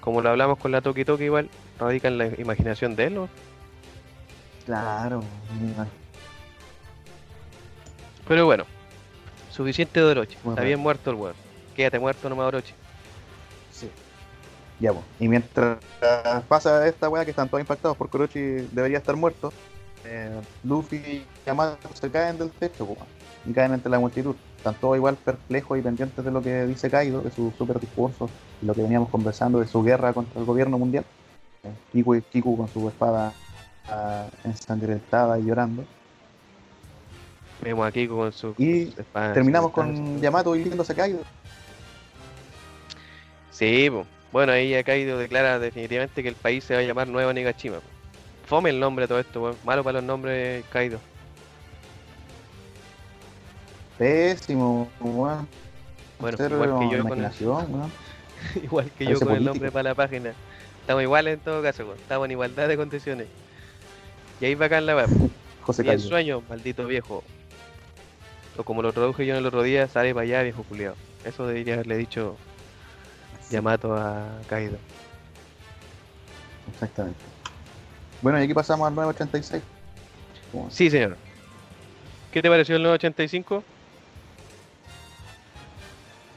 como 0.00 0.22
lo 0.22 0.30
hablamos 0.30 0.58
con 0.58 0.70
la 0.70 0.80
Toki 0.80 1.04
Toki 1.04 1.24
igual, 1.24 1.48
radican 1.78 2.12
en 2.12 2.18
la 2.18 2.26
imaginación 2.40 2.94
de 2.94 3.06
él, 3.06 3.14
¿no? 3.14 3.28
Claro. 4.70 5.22
mira. 5.60 5.86
Pero 8.28 8.44
bueno, 8.46 8.64
suficiente 9.50 9.98
de 10.00 10.06
Orochi, 10.06 10.36
Bueno. 10.44 10.52
está 10.52 10.62
bien 10.64 10.78
muerto 10.78 11.10
el 11.10 11.16
weón. 11.16 11.34
Quédate 11.74 11.98
muerto 11.98 12.28
nomás 12.28 12.46
Orochi. 12.46 12.72
Sí. 13.72 13.90
Ya, 14.78 14.92
pues. 14.92 15.04
Y 15.18 15.28
mientras 15.28 15.78
pasa 16.48 16.86
esta 16.86 17.08
weá 17.08 17.24
que 17.24 17.30
están 17.30 17.48
todos 17.48 17.60
impactados 17.60 17.96
porque 17.96 18.16
Orochi 18.16 18.40
debería 18.70 18.98
estar 18.98 19.16
muerto, 19.16 19.52
eh, 20.04 20.30
Luffy 20.64 20.96
y 20.96 21.26
Yamato 21.44 21.88
se 21.94 22.10
caen 22.10 22.38
del 22.38 22.50
techo, 22.50 22.86
pues, 22.86 22.98
y 23.46 23.52
caen 23.52 23.74
entre 23.74 23.90
la 23.90 23.98
multitud. 23.98 24.36
Están 24.56 24.74
todos 24.74 24.96
igual 24.96 25.16
perplejos 25.16 25.78
y 25.78 25.82
pendientes 25.82 26.24
de 26.24 26.30
lo 26.30 26.40
que 26.42 26.66
dice 26.66 26.88
Kaido, 26.90 27.20
de 27.22 27.30
su 27.30 27.52
super 27.58 27.80
discurso, 27.80 28.28
y 28.62 28.66
lo 28.66 28.74
que 28.74 28.82
veníamos 28.82 29.08
conversando 29.08 29.58
de 29.58 29.66
su 29.66 29.82
guerra 29.82 30.12
contra 30.12 30.38
el 30.38 30.46
gobierno 30.46 30.78
mundial. 30.78 31.04
Eh, 31.64 31.72
Kiku, 31.92 32.14
y- 32.14 32.22
Kiku 32.22 32.56
con 32.56 32.68
su 32.68 32.88
espada 32.88 33.32
ensangrentada 34.44 35.38
y 35.38 35.44
llorando. 35.44 35.84
Vemos 37.62 37.86
aquí 37.86 38.08
con 38.08 38.32
su... 38.32 38.54
Y 38.56 38.88
espada 38.98 39.34
terminamos 39.34 39.70
con 39.72 40.20
Yamato 40.20 40.56
hiriéndose 40.56 40.92
a 40.92 40.96
Kaido. 40.96 41.20
Sí, 43.50 43.90
po. 43.90 44.06
bueno, 44.32 44.52
ahí 44.52 44.70
ya 44.70 44.82
Kaido 44.82 45.18
declara 45.18 45.58
definitivamente 45.58 46.22
que 46.22 46.28
el 46.30 46.34
país 46.34 46.64
se 46.64 46.74
va 46.74 46.80
a 46.80 46.82
llamar 46.82 47.08
Nueva 47.08 47.32
Nigashima. 47.34 47.76
po. 47.76 47.82
Fome 48.46 48.70
el 48.70 48.80
nombre 48.80 49.04
de 49.04 49.08
todo 49.08 49.20
esto. 49.20 49.56
Malo 49.64 49.84
para 49.84 49.98
los 49.98 50.04
nombres, 50.04 50.64
Kaido. 50.72 50.98
Pésimo, 53.98 54.88
weón. 55.00 55.46
Bueno, 56.18 56.38
igual 56.38 56.78
que 56.80 56.96
yo 56.96 57.04
con 57.04 57.24
el, 57.24 57.30
igual 58.64 58.90
que 58.92 59.06
yo 59.06 59.20
con 59.20 59.34
el 59.34 59.44
nombre 59.44 59.70
para 59.70 59.90
la 59.90 59.94
página. 59.94 60.32
Estamos 60.80 61.02
iguales 61.02 61.34
en 61.34 61.40
todo 61.40 61.62
caso. 61.62 61.94
Estamos 61.94 62.24
en 62.24 62.30
igualdad 62.32 62.68
de 62.68 62.76
condiciones. 62.76 63.26
Y 64.40 64.46
ahí 64.46 64.54
bacán 64.54 64.86
la 64.86 64.96
web. 64.96 65.08
José 65.62 65.84
Y 65.84 65.88
el 65.90 66.00
sueño, 66.00 66.42
maldito 66.48 66.86
viejo. 66.86 67.22
O 68.56 68.64
como 68.64 68.82
lo 68.82 68.92
traduje 68.92 69.26
yo 69.26 69.34
en 69.34 69.38
el 69.40 69.46
otro 69.46 69.62
día, 69.62 69.86
sale 69.88 70.12
para 70.14 70.24
allá, 70.24 70.42
viejo 70.42 70.62
culiao. 70.64 70.94
Eso 71.24 71.46
debería 71.46 71.74
haberle 71.74 71.96
dicho 71.96 72.36
Yamato 73.50 73.94
a 73.96 74.26
Kaido. 74.48 74.78
Exactamente. 76.72 77.18
Bueno, 78.22 78.40
y 78.40 78.44
aquí 78.44 78.54
pasamos 78.54 78.86
al 78.88 78.94
986. 78.94 79.62
Bueno, 80.52 80.70
Sí, 80.70 80.90
señor. 80.90 81.16
¿Qué 82.32 82.42
te 82.42 82.48
pareció 82.48 82.76
el 82.76 82.82
985? 82.82 83.64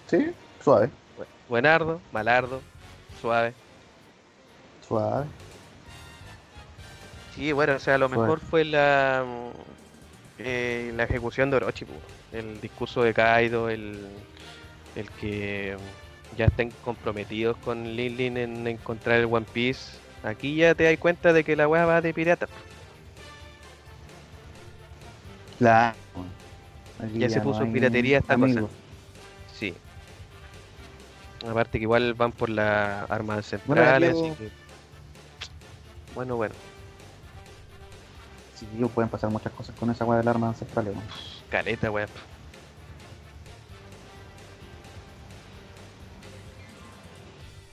Sí, 0.07 0.31
suave, 0.63 0.87
Bu- 1.17 1.25
Buenardo, 1.49 2.01
malardo, 2.11 2.61
suave. 3.21 3.53
suave. 4.87 5.25
Sí, 7.35 7.51
bueno, 7.51 7.73
o 7.75 7.79
sea, 7.79 7.97
lo 7.97 8.09
mejor 8.09 8.39
fue 8.39 8.63
la 8.63 9.23
mm, 9.25 9.49
eh, 10.39 10.91
la 10.95 11.03
ejecución 11.03 11.49
de 11.49 11.57
Orochi, 11.57 11.85
el 12.31 12.59
discurso 12.61 13.01
de 13.03 13.13
Kaido, 13.13 13.69
el, 13.69 14.07
el 14.95 15.09
que 15.11 15.75
mm, 15.77 16.37
ya 16.37 16.45
estén 16.45 16.71
comprometidos 16.83 17.57
con 17.57 17.95
Lin 17.95 18.17
Lin 18.17 18.37
en 18.37 18.67
encontrar 18.67 19.19
el 19.19 19.25
One 19.25 19.45
Piece. 19.51 19.97
Aquí 20.23 20.55
ya 20.55 20.73
te 20.75 20.85
das 20.85 20.97
cuenta 20.97 21.33
de 21.33 21.43
que 21.43 21.55
la 21.55 21.67
weá 21.67 21.85
va 21.85 22.01
de 22.01 22.13
pirata. 22.13 22.47
Claro. 25.59 25.95
Aquí 26.99 27.19
Ya 27.19 27.29
se 27.29 27.37
no 27.37 27.43
puso 27.43 27.65
piratería 27.71 28.19
esta 28.19 28.35
cosa. 28.35 28.45
amigos. 28.45 28.71
Sí. 29.53 29.73
Aparte 31.47 31.77
que 31.77 31.83
igual 31.83 32.13
van 32.13 32.31
por 32.31 32.49
Bueno, 32.49 33.41
aquí 33.41 33.43
centrales, 33.45 34.09
algo- 34.15 34.33
así 34.33 34.43
que 34.43 34.49
Bueno, 36.15 36.35
bueno. 36.37 36.55
Sí, 38.71 38.85
pueden 38.93 39.09
pasar 39.09 39.29
muchas 39.29 39.51
cosas 39.53 39.75
con 39.75 39.89
esa 39.89 40.05
weá 40.05 40.19
del 40.19 40.27
arma 40.27 40.49
ancestral, 40.49 40.85
weón. 40.85 41.01
Caleta, 41.49 41.91
weón. 41.91 42.09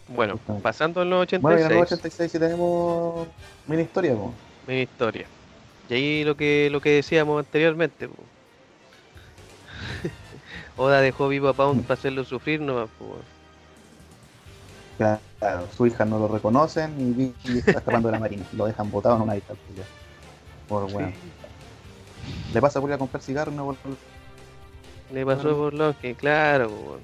Bueno, 0.09 0.39
pasando 0.63 1.01
al 1.01 1.13
86, 1.13 1.41
Bueno, 1.41 1.67
en 1.67 1.73
el 1.73 1.83
86 1.85 2.33
sí 2.33 2.39
tenemos 2.39 3.29
mini 3.67 3.83
historia, 3.83 4.15
po. 4.15 4.33
mi 4.67 4.81
historia. 4.81 5.27
Y 5.89 5.95
ahí 5.95 6.25
lo 6.25 6.37
que 6.37 6.69
lo 6.71 6.81
que 6.81 6.91
decíamos 6.91 7.39
anteriormente. 7.39 8.09
po. 8.09 8.17
Oda 10.83 11.01
dejó 11.01 11.29
vivo 11.29 11.49
a 11.49 11.53
Pound 11.55 11.83
para 11.83 11.95
hacerlo 11.95 12.25
sufrir, 12.25 12.61
no 12.61 12.89
Claro, 14.99 15.67
su 15.75 15.87
hija 15.87 16.05
no 16.05 16.19
lo 16.19 16.29
reconocen 16.29 16.95
y 17.01 17.13
Vicky 17.13 17.59
está 17.59 17.71
escapando 17.71 18.09
de 18.09 18.13
la 18.13 18.19
marina. 18.19 18.45
Lo 18.53 18.67
dejan 18.67 18.91
botado 18.91 19.17
en 19.17 19.23
una 19.23 19.37
isla. 19.37 19.55
Por 20.71 20.85
weón. 20.85 21.13
Le 22.55 22.61
pasa 22.61 22.81
por 22.81 22.89
ir 22.89 22.95
a 22.95 22.99
comprar 22.99 23.23
cigarros, 23.23 23.53
no 23.55 23.67
por 23.67 23.77
Le 25.13 25.27
pasó 25.27 25.43
Bueno. 25.43 25.57
por 25.59 25.75
lo 25.75 25.99
que, 25.99 26.15
claro, 26.15 26.69
weón. 26.69 27.01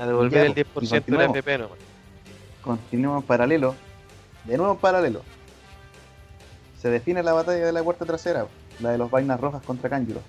A 0.00 0.06
devolver 0.06 0.46
el 0.46 0.54
Ya, 0.54 0.60
y 0.62 0.64
10% 0.64 1.04
de 1.04 1.16
la. 1.18 1.24
FP 1.26 1.58
nomás. 1.58 1.78
Continuamos 2.62 3.22
en 3.22 3.26
paralelo. 3.26 3.74
De 4.44 4.56
nuevo 4.56 4.72
en 4.72 4.78
paralelo. 4.78 5.22
Se 6.80 6.88
define 6.88 7.22
la 7.22 7.34
batalla 7.34 7.66
de 7.66 7.72
la 7.72 7.82
puerta 7.82 8.06
trasera, 8.06 8.46
la 8.80 8.90
de 8.90 8.98
los 8.98 9.10
vainas 9.10 9.38
rojas 9.38 9.62
contra 9.62 9.90
Kanjuro. 9.90 10.22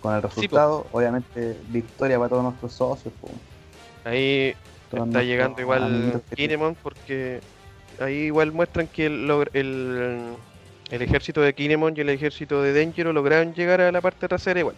Con 0.00 0.14
el 0.14 0.22
resultado, 0.22 0.86
obviamente, 0.92 1.56
victoria 1.68 2.18
para 2.18 2.28
todos 2.28 2.44
nuestros 2.44 2.72
socios. 2.72 3.12
po. 3.20 3.28
Ahí 4.04 4.54
Todos 4.90 5.08
está 5.08 5.22
llegando 5.22 5.60
igual 5.60 6.22
Kinemon 6.36 6.76
porque 6.80 7.40
ahí 8.00 8.14
igual 8.24 8.52
muestran 8.52 8.86
que 8.86 9.06
el, 9.06 9.30
el, 9.52 10.36
el 10.90 11.02
ejército 11.02 11.40
de 11.40 11.54
Kinemon 11.54 11.94
y 11.96 12.00
el 12.00 12.08
ejército 12.10 12.62
de 12.62 12.72
Denjiro 12.72 13.12
lograron 13.12 13.54
llegar 13.54 13.80
a 13.80 13.92
la 13.92 14.00
parte 14.00 14.28
trasera 14.28 14.60
igual. 14.60 14.76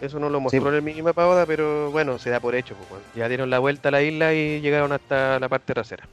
Eso 0.00 0.18
no 0.18 0.28
lo 0.28 0.40
mostró 0.40 0.68
en 0.68 0.74
el 0.74 0.82
minimapa 0.82 1.26
Oda, 1.26 1.46
pero 1.46 1.90
bueno, 1.90 2.18
se 2.18 2.28
da 2.28 2.40
por 2.40 2.54
hecho. 2.54 2.74
pues, 2.74 2.88
bueno. 2.90 3.04
Ya 3.14 3.28
dieron 3.28 3.48
la 3.48 3.58
vuelta 3.58 3.88
a 3.88 3.92
la 3.92 4.02
isla 4.02 4.34
y 4.34 4.60
llegaron 4.60 4.92
hasta 4.92 5.38
la 5.38 5.48
parte 5.48 5.72
trasera. 5.72 6.06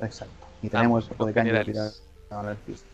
Exacto. 0.00 0.46
Y 0.62 0.68
tenemos 0.68 1.10
Ambos, 1.10 1.28
el 1.36 1.44
de 1.44 1.64
tirado 1.64 1.92
piso. 2.66 2.84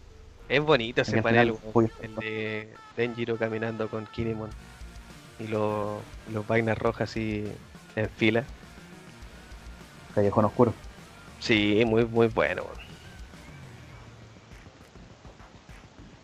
Es 0.48 0.60
bonito 0.60 1.00
Y 1.00 1.02
ese 1.02 1.22
panel, 1.22 1.54
el 2.02 2.14
de 2.16 2.68
Denjiro 2.96 3.36
caminando 3.36 3.88
con 3.88 4.06
Kinemon 4.06 4.50
y 5.38 5.46
los, 5.46 6.00
los 6.32 6.46
vainas 6.46 6.76
rojas 6.76 7.10
así 7.10 7.44
en 7.96 8.08
fila. 8.10 8.44
Callejón 10.18 10.44
oscuro. 10.46 10.74
Sí, 11.38 11.82
muy, 11.86 12.06
muy 12.06 12.28
bueno. 12.28 12.64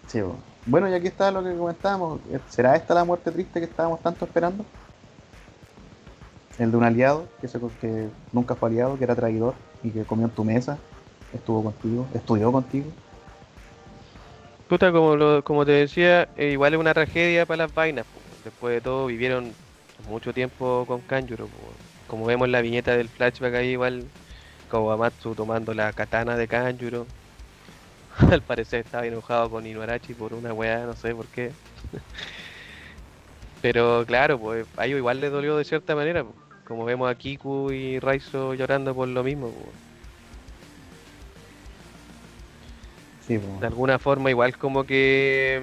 Sí. 0.07 0.21
Bueno, 0.65 0.89
y 0.89 0.95
aquí 0.95 1.09
está 1.09 1.31
lo 1.31 1.43
que 1.43 1.57
comentábamos. 1.57 2.21
¿Será 2.47 2.77
esta 2.77 2.95
la 2.95 3.05
muerte 3.05 3.31
triste 3.33 3.61
que 3.61 3.67
estábamos 3.67 4.03
tanto 4.03 4.25
esperando? 4.25 4.65
El 6.59 6.73
de 6.73 6.77
un 6.77 6.83
aliado 6.83 7.29
que, 7.41 7.47
se, 7.47 7.61
que 7.81 8.11
nunca 8.33 8.57
fue 8.57 8.69
aliado, 8.69 8.99
que 8.99 9.05
era 9.05 9.15
traidor 9.15 9.55
y 9.83 9.93
que 9.93 10.05
comió 10.05 10.27
en 10.27 10.35
tu 10.35 10.45
mesa, 10.45 10.79
estuvo 11.33 11.63
contigo, 11.63 12.11
estudió 12.15 12.51
contigo. 12.51 12.91
Puta, 14.67 14.93
como, 14.93 15.17
lo- 15.17 15.43
como 15.45 15.65
te 15.67 15.73
decía, 15.73 16.29
eh, 16.35 16.53
igual 16.53 16.75
es 16.75 16.81
una 16.81 16.95
tragedia 16.95 17.47
para 17.47 17.65
las 17.67 17.75
vainas. 17.75 18.07
po. 18.07 18.23
Después 18.43 18.75
de 18.75 18.81
todo, 18.81 19.07
vivieron 19.07 19.57
mucho 19.99 20.33
tiempo 20.33 20.87
con 20.87 21.03
Kanjuro. 21.03 21.51
po. 21.51 21.84
Como 22.07 22.27
vemos 22.27 22.47
en 22.47 22.53
la 22.53 22.61
viñeta 22.61 22.97
del 22.97 23.09
flashback 23.09 23.55
ahí, 23.55 23.71
igual 23.71 24.05
Kawamatsu 24.71 25.35
tomando 25.35 25.73
la 25.75 25.93
katana 25.93 26.37
de 26.37 26.49
Kanjuro. 26.49 27.07
Al 28.31 28.43
parecer 28.43 28.81
estaba 28.85 29.07
enojado 29.07 29.51
con 29.51 29.67
Inuarashi 29.67 30.15
por 30.15 30.35
una 30.35 30.53
weá, 30.53 30.85
no 30.87 30.95
sé 30.95 31.15
por 31.15 31.27
qué. 31.27 31.51
Pero 33.63 34.05
claro, 34.07 34.39
pues 34.39 34.67
a 34.77 34.85
ellos 34.85 34.99
igual 34.99 35.21
les 35.21 35.33
dolió 35.33 35.57
de 35.57 35.65
cierta 35.65 35.97
manera. 35.97 36.23
po. 36.23 36.35
Como 36.67 36.85
vemos 36.85 37.11
a 37.11 37.15
Kiku 37.15 37.71
y 37.71 37.99
Raizo 37.99 38.55
llorando 38.55 38.95
por 38.95 39.09
lo 39.09 39.25
mismo. 39.25 39.51
Sí, 43.27 43.39
po. 43.39 43.59
De 43.61 43.67
alguna 43.67 43.99
forma, 43.99 44.29
igual 44.29 44.59
como 44.59 44.85
que 44.85 45.63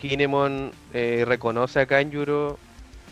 Kinemon 0.00 0.72
eh, 0.92 1.24
reconoce 1.26 1.80
a 1.80 1.86
Kanjuro, 1.86 2.58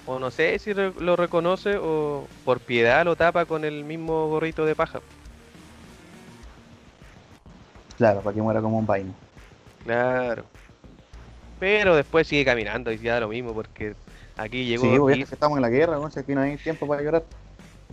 o 0.07 0.19
no 0.19 0.31
sé 0.31 0.59
si 0.59 0.73
re- 0.73 0.93
lo 1.01 1.17
reconoce 1.17 1.77
o 1.81 2.27
por 2.45 2.61
piedad 2.61 3.05
lo 3.05 3.17
tapa 3.17 3.45
con 3.45 3.65
el 3.65 3.85
mismo 3.85 4.29
gorrito 4.29 4.65
de 4.65 4.75
paja. 4.75 5.01
Claro, 7.97 8.21
para 8.21 8.35
que 8.35 8.43
muera 8.43 8.61
como 8.61 8.79
un 8.79 8.87
vaino. 8.87 9.13
Claro. 9.85 10.45
Pero 11.59 11.97
después 11.97 12.27
sigue 12.27 12.45
caminando 12.45 12.93
y 12.93 12.99
ya 12.99 13.15
da 13.15 13.21
lo 13.21 13.29
mismo, 13.29 13.55
porque 13.55 13.95
aquí 14.37 14.67
llegó 14.67 14.85
Sí, 14.85 14.99
pues 14.99 15.19
es 15.19 15.29
que 15.29 15.35
estamos 15.35 15.57
en 15.57 15.63
la 15.63 15.71
guerra, 15.71 15.97
¿no? 15.97 16.11
Si 16.11 16.19
aquí 16.21 16.35
no 16.35 16.43
hay 16.43 16.57
tiempo 16.59 16.87
para 16.87 17.03
llorar. 17.03 17.25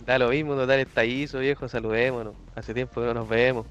da 0.04 0.18
lo 0.18 0.28
mismo, 0.28 0.54
total 0.54 0.80
está 0.80 1.04
hizo, 1.04 1.38
viejo, 1.38 1.66
saludémonos. 1.68 2.34
Hace 2.54 2.74
tiempo 2.74 3.00
que 3.00 3.06
no 3.06 3.14
nos 3.14 3.28
vemos. 3.28 3.66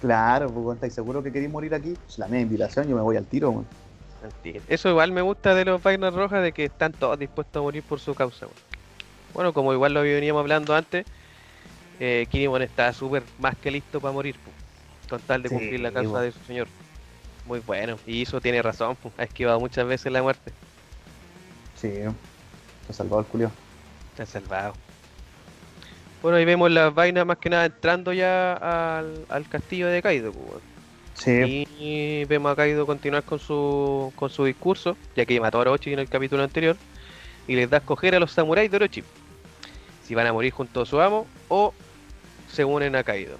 Claro, 0.00 0.50
pues 0.50 0.74
¿estáis 0.74 0.92
seguros 0.94 1.22
que 1.22 1.30
queréis 1.32 1.50
morir 1.52 1.72
aquí? 1.74 1.94
Pues 2.04 2.18
la 2.18 2.26
media 2.26 2.42
invitación, 2.42 2.88
yo 2.88 2.96
me 2.96 3.02
voy 3.02 3.16
al 3.16 3.24
tiro, 3.24 3.50
weón. 3.50 3.66
Eso 4.68 4.88
igual 4.88 5.12
me 5.12 5.22
gusta 5.22 5.54
de 5.54 5.64
los 5.64 5.82
vainas 5.82 6.14
rojas, 6.14 6.42
de 6.42 6.52
que 6.52 6.64
están 6.64 6.92
todos 6.92 7.18
dispuestos 7.18 7.60
a 7.60 7.62
morir 7.62 7.82
por 7.82 8.00
su 8.00 8.14
causa. 8.14 8.46
Bueno, 9.32 9.52
como 9.52 9.72
igual 9.72 9.94
lo 9.94 10.02
veníamos 10.02 10.40
hablando 10.40 10.74
antes, 10.74 11.06
eh, 12.00 12.26
Kinemon 12.30 12.62
está 12.62 12.92
súper 12.92 13.22
más 13.38 13.56
que 13.56 13.70
listo 13.70 14.00
para 14.00 14.12
morir, 14.12 14.36
po, 14.36 14.50
con 15.10 15.20
tal 15.20 15.42
de 15.42 15.48
Sí, 15.48 15.54
cumplir 15.56 15.80
la 15.80 15.92
causa 15.92 16.20
de 16.20 16.32
su 16.32 16.38
señor. 16.46 16.68
Muy 17.46 17.60
bueno, 17.60 17.98
y 18.06 18.22
eso 18.22 18.40
tiene 18.40 18.62
razón, 18.62 18.96
ha 19.18 19.24
esquivado 19.24 19.60
muchas 19.60 19.86
veces 19.86 20.10
la 20.12 20.22
muerte. 20.22 20.52
Sí, 21.80 21.90
se 21.92 22.06
ha 22.90 22.92
salvado 22.92 23.20
el 23.20 23.26
culio. 23.26 23.50
Está 24.12 24.24
salvado. 24.24 24.74
Bueno, 26.22 26.38
ahí 26.38 26.44
vemos 26.46 26.70
las 26.70 26.94
vainas 26.94 27.26
más 27.26 27.36
que 27.36 27.50
nada 27.50 27.66
entrando 27.66 28.12
ya 28.12 28.54
al, 28.98 29.26
al 29.28 29.48
castillo 29.48 29.88
de 29.88 30.00
Kaido. 30.00 30.30
weón. 30.30 30.73
Sí, 31.14 31.66
Y 31.78 32.24
vemos 32.24 32.52
a 32.52 32.56
Kaido 32.56 32.86
continuar 32.86 33.22
con 33.22 33.38
su, 33.38 34.12
con 34.16 34.30
su 34.30 34.44
discurso, 34.44 34.96
ya 35.16 35.24
que 35.24 35.40
mató 35.40 35.58
a 35.58 35.62
Orochi 35.62 35.92
en 35.92 36.00
el 36.00 36.08
capítulo 36.08 36.42
anterior, 36.42 36.76
y 37.46 37.54
les 37.54 37.70
da 37.70 37.78
a 37.78 37.80
escoger 37.80 38.14
a 38.14 38.18
los 38.18 38.32
samuráis 38.32 38.70
de 38.70 38.76
Orochi. 38.76 39.04
Si 40.02 40.14
van 40.14 40.26
a 40.26 40.32
morir 40.32 40.52
junto 40.52 40.82
a 40.82 40.86
su 40.86 41.00
amo 41.00 41.26
o 41.48 41.72
se 42.50 42.64
unen 42.64 42.94
a 42.96 43.02
Kaido. 43.04 43.36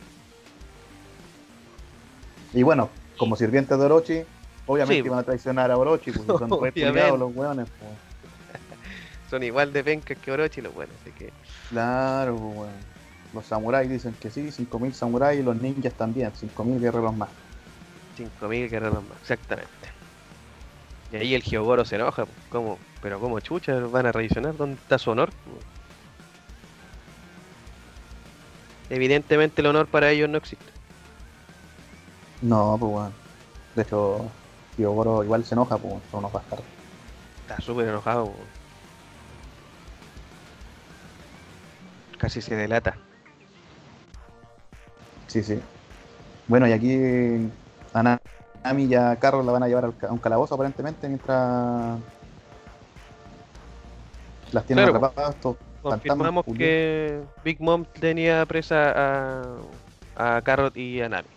y 2.53 2.63
bueno, 2.63 2.89
como 3.17 3.37
sirvientes 3.37 3.77
de 3.79 3.85
Orochi, 3.85 4.23
obviamente 4.67 5.03
Sí, 5.03 5.07
iban 5.07 5.19
a 5.19 5.23
traicionar 5.25 5.71
a 5.71 5.77
Orochi, 5.77 6.13
pues 6.13 6.27
son 6.39 6.49
culiados 6.49 7.19
los 7.19 7.35
weones, 7.35 7.69
pues. 7.79 7.91
Son 9.31 9.43
igual 9.43 9.73
de 9.73 9.83
pencas 9.83 10.17
que 10.19 10.31
Orochi 10.31 10.61
los 10.61 10.73
buenos, 10.73 10.95
así 11.03 11.11
que 11.11 11.33
Claro, 11.71 12.37
pues, 12.37 12.57
weón. 12.57 12.95
Los 13.35 13.47
samuráis 13.47 13.91
dicen 13.91 14.15
que 14.21 14.31
sí, 14.31 14.53
5.000 14.53 14.93
samuráis 14.93 15.41
y 15.41 15.43
los 15.43 15.61
ninjas 15.61 15.93
también, 15.95 16.31
5.000 16.31 16.81
guerreros 16.81 17.17
más. 17.17 17.29
5000 18.17 18.71
guerreros 18.71 19.03
más, 19.05 19.19
exactamente. 19.21 19.69
Y 21.13 21.17
ahí 21.17 21.35
el 21.35 21.43
Geogoro 21.43 21.85
se 21.85 21.97
enoja, 21.97 22.27
pues, 22.27 22.39
¿cómo? 22.51 22.79
Pero 23.01 23.21
¿cómo 23.21 23.39
chucha 23.41 23.79
van 23.79 24.07
a 24.07 24.13
traicionar? 24.13 24.57
¿Dónde 24.57 24.77
está 24.77 24.99
su 24.99 25.11
honor? 25.11 25.31
Evidentemente 28.91 29.61
el 29.61 29.67
honor 29.69 29.87
para 29.87 30.11
ellos 30.11 30.29
no 30.29 30.39
existe. 30.39 30.65
No, 32.43 32.77
pues 32.79 32.93
weón. 32.93 33.13
De 33.75 33.83
hecho, 33.83 34.31
Hyogoro 34.77 35.25
igual 35.25 35.45
se 35.45 35.55
enoja, 35.55 35.79
pues 35.79 35.95
son 36.11 36.21
unos 36.21 36.33
bastardos. 36.33 36.67
Está 37.43 37.61
súper 37.61 37.89
enojado. 37.89 38.27
po. 38.27 38.37
Casi 42.19 42.41
se 42.41 42.57
delata. 42.57 42.97
Sí, 45.27 45.43
sí. 45.43 45.61
Bueno, 46.47 46.67
y 46.69 46.73
aquí 46.73 47.51
a 47.95 48.03
Na- 48.03 48.21
Nami 48.63 48.85
y 48.85 48.95
a 48.95 49.17
Carlos 49.17 49.45
la 49.47 49.53
van 49.53 49.63
a 49.63 49.69
llevar 49.69 49.85
a 50.03 50.13
un 50.13 50.19
calabozo 50.19 50.55
aparentemente 50.55 51.07
mientras 51.09 51.99
las 54.53 54.65
tienen 54.67 54.85
Claro, 54.85 54.99
atrapadas 54.99 55.37
Confirmamos 55.83 56.45
fantasmas 56.45 56.59
que 56.59 57.21
Big 57.45 57.61
Mom 57.61 57.85
tenía 58.01 58.47
presa 58.47 58.93
a, 60.17 60.37
a 60.37 60.41
Carrot 60.43 60.75
y 60.77 61.03
a 61.03 61.09
Nami. 61.11 61.29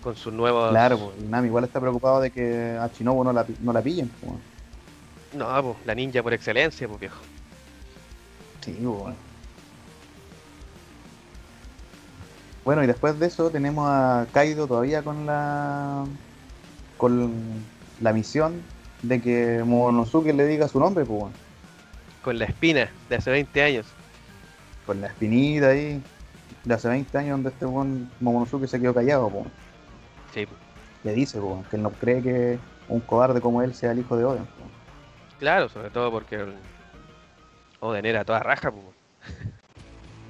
Con 0.00 0.14
sus 0.14 0.32
nuevos. 0.32 0.70
Claro, 0.70 0.96
pues, 0.98 1.28
Nami 1.28 1.48
igual 1.48 1.64
está 1.64 1.80
preocupado 1.80 2.20
de 2.20 2.30
que 2.30 2.78
a 2.80 2.86
Shinobu 2.86 3.24
no 3.24 3.32
la, 3.32 3.44
no 3.60 3.72
la 3.72 3.82
pillen. 3.82 4.08
Pues. 4.20 4.32
No, 5.34 5.62
pues, 5.62 5.76
la 5.84 5.94
ninja 5.96 6.22
por 6.22 6.32
excelencia, 6.32 6.86
pues 6.86 7.00
viejo. 7.00 7.20
Sí, 8.60 8.78
pues, 8.80 9.16
bueno. 12.66 12.84
Y 12.84 12.86
después 12.86 13.18
de 13.18 13.26
eso 13.26 13.48
tenemos 13.50 13.88
a 13.88 14.26
Kaido 14.32 14.66
todavía 14.66 15.02
con 15.02 15.24
la 15.24 16.04
con 16.98 17.32
la 18.00 18.12
misión 18.12 18.60
de 19.02 19.20
que 19.22 19.62
Momonosuke 19.64 20.34
le 20.34 20.46
diga 20.46 20.68
su 20.68 20.78
nombre, 20.80 21.04
pues. 21.06 21.32
con 22.22 22.38
la 22.38 22.44
espina 22.46 22.90
de 23.08 23.16
hace 23.16 23.30
20 23.30 23.62
años. 23.62 23.86
Con 24.84 25.00
la 25.00 25.06
espinita 25.08 25.68
ahí. 25.68 26.02
De 26.64 26.74
hace 26.74 26.88
20 26.88 27.16
años 27.18 27.30
donde 27.30 27.50
este 27.50 27.64
buen 27.64 28.10
Momonosuke 28.20 28.66
se 28.66 28.80
quedó 28.80 28.92
callado, 28.92 29.28
po. 29.30 29.46
Sí, 30.34 30.46
Le 31.04 31.12
dice, 31.14 31.38
po, 31.40 31.64
que 31.70 31.76
él 31.76 31.82
no 31.82 31.90
cree 31.90 32.20
que 32.22 32.58
un 32.88 33.00
cobarde 33.00 33.40
como 33.40 33.62
él 33.62 33.74
sea 33.74 33.92
el 33.92 34.00
hijo 34.00 34.16
de 34.16 34.24
Oden. 34.24 34.44
po. 34.44 34.64
claro, 35.38 35.68
sobre 35.68 35.90
todo 35.90 36.10
porque 36.10 36.44
Oden 37.80 38.06
era 38.06 38.24
toda 38.24 38.40
raja, 38.40 38.70
po, 38.72 38.82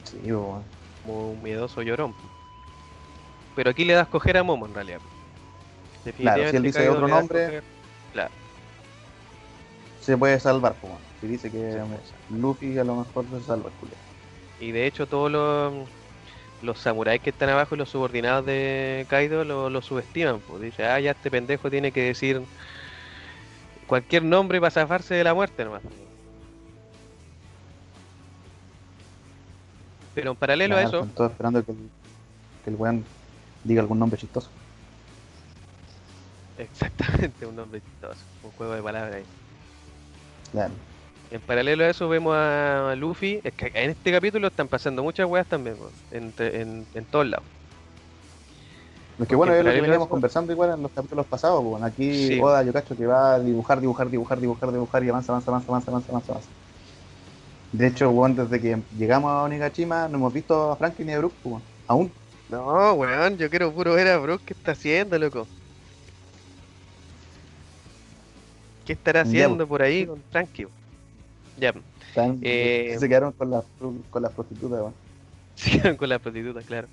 Sí, 0.04 0.30
po. 0.30 0.62
Como 1.06 1.30
un 1.32 1.42
miedoso 1.42 1.82
llorón. 1.82 2.14
Pero 3.54 3.70
aquí 3.70 3.84
le 3.84 3.94
das 3.94 4.08
coger 4.08 4.36
a 4.36 4.42
Momo 4.42 4.66
en 4.66 4.74
realidad. 4.74 5.00
Claro, 6.16 6.50
si 6.50 6.56
él 6.56 6.62
dice 6.62 6.88
otro 6.88 7.08
nombre, 7.08 7.46
coger- 7.48 7.62
Claro, 8.12 8.30
Se 10.00 10.16
puede 10.16 10.38
salvar, 10.38 10.74
po. 10.74 10.88
Si 11.20 11.26
dice 11.26 11.50
que 11.50 11.76
Luffy 12.30 12.78
a 12.78 12.84
lo 12.84 12.96
mejor 12.96 13.24
se 13.30 13.40
salva 13.46 13.68
el 13.70 13.74
culo. 13.74 13.92
y 14.60 14.70
de 14.70 14.86
hecho 14.86 15.06
todos 15.06 15.30
los, 15.32 15.72
los 16.62 16.78
samuráis 16.78 17.20
que 17.22 17.30
están 17.30 17.48
abajo 17.48 17.74
y 17.74 17.78
los 17.78 17.88
subordinados 17.88 18.46
de 18.46 19.06
Kaido 19.08 19.44
lo, 19.44 19.68
lo 19.70 19.82
subestiman. 19.82 20.40
Pues. 20.40 20.62
Dice, 20.62 20.84
ah, 20.86 21.00
ya 21.00 21.10
este 21.12 21.30
pendejo 21.30 21.70
tiene 21.70 21.90
que 21.92 22.02
decir 22.02 22.42
cualquier 23.86 24.22
nombre 24.22 24.60
para 24.60 24.70
zafarse 24.70 25.14
de 25.14 25.24
la 25.24 25.34
muerte 25.34 25.64
nomás. 25.64 25.82
Pero 30.16 30.30
en 30.30 30.36
paralelo 30.36 30.76
a 30.76 30.82
eso, 30.82 30.96
Están 31.00 31.10
todos 31.10 31.30
esperando 31.30 31.62
que 31.62 31.72
el, 31.72 31.78
que 32.64 32.70
el 32.70 32.76
weón 32.76 33.04
diga 33.64 33.82
algún 33.82 33.98
nombre 33.98 34.18
chistoso. 34.18 34.48
exactamente 36.58 37.44
un 37.44 37.54
nombre 37.54 37.80
chistoso, 37.82 38.18
un 38.42 38.50
juego 38.52 38.72
de 38.72 38.82
palabras 38.82 39.14
ahí. 39.14 39.24
Claro. 40.52 40.72
En 41.30 41.40
paralelo 41.42 41.84
a 41.84 41.88
eso 41.90 42.08
vemos 42.08 42.34
a 42.34 42.94
Luffy, 42.96 43.40
es 43.44 43.52
que 43.52 43.66
en 43.74 43.90
este 43.90 44.10
capítulo 44.10 44.46
están 44.48 44.68
pasando 44.68 45.02
muchas 45.02 45.26
weas 45.28 45.46
también, 45.46 45.76
en, 46.12 46.32
en, 46.38 46.86
en 46.94 47.04
todos 47.04 47.26
lados. 47.26 47.44
Lo 49.18 49.26
que 49.26 49.34
bueno 49.34 49.52
en 49.52 49.58
es 49.58 49.64
lo 49.66 49.70
que 49.72 49.80
veníamos 49.82 50.06
eso- 50.06 50.10
conversando 50.10 50.52
igual 50.52 50.70
en 50.74 50.82
los 50.82 50.92
capítulos 50.92 51.26
pasados, 51.26 51.62
bueno, 51.62 51.84
aquí 51.84 52.28
Sí. 52.28 52.40
Oda 52.40 52.62
yo 52.62 52.72
cacho 52.72 52.96
que 52.96 53.06
va 53.06 53.34
a 53.34 53.38
dibujar, 53.40 53.80
dibujar, 53.80 54.08
dibujar, 54.08 54.40
dibujar, 54.40 54.72
dibujar 54.72 55.04
y 55.04 55.08
avanza, 55.10 55.32
avanza, 55.32 55.50
avanza, 55.50 55.68
avanza, 55.72 55.90
avanza, 55.90 56.08
avanza, 56.10 56.32
avanza. 56.32 56.48
De 57.78 57.86
hecho, 57.88 58.10
bueno, 58.10 58.44
desde 58.46 58.60
que 58.60 58.82
llegamos 58.96 59.30
a 59.30 59.42
Onigashima 59.42 60.08
no 60.08 60.16
hemos 60.18 60.32
visto 60.32 60.72
a 60.72 60.76
Franklin 60.76 61.06
ni 61.08 61.12
a 61.14 61.18
Brook, 61.18 61.34
pues, 61.42 61.50
bueno, 61.52 61.66
aún. 61.86 62.12
No, 62.48 62.94
weón, 62.94 63.36
yo 63.38 63.48
quiero 63.50 63.72
puro 63.74 63.94
ver 63.94 64.08
a 64.08 64.18
Brook 64.18 64.42
qué 64.44 64.54
está 64.54 64.72
haciendo, 64.72 65.18
loco. 65.18 65.48
¿Qué 68.84 68.92
estará 68.94 69.20
Ya, 69.22 69.28
haciendo 69.28 69.66
por 69.68 69.82
ahí 69.82 70.06
con 70.06 70.24
Frankie? 70.30 70.66
Ya, 71.56 71.72
Están- 72.08 72.38
Eh, 72.42 72.96
se 72.98 73.08
quedaron 73.08 73.32
con 73.32 73.50
las 73.50 73.64
con 74.10 74.22
las 74.22 74.32
prostitutas, 74.32 74.80
bueno. 74.82 74.96
sigan 75.54 75.96
con 75.96 76.08
las 76.08 76.20
prostitutas, 76.20 76.64
claro. 76.64 76.88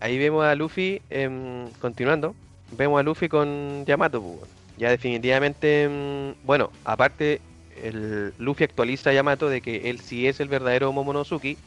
Ahí 0.00 0.18
vemos 0.18 0.44
a 0.44 0.54
Luffy, 0.54 1.00
em, 1.08 1.70
continuando, 1.74 2.36
vemos 2.70 2.98
a 3.00 3.02
Luffy 3.04 3.28
con 3.28 3.84
Yamato, 3.86 4.20
pues, 4.20 4.34
weón. 4.40 4.50
ya 4.76 4.90
definitivamente, 4.90 5.84
em, 5.84 6.34
bueno, 6.42 6.72
aparte, 6.84 7.46
el 7.76 8.34
Luffy 8.38 8.64
actualiza 8.64 9.10
a 9.10 9.12
Yamato 9.14 9.48
de 9.48 9.62
que 9.62 9.90
él 9.90 10.00
sí 10.00 10.26
es 10.26 10.40
el 10.40 10.48
verdadero 10.48 10.92
Momonosuke, 10.92 11.58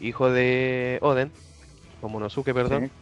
hijo 0.00 0.30
de 0.30 0.98
Oden, 1.02 1.32
Momonosuke, 2.00 2.52
perdón. 2.54 2.88
Sí. 2.88 2.92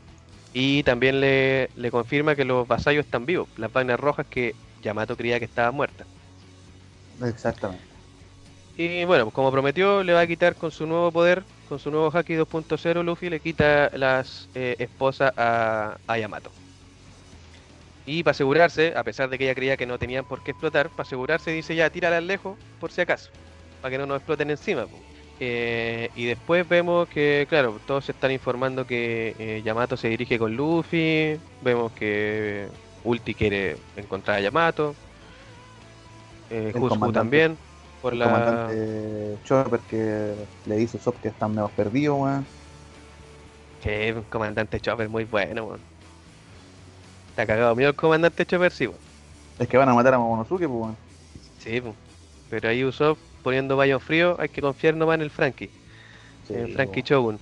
Y 0.52 0.82
también 0.84 1.20
le, 1.20 1.70
le 1.74 1.90
confirma 1.90 2.34
que 2.36 2.44
los 2.44 2.66
vasallos 2.66 3.04
están 3.04 3.26
vivos, 3.26 3.48
las 3.56 3.72
vainas 3.72 4.00
rojas 4.00 4.26
que 4.28 4.56
Yamato 4.80 5.16
creía 5.16 5.38
que 5.38 5.44
estaban 5.46 5.74
muertas. 5.74 6.08
Exactamente. 7.22 7.84
Y 8.76 9.04
bueno, 9.04 9.24
pues 9.24 9.34
como 9.34 9.52
prometió, 9.52 10.02
le 10.02 10.12
va 10.12 10.20
a 10.20 10.26
quitar 10.26 10.56
con 10.56 10.70
su 10.70 10.86
nuevo 10.86 11.12
poder, 11.12 11.46
con 11.64 11.78
su 11.78 11.90
nuevo 11.90 12.10
Haki 12.10 12.34
2.0, 12.34 13.02
Luffy 13.04 13.28
le 13.30 13.40
quita 13.40 13.90
las 13.94 14.50
eh, 14.54 14.76
esposas 14.78 15.32
a, 15.36 16.00
a 16.06 16.18
Yamato. 16.18 16.56
Y 18.12 18.24
para 18.24 18.32
asegurarse, 18.32 18.92
a 18.96 19.04
pesar 19.04 19.30
de 19.30 19.38
que 19.38 19.44
ella 19.44 19.54
creía 19.54 19.76
que 19.76 19.86
no 19.86 19.96
tenían 19.96 20.24
por 20.24 20.42
qué 20.42 20.50
explotar, 20.50 20.88
para 20.88 21.06
asegurarse 21.06 21.52
dice 21.52 21.76
ya, 21.76 21.90
tíralas 21.90 22.24
lejos 22.24 22.58
por 22.80 22.90
si 22.90 23.02
acaso, 23.02 23.30
para 23.80 23.92
que 23.92 23.98
no 23.98 24.06
nos 24.06 24.16
exploten 24.16 24.50
encima. 24.50 24.86
Eh, 25.38 26.10
y 26.16 26.24
después 26.24 26.68
vemos 26.68 27.08
que, 27.08 27.46
claro, 27.48 27.78
todos 27.86 28.06
se 28.06 28.10
están 28.10 28.32
informando 28.32 28.84
que 28.84 29.36
eh, 29.38 29.62
Yamato 29.64 29.96
se 29.96 30.08
dirige 30.08 30.40
con 30.40 30.56
Luffy, 30.56 31.38
vemos 31.62 31.92
que 31.92 32.66
Ulti 33.04 33.32
quiere 33.32 33.76
encontrar 33.96 34.38
a 34.38 34.40
Yamato, 34.40 34.96
eh, 36.50 36.74
también, 37.12 37.56
por 38.02 38.14
el 38.14 38.18
la... 38.18 38.24
comandante 38.24 39.36
Chopper 39.44 39.80
que 39.88 40.34
le 40.66 40.76
dice 40.78 40.96
a 40.96 41.00
Usopp 41.00 41.22
que 41.22 41.28
están 41.28 41.52
medio 41.52 41.68
perdidos, 41.68 42.18
weón. 42.18 42.46
Que 43.84 44.12
un 44.12 44.22
comandante 44.24 44.80
Chopper 44.80 45.08
muy 45.08 45.26
bueno, 45.26 45.64
weón. 45.66 45.89
Está 47.30 47.46
cagado 47.46 47.74
mío 47.74 47.88
el 47.88 47.94
comandante 47.94 48.44
Chopper, 48.46 48.72
sí, 48.72 48.86
weón. 48.86 48.98
Es 49.58 49.68
que 49.68 49.76
van 49.76 49.88
a 49.88 49.94
matar 49.94 50.14
a 50.14 50.18
Momonosuke, 50.18 50.66
pues, 50.66 50.70
weón. 50.70 50.96
Sí, 51.58 51.80
po. 51.80 51.94
pero 52.48 52.68
ahí 52.68 52.84
Usopp 52.84 53.18
poniendo 53.42 53.76
baño 53.76 53.98
frío, 54.00 54.36
hay 54.38 54.48
que 54.48 54.60
confiar 54.60 54.94
nomás 54.94 55.16
en 55.16 55.22
el 55.22 55.30
Frankie, 55.30 55.70
Sí, 56.48 56.54
en 56.54 56.72
Frankie 56.74 57.02
po. 57.02 57.08
Shogun. 57.08 57.38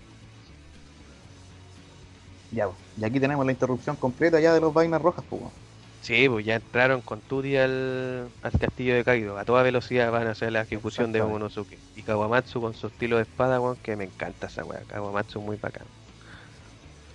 Ya, 2.50 2.66
po. 2.66 2.74
y 2.96 3.04
aquí 3.04 3.20
tenemos 3.20 3.44
la 3.44 3.52
interrupción 3.52 3.96
completa 3.96 4.40
ya 4.40 4.52
de 4.54 4.60
los 4.60 4.72
vainas 4.72 5.00
rojas, 5.02 5.24
pues, 5.28 5.42
weón. 5.42 5.52
Sí, 6.00 6.28
pues 6.28 6.46
ya 6.46 6.54
entraron 6.54 7.00
con 7.02 7.20
Tuti 7.20 7.56
al, 7.56 8.28
al 8.42 8.52
castillo 8.52 8.94
de 8.94 9.04
Kaido. 9.04 9.36
A 9.36 9.44
toda 9.44 9.62
velocidad 9.64 10.10
van 10.12 10.28
a 10.28 10.30
hacer 10.30 10.52
la 10.52 10.62
ejecución 10.62 11.10
de. 11.12 11.20
Momonosuke. 11.22 11.76
Y 11.96 12.02
Kawamatsu 12.02 12.60
con 12.60 12.74
su 12.74 12.86
estilo 12.86 13.16
de 13.16 13.22
espada, 13.22 13.60
weón, 13.60 13.76
que 13.76 13.96
me 13.96 14.04
encanta 14.04 14.46
esa 14.46 14.64
weá. 14.64 14.80
Kawamatsu 14.86 15.40
muy 15.40 15.56
bacán. 15.56 15.86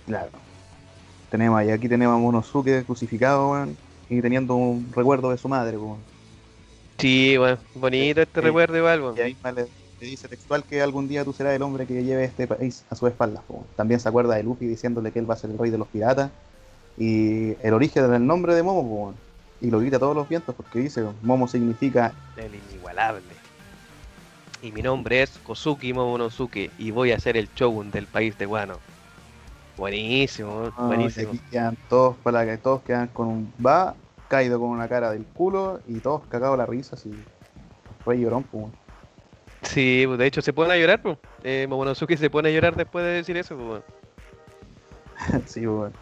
Claro. 0.06 0.43
Tenemos, 1.34 1.64
y 1.64 1.70
aquí 1.72 1.88
tenemos 1.88 2.14
a 2.14 2.18
Momonosuke 2.18 2.84
crucificado, 2.86 3.50
weón, 3.50 3.76
y 4.08 4.22
teniendo 4.22 4.54
un 4.54 4.88
recuerdo 4.94 5.32
de 5.32 5.36
su 5.36 5.48
madre, 5.48 5.76
weón. 5.76 5.98
Sí, 6.98 7.36
weón, 7.36 7.58
bonito 7.74 8.22
este 8.22 8.40
Sí. 8.40 8.46
recuerdo 8.46 8.78
igual, 8.78 9.00
weón. 9.00 9.16
Y 9.18 9.20
ahí 9.20 9.36
le, 9.42 9.62
le 10.00 10.06
dice 10.06 10.28
textual 10.28 10.62
que 10.62 10.80
algún 10.80 11.08
día 11.08 11.24
tú 11.24 11.32
serás 11.32 11.52
el 11.56 11.62
hombre 11.62 11.86
que 11.86 12.04
lleve 12.04 12.22
este 12.22 12.46
país 12.46 12.84
a 12.88 12.94
su 12.94 13.08
espalda. 13.08 13.42
También 13.74 13.98
se 13.98 14.08
acuerda 14.08 14.36
de 14.36 14.44
Luffy 14.44 14.66
diciéndole 14.68 15.10
que 15.10 15.18
él 15.18 15.28
va 15.28 15.34
a 15.34 15.36
ser 15.36 15.50
el 15.50 15.58
rey 15.58 15.72
de 15.72 15.78
los 15.78 15.88
piratas. 15.88 16.30
Y 16.96 17.56
el 17.66 17.74
origen 17.74 18.08
del 18.12 18.24
nombre 18.24 18.54
de 18.54 18.62
Momo, 18.62 18.82
weón. 18.82 19.16
y 19.60 19.70
lo 19.72 19.80
grita 19.80 19.96
a 19.96 19.98
todos 19.98 20.14
los 20.14 20.28
vientos 20.28 20.54
porque 20.54 20.78
dice, 20.78 21.04
Momo 21.22 21.48
significa 21.48 22.12
El 22.36 22.52
inigualable. 22.54 23.24
Y 24.62 24.70
mi 24.70 24.82
nombre 24.82 25.20
es 25.20 25.30
Kosuki 25.44 25.92
Momonosuke 25.92 26.70
y 26.78 26.92
voy 26.92 27.10
a 27.10 27.18
ser 27.18 27.36
el 27.36 27.48
Shogun 27.56 27.90
del 27.90 28.06
país 28.06 28.38
de 28.38 28.46
Wano. 28.46 28.78
Buenísimo, 29.76 30.70
Ah, 30.76 30.86
buenísimo. 30.86 31.30
aquí 31.30 31.40
quedan 31.50 31.76
todos 31.88 32.16
para 32.18 32.44
que 32.46 32.58
todos 32.58 32.82
quedan 32.82 33.08
con 33.08 33.28
un 33.28 33.54
va, 33.64 33.96
caído 34.28 34.58
con 34.60 34.70
una 34.70 34.88
cara 34.88 35.10
del 35.10 35.24
culo 35.24 35.80
y 35.86 36.00
todos 36.00 36.26
cagados 36.26 36.56
la 36.58 36.66
risa 36.66 36.96
así. 36.96 37.14
Fue 38.04 38.18
llorón, 38.18 38.44
pues. 38.44 38.72
Sí, 39.62 40.04
pues, 40.06 40.18
de 40.18 40.26
hecho 40.26 40.42
se 40.42 40.52
pone 40.52 40.72
a 40.72 40.76
llorar, 40.76 41.02
pues. 41.02 41.18
Eh, 41.42 41.66
Momonosuke 41.68 42.16
se 42.16 42.30
pone 42.30 42.48
a 42.48 42.52
llorar 42.52 42.76
después 42.76 43.04
de 43.04 43.10
decir 43.12 43.36
eso, 43.36 43.56
pues. 43.56 43.82
sí, 45.46 45.66
pues. 45.66 45.92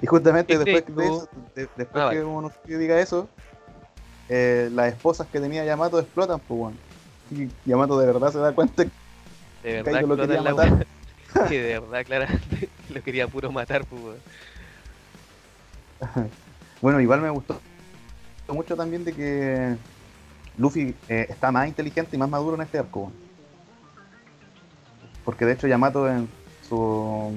Y 0.00 0.06
justamente 0.06 0.52
¿Qué 0.52 0.58
después 0.58 0.96
de 0.96 1.06
eso, 1.06 1.28
de- 1.54 1.68
después 1.76 2.04
Ah, 2.04 2.10
que. 2.10 2.22
Momonosuke 2.22 2.78
diga 2.78 3.00
eso, 3.00 3.28
eh, 4.28 4.68
las 4.72 4.88
esposas 4.92 5.26
que 5.28 5.40
tenía 5.40 5.64
Yamato 5.64 5.98
explotan, 5.98 6.40
pues. 6.40 6.74
Y 7.30 7.48
Yamato 7.68 7.98
de 7.98 8.06
verdad 8.06 8.32
se 8.32 8.38
da 8.38 8.52
cuenta 8.54 8.84
que 8.84 8.90
De 9.62 9.82
verdad 9.82 9.92
Kaido 9.92 10.06
lo 10.08 10.16
quería 10.16 10.42
la 10.42 10.54
matar. 10.54 10.72
weá. 10.72 10.86
Sí, 11.48 11.56
de 11.56 11.78
verdad, 11.80 12.04
claramente 12.04 12.65
lo 12.96 13.02
quería 13.02 13.28
puro 13.28 13.50
matar, 13.52 13.84
pues. 13.84 14.18
Bueno, 16.82 17.00
igual 17.00 17.22
me 17.22 17.30
gustó 17.30 17.58
mucho 18.48 18.76
también 18.76 19.02
de 19.04 19.12
que 19.12 19.76
Luffy 20.58 20.94
eh, 21.08 21.26
está 21.28 21.50
más 21.50 21.66
inteligente 21.66 22.14
y 22.14 22.18
más 22.18 22.28
maduro 22.28 22.54
en 22.56 22.62
este 22.62 22.78
arco. 22.78 23.10
Porque 25.24 25.44
de 25.44 25.52
hecho 25.54 25.66
Yamato 25.66 26.08
en 26.08 26.28
su 26.68 27.32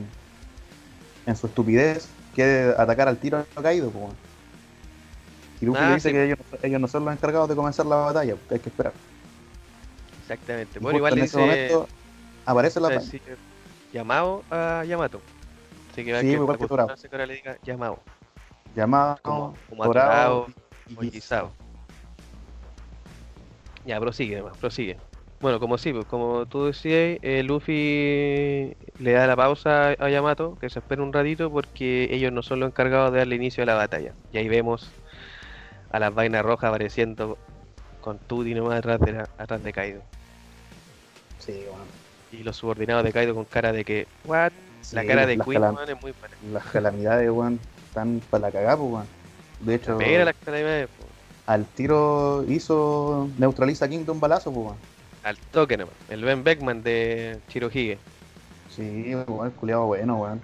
en 1.25 1.35
su 1.35 1.47
estupidez 1.47 2.07
quiere 2.35 2.73
atacar 2.77 3.07
al 3.07 3.17
tiro 3.17 3.37
a 3.39 3.43
po, 3.45 3.61
weón. 3.61 4.15
Y 5.61 5.65
Luffy 5.65 5.79
Ah, 5.81 5.87
le 5.89 5.95
dice 5.95 6.09
sí. 6.09 6.13
que 6.13 6.23
ellos, 6.25 6.39
ellos 6.61 6.81
no 6.81 6.87
son 6.87 7.05
los 7.05 7.13
encargados 7.13 7.49
de 7.49 7.55
comenzar 7.55 7.85
la 7.85 7.95
batalla, 7.95 8.35
que 8.47 8.53
hay 8.55 8.59
que 8.59 8.69
esperar. 8.69 8.93
Exactamente. 10.21 10.79
Y 10.79 10.81
Bueno, 10.81 10.97
igual 10.97 11.17
en 11.17 11.23
ese 11.23 11.37
momento 11.37 11.87
aparece 12.45 12.79
la 12.79 12.89
batalla. 12.89 13.11
llamado 13.91 14.43
a 14.51 14.83
Yamato. 14.85 15.21
Que 16.05 16.13
va 16.13 16.19
Sí, 16.21 16.27
que 16.27 16.33
igual 16.33 16.57
que 16.57 16.67
Torao. 16.67 16.85
acostumbrarse 16.85 17.09
que 17.09 17.15
ahora 17.15 17.25
le 17.25 17.33
diga 17.35 17.57
llamado. 17.63 17.99
Llamado, 18.75 19.19
Como, 19.21 19.55
como 19.69 19.83
atorado 19.83 20.39
o. 20.41 20.47
Ya, 23.85 23.99
prosigue 23.99 24.35
además, 24.35 24.57
prosigue. 24.57 24.97
Bueno, 25.41 25.59
como 25.59 25.77
sí, 25.77 25.93
pues, 25.93 26.05
como 26.05 26.45
tú 26.45 26.65
decías, 26.65 27.17
eh, 27.21 27.43
Luffy 27.43 28.75
le 28.99 29.11
da 29.13 29.25
la 29.25 29.35
pausa 29.37 29.89
a 29.97 30.09
Yamato, 30.09 30.57
que 30.59 30.69
se 30.69 30.79
espera 30.79 31.01
un 31.01 31.13
ratito 31.13 31.49
porque 31.49 32.09
ellos 32.11 32.33
no 32.33 32.43
son 32.43 32.59
los 32.59 32.69
encargados 32.69 33.13
de 33.13 33.19
darle 33.19 33.35
inicio 33.35 33.63
a 33.63 33.65
la 33.65 33.75
batalla. 33.75 34.13
Y 34.33 34.37
ahí 34.37 34.49
vemos 34.49 34.89
a 35.91 35.99
las 35.99 36.13
vainas 36.13 36.43
rojas 36.43 36.67
apareciendo 36.69 37.37
con 38.01 38.17
Tuti 38.19 38.53
nomás 38.53 38.79
atrás 38.79 38.99
de, 38.99 39.13
la- 39.13 39.29
atrás 39.37 39.63
de 39.63 39.71
Kaido. 39.71 40.01
Sí, 41.39 41.63
weón. 41.67 41.87
Y 42.31 42.43
los 42.43 42.57
subordinados 42.57 43.03
de 43.05 43.13
Kaido 43.13 43.33
con 43.33 43.45
cara 43.45 43.71
de 43.71 43.85
que, 43.85 44.07
what? 44.25 44.51
La 44.91 45.05
cara 45.05 45.25
de 45.25 45.37
Queen, 45.37 45.61
weón, 45.61 45.89
es 45.89 46.01
muy 46.01 46.13
buena. 46.19 46.35
Las 46.53 46.65
calamidades, 46.65 47.29
weón, 47.29 47.59
están 47.87 48.21
para 48.29 48.41
la 48.47 48.51
cagada, 48.51 48.75
weón. 48.75 49.05
De 49.59 49.75
hecho, 49.75 49.97
Mira 49.97 50.25
las 50.25 50.35
calamidades, 50.43 50.87
po. 50.87 51.03
al 51.47 51.65
tiro 51.65 52.45
hizo 52.47 53.29
neutraliza 53.37 53.85
a 53.85 53.89
King 53.89 54.05
de 54.05 54.11
un 54.11 54.19
balazo, 54.19 54.49
weón. 54.51 54.77
Al 55.23 55.37
toque 55.51 55.77
nomás. 55.77 55.93
El 56.09 56.23
Ben 56.23 56.43
Beckman 56.43 56.81
de 56.81 57.39
Chirohige. 57.49 57.97
Sí, 58.75 59.13
weón, 59.13 59.47
el 59.47 59.51
culiado 59.53 59.85
bueno, 59.85 60.15
weón. 60.17 60.41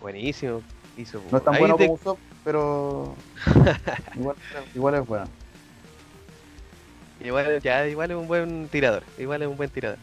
Buenísimo. 0.00 0.62
Hizo, 0.96 1.20
No 1.32 1.38
es 1.38 1.44
tan 1.44 1.54
ahí 1.54 1.60
bueno 1.60 1.76
te- 1.76 1.86
como 1.86 1.94
Usopp, 1.94 2.18
pero 2.44 3.14
igual, 4.16 4.36
igual 4.74 4.94
es 4.94 5.06
bueno. 5.06 5.24
Igual, 7.20 7.60
ya, 7.62 7.86
igual 7.86 8.10
es 8.10 8.16
un 8.16 8.28
buen 8.28 8.68
tirador. 8.68 9.02
Igual 9.18 9.42
es 9.42 9.48
un 9.48 9.56
buen 9.56 9.70
tirador. 9.70 9.98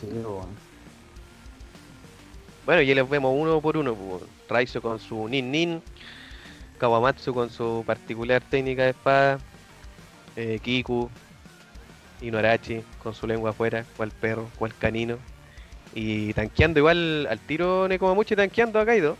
Sí, 0.00 0.06
weón. 0.06 0.46
Bueno, 2.68 2.82
y 2.82 2.94
les 2.94 3.08
vemos 3.08 3.32
uno 3.34 3.62
por 3.62 3.78
uno. 3.78 3.94
pues, 3.94 4.24
Raizo 4.46 4.82
con 4.82 5.00
su 5.00 5.26
Nin 5.26 5.50
Nin. 5.50 5.82
Kawamatsu 6.76 7.32
con 7.32 7.48
su 7.48 7.82
particular 7.86 8.42
técnica 8.42 8.82
de 8.82 8.90
espada. 8.90 9.38
eh, 10.36 10.58
Kiku. 10.62 11.08
Inuarachi 12.20 12.84
con 13.02 13.14
su 13.14 13.26
lengua 13.26 13.50
afuera. 13.52 13.86
Cual 13.96 14.10
perro, 14.10 14.50
cual 14.58 14.74
canino. 14.78 15.16
Y 15.94 16.34
tanqueando 16.34 16.78
igual 16.78 17.26
al 17.30 17.38
tiro 17.38 17.88
Nekomamuchi 17.88 18.36
tanqueando 18.36 18.78
a 18.78 18.84
Kaido. 18.84 19.16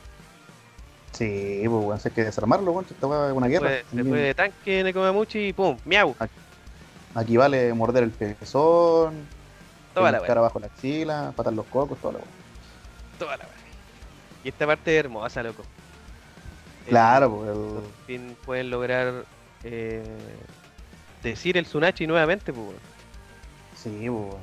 Sí, 1.12 1.64
pues, 1.66 2.02
si 2.02 2.08
hay 2.08 2.14
que 2.14 2.24
desarmarlo, 2.24 2.84
si 2.86 2.92
esta 2.92 3.28
es 3.28 3.32
una 3.32 3.46
guerra. 3.46 3.70
Fue 3.90 4.20
de 4.20 4.34
tanque 4.34 4.84
Nekomamuchi 4.84 5.48
y 5.48 5.52
pum, 5.54 5.78
miau. 5.86 6.14
Aquí 7.14 7.38
vale 7.38 7.72
morder 7.72 8.02
el 8.02 8.10
pezón, 8.10 9.26
Toda 9.94 10.12
la 10.12 10.20
cara 10.20 10.40
abajo 10.40 10.60
la 10.60 10.66
axila, 10.66 11.32
patar 11.34 11.54
los 11.54 11.64
cocos, 11.64 11.96
toda 11.96 12.12
la 12.12 12.18
weá. 12.18 12.37
Toda 13.18 13.36
la 13.36 13.44
wea. 13.44 13.54
Y 14.44 14.48
esta 14.48 14.66
parte 14.66 14.96
es 14.96 15.04
hermosa, 15.04 15.42
loco. 15.42 15.62
Claro, 16.88 17.36
pues, 17.36 17.56
Por 17.56 18.06
fin 18.06 18.36
pueden 18.44 18.70
lograr 18.70 19.24
eh, 19.64 20.02
decir 21.22 21.56
el 21.56 21.64
Tsunachi 21.64 22.06
nuevamente, 22.06 22.52
pues. 22.52 22.76
Sí, 23.76 24.06
pues. 24.08 24.36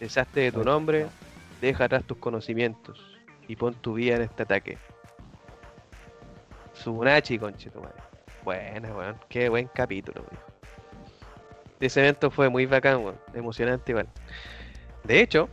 Deshazte 0.00 0.40
de 0.40 0.52
tu 0.52 0.64
nombre, 0.64 1.06
deja 1.60 1.84
atrás 1.84 2.02
tus 2.04 2.16
conocimientos 2.18 3.00
y 3.46 3.54
pon 3.54 3.74
tu 3.74 3.94
vida 3.94 4.16
en 4.16 4.22
este 4.22 4.42
ataque. 4.42 4.78
Tsunachi, 6.74 7.38
conchetumare. 7.38 7.94
Buena, 8.42 8.92
weón. 8.92 9.16
Qué 9.28 9.48
buen 9.48 9.68
capítulo, 9.68 10.22
weón. 10.22 10.42
Ese 11.78 12.00
evento 12.00 12.30
fue 12.30 12.48
muy 12.48 12.66
bacán, 12.66 13.04
weón. 13.04 13.18
Emocionante 13.34 13.92
igual. 13.92 14.08
De 15.04 15.20
hecho, 15.20 15.48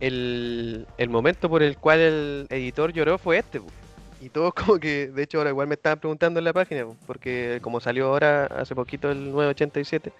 el, 0.00 0.86
el 0.98 1.08
momento 1.08 1.48
por 1.48 1.62
el 1.62 1.76
cual 1.78 2.00
el 2.00 2.46
editor 2.50 2.92
lloró 2.92 3.18
fue 3.18 3.38
este, 3.38 3.58
weón. 3.58 3.72
Y 4.20 4.30
todos 4.30 4.54
como 4.54 4.78
que, 4.78 5.08
de 5.08 5.22
hecho 5.22 5.38
ahora 5.38 5.50
igual 5.50 5.66
me 5.68 5.74
estaban 5.74 5.98
preguntando 5.98 6.38
en 6.40 6.44
la 6.44 6.52
página, 6.52 6.86
porque 7.06 7.58
como 7.62 7.80
salió 7.80 8.06
ahora 8.08 8.46
hace 8.46 8.74
poquito 8.74 9.10
el 9.10 9.30
987, 9.32 10.12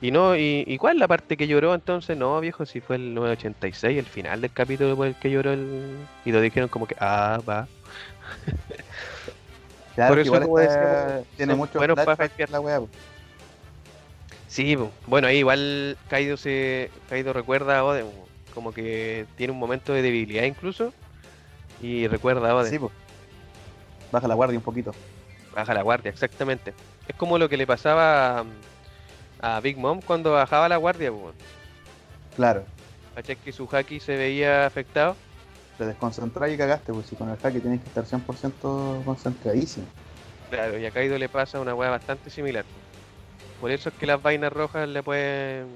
y 0.00 0.10
no, 0.10 0.36
y, 0.36 0.64
¿y 0.66 0.78
cuál 0.78 0.98
la 0.98 1.08
parte 1.08 1.36
que 1.36 1.46
lloró 1.46 1.74
entonces? 1.74 2.16
No, 2.16 2.38
viejo, 2.40 2.66
si 2.66 2.80
fue 2.80 2.96
el 2.96 3.14
986, 3.14 3.98
el 3.98 4.04
final 4.06 4.40
del 4.40 4.52
capítulo 4.52 4.96
por 4.96 5.06
el 5.06 5.14
que 5.14 5.30
lloró 5.30 5.52
el... 5.52 5.96
Y 6.24 6.32
lo 6.32 6.40
dijeron 6.40 6.68
como 6.68 6.86
que, 6.86 6.96
ah, 6.98 7.40
va. 7.48 7.68
Claro, 9.94 10.10
Por 10.12 10.18
eso, 10.18 10.26
igual 10.26 10.42
como 10.42 10.60
está- 10.60 11.06
decíamos, 11.06 11.26
tiene 11.38 11.54
mucho 11.54 11.78
para 11.78 12.28
la 12.50 12.60
weá, 12.60 12.80
pues. 12.80 12.90
Sí, 14.46 14.76
po. 14.76 14.90
bueno, 15.06 15.26
ahí 15.26 15.38
igual 15.38 15.96
Kaido 16.10 16.36
se 16.36 16.90
Kaido 17.08 17.32
recuerda 17.32 17.78
a 17.78 17.84
Oden, 17.84 18.04
po. 18.04 18.25
Como 18.56 18.72
que 18.72 19.26
tiene 19.36 19.52
un 19.52 19.58
momento 19.58 19.92
de 19.92 20.00
debilidad 20.00 20.44
incluso, 20.44 20.94
y 21.82 22.08
recuerda 22.08 22.50
a 22.50 22.54
Oden. 22.54 22.72
Sí, 22.72 22.78
pues. 22.78 22.90
Baja 24.10 24.26
la 24.26 24.34
guardia 24.34 24.58
un 24.58 24.64
poquito. 24.64 24.92
Baja 25.54 25.74
la 25.74 25.82
guardia, 25.82 26.10
exactamente. 26.10 26.72
Es 27.06 27.14
como 27.16 27.36
lo 27.36 27.50
que 27.50 27.58
le 27.58 27.66
pasaba 27.66 28.46
a, 29.42 29.56
a 29.56 29.60
Big 29.60 29.76
Mom 29.76 30.00
cuando 30.00 30.32
bajaba 30.32 30.70
la 30.70 30.78
guardia, 30.78 31.10
po. 31.10 31.32
Claro. 32.34 32.64
¿Cachai 33.14 33.36
que 33.36 33.52
su 33.52 33.68
haki 33.70 34.00
se 34.00 34.16
veía 34.16 34.64
afectado? 34.64 35.16
Te 35.76 35.84
desconcentras 35.84 36.50
y 36.50 36.56
cagaste, 36.56 36.94
pues 36.94 37.08
si 37.08 37.14
con 37.14 37.28
el 37.28 37.36
hack 37.36 37.60
tienes 37.60 37.82
que 37.82 37.88
estar 37.88 38.06
100% 38.06 39.04
concentradísimo. 39.04 39.84
Claro, 40.48 40.78
y 40.78 40.86
a 40.86 40.90
Kaido 40.90 41.18
le 41.18 41.28
pasa 41.28 41.60
una 41.60 41.74
weá 41.74 41.90
bastante 41.90 42.30
similar. 42.30 42.64
Por 43.60 43.70
eso 43.70 43.90
es 43.90 43.94
que 43.96 44.06
las 44.06 44.22
vainas 44.22 44.50
rojas 44.50 44.88
le 44.88 45.02
pueden 45.02 45.66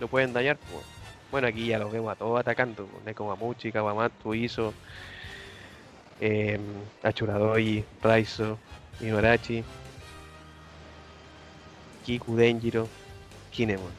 lo 0.00 0.08
pueden 0.08 0.32
dañar. 0.32 0.56
po. 0.56 0.95
Bueno, 1.30 1.48
aquí 1.48 1.66
ya 1.66 1.78
los 1.78 1.92
vemos 1.92 2.12
a 2.12 2.16
todos 2.16 2.38
atacando. 2.40 2.86
po. 2.86 3.00
Nekomamuchi, 3.04 3.72
Kawamatsu, 3.72 4.34
Iso, 4.34 4.72
eh, 6.20 6.58
Achuradoi, 7.02 7.84
Raizo, 8.02 8.58
Inuarachi, 9.00 9.62
Kiku, 12.04 12.36
Denjiro, 12.36 12.88
Kinemon. 13.50 13.90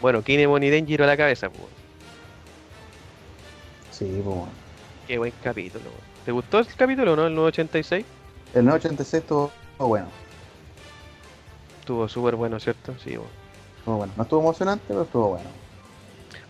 Bueno, 0.00 0.22
Kinemon 0.22 0.62
y 0.62 0.70
Denjiro 0.70 1.04
a 1.04 1.06
la 1.06 1.16
cabeza. 1.16 1.50
po. 1.50 1.68
Sí, 3.90 4.06
pues 4.06 4.24
bueno. 4.24 4.48
Qué 5.06 5.18
buen 5.18 5.32
capítulo. 5.42 5.84
po. 5.84 5.96
¿Te 6.24 6.32
gustó 6.32 6.58
el 6.60 6.66
capítulo, 6.74 7.14
no? 7.16 7.26
El 7.26 7.34
986. 7.34 8.04
El 8.54 8.64
986 8.64 9.22
estuvo 9.22 9.52
bueno. 9.78 10.06
Estuvo 11.80 12.08
súper 12.08 12.36
bueno, 12.36 12.58
¿cierto? 12.58 12.94
Sí, 13.04 13.16
po. 13.16 13.26
Estuvo 13.78 13.96
bueno. 13.98 14.12
No 14.16 14.22
estuvo 14.22 14.40
emocionante, 14.40 14.84
pero 14.88 15.02
estuvo 15.02 15.28
bueno. 15.30 15.61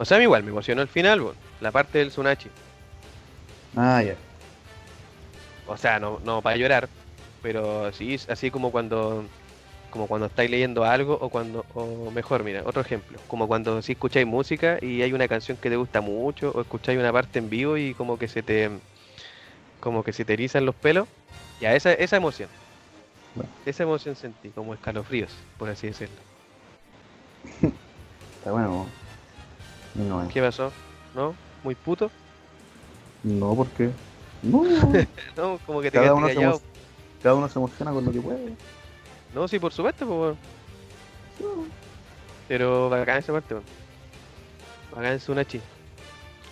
O 0.03 0.05
sea, 0.05 0.17
a 0.17 0.19
mí 0.19 0.25
igual 0.25 0.43
me 0.43 0.51
emocionó 0.51 0.83
el 0.83 0.89
final, 0.89 1.23
la 1.61 1.71
parte 1.71 1.99
del 1.99 2.09
Tsunachi. 2.09 2.49
Ah, 3.77 4.03
ya. 4.03 4.17
O 5.69 5.77
sea, 5.77 6.01
no, 6.01 6.21
no 6.25 6.43
para 6.43 6.57
llorar, 6.57 6.89
pero 7.41 7.93
sí, 7.93 8.19
así 8.29 8.51
como 8.51 8.73
cuando 8.73 9.25
como 9.91 10.09
cuando 10.09 10.27
estáis 10.27 10.51
leyendo 10.51 10.85
algo 10.85 11.17
o 11.21 11.29
cuando, 11.29 11.65
o 11.75 12.11
mejor, 12.11 12.43
mira, 12.43 12.63
otro 12.65 12.83
ejemplo, 12.83 13.17
como 13.29 13.47
cuando 13.47 13.81
si 13.81 13.93
escucháis 13.93 14.27
música 14.27 14.79
y 14.83 15.03
hay 15.03 15.13
una 15.13 15.29
canción 15.29 15.57
que 15.57 15.71
te 15.71 15.77
gusta 15.77 16.01
mucho 16.01 16.51
o 16.51 16.63
escucháis 16.63 16.99
una 16.99 17.13
parte 17.13 17.39
en 17.39 17.49
vivo 17.49 17.77
y 17.77 17.95
como 17.95 18.19
que 18.19 18.27
se 18.27 18.43
te 18.43 18.71
como 19.79 20.03
que 20.03 20.13
se 20.13 20.25
te 20.25 20.33
erizan 20.33 20.67
los 20.67 20.75
pelos, 20.75 21.07
ya 21.61 21.77
esa, 21.77 21.93
esa 21.93 22.17
emoción. 22.17 22.49
Bueno. 23.37 23.51
Esa 23.67 23.85
emoción 23.85 24.17
sentí, 24.17 24.49
como 24.49 24.75
escalofríos, 24.75 25.31
por 25.59 25.71
así 25.71 25.87
decirlo. 25.87 26.17
Está 28.41 28.51
bueno. 28.51 28.89
No, 29.95 30.28
¿Qué 30.28 30.40
pasó? 30.40 30.72
¿No? 31.14 31.34
¿Muy 31.62 31.74
puto? 31.74 32.11
no, 33.24 33.55
¿por 33.55 33.68
qué? 33.68 33.90
No, 34.43 34.62
No, 35.36 35.59
como 35.66 35.80
que 35.80 35.90
te 35.90 35.99
cada 35.99 36.14
uno, 36.14 36.28
se 36.28 36.34
callado. 36.34 36.57
emo- 36.57 36.62
cada 37.22 37.34
uno 37.36 37.49
se 37.49 37.59
emociona 37.59 37.93
con 37.93 38.05
lo 38.05 38.11
que 38.12 38.20
puede. 38.20 38.53
No, 39.34 39.47
sí, 39.47 39.59
por 39.59 39.72
supuesto, 39.72 40.05
pues, 40.07 40.36
weón. 41.40 41.68
Pero 42.49 42.90
bacán 42.90 43.18
esa 43.18 43.32
parte, 43.32 43.55
weón. 43.55 43.64
Bacán 44.95 45.12
es 45.12 45.28
una 45.28 45.45
chi. 45.45 45.61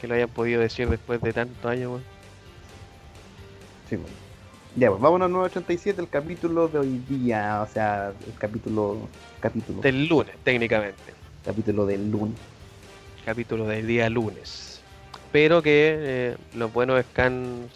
Que 0.01 0.07
lo 0.07 0.15
hayan 0.15 0.29
podido 0.29 0.61
decir 0.61 0.89
después 0.89 1.21
de 1.21 1.33
tantos 1.33 1.65
años, 1.71 1.89
weón. 1.91 2.05
Sí, 3.89 3.97
bueno. 3.97 4.15
Ya, 4.77 4.89
pues 4.91 5.01
vámonos 5.03 5.27
al 5.27 5.33
987, 5.33 6.01
el 6.01 6.09
capítulo 6.09 6.69
de 6.69 6.79
hoy 6.79 7.03
día. 7.09 7.61
O 7.69 7.73
sea, 7.73 8.13
el 8.27 8.35
capítulo. 8.39 9.09
Capítulo. 9.41 9.81
Del 9.83 10.07
lunes, 10.07 10.37
técnicamente. 10.45 11.13
Capítulo 11.45 11.85
del 11.87 12.09
lunes. 12.09 12.37
Capítulo 13.25 13.67
del 13.67 13.87
día 13.87 14.09
lunes. 14.11 14.83
Pero 15.33 15.63
que 15.63 15.97
eh, 15.99 16.37
los 16.55 16.73
buenos 16.73 17.01
scans 17.05 17.73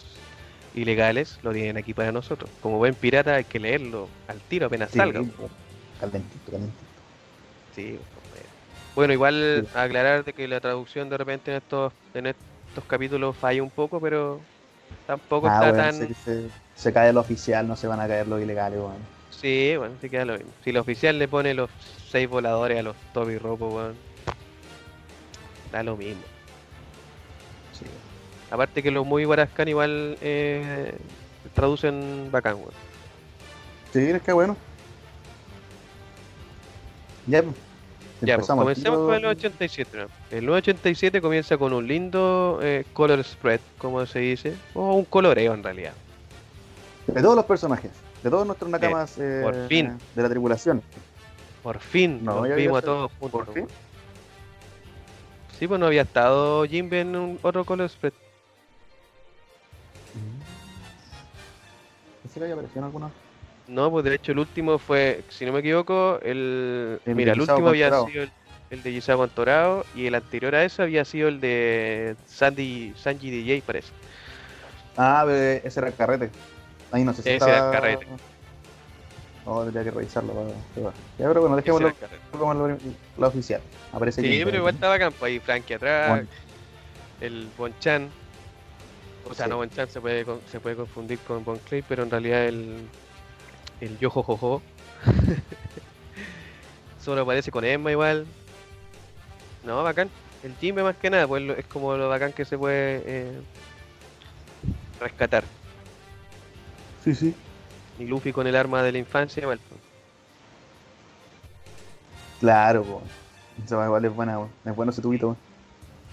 ilegales 0.73 1.39
lo 1.41 1.53
tienen 1.53 1.77
aquí 1.77 1.93
para 1.93 2.11
nosotros. 2.11 2.49
Como 2.61 2.77
buen 2.77 2.95
pirata 2.95 3.35
hay 3.35 3.45
que 3.45 3.59
leerlo 3.59 4.09
al 4.27 4.41
tiro 4.41 4.67
apenas 4.67 4.91
Sí, 4.91 4.97
salga. 4.97 5.21
calentito, 5.99 6.51
calentito. 6.51 7.01
Sí, 7.71 7.99
bueno, 8.95 9.13
igual 9.13 9.67
Sí. 9.71 9.77
aclarar 9.77 10.23
de 10.23 10.33
que 10.33 10.47
la 10.47 10.59
traducción 10.59 11.09
de 11.09 11.17
repente 11.17 11.51
en 11.51 11.57
estos, 11.57 11.93
en 12.13 12.27
estos 12.27 12.85
capítulos 12.87 13.35
falla 13.37 13.61
un 13.61 13.71
poco, 13.71 13.99
pero 14.01 14.41
tampoco 15.05 15.47
Ah, 15.47 15.55
está 15.55 15.71
bueno, 15.71 15.91
tan... 15.91 16.07
se, 16.07 16.13
se- 16.15 16.49
se 16.75 16.93
cae 16.93 17.13
lo 17.13 17.21
oficial, 17.21 17.67
no 17.67 17.75
se 17.75 17.87
van 17.87 17.99
a 17.99 18.07
caer 18.07 18.27
los 18.27 18.41
ilegales, 18.41 18.79
weón. 18.79 18.97
Sí, 19.29 19.75
bueno, 19.77 19.97
sí 19.99 20.09
queda 20.09 20.25
lo 20.25 20.37
mismo. 20.37 20.53
Si 20.63 20.69
el 20.69 20.77
oficial 20.77 21.19
le 21.19 21.27
pone 21.27 21.53
los 21.53 21.69
seis 22.09 22.27
voladores 22.27 22.79
a 22.79 22.83
los 22.83 22.95
Toby 23.13 23.37
Ropo, 23.37 23.75
weón, 23.75 23.97
da 25.71 25.83
lo 25.83 25.97
mismo. 25.97 26.21
Sí. 27.73 27.85
Aparte 28.51 28.81
que 28.83 28.91
los 28.91 29.05
muy 29.05 29.25
Guarascan 29.25 29.67
igual 29.67 30.17
eh, 30.21 30.95
traducen 31.53 32.29
bacán, 32.31 32.55
weón. 32.55 32.71
Sí, 33.93 33.99
es 33.99 34.21
que 34.21 34.33
bueno. 34.33 34.57
Ya, 37.27 37.41
pues. 37.41 37.55
Ya, 38.21 38.37
pues, 38.37 38.47
comencemos 38.47 38.99
con 38.99 39.13
el 39.13 39.21
987. 39.21 39.97
¿no? 39.97 40.07
El 40.31 40.45
987 40.45 41.21
comienza 41.21 41.57
con 41.57 41.73
un 41.73 41.87
lindo 41.87 42.59
eh, 42.61 42.85
color 42.93 43.23
spread, 43.23 43.59
como 43.77 44.05
se 44.05 44.19
dice, 44.19 44.55
o 44.73 44.93
un 44.93 45.05
coloreo 45.05 45.53
en 45.53 45.63
realidad. 45.63 45.93
De 47.07 47.21
todos 47.21 47.35
los 47.35 47.45
personajes, 47.45 47.91
de 48.23 48.29
todos 48.29 48.47
nuestros 48.47 48.69
nakamas 48.71 49.17
eh, 49.19 49.41
por 49.43 49.67
fin. 49.67 49.97
de 50.15 50.23
la 50.23 50.29
tripulación. 50.29 50.81
Por 51.61 51.79
fin, 51.79 52.23
No, 52.23 52.41
vimos 52.43 52.79
a 52.79 52.81
todos 52.81 53.11
juntos. 53.19 53.45
¿Por 53.45 53.53
fin? 53.53 53.67
Sí, 55.57 55.67
pues 55.67 55.79
no 55.79 55.85
había 55.85 56.01
estado 56.01 56.65
Jimbe 56.65 56.99
en 57.01 57.15
un 57.15 57.39
otro. 57.41 57.63
¿Sí 57.63 57.69
le 62.39 62.45
había 62.45 62.55
aparecido 62.55 62.79
en 62.79 62.85
alguna? 62.85 63.11
No, 63.67 63.89
pues 63.89 64.05
de 64.05 64.15
hecho 64.15 64.33
el 64.33 64.39
último 64.39 64.77
fue, 64.77 65.23
si 65.29 65.45
no 65.45 65.53
me 65.53 65.59
equivoco, 65.59 66.19
el... 66.21 66.99
Mira, 67.05 67.31
el 67.33 67.41
último 67.41 67.69
había 67.69 68.05
sido 68.05 68.23
el, 68.23 68.31
el 68.69 68.83
de 68.83 68.91
Gisao 68.91 69.17
Contorao 69.17 69.85
y 69.95 70.05
el 70.07 70.15
anterior 70.15 70.53
a 70.53 70.63
eso 70.63 70.83
había 70.83 71.03
sido 71.05 71.29
el 71.29 71.39
de 71.39 72.15
Sandy, 72.27 72.93
Sanji 72.95 73.31
DJ, 73.31 73.63
parece. 73.65 73.91
Ah, 74.97 75.25
ese 75.27 75.79
era 75.79 75.87
el 75.87 75.95
carrete. 75.95 76.29
Ahí 76.91 77.03
no 77.03 77.11
sé 77.13 77.23
si 77.23 77.29
Ese 77.29 77.37
estaba... 77.37 77.57
era 77.57 77.65
el 77.65 77.71
carrete. 77.71 78.07
No, 79.45 79.61
tendría 79.63 79.83
que 79.83 79.91
revisarlo. 79.91 80.33
para- 80.33 80.91
Ya, 81.19 81.27
pero 81.27 81.41
bueno, 81.41 81.55
dejémoslo 81.55 81.93
como 82.31 82.53
la, 82.53 82.77
la 83.17 83.27
oficial. 83.27 83.61
Aparece 83.93 84.21
Sí, 84.21 84.41
pero 84.43 84.57
igual 84.57 84.73
estaba 84.73 84.97
campo 84.97 85.23
ahí, 85.25 85.39
Frankie 85.39 85.75
atrás, 85.75 86.09
Bueno, 86.09 86.27
el 87.21 87.47
Bonchan. 87.57 88.09
O 89.29 89.33
sea, 89.33 89.45
Sí. 89.45 89.49
no 89.49 89.57
Bonchan 89.57 89.89
se 89.89 90.01
puede, 90.01 90.25
se 90.51 90.59
puede 90.59 90.75
confundir 90.75 91.19
con 91.19 91.43
Bon 91.43 91.57
Clay, 91.59 91.83
pero 91.87 92.03
en 92.03 92.11
realidad 92.11 92.45
el, 92.45 92.87
el 93.81 93.99
Yojojojo. 93.99 94.61
Solo 97.03 97.21
aparece 97.21 97.51
con 97.51 97.63
Emma 97.65 97.91
igual. 97.91 98.25
No, 99.63 99.83
bacán. 99.83 100.09
El 100.43 100.55
Jimbe 100.57 100.83
más 100.83 100.95
que 100.97 101.09
nada, 101.09 101.27
pues 101.27 101.43
es 101.57 101.65
como 101.65 101.95
lo 101.97 102.07
bacán 102.09 102.33
que 102.33 102.45
se 102.45 102.57
puede 102.57 103.01
eh, 103.05 103.31
rescatar. 104.99 105.43
Sí, 107.03 107.13
sí. 107.15 107.35
Y 107.99 108.05
Luffy 108.05 108.33
con 108.33 108.47
el 108.47 108.55
arma 108.55 108.83
de 108.83 108.91
la 108.91 108.97
infancia, 108.97 109.43
pues. 109.43 109.59
Claro, 112.39 112.83
po. 112.83 113.01
Eso 113.63 113.83
igual 113.83 114.05
es 114.05 114.13
buena, 114.13 114.35
po. 114.37 114.49
es 114.65 114.75
bueno 114.75 114.91
ese 114.91 115.01
tubito. 115.01 115.29
po. 115.29 115.37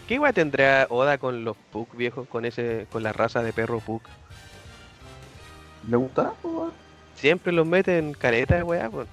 ¿Qué 0.07 0.15
igual 0.15 0.35
tendrá 0.35 0.87
Oda 0.91 1.19
con 1.19 1.45
los 1.45 1.57
Puck 1.73 1.97
viejos, 1.97 2.29
con 2.29 2.45
ese, 2.45 2.87
con 2.91 3.03
la 3.03 3.13
raza 3.13 3.43
de 3.43 3.53
perro 3.53 3.81
Puck? 3.81 4.03
¿Le 5.89 5.97
gustará? 5.97 6.31
po? 6.43 6.71
Siempre 7.17 7.53
los 7.53 7.67
mete 7.67 7.99
en 7.99 8.15
careta 8.15 8.57
de 8.57 8.63
weá, 8.63 8.91
pues. 8.91 9.09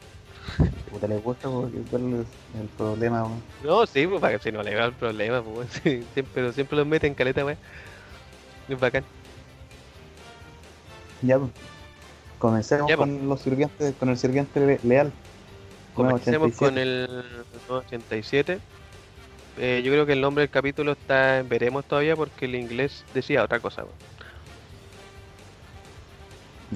Puta, 0.92 1.08
le 1.08 1.18
gusta, 1.18 1.48
porque 1.48 1.78
cuál 1.90 2.14
es 2.14 2.60
el 2.60 2.68
problema, 2.70 3.24
weón? 3.24 3.44
No, 3.64 3.86
sí, 3.86 4.08
pues 4.08 4.20
para 4.20 4.38
que 4.38 4.44
si 4.44 4.52
no 4.52 4.64
le 4.64 4.76
va 4.76 4.86
el 4.86 4.94
problema, 4.94 5.44
sí, 5.70 6.04
siempre, 6.14 6.26
pero 6.34 6.52
siempre 6.52 6.78
los 6.78 6.88
mete 6.88 7.08
en 7.08 7.14
caleta, 7.14 7.46
weón. 7.46 7.58
Es 8.68 8.80
bacán. 8.80 9.04
Ya, 11.22 11.38
pues. 11.38 11.52
Comencemos 12.40 12.90
Ya, 12.90 12.98
pues. 12.98 13.08
con 13.10 13.30
los 13.30 13.42
sirvientes, 13.42 13.94
con 14.00 14.10
el 14.10 14.18
sirviente 14.18 14.60
le- 14.66 14.80
leal. 14.84 15.12
Comencemos 15.94 16.50
987. 16.60 16.66
con 16.66 16.78
el 16.78 17.24
87. 17.70 18.60
Eh, 19.58 19.82
yo 19.84 19.92
creo 19.92 20.06
que 20.06 20.14
el 20.14 20.22
nombre 20.22 20.44
del 20.44 20.50
capítulo 20.50 20.94
está 20.94 21.40
en 21.40 21.50
veremos 21.50 21.84
todavía 21.86 22.16
porque 22.16 22.46
el 22.46 22.56
inglés 22.56 23.04
decía 23.14 23.44
otra 23.44 23.60
cosa. 23.60 23.84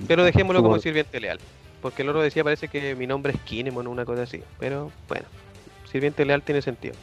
Pero 0.07 0.24
dejémoslo 0.24 0.61
como 0.61 0.80
sirviente 0.80 1.20
leal. 1.20 1.39
Porque 1.82 2.01
el 2.01 2.09
otro 2.09 2.22
decía 2.22 2.43
parece 2.43 2.68
que 2.68 2.95
mi 2.95 3.07
nombre 3.07 3.34
es 3.34 3.39
Kinemon 3.41 3.88
o 3.88 3.91
una 3.91 4.05
cosa 4.05 4.24
así. 4.24 4.41
Pero 4.59 4.91
bueno, 5.07 5.26
sirviente 5.91 6.26
leal 6.26 6.41
tiene 6.41 6.61
sentido. 6.61 6.95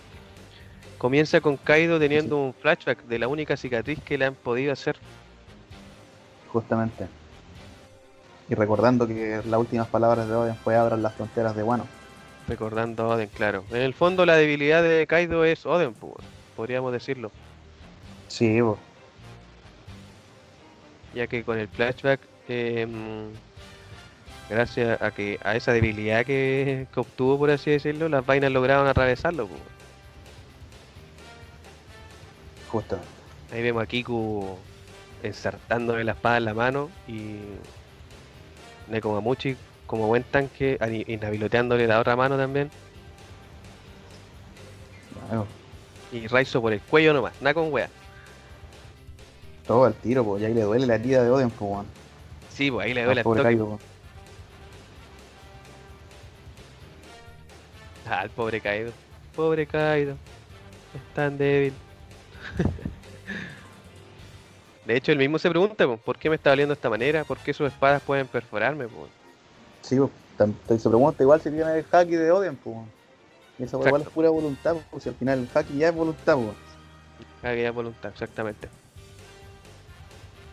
Comienza 0.99 1.41
con 1.41 1.57
Kaido 1.57 1.99
teniendo 1.99 2.37
un 2.37 2.53
flashback 2.53 3.05
de 3.05 3.19
la 3.19 3.29
única 3.29 3.57
cicatriz 3.57 4.01
que 4.03 4.19
le 4.19 4.27
han 4.27 4.35
podido 4.35 4.73
hacer. 4.73 4.97
Justamente. 6.53 7.07
Y 8.51 8.55
recordando 8.57 9.07
que 9.07 9.41
las 9.47 9.61
últimas 9.61 9.87
palabras 9.87 10.29
de 10.29 10.35
Oden 10.35 10.57
fue 10.57 10.77
abran 10.77 11.03
las 11.03 11.15
fronteras 11.15 11.55
de 11.55 11.63
Wano. 11.63 11.87
Recordando 12.49 13.05
a 13.05 13.15
Oden, 13.15 13.29
claro. 13.29 13.65
En 13.71 13.77
el 13.77 13.95
fondo 13.95 14.27
la 14.27 14.35
debilidad 14.35 14.83
de 14.83 15.07
Kaido 15.07 15.45
es 15.45 15.65
Oden, 15.65 15.95
podríamos 16.57 16.93
decirlo. 16.93 17.31
Sí, 18.27 18.61
po. 18.61 18.77
Ya 21.15 21.29
que 21.29 21.45
con 21.45 21.59
el 21.59 21.69
flashback, 21.69 22.21
em, 22.49 23.31
gracias 24.49 25.01
a 25.01 25.13
que 25.13 25.39
a 25.45 25.55
esa 25.55 25.73
debilidad 25.73 26.27
que, 26.27 26.89
que 26.93 27.01
obtuvo, 27.01 27.39
por 27.39 27.51
así 27.51 27.71
decirlo, 27.71 28.09
las 28.09 28.27
vainas 28.27 28.51
lograron 28.51 28.89
atravesarlo. 28.89 29.47
pues. 29.47 29.61
justamente. 32.69 33.11
Ahí 33.53 33.63
vemos 33.63 33.83
a 33.83 33.87
Kiku 33.87 34.57
ensartándole 35.23 36.03
la 36.05 36.13
espada 36.13 36.39
en 36.39 36.45
la 36.47 36.55
mano 36.55 36.91
y 37.07 37.39
Nekomamuchi 38.91 39.57
como 39.87 40.07
buen 40.07 40.23
tanque 40.25 40.79
inhabiloteándole 41.09 41.87
la 41.87 41.99
otra 42.01 42.15
mano 42.17 42.37
también 42.37 42.71
Bueno, 45.29 45.47
y 46.13 46.27
Raizo 46.27 46.61
por 46.61 46.73
el 46.73 46.81
cuello 46.81 47.13
nomás, 47.13 47.33
nada 47.41 47.55
con 47.55 47.73
wea. 47.73 47.89
todo 49.67 49.85
al 49.85 49.95
tiro, 49.95 50.25
pues 50.25 50.43
ya 50.43 50.49
le 50.49 50.63
duele 50.63 50.87
la 50.87 50.97
herida 50.97 51.23
de 51.23 51.31
Oden, 51.31 51.51
pues. 51.51 51.87
Sí, 52.53 52.71
pues 52.71 52.87
ahí 52.87 52.95
le 52.95 53.01
Al 53.03 53.07
duele 53.07 53.21
el 53.21 53.25
pobre 53.25 53.39
toque. 53.39 53.49
Kaido, 53.51 53.67
po. 53.67 53.79
Ah, 58.09 58.27
pobre 58.35 58.61
Kaido. 58.61 58.93
Pobre 59.37 59.67
Kaido. 59.67 60.13
Es 60.95 61.15
tan 61.15 61.39
débil. 61.39 61.73
De 64.85 64.97
hecho, 64.97 65.13
él 65.13 65.19
mismo 65.19 65.39
se 65.39 65.51
pregunta, 65.51 65.87
¿por 65.97 66.19
qué 66.19 66.29
me 66.31 66.37
está 66.37 66.51
doliendo 66.51 66.75
de 66.75 66.79
esta 66.79 66.91
manera? 66.91 67.25
¿Por 67.25 67.39
qué 67.39 67.53
sus 67.53 67.71
espadas 67.73 68.03
pueden 68.03 68.27
perforarme? 68.27 68.87
Sí, 69.83 69.97
po. 69.99 70.11
Te- 70.67 70.79
se 70.79 70.89
pregunta 70.89 71.23
igual 71.23 71.41
si 71.41 71.51
tiene 71.51 71.79
el 71.79 71.85
haki 71.93 72.17
de 72.17 72.33
Oden, 72.33 72.57
pues. 72.57 72.77
esa 73.59 73.77
igual 73.77 74.01
es 74.03 74.09
pura 74.09 74.31
voluntad, 74.31 74.75
pues 74.91 75.03
si 75.03 75.11
al 75.11 75.15
final 75.17 75.41
el 75.41 75.49
haki 75.53 75.77
ya 75.77 75.89
es 75.91 75.95
voluntad, 75.95 76.35
pues. 76.37 76.57
Aquella 77.43 77.71
voluntad, 77.73 78.11
exactamente. 78.11 78.69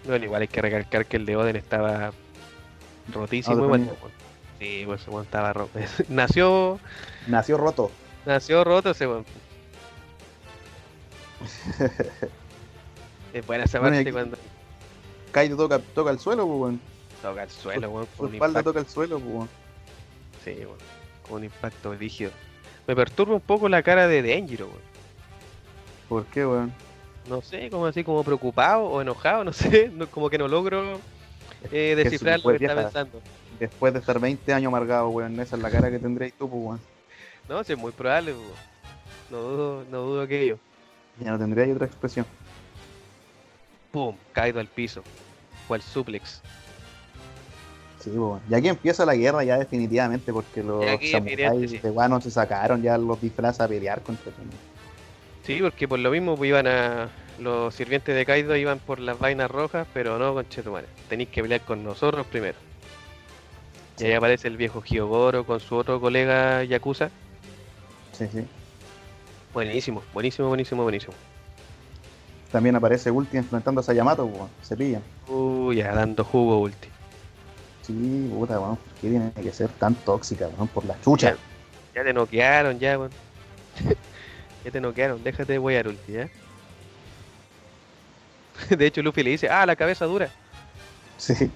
Bueno, 0.06 0.26
igual 0.26 0.42
hay 0.42 0.48
que 0.50 0.62
recalcar 0.62 1.06
que 1.06 1.16
el 1.18 1.26
de 1.26 1.38
Oden 1.38 1.56
estaba 1.56 2.12
rotísimo 3.14 3.62
Ah, 3.62 3.66
igual. 3.66 3.90
pues, 4.02 4.14
Sí, 4.60 4.84
pues 4.86 5.08
ese 5.08 5.22
estaba 5.22 5.54
roto. 5.54 5.70
nació, 6.10 6.80
Nació 7.28 7.58
roto. 7.58 7.92
nació 8.26 8.64
roto 8.66 8.90
ese 8.92 9.08
weón. 9.08 9.26
es 13.34 13.46
buena 13.46 13.64
esa 13.66 13.80
Bueno, 13.80 13.96
parte 13.98 14.12
cuando 14.12 14.38
Kaido 15.32 15.58
toca, 15.58 15.80
toca 15.80 16.12
el 16.12 16.20
suelo, 16.20 16.46
pues, 16.48 16.60
weón. 16.60 16.82
toca 17.22 17.44
el 17.44 17.50
suelo, 17.50 17.90
weón, 17.92 18.08
Su 18.18 18.26
espalda 18.28 18.60
impacto. 18.60 18.70
toca 18.70 18.80
el 18.80 18.88
suelo, 18.88 19.20
pues, 19.20 19.34
weón. 19.34 19.50
Sí, 20.44 20.52
weón, 20.60 20.78
con 21.28 21.38
un 21.38 21.44
impacto 21.46 21.94
rígido. 21.94 22.32
Me 22.88 22.96
perturba 22.96 23.36
un 23.36 23.42
poco 23.42 23.68
la 23.70 23.84
cara 23.84 24.08
de 24.08 24.22
Denjiro, 24.22 24.68
weón. 24.68 24.82
¿Por 26.10 26.26
qué, 26.28 26.46
weón? 26.46 26.72
No 27.30 27.42
sé, 27.42 27.70
como 27.70 27.86
así, 27.86 28.04
como 28.04 28.24
preocupado 28.24 28.84
o 28.86 29.02
enojado, 29.02 29.44
no 29.44 29.52
sé, 29.54 29.90
no- 29.94 30.08
como 30.10 30.30
que 30.30 30.38
no 30.38 30.48
logro 30.48 31.00
eh, 31.72 31.94
descifrar 31.98 32.40
lo 32.44 32.58
que 32.58 32.66
está 32.66 32.76
pensando. 32.76 33.22
Después 33.60 33.92
de 33.92 34.00
estar 34.00 34.20
20 34.20 34.54
años 34.54 34.68
amargado, 34.70 35.10
weón, 35.10 35.40
esa 35.40 35.56
es 35.58 35.62
la 35.62 35.70
cara 35.70 35.90
que 35.92 36.00
tendréis 36.00 36.34
tú, 36.34 36.50
pues, 36.50 36.62
weón. 36.64 36.80
No, 37.50 37.64
sí, 37.64 37.74
es 37.74 37.80
muy 37.80 37.92
probable, 37.92 38.32
weón. 38.34 38.68
No 39.30 39.38
dudo, 39.42 39.84
no 39.92 40.02
dudo 40.04 40.22
aquello. 40.22 40.58
Ya 41.20 41.32
no 41.32 41.38
tendría 41.40 41.74
otra 41.74 41.88
expresión. 41.88 42.26
Pum, 43.98 44.16
caído 44.32 44.60
al 44.60 44.68
piso. 44.68 45.02
Cual 45.68 45.82
suplex. 45.82 46.44
Sí, 48.00 48.12
weón. 48.12 48.40
Y 48.48 48.54
aquí 48.54 48.68
empieza 48.68 49.08
la 49.08 49.16
guerra 49.16 49.44
ya 49.44 49.58
definitivamente, 49.58 50.32
porque 50.32 50.62
los 50.62 50.86
samuráis 51.10 51.72
sí. 51.72 51.80
de 51.80 51.90
Wano 51.90 52.22
se 52.22 52.30
sacaron 52.30 52.84
ya 52.84 52.96
los 53.00 53.20
disfraces 53.20 53.60
a 53.60 53.68
pelear 53.68 54.04
contra 54.04 54.32
ellos. 54.32 54.54
Sí, 55.48 55.58
porque 55.64 55.88
por 55.88 55.98
lo 55.98 56.12
mismo 56.12 56.38
pues, 56.38 56.50
iban 56.50 56.68
a. 56.68 57.10
Los 57.40 57.74
sirvientes 57.74 58.16
de 58.16 58.24
Kaido 58.24 58.56
iban 58.56 58.78
por 58.78 59.00
las 59.00 59.18
vainas 59.18 59.50
rojas, 59.50 59.88
pero 59.96 60.20
no 60.20 60.36
con 60.36 60.48
Chetumare. 60.48 60.86
Tenéis 61.10 61.30
que 61.30 61.42
pelear 61.42 61.62
con 61.62 61.84
nosotros 61.84 62.28
primero. 62.28 62.58
Y 63.98 64.06
ahí 64.06 64.14
aparece 64.14 64.48
el 64.48 64.58
viejo 64.58 64.84
Hyogoro 64.84 65.44
con 65.44 65.60
su 65.60 65.76
otro 65.76 66.00
colega 66.00 66.64
Yakuza. 66.64 67.10
Sí, 68.12 68.28
sí. 68.32 68.46
Buenísimo, 69.56 70.04
buenísimo, 70.14 70.50
buenísimo, 70.50 70.84
buenísimo. 70.84 71.14
También 72.52 72.76
aparece 72.76 73.12
Ulti 73.12 73.38
enfrentándose 73.38 73.92
a 73.92 73.96
Yamato, 73.96 74.26
weón. 74.26 74.50
Se 74.62 74.78
pillan. 74.78 75.02
Uy, 75.28 75.78
ya 75.78 75.94
dando 75.94 76.24
jugo 76.24 76.60
ulti. 76.60 76.88
Sí, 77.82 78.32
puta, 78.34 78.60
weón. 78.60 78.78
¿Por 78.78 78.94
qué 79.02 79.10
tiene 79.10 79.32
que 79.32 79.52
ser 79.52 79.70
tan 79.70 79.96
tóxica, 79.96 80.48
weón? 80.48 80.68
Por 80.70 80.86
la 80.86 81.00
chucha. 81.02 81.36
Ya 81.94 82.04
te 82.04 82.14
noquearon, 82.14 82.80
ya, 82.80 82.98
weón. 82.98 83.12
ya 84.64 84.72
te 84.72 84.80
noquearon, 84.80 85.24
déjate 85.24 85.54
de 85.54 85.60
wear 85.60 85.88
ulti, 85.88 86.14
¿ya? 86.14 86.30
De 88.76 88.86
hecho, 88.86 89.02
Luffy 89.02 89.24
le 89.24 89.32
dice, 89.32 89.50
ah, 89.50 89.66
la 89.66 89.76
cabeza 89.76 90.06
dura. 90.06 90.30
Sí. 91.18 91.52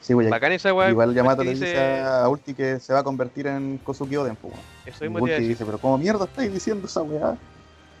Sí, 0.00 0.12
güey. 0.12 0.28
Bacán 0.28 0.52
esa 0.52 0.72
weá. 0.72 0.90
Igual 0.90 1.14
Yamato 1.14 1.42
le 1.42 1.50
dice 1.50 2.00
a 2.00 2.28
Ulti 2.28 2.54
que 2.54 2.78
se 2.78 2.92
va 2.92 3.00
a 3.00 3.02
convertir 3.02 3.48
en 3.48 3.78
Kosuki 3.78 4.16
Oden, 4.16 4.36
pues, 4.36 4.54
weón. 4.54 4.64
Eso 4.86 5.04
Ulti 5.24 5.48
dice, 5.48 5.64
pero 5.64 5.78
¿cómo 5.78 5.98
mierda 5.98 6.24
estáis 6.24 6.52
diciendo 6.52 6.86
esa 6.86 7.02
weá? 7.02 7.36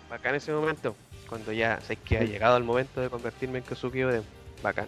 Bacán 0.08 0.36
ese 0.36 0.52
momento. 0.52 0.94
Cuando 1.28 1.52
ya 1.52 1.80
sé 1.80 1.96
que 1.96 2.18
ha 2.18 2.24
llegado 2.24 2.56
el 2.56 2.64
momento 2.64 3.00
de 3.00 3.10
convertirme 3.10 3.58
en 3.58 3.64
Kosuki 3.64 4.02
Oden. 4.02 4.22
Bacán. 4.62 4.86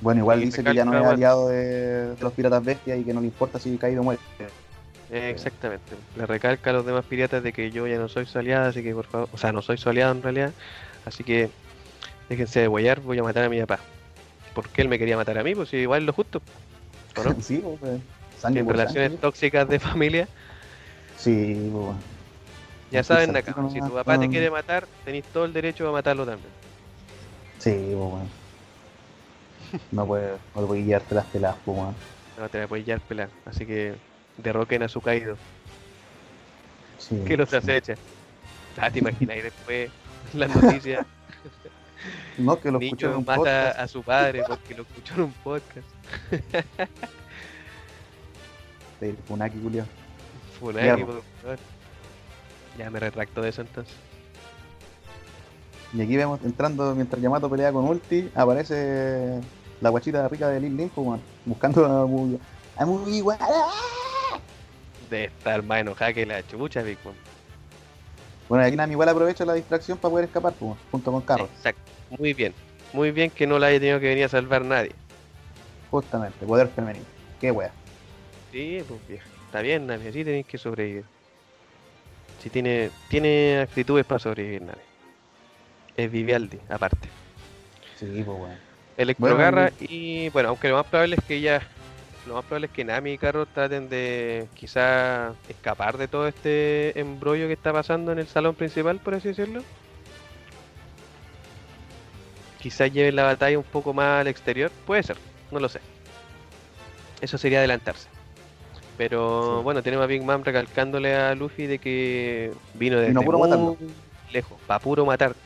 Bueno, 0.00 0.20
igual 0.20 0.42
Y 0.42 0.46
dice 0.46 0.62
que 0.62 0.74
ya 0.74 0.84
no 0.84 0.96
es 0.96 1.04
aliado 1.04 1.48
de, 1.48 2.14
los 2.20 2.32
piratas 2.32 2.64
bestias 2.64 2.98
y 2.98 3.04
que 3.04 3.12
no 3.12 3.20
le 3.20 3.26
importa 3.26 3.58
si 3.58 3.76
Kaido 3.76 4.02
muere. 4.02 4.20
Eh, 5.10 5.30
Exactamente. 5.30 5.96
Le 6.16 6.26
recalca 6.26 6.70
a 6.70 6.72
los 6.72 6.86
demás 6.86 7.04
piratas 7.04 7.42
de 7.42 7.52
que 7.52 7.70
yo 7.70 7.86
ya 7.86 7.98
no 7.98 8.08
soy 8.08 8.26
su 8.26 8.38
aliada, 8.38 8.68
así 8.68 8.82
que 8.82 8.94
por 8.94 9.06
favor, 9.06 9.28
o 9.32 9.38
sea, 9.38 9.52
no 9.52 9.62
soy 9.62 9.78
su 9.78 9.88
aliado 9.88 10.12
en 10.12 10.22
realidad, 10.22 10.52
así 11.04 11.24
que 11.24 11.50
déjense 12.28 12.60
de 12.60 12.68
huellar, 12.68 13.00
voy 13.00 13.18
a 13.18 13.22
matar 13.22 13.44
a 13.44 13.48
mi 13.48 13.58
papá. 13.60 13.80
¿Por 14.54 14.68
qué 14.68 14.82
él 14.82 14.88
me 14.88 14.98
quería 14.98 15.16
matar 15.16 15.38
a 15.38 15.42
mí? 15.42 15.54
Pues 15.54 15.72
igual 15.72 16.02
es 16.02 16.06
lo 16.06 16.12
justo. 16.12 16.42
¿O 17.16 17.24
no? 17.24 17.34
sí, 17.40 17.62
pues, 17.80 17.92
eh, 17.92 18.00
sangre 18.38 18.60
en 18.60 18.68
relaciones 18.68 19.10
sangre. 19.10 19.18
tóxicas 19.18 19.68
de 19.68 19.78
familia, 19.78 20.28
Sí, 21.18 21.70
pues, 21.72 21.96
ya 22.90 23.02
saben 23.02 23.36
acá, 23.36 23.54
si 23.70 23.80
tu 23.80 23.92
papá 23.92 24.18
te 24.18 24.28
quiere 24.28 24.50
matar, 24.50 24.86
tenéis 25.04 25.24
todo 25.26 25.44
el 25.44 25.52
derecho 25.52 25.88
a 25.88 25.92
matarlo 25.92 26.24
también. 26.24 26.50
Sí, 27.58 27.72
pues, 27.72 27.96
bueno. 28.10 28.28
No 29.90 30.06
puedes 30.06 30.38
no 30.54 30.66
puede 30.66 30.82
guiarte 30.82 31.14
las 31.14 31.26
pelas, 31.26 31.56
pues, 31.64 31.76
bueno. 31.76 31.94
No 32.38 32.48
te 32.48 32.60
la 32.60 32.68
puedes 32.68 32.86
llevar 32.86 33.02
pelar, 33.02 33.28
así 33.44 33.66
que 33.66 33.94
derroquen 34.38 34.82
a 34.84 34.88
su 34.88 35.00
caído, 35.00 35.36
Sí, 36.98 37.20
que 37.26 37.36
los 37.36 37.50
sí. 37.50 37.56
acecha. 37.56 37.94
Ah, 38.80 38.90
te 38.90 39.00
imaginas 39.00 39.36
y 39.36 39.40
después 39.40 39.90
las 40.34 40.54
noticias, 40.54 41.04
No, 42.38 42.60
que 42.60 42.70
lo 42.70 42.78
escuché 42.80 43.06
en 43.06 43.16
un 43.16 43.24
mata 43.24 43.34
podcast. 43.36 43.78
a 43.80 43.88
su 43.88 44.02
padre 44.04 44.44
porque 44.46 44.74
lo 44.74 44.82
escuchó 44.82 45.14
en 45.14 45.20
un 45.22 45.32
podcast. 45.32 45.88
Funaki, 49.26 49.58
Julio. 49.60 49.84
Funaki, 50.60 50.86
Ya, 50.86 50.96
por 50.96 51.22
favor. 51.42 51.58
Ya 52.78 52.90
me 52.90 53.00
retracto 53.00 53.42
de 53.42 53.48
eso 53.50 53.60
entonces. 53.62 53.94
Y 55.92 56.02
aquí 56.02 56.16
vemos 56.16 56.40
entrando 56.44 56.94
mientras 56.94 57.20
Yamato 57.22 57.48
pelea 57.48 57.72
con 57.72 57.86
Ulti, 57.88 58.30
aparece 58.34 59.40
la 59.80 59.88
guachita 59.90 60.28
rica 60.28 60.48
de 60.48 60.60
Lil 60.60 60.76
Link, 60.76 60.92
pues, 60.94 61.06
bueno, 61.06 61.22
buscando 61.46 61.84
a 61.86 62.06
Mu- 62.06 62.38
a 62.76 62.84
Mugiwara. 62.86 63.46
De 65.08 65.24
estar 65.24 65.62
más 65.62 65.80
enojada 65.80 66.12
que 66.12 66.26
la 66.26 66.46
chucha, 66.46 66.82
Big 66.82 66.98
Mom. 67.04 67.14
Bueno, 68.48 68.64
y 68.64 68.68
aquí 68.68 68.76
Nami 68.76 68.92
igual 68.92 69.08
aprovecha 69.08 69.44
la 69.44 69.54
distracción 69.54 69.96
para 69.98 70.10
poder 70.10 70.24
escapar, 70.26 70.52
junto 70.90 71.10
con 71.12 71.20
Carros. 71.22 71.48
Exacto. 71.56 71.80
Muy 72.18 72.34
bien. 72.34 72.54
Muy 72.92 73.10
bien 73.10 73.30
que 73.30 73.46
no 73.46 73.58
la 73.58 73.68
haya 73.68 73.78
tenido 73.80 74.00
que 74.00 74.08
venir 74.08 74.24
a 74.24 74.28
salvar 74.28 74.64
nadie. 74.64 74.92
Justamente, 75.90 76.44
poder 76.46 76.68
femenino. 76.68 77.04
Qué 77.40 77.50
wea. 77.50 77.70
Sí, 78.52 78.82
pues 78.86 79.00
vieja. 79.08 79.26
Está 79.48 79.62
bien, 79.62 79.86
Nami, 79.86 80.08
así 80.08 80.24
tenéis 80.24 80.46
que 80.46 80.58
sobrevivir. 80.58 81.06
Si 82.42 82.50
tiene, 82.50 82.90
tiene 83.08 83.60
actitudes 83.62 84.04
para 84.04 84.18
sobrevivir, 84.18 84.60
Nami. 84.60 84.82
Es 85.96 86.12
Vivialdi, 86.12 86.58
aparte. 86.68 87.08
Sí, 87.98 88.22
pues, 88.26 88.38
bueno. 88.38 88.54
Electrogarra 88.98 89.72
y 89.80 90.28
bueno, 90.28 90.50
aunque 90.50 90.68
lo 90.68 90.76
más 90.76 90.84
probable 90.84 91.16
es 91.16 91.24
que 91.24 91.36
ella, 91.36 91.62
lo 92.26 92.34
más 92.34 92.44
probable 92.44 92.66
es 92.66 92.72
que 92.74 92.84
Nami 92.84 93.12
y 93.12 93.18
Carlos 93.18 93.48
traten 93.54 93.88
de 93.88 94.48
quizá 94.54 95.32
escapar 95.48 95.96
de 95.96 96.08
todo 96.08 96.28
este 96.28 97.00
embrollo 97.00 97.46
que 97.46 97.54
está 97.54 97.72
pasando 97.72 98.12
en 98.12 98.18
el 98.18 98.26
salón 98.26 98.54
principal, 98.54 98.98
por 98.98 99.14
así 99.14 99.28
decirlo. 99.28 99.62
Quizás 102.60 102.92
lleven 102.92 103.16
la 103.16 103.22
batalla 103.22 103.56
un 103.56 103.64
poco 103.64 103.94
más 103.94 104.20
al 104.20 104.26
exterior, 104.26 104.70
puede 104.86 105.04
ser, 105.04 105.16
no 105.50 105.58
lo 105.58 105.70
sé. 105.70 105.80
Eso 107.22 107.38
sería 107.38 107.60
adelantarse. 107.60 108.17
Pero 108.98 109.58
Sí. 109.58 109.62
bueno, 109.64 109.82
tenemos 109.82 110.02
a 110.04 110.06
Big 110.08 110.22
Mom 110.22 110.42
recalcándole 110.42 111.14
a 111.14 111.34
Luffy 111.36 111.66
de 111.66 111.78
que 111.78 112.52
vino 112.74 113.00
Vino 113.00 113.20
a 113.20 113.24
puro 113.24 113.38
muy 113.38 113.76
lejos, 114.32 114.58
para 114.66 114.80
puro 114.80 115.06
matarte. 115.06 115.38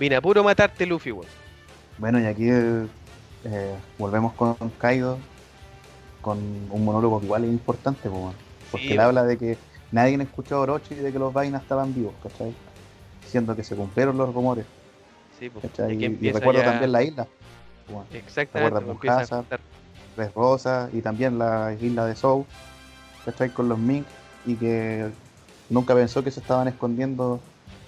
Vine 0.00 0.16
a 0.16 0.20
puro 0.20 0.42
matarte, 0.42 0.84
Luffy, 0.84 1.12
weón. 1.12 1.28
Bueno, 1.98 2.18
y 2.18 2.26
aquí 2.26 2.48
eh, 2.48 2.86
volvemos 3.98 4.32
con 4.34 4.56
Kaido, 4.78 5.18
con 6.20 6.38
un 6.38 6.84
monólogo 6.84 7.20
que 7.20 7.26
igual 7.26 7.44
es 7.44 7.50
importante, 7.50 8.08
bueno, 8.08 8.34
porque 8.72 8.88
Sí, 8.88 8.92
él 8.94 9.00
habla 9.00 9.22
de 9.24 9.38
que 9.38 9.56
nadie 9.92 10.20
escuchó 10.20 10.56
a 10.56 10.60
Orochi 10.60 10.96
de 10.96 11.12
que 11.12 11.18
los 11.18 11.32
vainas 11.32 11.62
estaban 11.62 11.94
vivos, 11.94 12.14
¿cachai? 12.22 12.52
Siendo 13.28 13.54
que 13.54 13.62
se 13.62 13.76
cumplieron 13.76 14.18
los 14.18 14.34
rumores, 14.34 14.66
Sí, 15.38 15.48
pues. 15.48 15.64
Y, 15.92 16.04
y 16.28 16.32
recuerdo 16.32 16.60
ya- 16.60 16.66
también 16.66 16.90
la 16.90 17.02
isla, 17.02 17.26
bueno, 17.88 18.06
Exactamente, 18.12 18.80
recuerda 20.28 20.28
empieza 20.28 20.28
a 20.28 20.28
Mufasa. 20.28 20.28
contar. 20.28 20.28
Tres 20.28 20.34
Rosas 20.34 20.90
y 20.94 21.02
también 21.02 21.38
la 21.38 21.72
isla 21.80 22.06
de 22.06 22.14
Sou, 22.16 22.46
¿cachai? 23.24 23.50
Con 23.50 23.68
los 23.68 23.78
Mink 23.78 24.06
y 24.46 24.54
que 24.56 25.10
nunca 25.68 25.94
pensó 25.94 26.22
que 26.24 26.30
se 26.30 26.40
estaban 26.40 26.68
escondiendo 26.68 27.40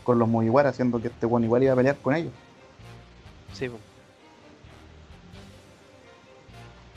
con 0.05 0.19
los 0.19 0.29
Mugiwara, 0.29 0.73
siendo 0.73 1.01
que 1.01 1.09
este 1.09 1.27
bueno 1.27 1.47
igual 1.47 1.63
iba 1.63 1.73
a 1.73 1.77
pelear 1.77 1.97
con 1.97 2.15
ellos. 2.15 2.33
Sí, 3.53 3.69
pues. 3.69 3.81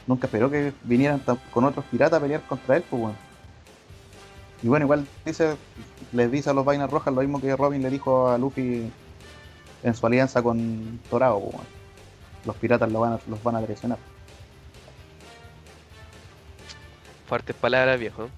nunca 0.07 0.27
esperó 0.27 0.51
que 0.51 0.71
vinieran 0.83 1.19
con 1.51 1.63
otros 1.63 1.83
piratas 1.85 2.19
a 2.19 2.21
pelear 2.21 2.41
contra 2.41 2.77
él, 2.77 2.83
pues 2.89 3.01
bueno. 3.01 3.17
Y 4.61 4.67
bueno, 4.67 4.85
igual 4.85 5.07
dice, 5.25 5.55
les 6.11 6.31
dice 6.31 6.49
a 6.49 6.53
los 6.53 6.63
vainas 6.63 6.89
rojas 6.91 7.13
lo 7.13 7.21
mismo 7.21 7.41
que 7.41 7.55
Robin 7.55 7.81
le 7.81 7.89
dijo 7.89 8.29
a 8.29 8.37
Luffy 8.37 8.91
en 9.83 9.93
su 9.95 10.05
alianza 10.05 10.43
con 10.43 10.99
Torao, 11.09 11.39
pues 11.41 11.53
bueno. 11.53 11.69
Los 12.45 12.55
piratas 12.57 12.91
lo 12.91 12.99
van 12.99 13.13
a- 13.13 13.19
los 13.27 13.41
van 13.43 13.55
a 13.55 13.61
traicionar. 13.61 13.97
Fuertes 17.27 17.55
palabras, 17.55 17.99
viejo. 17.99 18.29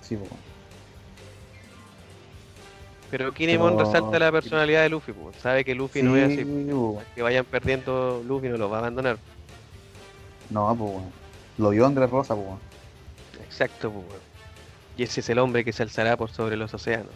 Sí. 0.00 0.18
Pero 3.10 3.32
Kinemon 3.32 3.76
Pero- 3.76 3.86
resalta 3.86 4.18
la 4.18 4.32
personalidad 4.32 4.82
de 4.82 4.88
Luffy. 4.88 5.12
Sabe 5.40 5.64
que 5.64 5.74
Luffy 5.74 6.02
no 6.02 6.16
es 6.16 6.24
así. 6.26 6.36
Sí, 6.38 6.44
bueno. 6.44 7.02
Que 7.14 7.22
vayan 7.22 7.44
perdiendo, 7.44 8.22
Luffy 8.26 8.48
no 8.48 8.56
los 8.56 8.70
va 8.70 8.76
a 8.76 8.78
abandonar. 8.80 9.18
No, 10.50 10.74
pues. 10.76 10.92
Lo 11.58 11.70
vio 11.70 11.86
Andrés 11.86 12.10
Rosa, 12.10 12.34
pues. 12.34 12.48
Exacto, 13.44 13.90
pues. 13.90 14.06
Y 14.96 15.02
ese 15.04 15.20
es 15.20 15.28
el 15.30 15.38
hombre 15.38 15.64
que 15.64 15.72
se 15.72 15.82
alzará 15.82 16.16
por 16.16 16.30
sobre 16.30 16.56
los 16.56 16.72
océanos. 16.74 17.12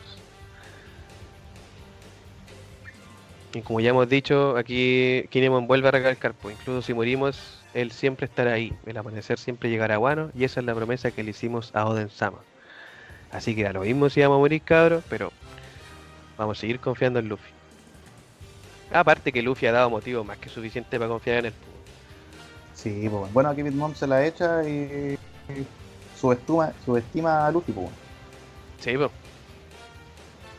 Y 3.55 3.63
como 3.63 3.81
ya 3.81 3.91
hemos 3.91 4.09
dicho, 4.09 4.57
aquí 4.57 5.25
Kinemon 5.31 5.67
vuelve 5.67 5.89
a 5.89 5.93
recalcar, 5.93 6.35
pues 6.35 6.57
incluso 6.61 6.83
si 6.83 6.93
morimos, 6.93 7.59
él 7.77 7.93
siempre 7.93 8.25
estará 8.25 8.55
ahí. 8.55 8.73
El 8.87 8.97
amanecer 8.97 9.39
siempre 9.39 9.69
llegará 9.69 9.97
a 9.97 9.99
Wano 9.99 10.31
y 10.35 10.45
esa 10.45 10.61
es 10.61 10.67
la 10.67 10.75
promesa 10.75 11.11
que 11.11 11.23
le 11.23 11.31
hicimos 11.31 11.71
a 11.75 11.87
Oden 11.87 12.09
Sama. 12.09 12.39
Así 13.31 13.55
que 13.55 13.65
da 13.65 13.73
lo 13.73 13.83
mismo 13.83 14.09
si 14.09 14.23
vamos 14.23 14.37
a 14.37 14.39
morir, 14.39 14.63
cabros, 14.63 15.05
pero 15.11 15.31
vamos 16.39 16.57
a 16.57 16.61
seguir 16.61 16.81
confiando 16.81 17.19
en 17.19 17.29
Luffy. 17.29 17.51
Aparte 18.93 19.31
que 19.31 19.43
Luffy 19.43 19.67
ha 19.67 19.73
dado 19.73 19.91
motivo 19.91 20.25
más 20.25 20.39
que 20.39 20.49
suficiente 20.49 20.97
para 20.99 21.11
confiar 21.11 21.41
en 21.41 21.47
él. 21.47 21.53
Sí, 22.75 22.91
pues 23.01 23.13
bueno. 23.13 23.29
Bueno, 23.35 23.49
aquí 23.51 23.63
Big 23.63 23.75
Mom 23.75 23.95
se 23.95 24.07
la 24.07 24.25
echa 24.25 24.67
y, 24.67 25.19
y 25.51 25.67
subestima, 26.19 26.73
subestima 26.85 27.47
a 27.47 27.51
Luffy, 27.51 27.73
pues 27.73 27.85
bueno. 27.85 27.97
Sí, 28.81 28.97
pues. 28.97 29.11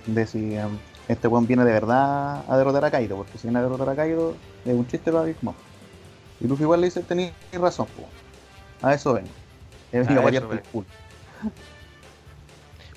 de 0.05 0.27
si 0.27 0.55
em, 0.55 0.77
este 1.07 1.27
weón 1.27 1.47
viene 1.47 1.65
de 1.65 1.71
verdad 1.71 2.43
a 2.47 2.57
derrotar 2.57 2.85
a 2.85 2.91
Kaido, 2.91 3.17
porque 3.17 3.39
si 3.39 3.47
viene 3.47 3.57
a 3.59 3.63
derrotar 3.63 3.89
a 3.89 3.95
Kaido 3.95 4.35
es 4.65 4.73
un 4.73 4.85
chiste 4.87 5.11
para 5.11 5.23
Big 5.23 5.37
Mom. 5.41 5.55
Y 6.39 6.47
Luffy 6.47 6.63
igual 6.63 6.81
le 6.81 6.87
dice, 6.87 7.01
tenéis 7.01 7.31
razón, 7.53 7.87
po. 7.87 8.07
a 8.81 8.93
eso 8.93 9.13
ven. 9.13 9.25
A 9.93 9.97
el. 9.97 10.43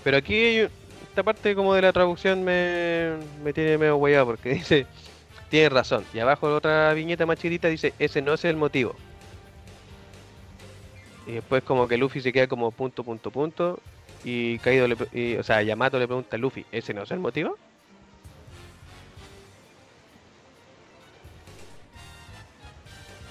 Pero 0.04 0.16
aquí 0.16 0.66
esta 1.08 1.22
parte 1.22 1.54
como 1.54 1.74
de 1.74 1.82
la 1.82 1.92
traducción 1.92 2.42
me, 2.42 3.16
me 3.44 3.52
tiene 3.52 3.78
medio 3.78 3.96
hueado 3.96 4.26
porque 4.26 4.50
dice, 4.54 4.86
tiene 5.48 5.68
razón. 5.68 6.04
Y 6.14 6.18
abajo 6.18 6.48
la 6.48 6.56
otra 6.56 6.94
viñeta 6.94 7.26
más 7.26 7.36
chiquitita 7.36 7.68
dice, 7.68 7.92
ese 7.98 8.22
no 8.22 8.34
es 8.34 8.44
el 8.44 8.56
motivo. 8.56 8.94
Y 11.26 11.32
después 11.32 11.62
como 11.62 11.86
que 11.86 11.96
Luffy 11.96 12.20
se 12.20 12.32
queda 12.32 12.46
como 12.46 12.70
punto, 12.70 13.04
punto, 13.04 13.30
punto. 13.30 13.80
Y 14.24 14.58
Kaido 14.58 14.86
le, 14.88 14.96
y, 15.12 15.36
o 15.36 15.42
sea, 15.42 15.62
Yamato 15.62 15.98
le 15.98 16.06
pregunta 16.06 16.36
a 16.36 16.38
Luffy, 16.38 16.66
¿ese 16.72 16.92
no 16.92 17.02
es 17.02 17.10
el 17.10 17.20
motivo? 17.20 17.56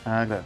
Ah, 0.05 0.23
claro. 0.25 0.43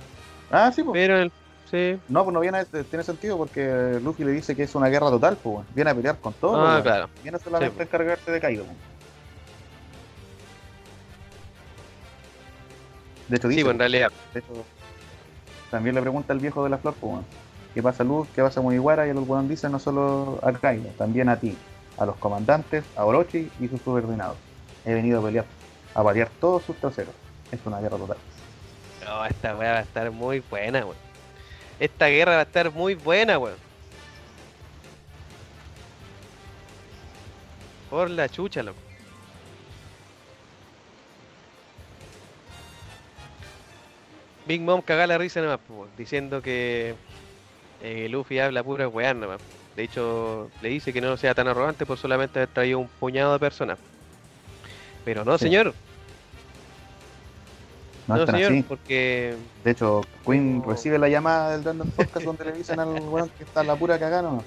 Ah, 0.51 0.71
sí, 0.73 0.83
pues. 0.83 0.93
Pero 0.93 1.17
el, 1.19 1.31
sí. 1.69 1.99
No, 2.07 2.23
pues 2.23 2.33
no 2.33 2.39
viene, 2.39 2.59
a- 2.59 2.65
tiene 2.65 3.03
sentido 3.03 3.37
porque 3.37 3.99
Luffy 4.03 4.23
le 4.23 4.31
dice 4.31 4.55
que 4.55 4.63
es 4.63 4.75
una 4.75 4.87
guerra 4.89 5.09
total, 5.09 5.37
pues. 5.41 5.65
Viene 5.73 5.91
a 5.91 5.95
pelear 5.95 6.17
con 6.19 6.33
todo. 6.33 6.65
Ah, 6.67 6.79
claro. 6.81 7.09
Viene 7.21 7.39
solamente 7.39 7.69
Sí, 7.71 7.75
pues. 7.75 7.81
a 7.81 7.95
encargarse 7.95 8.31
de 8.31 8.39
Kaido. 8.41 8.63
po. 8.65 8.71
De 13.27 13.37
hecho, 13.37 13.47
dice, 13.47 13.59
Sí, 13.61 13.63
pues 13.63 13.73
en 13.73 13.79
realidad. 13.79 14.11
De 14.33 14.39
hecho, 14.39 14.53
también 15.71 15.95
le 15.95 16.01
pregunta 16.01 16.33
al 16.33 16.39
viejo 16.39 16.63
de 16.63 16.69
la 16.69 16.77
flor, 16.77 16.93
pues, 16.99 17.13
¿qué 17.73 17.81
pasa 17.81 18.03
Luz? 18.03 18.27
¿Qué 18.35 18.41
pasa 18.43 18.61
Mugiwara? 18.61 19.07
Y 19.07 19.11
el 19.11 19.17
weón 19.19 19.47
dice 19.47 19.69
no 19.69 19.79
solo 19.79 20.39
a 20.43 20.51
Kaido, 20.51 20.89
también 20.97 21.29
a 21.29 21.39
ti, 21.39 21.55
a 21.97 22.05
los 22.05 22.15
comandantes, 22.17 22.83
a 22.95 23.05
Orochi 23.05 23.49
y 23.59 23.67
sus 23.69 23.81
subordinados. 23.81 24.37
He 24.85 24.93
venido 24.93 25.21
a 25.21 25.23
pelear, 25.23 25.45
a 25.95 26.03
paliar 26.03 26.29
todos 26.39 26.63
sus 26.63 26.75
traseros. 26.77 27.15
Es 27.51 27.59
una 27.65 27.79
guerra 27.79 27.97
total. 27.97 28.17
Esta 29.29 29.55
weá 29.55 29.71
va 29.73 29.77
a 29.79 29.81
estar 29.81 30.11
muy 30.11 30.39
buena, 30.49 30.79
weón. 30.85 30.97
Esta 31.79 32.07
guerra 32.07 32.33
va 32.33 32.39
a 32.39 32.43
estar 32.43 32.71
muy 32.71 32.95
buena, 32.95 33.37
weón. 33.37 33.57
Por 37.89 38.09
la 38.09 38.27
chucha, 38.29 38.63
loco. 38.63 38.79
Big 44.45 44.61
Mom 44.61 44.81
caga 44.81 45.07
la 45.07 45.17
risa 45.17 45.41
nomás, 45.41 45.59
po, 45.59 45.87
diciendo 45.97 46.41
que 46.41 46.95
eh, 47.81 48.07
Luffy 48.09 48.39
habla 48.39 48.63
pura 48.63 48.87
weá 48.87 49.13
nomás. 49.13 49.39
De 49.75 49.83
hecho, 49.83 50.51
le 50.61 50.69
dice 50.69 50.91
que 50.93 51.01
no 51.01 51.15
sea 51.17 51.33
tan 51.33 51.47
arrogante 51.47 51.85
por 51.85 51.97
solamente 51.97 52.39
haber 52.39 52.49
traído 52.49 52.79
un 52.79 52.87
puñado 52.87 53.33
de 53.33 53.39
personas. 53.39 53.79
Pero 55.05 55.23
no, 55.25 55.37
Sí. 55.37 55.45
señor. 55.45 55.73
No, 58.07 58.17
No, 58.17 58.25
señor, 58.25 58.51
así. 58.51 58.63
porque 58.63 59.35
De 59.63 59.71
hecho, 59.71 60.01
Queen 60.25 60.59
No. 60.59 60.65
recibe 60.65 60.99
la 60.99 61.07
llamada 61.07 61.51
del 61.51 61.63
Random 61.63 61.89
Podcast 61.91 62.25
donde 62.25 62.45
le 62.45 62.51
dicen 62.53 62.79
al 62.79 62.89
weón 62.89 63.29
que 63.37 63.43
está 63.43 63.63
la 63.63 63.75
pura 63.75 63.97
cagada, 63.97 64.23
¿no? 64.23 64.43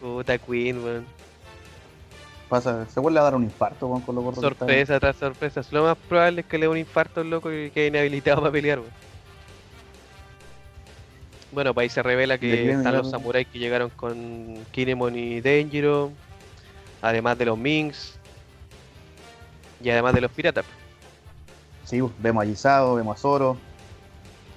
puta 0.00 0.36
Queen, 0.38 0.82
weón. 0.84 1.06
Pasa, 2.48 2.86
se 2.88 2.98
vuelve 2.98 3.18
a 3.20 3.22
dar 3.24 3.34
un 3.34 3.44
infarto, 3.44 3.86
weón, 3.86 4.00
con 4.02 4.14
lo 4.14 4.22
gordo 4.22 4.40
que. 4.40 4.46
Sorpresa 4.48 4.98
tras 4.98 5.16
sorpresa. 5.16 5.60
Lo 5.70 5.84
más 5.84 5.96
probable 6.08 6.40
es 6.40 6.46
que 6.46 6.56
le 6.58 6.64
dé 6.66 6.68
un 6.68 6.78
infarto 6.78 7.20
al 7.20 7.30
loco 7.30 7.52
y 7.52 7.70
quede 7.70 7.88
inhabilitado 7.88 8.40
para 8.40 8.50
pelear, 8.52 8.78
weón. 8.80 8.90
Bueno, 11.50 11.72
pues 11.74 11.84
ahí 11.84 11.88
se 11.88 12.02
revela 12.02 12.34
¿De 12.34 12.40
que 12.40 12.70
están 12.72 12.94
los 12.94 13.10
samuráis 13.10 13.46
que 13.48 13.58
llegaron 13.58 13.90
con 13.90 14.58
Kinemon 14.70 15.16
y 15.16 15.40
Denjiro, 15.40 16.10
además 17.00 17.38
de 17.38 17.46
los 17.46 17.56
Minks 17.58 18.18
y 19.82 19.88
además 19.90 20.14
de 20.14 20.20
los 20.20 20.30
piratas, 20.30 20.64
Sí, 21.88 22.02
vemos 22.18 22.42
a 22.42 22.46
Gisado, 22.46 22.96
vemos 22.96 23.16
a 23.16 23.20
Zoro. 23.20 23.56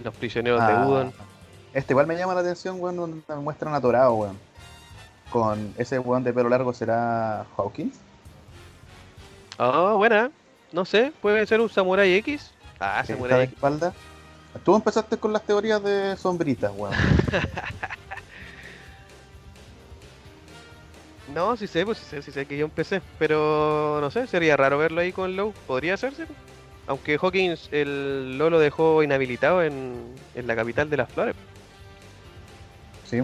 los 0.03 0.13
prisioneros 0.15 0.59
de 0.67 0.73
Udon. 0.73 1.13
Este 1.73 1.93
igual 1.93 2.05
me 2.05 2.17
llama 2.17 2.33
la 2.33 2.41
atención, 2.41 2.75
weón, 2.81 2.97
donde 2.97 3.21
me 3.29 3.35
muestran 3.37 3.73
a 3.73 3.79
Torao, 3.79 4.15
weón. 4.15 4.37
Con 5.31 5.73
ese 5.77 5.97
weón 5.97 6.25
de 6.25 6.33
pelo 6.33 6.49
largo 6.49 6.73
será 6.73 7.45
Hawkins. 7.55 7.95
Ah, 9.57 9.93
buena. 9.95 10.29
No 10.73 10.83
sé, 10.83 11.13
puede 11.21 11.45
ser 11.47 11.61
un 11.61 11.69
Samurai 11.69 12.13
X. 12.15 12.51
Ah, 12.81 13.01
Samurai 13.07 13.37
de 13.37 13.43
X. 13.45 13.55
espalda. 13.55 13.93
Tú 14.65 14.75
empezaste 14.75 15.15
con 15.15 15.31
las 15.31 15.43
teorías 15.43 15.81
de 15.81 16.17
sombritas, 16.17 16.73
weón. 16.75 16.93
No, 21.33 21.55
sí 21.55 21.65
sé, 21.65 21.85
pues 21.85 21.97
sí 21.97 22.03
sé, 22.09 22.21
sí 22.21 22.31
sé 22.33 22.45
que 22.45 22.57
yo 22.57 22.65
empecé. 22.65 23.01
Pero 23.17 23.99
no 24.01 24.11
sé, 24.11 24.27
sería 24.27 24.57
raro 24.57 24.77
verlo 24.77 24.99
ahí 24.99 25.13
con 25.13 25.37
Low. 25.37 25.53
Podría 25.65 25.93
hacerse. 25.93 26.27
Aunque 26.87 27.17
Hawkins, 27.21 27.69
el 27.71 28.37
Low 28.37 28.49
lo 28.49 28.59
dejó 28.59 29.01
inhabilitado 29.03 29.63
en, 29.63 30.13
en 30.35 30.47
la 30.47 30.55
capital 30.55 30.89
de 30.89 30.97
las 30.97 31.09
flores. 31.11 31.35
Sí. 33.09 33.21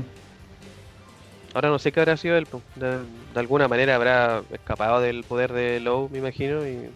Ahora 1.54 1.70
no 1.70 1.80
sé 1.80 1.92
qué 1.92 2.00
habrá 2.00 2.18
sido 2.18 2.38
él. 2.38 2.46
po. 2.46 2.62
De, 2.76 2.98
de 3.00 3.40
alguna 3.40 3.68
manera 3.68 3.96
habrá 3.96 4.42
escapado 4.52 5.02
del 5.02 5.24
poder 5.24 5.52
de 5.54 5.80
Low, 5.80 6.10
me 6.12 6.20
imagino, 6.20 6.66
y 6.68 6.90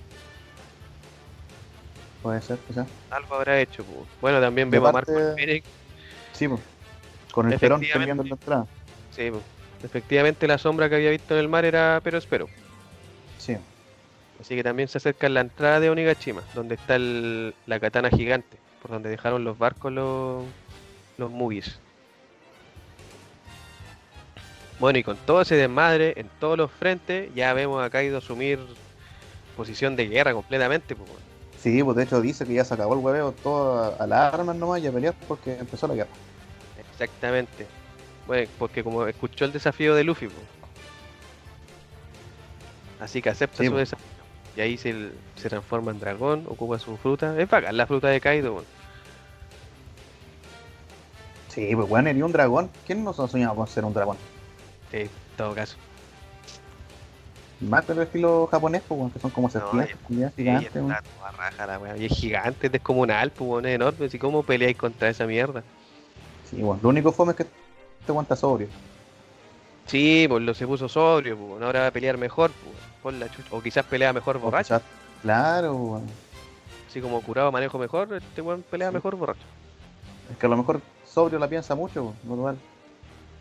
Puede 2.22 2.42
ser, 2.42 2.60
quizás. 2.68 2.88
algo 3.10 3.36
habrá 3.36 3.60
hecho. 3.60 3.84
po. 3.84 4.06
Bueno, 4.22 4.40
también 4.40 4.70
De 4.70 4.78
vemos 4.78 4.90
a 4.90 4.94
Marco 4.94 5.14
Pérez. 5.36 5.64
Sí, 6.34 6.48
pues. 6.48 6.62
Con 7.32 7.52
el 7.52 7.60
perón 7.60 7.80
peleando 7.82 8.24
en 8.24 8.30
la 8.30 8.36
entrada. 8.36 8.68
Sí, 9.16 9.32
po. 9.32 9.42
efectivamente 9.84 10.48
la 10.48 10.58
sombra 10.58 10.88
que 10.90 10.96
había 10.96 11.10
visto 11.10 11.34
en 11.34 11.40
el 11.40 11.50
mar 11.50 11.66
era 11.66 12.00
pero 12.04 12.18
espero. 12.20 12.48
Sí. 13.40 13.58
Así 14.42 14.56
que 14.56 14.64
también 14.64 14.90
se 14.90 14.98
acerca 14.98 15.30
la 15.30 15.42
entrada 15.42 15.80
de 15.80 15.92
Onigashima, 15.92 16.42
donde 16.56 16.74
está 16.76 16.96
el- 16.96 17.54
la 17.68 17.80
katana 17.80 18.10
gigante, 18.10 18.58
por 18.82 18.90
donde 18.90 19.10
dejaron 19.10 19.44
los 19.44 19.58
barcos 19.60 19.92
los, 19.94 20.44
los 21.20 21.30
Mugis. 21.30 21.78
Bueno, 24.80 24.98
y 24.98 25.04
con 25.04 25.16
todo 25.16 25.42
ese 25.44 25.56
desmadre 25.56 26.16
en 26.18 26.28
todos 26.40 26.58
los 26.58 26.72
frentes, 26.72 27.30
ya 27.36 27.54
vemos 27.54 27.84
a 27.84 27.92
Kaido 27.92 28.18
asumir 28.18 28.60
posición 29.56 29.96
de 29.96 30.08
guerra 30.08 30.34
completamente. 30.34 30.96
pues. 30.96 31.08
Sí, 31.60 31.84
pues 31.84 31.96
de 31.96 32.04
hecho 32.04 32.20
dice 32.20 32.44
que 32.48 32.56
ya 32.56 32.66
se 32.66 32.74
acabó 32.74 32.96
el 32.96 33.00
hueveo 33.00 33.34
todo 33.34 33.96
a, 34.02 34.08
las 34.08 34.34
armas 34.34 34.56
nomás 34.56 34.82
y 34.82 34.88
a 34.88 34.92
pelear 34.92 35.14
porque 35.28 35.56
empezó 35.60 35.88
la 35.88 35.94
guerra. 35.94 36.10
Exactamente. 36.80 37.68
Bueno, 38.26 38.50
porque 38.58 38.84
como 38.84 39.06
escuchó 39.06 39.46
el 39.46 39.52
desafío 39.54 39.94
de 39.94 40.04
Luffy, 40.04 40.26
pues. 40.26 40.48
así 43.00 43.22
que 43.22 43.30
acepta 43.30 43.62
Sí, 43.62 43.70
su 43.70 43.76
desafío. 43.76 44.21
Y 44.56 44.62
ahí 44.62 44.78
se, 44.78 45.12
se 45.36 45.50
transforma 45.50 45.92
en 45.92 46.00
dragón, 46.00 46.46
ocupa 46.50 46.78
su 46.80 46.98
fruta. 46.98 47.40
Es 47.40 47.50
bacán 47.50 47.78
la 47.78 47.88
fruta 47.88 48.10
de 48.10 48.20
Kaido. 48.20 48.54
bueno. 48.54 48.68
Sí, 51.50 51.76
pues 51.76 51.90
weón, 51.90 52.08
era 52.08 52.26
un 52.26 52.32
dragón. 52.32 52.70
¿Quién 52.86 53.04
nos 53.04 53.20
ha 53.20 53.28
soñado 53.28 53.56
con 53.56 53.68
ser 53.68 53.84
un 53.86 53.94
dragón? 53.94 54.18
Sí, 54.92 54.98
en 55.02 55.10
todo 55.38 55.54
caso. 55.54 55.76
Más 57.62 57.86
del 57.88 58.00
estilo 58.00 58.48
japonés, 58.48 58.82
pues 58.88 58.98
weón, 59.00 59.12
que 59.12 59.20
son 59.20 59.32
como 59.32 59.50
serpientes, 59.50 59.96
culiadas 60.08 60.34
Sí, 60.36 60.42
gigantes, 60.44 60.74
weón. 60.76 60.88
toda 61.18 61.32
raja 61.32 61.68
la 61.68 61.80
wea. 61.80 61.98
Y 61.98 62.06
es 62.06 62.14
gigante, 62.14 62.68
es 62.68 62.72
descomunal, 62.72 63.32
pues 63.32 63.48
bueno, 63.48 63.68
es 63.68 63.76
enorme. 63.76 64.06
Así 64.06 64.18
como 64.18 64.44
peleáis 64.44 64.78
contra 64.78 65.10
esa 65.10 65.26
mierda. 65.26 65.64
Sí, 66.50 66.62
bueno, 66.62 66.80
lo 66.84 66.90
único 66.90 67.12
fome 67.12 67.32
es 67.32 67.38
que 67.38 67.44
te 67.46 67.52
aguanta 68.08 68.36
sobrio. 68.36 68.68
Sí, 69.88 70.26
pues 70.30 70.42
lo 70.44 70.54
se 70.54 70.66
puso 70.66 70.88
sobrio, 70.88 71.38
pues 71.38 71.62
ahora 71.64 71.82
va 71.82 71.88
a 71.88 71.92
pelear 71.92 72.18
mejor, 72.18 72.52
pues, 72.52 72.76
por 73.02 73.14
la 73.14 73.30
chucha. 73.30 73.48
O 73.52 73.62
quizás 73.62 73.86
pelea 73.86 74.14
mejor 74.14 74.40
borracho. 74.40 74.76
quizás- 74.76 74.82
Claro, 75.22 75.76
weón. 75.76 76.06
Así 76.90 77.00
como 77.00 77.22
curado 77.22 77.52
manejo 77.52 77.78
mejor, 77.78 78.14
este 78.14 78.42
weón 78.42 78.64
pelea 78.64 78.90
Sí. 78.90 78.96
mejor 78.96 79.16
borracho. 79.16 79.40
Es 80.32 80.38
que 80.38 80.46
a 80.46 80.50
lo 80.50 80.58
mejor 80.58 80.82
sobrio 81.06 81.40
la 81.40 81.48
piensa 81.48 81.76
mucho, 81.76 82.14
weón, 82.26 82.60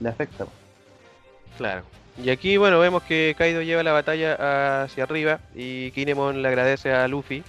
le 0.00 0.08
afecta. 0.08 0.44
weón. 0.44 0.56
Claro. 1.58 1.82
Y 2.22 2.30
aquí, 2.30 2.56
bueno, 2.56 2.78
vemos 2.80 3.02
que 3.04 3.34
Kaido 3.38 3.62
lleva 3.62 3.82
la 3.82 3.92
batalla 3.92 4.82
hacia 4.82 5.04
arriba 5.04 5.40
y 5.54 5.90
Kinemon 5.92 6.42
le 6.42 6.48
agradece 6.48 6.92
a 6.92 7.06
Luffy. 7.08 7.42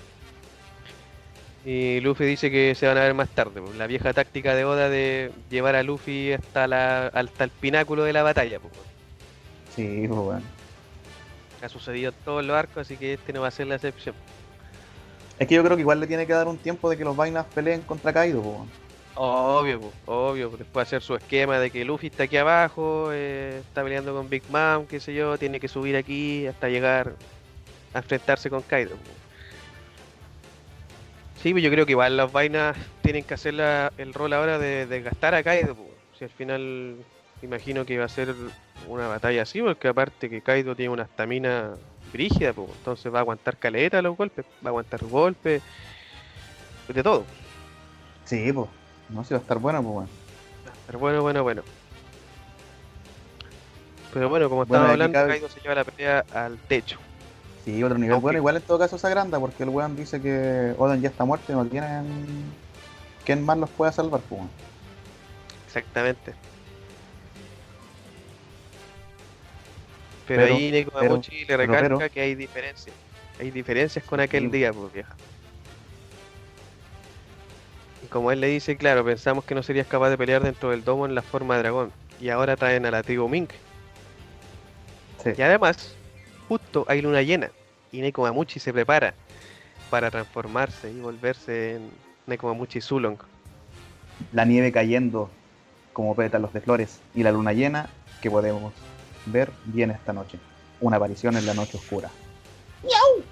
Y 1.66 1.99
Luffy 1.99 2.26
dice 2.26 2.49
que 2.49 2.74
se 2.74 2.88
van 2.88 2.97
a 2.97 3.01
ver 3.01 3.14
más 3.14 3.30
tarde. 3.30 3.62
pues, 3.62 3.76
La 3.76 3.86
vieja 3.88 4.14
táctica 4.14 4.55
de 4.55 4.66
Oda 4.66 4.89
de 4.89 5.32
llevar 5.49 5.76
a 5.76 5.84
Luffy 5.84 6.34
hasta, 6.34 6.68
la, 6.68 7.07
hasta 7.07 7.43
el 7.43 7.49
pináculo 7.51 8.03
de 8.03 8.14
la 8.14 8.24
batalla. 8.24 8.59
pues. 8.59 8.74
Sí, 9.76 10.05
pues 10.07 10.20
weón. 10.20 10.43
Ha 11.62 11.70
sucedido 11.70 12.09
en 12.12 12.16
todos 12.26 12.43
los 12.45 12.55
arcos, 12.55 12.78
así 12.78 12.97
que 12.97 13.14
este 13.14 13.34
no 13.34 13.41
va 13.41 13.47
a 13.47 13.51
ser 13.51 13.68
la 13.68 13.76
excepción. 13.76 14.16
Es 15.39 15.47
que 15.47 15.55
yo 15.55 15.64
creo 15.64 15.76
que 15.76 15.82
igual 15.82 15.99
le 15.99 16.07
tiene 16.07 16.26
que 16.28 16.34
dar 16.34 16.47
un 16.47 16.57
tiempo 16.57 16.89
de 16.89 16.97
que 16.97 17.03
los 17.03 17.16
vainas 17.16 17.45
peleen 17.53 17.82
contra 17.82 18.12
Kaido, 18.14 18.41
weón. 18.41 18.70
Obvio, 19.16 19.82
po, 19.82 19.91
obvio. 20.05 20.49
po. 20.51 20.57
Después 20.57 20.88
hacer 20.88 21.01
su 21.01 21.16
esquema 21.16 21.59
de 21.59 21.70
que 21.70 21.84
Luffy 21.84 22.07
está 22.07 22.24
aquí 22.24 22.38
abajo, 22.38 23.09
eh, 23.12 23.62
está 23.68 23.84
peleando 23.84 24.14
con 24.14 24.30
Big 24.30 24.43
Mom, 24.49 24.86
qué 24.88 24.99
sé 24.99 25.14
yo, 25.14 25.38
tiene 25.38 25.59
que 25.59 25.68
subir 25.68 25.95
aquí 25.95 26.47
hasta 26.47 26.70
llegar 26.70 27.14
a 27.93 27.97
enfrentarse 27.99 28.49
con 28.49 28.62
Kaido. 28.62 28.91
po. 28.91 29.12
Sí, 31.41 31.51
pues 31.51 31.64
yo 31.64 31.72
creo 31.72 31.86
que 31.86 31.91
igual 31.93 32.18
las 32.18 32.32
vainas 32.32 32.78
tienen 33.01 33.24
que 33.24 33.34
hacer 33.34 33.55
la- 33.55 33.91
el 33.97 34.14
rol 34.14 34.34
ahora 34.34 34.59
de 34.59 34.86
desgastar 34.86 35.34
a 35.34 35.43
Kaido. 35.43 35.76
po. 35.76 35.89
Si 36.18 36.23
al 36.23 36.30
final 36.30 36.95
imagino 37.43 37.85
que 37.85 37.97
va 37.97 38.05
a 38.05 38.09
ser 38.09 38.34
una 38.88 39.07
batalla 39.07 39.43
así, 39.43 39.61
porque 39.61 39.88
aparte 39.88 40.30
que 40.30 40.41
Kaido 40.41 40.76
tiene 40.76 40.91
una 40.93 41.03
estamina 41.03 41.72
brígida, 42.11 42.53
po, 42.53 42.69
entonces 42.77 43.13
va 43.13 43.19
a 43.19 43.22
aguantar 43.22 43.57
caleta 43.57 44.01
los 44.01 44.18
golpes, 44.18 44.45
va 44.63 44.68
a 44.68 44.69
aguantar 44.69 45.03
golpes, 45.05 45.61
de 46.88 47.03
todo. 47.03 47.26
Sí, 48.26 48.51
pues. 48.51 48.68
No, 49.09 49.23
si 49.23 49.34
va 49.34 49.39
a 49.39 49.41
estar 49.41 49.59
bueno, 49.59 49.81
pues 49.84 49.95
weón. 49.95 50.09
Pero 50.88 50.99
bueno, 50.99 51.22
bueno, 51.22 51.43
bueno. 51.43 51.61
Pero 54.13 54.30
bueno, 54.30 54.49
como 54.49 54.65
Bueno, 54.65 54.76
estaba 54.84 54.91
hablando, 54.93 55.13
cabe- 55.13 55.30
Kaido 55.30 55.49
se 55.49 55.59
lleva 55.61 55.76
la 55.76 55.84
pelea 55.85 56.26
al 56.34 56.57
techo. 56.68 56.97
Sí, 57.63 57.81
otro 57.84 57.97
nivel. 57.97 58.13
Aunque- 58.13 58.23
Bueno, 58.23 58.38
igual 58.39 58.55
en 58.57 58.61
todo 58.63 58.80
caso 58.80 58.97
se 58.97 59.07
agranda 59.07 59.39
porque 59.39 59.63
el 59.63 59.69
weón 59.69 59.95
dice 59.95 60.22
que 60.22 60.73
Oden 60.77 61.01
ya 61.01 61.09
está 61.09 61.23
muerto 61.26 61.51
y 61.51 61.55
no 61.55 61.65
tienen. 61.65 62.05
¿Quién 63.26 63.45
más 63.45 63.57
los 63.57 63.69
pueda 63.69 63.91
salvar, 63.91 64.19
pues? 64.27 64.41
Exactamente. 65.68 66.34
Pero, 70.36 70.44
Pero- 70.44 70.56
ahí 70.56 70.72
Neko 70.72 70.91
pero- 70.91 71.10
Mamuchi 71.10 71.40
le 71.41 71.45
pero- 71.45 71.58
recalca 71.58 71.98
pero- 71.98 72.10
que 72.12 72.22
hay 72.22 72.36
diferencias. 72.36 72.95
Hay 73.40 73.52
diferencias 73.52 74.06
con 74.06 74.20
aquel 74.20 74.49
día, 74.52 74.72
pues 74.72 74.94
vieja. 74.94 75.14
Y 78.03 78.08
como 78.08 78.32
él 78.32 78.40
le 78.40 78.48
dice, 78.48 78.78
claro, 78.78 79.03
pensamos 79.03 79.44
que 79.45 79.56
no 79.56 79.64
serías 79.64 79.88
capaz 79.88 80.10
de 80.10 80.18
pelear 80.18 80.41
dentro 80.44 80.70
del 80.72 80.84
domo 80.84 81.06
en 81.06 81.16
la 81.16 81.22
forma 81.22 81.56
de 81.56 81.64
dragón. 81.64 81.91
Y 82.20 82.30
ahora 82.30 82.56
traen 82.56 82.86
a 82.86 82.91
la 82.91 83.03
tribu 83.03 83.28
Mink. 83.28 83.52
Sí. 85.24 85.32
Y 85.38 85.41
además, 85.41 85.95
justo 86.48 86.86
hay 86.88 87.02
luna 87.02 87.22
llena. 87.22 87.52
Y 87.91 88.02
Nekomamuchi 88.02 88.60
se 88.60 88.72
prepara 88.72 89.14
para 89.90 90.10
transformarse 90.10 90.90
y 90.91 90.99
volverse 90.99 91.76
en 91.76 91.90
Nekomamuchi 92.28 92.80
Zulong. 92.80 93.18
La 94.32 94.45
nieve 94.45 94.72
cayendo 94.72 95.30
como 95.94 96.16
pétalos 96.16 96.53
de 96.53 96.62
flores 96.62 97.02
y 97.14 97.24
la 97.24 97.32
luna 97.32 97.53
llena 97.53 97.90
que 98.22 98.32
podemos 98.32 98.72
ver 99.26 99.52
viene 99.65 99.93
esta 99.93 100.14
noche. 100.14 100.38
Una 100.80 100.98
aparición 100.98 101.38
en 101.38 101.45
la 101.45 101.53
noche 101.53 101.77
oscura. 101.77 102.10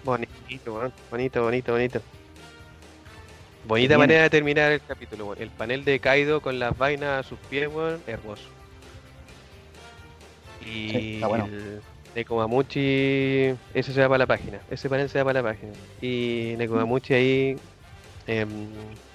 Bonito, 0.03 0.29
bonito, 1.09 1.41
bonito, 1.43 1.71
bonito. 1.73 2.01
Bonita 3.67 3.87
Bien. 3.95 3.99
manera 3.99 4.21
de 4.23 4.29
terminar 4.29 4.71
el 4.71 4.81
capítulo, 4.81 5.25
weón. 5.27 5.41
El 5.41 5.49
panel 5.49 5.83
de 5.83 5.99
Kaido 5.99 6.41
con 6.41 6.59
las 6.59 6.77
vainas 6.77 7.25
a 7.25 7.27
sus 7.27 7.37
pies, 7.49 7.67
weón, 7.71 8.01
hermoso. 8.07 8.43
Y 10.61 10.89
Sí, 10.89 11.13
está 11.15 11.27
bueno. 11.27 11.45
el 11.45 11.81
Nekomamuchi, 12.15 13.55
ese 13.73 13.93
se 13.93 14.01
va 14.01 14.07
para 14.09 14.19
la 14.19 14.27
página, 14.27 14.59
ese 14.69 14.89
panel 14.89 15.09
se 15.09 15.19
va 15.19 15.25
para 15.25 15.41
la 15.41 15.49
página. 15.49 15.73
Y 16.01 16.55
Nekomamuchi 16.57 17.13
ahí 17.13 17.55
em, 18.27 18.47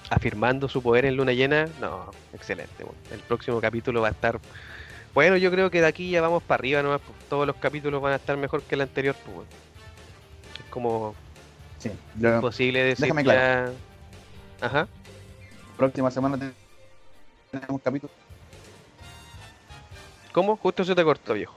afirmando 0.09 0.67
su 0.69 0.81
poder 0.81 1.05
en 1.05 1.15
luna 1.15 1.33
llena, 1.33 1.67
no, 1.81 2.11
excelente. 2.33 2.83
weón. 2.83 2.95
El 3.11 3.19
próximo 3.19 3.59
capítulo 3.61 4.01
va 4.01 4.09
a 4.09 4.11
estar. 4.11 4.39
Bueno, 5.15 5.37
yo 5.37 5.49
creo 5.49 5.71
que 5.71 5.81
de 5.81 5.87
aquí 5.87 6.11
ya 6.11 6.21
vamos 6.21 6.43
para 6.43 6.59
arriba 6.59 6.83
nomás. 6.83 7.01
pues, 7.01 7.17
Todos 7.29 7.47
los 7.47 7.55
capítulos 7.55 8.01
van 8.01 8.13
a 8.13 8.17
estar 8.17 8.37
mejor 8.37 8.61
que 8.61 8.75
el 8.75 8.81
anterior. 8.81 9.15
Pues. 9.25 9.47
Es 10.59 10.69
como 10.69 11.15
Sí, 11.79 11.89
imposible 12.15 12.83
decir 12.83 13.03
déjame 13.05 13.23
ya. 13.23 13.71
Ajá. 14.61 14.87
próxima 15.77 16.11
semana 16.11 16.37
te- 16.37 16.53
tenemos 17.59 17.81
capítulo. 17.81 18.11
¿Cómo? 20.33 20.57
Justo 20.57 20.83
se 20.83 20.93
te 20.95 21.03
cortó, 21.03 21.33
viejo. 21.33 21.55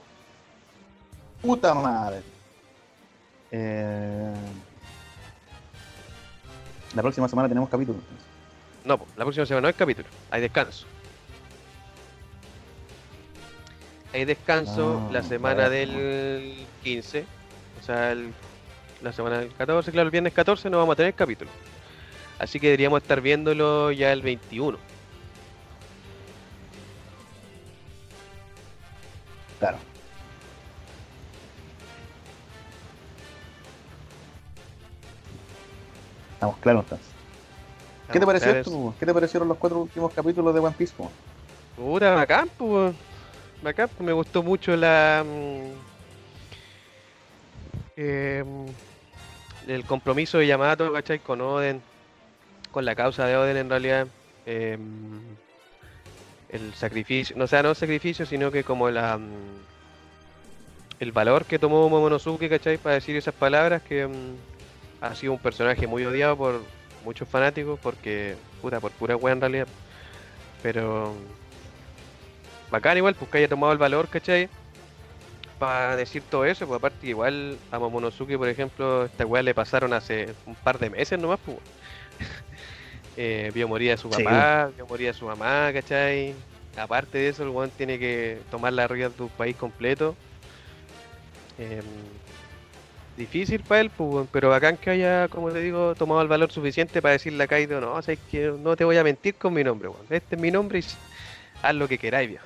Puta 1.41 1.73
madre. 1.73 2.21
Eh, 3.51 4.33
La 6.95 7.01
próxima 7.01 7.27
semana 7.27 7.47
tenemos 7.49 7.69
capítulo. 7.69 7.99
entonces. 7.99 8.25
No, 8.85 8.99
la 9.17 9.23
próxima 9.25 9.45
semana 9.45 9.61
no 9.63 9.67
hay 9.67 9.73
capítulo, 9.73 10.07
hay 10.31 10.41
descanso. 10.41 10.85
Hay 14.13 14.25
descanso 14.25 15.03
Ah, 15.07 15.11
la 15.11 15.23
semana 15.23 15.69
bueno. 15.69 15.99
del 15.99 16.65
15, 16.83 17.25
o 17.79 17.83
sea, 17.83 18.11
el- 18.11 18.33
la 19.01 19.13
semana 19.13 19.39
del 19.39 19.53
14, 19.53 19.91
claro, 19.91 20.07
el 20.07 20.11
viernes 20.11 20.33
14 20.33 20.69
no 20.69 20.77
vamos 20.79 20.93
a 20.93 20.97
tener 20.97 21.13
capítulo. 21.13 21.49
Así 22.39 22.59
que 22.59 22.67
deberíamos 22.67 23.01
estar 23.03 23.21
viéndolo 23.21 23.91
ya 23.91 24.11
el 24.11 24.21
21. 24.21 24.77
Claro. 29.59 29.77
Estamos 36.33 36.57
claros 36.57 36.83
entonces. 36.83 37.07
¿Qué 38.11 38.19
te 38.19 38.25
pareció 38.25 38.51
esto? 38.51 38.95
¿Qué 38.99 39.05
te 39.05 39.13
parecieron 39.13 39.47
los 39.47 39.57
cuatro 39.57 39.79
últimos 39.81 40.11
capítulos 40.13 40.53
de 40.53 40.59
One 40.59 40.75
Piece? 40.77 40.93
po? 40.97 41.11
Puta, 41.75 42.15
bacán, 42.15 42.49
pues. 42.57 42.95
Bacán, 43.61 43.89
me 43.99 44.13
gustó 44.13 44.41
mucho 44.43 44.75
la. 44.75 45.23
mm, 45.25 45.71
em, 47.97 48.65
el 49.67 49.85
compromiso 49.85 50.37
de 50.37 50.47
Yamato, 50.47 50.91
¿cachai? 50.93 51.19
Con 51.19 51.41
Oden. 51.41 51.81
Con 52.71 52.85
la 52.85 52.95
causa 52.95 53.25
de 53.27 53.35
Oden 53.37 53.57
en 53.57 53.69
realidad. 53.69 54.07
em, 54.45 55.37
el 56.49 56.73
sacrificio. 56.73 57.35
No 57.37 57.47
sea, 57.47 57.61
no 57.63 57.69
el 57.71 57.75
sacrificio, 57.75 58.25
sino 58.25 58.51
que 58.51 58.63
como 58.63 58.89
la. 58.89 59.17
mm, 59.17 59.65
el 60.99 61.11
valor 61.11 61.45
que 61.45 61.59
tomó 61.59 61.87
Momonosuke, 61.89 62.49
¿cachai? 62.49 62.77
Para 62.77 62.95
decir 62.95 63.15
esas 63.15 63.33
palabras 63.33 63.81
que. 63.83 64.07
mm, 64.07 64.35
ha 65.01 65.15
sido 65.15 65.33
un 65.33 65.39
personaje 65.39 65.87
muy 65.87 66.05
odiado 66.05 66.37
por 66.37 66.61
muchos 67.03 67.27
fanáticos 67.27 67.79
porque. 67.81 68.35
Puta, 68.61 68.79
por 68.79 68.91
pura 68.91 69.15
wea 69.17 69.33
en 69.33 69.41
realidad. 69.41 69.67
Pero 70.63 71.15
bacán 72.71 72.97
igual, 72.97 73.15
pues 73.15 73.29
que 73.31 73.37
haya 73.39 73.47
tomado 73.47 73.71
el 73.73 73.77
valor, 73.79 74.07
¿cachai? 74.07 74.49
Para 75.57 75.95
decir 75.95 76.23
todo 76.29 76.45
eso, 76.45 76.65
pues 76.67 76.77
aparte 76.77 77.07
igual 77.07 77.57
a 77.71 77.79
Momonosuke, 77.79 78.37
por 78.37 78.47
ejemplo, 78.47 79.05
esta 79.05 79.25
weá 79.25 79.43
le 79.43 79.53
pasaron 79.53 79.91
hace 79.93 80.29
un 80.45 80.55
par 80.55 80.79
de 80.79 80.89
meses 80.89 81.19
nomás, 81.19 81.39
pues. 81.45 81.57
eh, 83.17 83.51
vio 83.53 83.67
morir 83.67 83.91
a 83.91 83.97
su 83.97 84.09
Sí. 84.11 84.23
papá, 84.23 84.71
vio 84.75 84.85
morir 84.87 85.09
a 85.09 85.13
su 85.13 85.25
mamá, 85.25 85.71
¿cachai? 85.73 86.33
Aparte 86.77 87.17
de 87.17 87.27
eso, 87.29 87.43
el 87.43 87.49
weón 87.49 87.71
tiene 87.71 87.99
que 87.99 88.39
tomar 88.49 88.71
la 88.71 88.87
rienda 88.87 89.15
de 89.17 89.23
un 89.23 89.29
país 89.29 89.55
completo. 89.57 90.15
Em, 91.57 91.83
difícil 93.17 93.61
para 93.63 93.81
él, 93.81 93.89
pues, 93.89 94.27
pero 94.31 94.49
bacán 94.49 94.77
que 94.77 94.91
haya, 94.91 95.27
como 95.27 95.51
te 95.51 95.59
digo, 95.59 95.93
tomado 95.95 96.21
el 96.21 96.29
valor 96.29 96.51
suficiente 96.53 97.01
para 97.01 97.13
decirle 97.13 97.43
a 97.43 97.47
Kaido, 97.47 97.81
no, 97.81 97.95
o 97.95 98.01
sea, 98.01 98.13
es 98.13 98.19
que 98.31 98.53
no 98.57 98.77
te 98.77 98.85
voy 98.85 98.95
a 98.95 99.03
mentir 99.03 99.35
con 99.35 99.53
mi 99.53 99.61
nombre, 99.65 99.89
weón. 99.89 100.05
Este 100.09 100.35
es 100.37 100.41
mi 100.41 100.51
nombre 100.51 100.79
y 100.79 100.85
haz 101.61 101.75
lo 101.75 101.85
que 101.89 101.97
queráis, 101.97 102.29
viejo. 102.29 102.45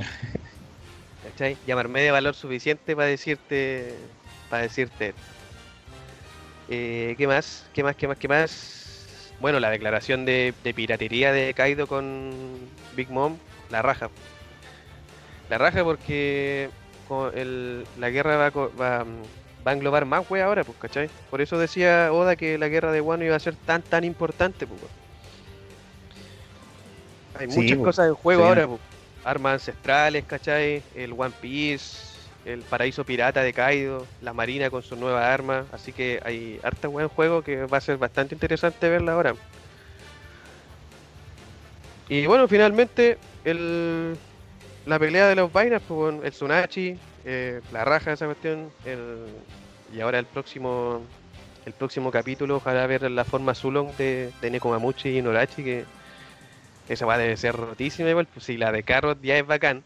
¿Cachai? 1.22 1.56
Llamarme 1.66 2.02
de 2.02 2.10
valor 2.10 2.34
suficiente 2.34 2.96
para 2.96 3.08
decirte. 3.08 3.94
Para 4.48 4.62
decirte. 4.62 5.14
Eh, 6.68 7.14
¿Qué 7.18 7.26
más? 7.26 7.64
¿Qué 7.72 7.82
más? 7.82 7.96
¿Qué 7.96 8.08
más? 8.08 8.18
¿Qué 8.18 8.28
más? 8.28 9.32
Bueno, 9.40 9.58
la 9.60 9.70
declaración 9.70 10.24
de, 10.24 10.54
de 10.62 10.74
piratería 10.74 11.32
de 11.32 11.54
Kaido 11.54 11.86
con 11.86 12.58
Big 12.94 13.10
Mom, 13.10 13.38
la 13.70 13.82
raja. 13.82 14.10
La 15.48 15.58
raja 15.58 15.82
porque 15.82 16.70
el- 17.34 17.84
la 17.98 18.10
guerra 18.10 18.36
va, 18.36 18.50
va, 18.50 19.04
va 19.66 19.70
a 19.70 19.72
englobar 19.72 20.04
más 20.04 20.30
wea 20.30 20.44
ahora, 20.46 20.62
pues, 20.62 20.78
¿cachai? 20.78 21.10
Por 21.30 21.40
eso 21.40 21.58
decía 21.58 22.12
Oda 22.12 22.36
que 22.36 22.56
la 22.58 22.68
guerra 22.68 22.92
de 22.92 23.00
Wano 23.00 23.24
iba 23.24 23.34
a 23.34 23.40
ser 23.40 23.56
tan 23.56 23.82
tan 23.82 24.04
importante, 24.04 24.66
pues. 24.66 24.80
Hay 27.34 27.48
Sí, 27.48 27.56
muchas 27.56 27.78
pues, 27.78 27.84
cosas 27.96 28.08
en 28.08 28.14
juego 28.14 28.42
sí. 28.42 28.48
ahora, 28.48 28.66
pues. 28.68 28.80
Armas 29.24 29.54
ancestrales, 29.54 30.24
¿cachai? 30.24 30.82
El 30.94 31.12
One 31.12 31.32
Piece, 31.40 32.10
el 32.44 32.62
paraíso 32.62 33.04
pirata 33.04 33.42
de 33.42 33.52
Kaido, 33.52 34.06
la 34.22 34.32
marina 34.32 34.70
con 34.70 34.82
sus 34.82 34.98
nuevas 34.98 35.24
armas. 35.24 35.66
Así 35.72 35.92
que 35.92 36.20
hay 36.24 36.58
harta 36.62 36.88
wea 36.88 37.04
en 37.04 37.08
juego 37.08 37.42
que 37.42 37.66
va 37.66 37.78
a 37.78 37.80
ser 37.80 37.98
bastante 37.98 38.34
interesante 38.34 38.88
verla 38.88 39.12
ahora. 39.12 39.34
Y 42.08 42.26
bueno, 42.26 42.48
finalmente, 42.48 43.18
el, 43.44 44.16
la 44.86 44.98
pelea 44.98 45.28
de 45.28 45.36
los 45.36 45.52
vainas, 45.52 45.82
pues, 45.86 46.14
el 46.24 46.30
Tsunachi, 46.30 46.98
eh, 47.24 47.60
la 47.72 47.84
raja 47.84 48.10
de 48.10 48.14
esa 48.14 48.26
cuestión, 48.26 48.72
el, 48.84 49.26
y 49.94 50.00
ahora 50.00 50.18
el 50.18 50.26
próximo 50.26 51.02
el 51.66 51.72
próximo 51.74 52.10
capítulo, 52.10 52.56
ojalá 52.56 52.86
ver 52.86 53.08
la 53.10 53.24
forma 53.24 53.54
Zulong 53.54 53.94
de, 53.96 54.32
de 54.40 54.50
Nekomamuchi 54.50 55.18
y 55.18 55.22
Norachi, 55.22 55.62
que 55.62 55.84
esa 56.90 57.06
va 57.06 57.16
debe 57.16 57.36
ser 57.36 57.54
rotísima 57.54 58.10
igual, 58.10 58.26
pues 58.26 58.46
si 58.46 58.56
la 58.56 58.72
de 58.72 58.82
Carrot 58.82 59.22
ya 59.22 59.38
es 59.38 59.46
bacán. 59.46 59.84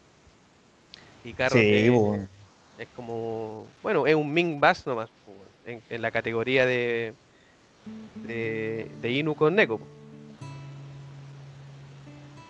Y 1.23 1.33
Carrot 1.33 1.59
Sí, 1.61 1.91
es, 2.79 2.87
como, 2.95 3.67
bueno, 3.83 4.07
es 4.07 4.15
un 4.15 4.33
Ming 4.33 4.59
Bass 4.59 4.87
nomás, 4.87 5.09
pues, 5.25 5.37
en, 5.67 5.81
en 5.89 6.01
la 6.01 6.09
categoría 6.09 6.65
de, 6.65 7.13
de, 8.27 8.87
de 9.01 9.11
Inu 9.11 9.35
con 9.35 9.55
Neko. 9.55 9.77
pues. 9.77 9.89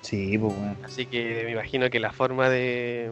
Sí, 0.03 0.37
pues, 0.37 0.53
weón. 0.53 0.77
Así 0.83 1.05
que 1.05 1.43
me 1.45 1.51
imagino 1.51 1.89
que 1.89 1.99
la 1.99 2.13
forma 2.13 2.49
de, 2.49 3.11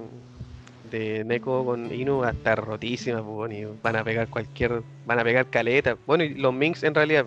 de 0.92 1.26
Neko 1.26 1.66
con 1.66 1.94
Inu 1.94 2.20
va 2.20 2.30
a 2.30 2.32
estar 2.32 2.64
rotísima, 2.64 3.18
pues, 3.22 3.36
bueno, 3.36 3.54
y 3.54 3.68
van 3.82 3.98
a 3.98 4.04
pegar 4.06 4.30
cualquier, 4.30 4.82
van 5.06 5.20
a 5.20 5.24
pegar 5.26 5.50
caleta. 5.50 5.98
Bueno, 6.06 6.24
y 6.24 6.36
los 6.36 6.54
Minks 6.54 6.84
en 6.84 6.96
realidad. 6.96 7.26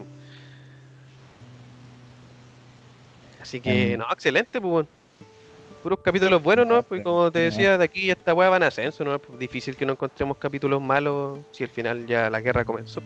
Así 3.47 3.61
que, 3.61 3.93
Em. 3.93 3.99
no, 4.01 4.07
excelente, 4.11 4.61
pues, 4.61 4.73
bueno. 4.73 4.89
Puros 5.81 6.01
capítulos 6.03 6.43
buenos, 6.43 6.67
¿no? 6.67 6.83
Pues 6.83 7.01
pero- 7.01 7.05
como 7.05 7.31
te 7.31 7.39
decía, 7.39 7.79
de 7.79 7.85
aquí 7.85 8.11
esta 8.11 8.35
weá 8.35 8.49
van 8.49 8.65
a 8.65 8.67
ascenso, 8.67 9.05
¿no? 9.05 9.17
Pues 9.21 9.39
difícil 9.39 9.77
que 9.77 9.87
no 9.87 9.93
encontremos 9.93 10.37
capítulos 10.37 10.83
malos 10.83 11.39
si 11.53 11.63
al 11.63 11.71
final 11.71 12.05
ya 12.09 12.29
la 12.29 12.41
guerra 12.41 12.65
comenzó. 12.65 13.01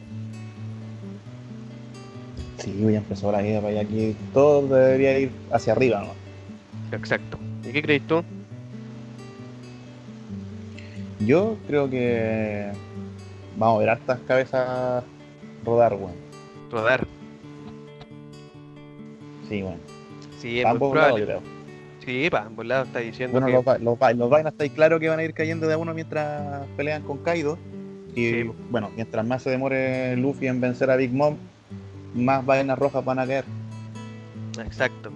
Sí, 2.57 2.75
ya 2.91 2.97
empezó 2.99 3.31
la 3.31 3.39
para 3.39 3.69
allá 3.69 3.83
aquí. 3.83 4.17
Todo 4.33 4.67
debería 4.75 5.19
ir 5.19 5.31
hacia 5.53 5.75
arriba, 5.75 6.05
¿no? 6.05 6.97
Exacto. 6.97 7.39
¿Y 7.69 7.71
qué 7.73 7.83
crees 7.83 8.07
tú? 8.07 8.25
Yo 11.21 11.59
creo 11.67 11.91
que 11.91 12.73
vamos 13.59 13.77
a 13.77 13.81
ver 13.81 13.91
hartas 13.91 14.21
cabezas 14.27 15.05
rodar, 15.67 15.93
weón. 15.93 16.15
Rodar. 16.71 17.07
Sí, 19.51 19.63
weón. 19.63 19.90
Sí, 20.41 20.63
ambos 20.63 20.95
lados, 20.97 21.21
creo. 21.21 21.41
Sí, 22.05 22.29
para 22.31 22.47
ambos 22.47 22.67
lados 22.67 22.87
está 22.89 23.01
diciendo 23.01 23.39
Bueno, 23.39 23.47
que... 23.47 23.53
los, 23.53 23.99
los, 24.01 24.17
los 24.17 24.31
vainas 24.31 24.53
está 24.53 24.65
ahí 24.65 24.71
claro 24.71 24.99
que 24.99 25.09
van 25.09 25.19
a 25.19 25.23
ir 25.23 25.35
cayendo 25.35 25.67
de 25.67 25.75
a 25.75 25.79
uno 25.79 25.93
mientras 25.93 26.67
pelean 26.77 27.03
con 27.03 27.19
Kaido. 27.19 27.59
Y 28.15 28.31
Sí, 28.31 28.51
bueno, 28.71 28.91
mientras 28.97 29.25
más 29.27 29.43
se 29.43 29.51
demore 29.51 30.17
Luffy 30.17 30.47
en 30.47 30.61
vencer 30.61 30.91
a 30.91 30.97
Big 30.97 31.13
Mom, 31.13 31.37
más 32.15 32.45
vainas 32.45 32.79
rojas 32.79 33.05
van 33.05 33.19
a 33.19 33.27
caer. 33.27 33.45
Exacto. 34.65 35.11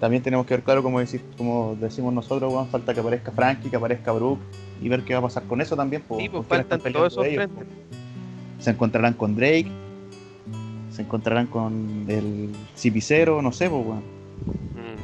También 0.00 0.22
tenemos 0.22 0.46
que 0.46 0.54
ver 0.54 0.62
claro, 0.62 0.82
como, 0.82 1.00
decir, 1.00 1.22
como 1.36 1.76
decimos 1.80 2.12
nosotros, 2.12 2.52
weón, 2.52 2.68
falta 2.68 2.92
que 2.92 3.00
aparezca 3.00 3.32
Frankie, 3.32 3.70
que 3.70 3.76
aparezca 3.76 4.12
Brook 4.12 4.38
y 4.82 4.88
ver 4.88 5.02
qué 5.02 5.14
va 5.14 5.20
a 5.20 5.22
pasar 5.22 5.44
con 5.44 5.60
eso 5.60 5.76
también. 5.76 6.02
po, 6.02 6.18
Sí, 6.18 6.28
pues 6.28 6.46
faltan 6.46 6.80
todos 6.80 7.12
esos 7.12 7.24
ellos, 7.24 7.44
frentes. 7.44 7.66
Se 8.58 8.70
encontrarán 8.70 9.14
con 9.14 9.36
Drake, 9.36 9.70
se 10.96 11.02
encontrarán 11.02 11.46
con 11.46 12.06
el 12.08 12.50
Cipicero, 12.74 13.42
no 13.42 13.52
sé, 13.52 13.68
pues, 13.68 13.84
weón. 13.84 14.02
Mm. 14.74 14.96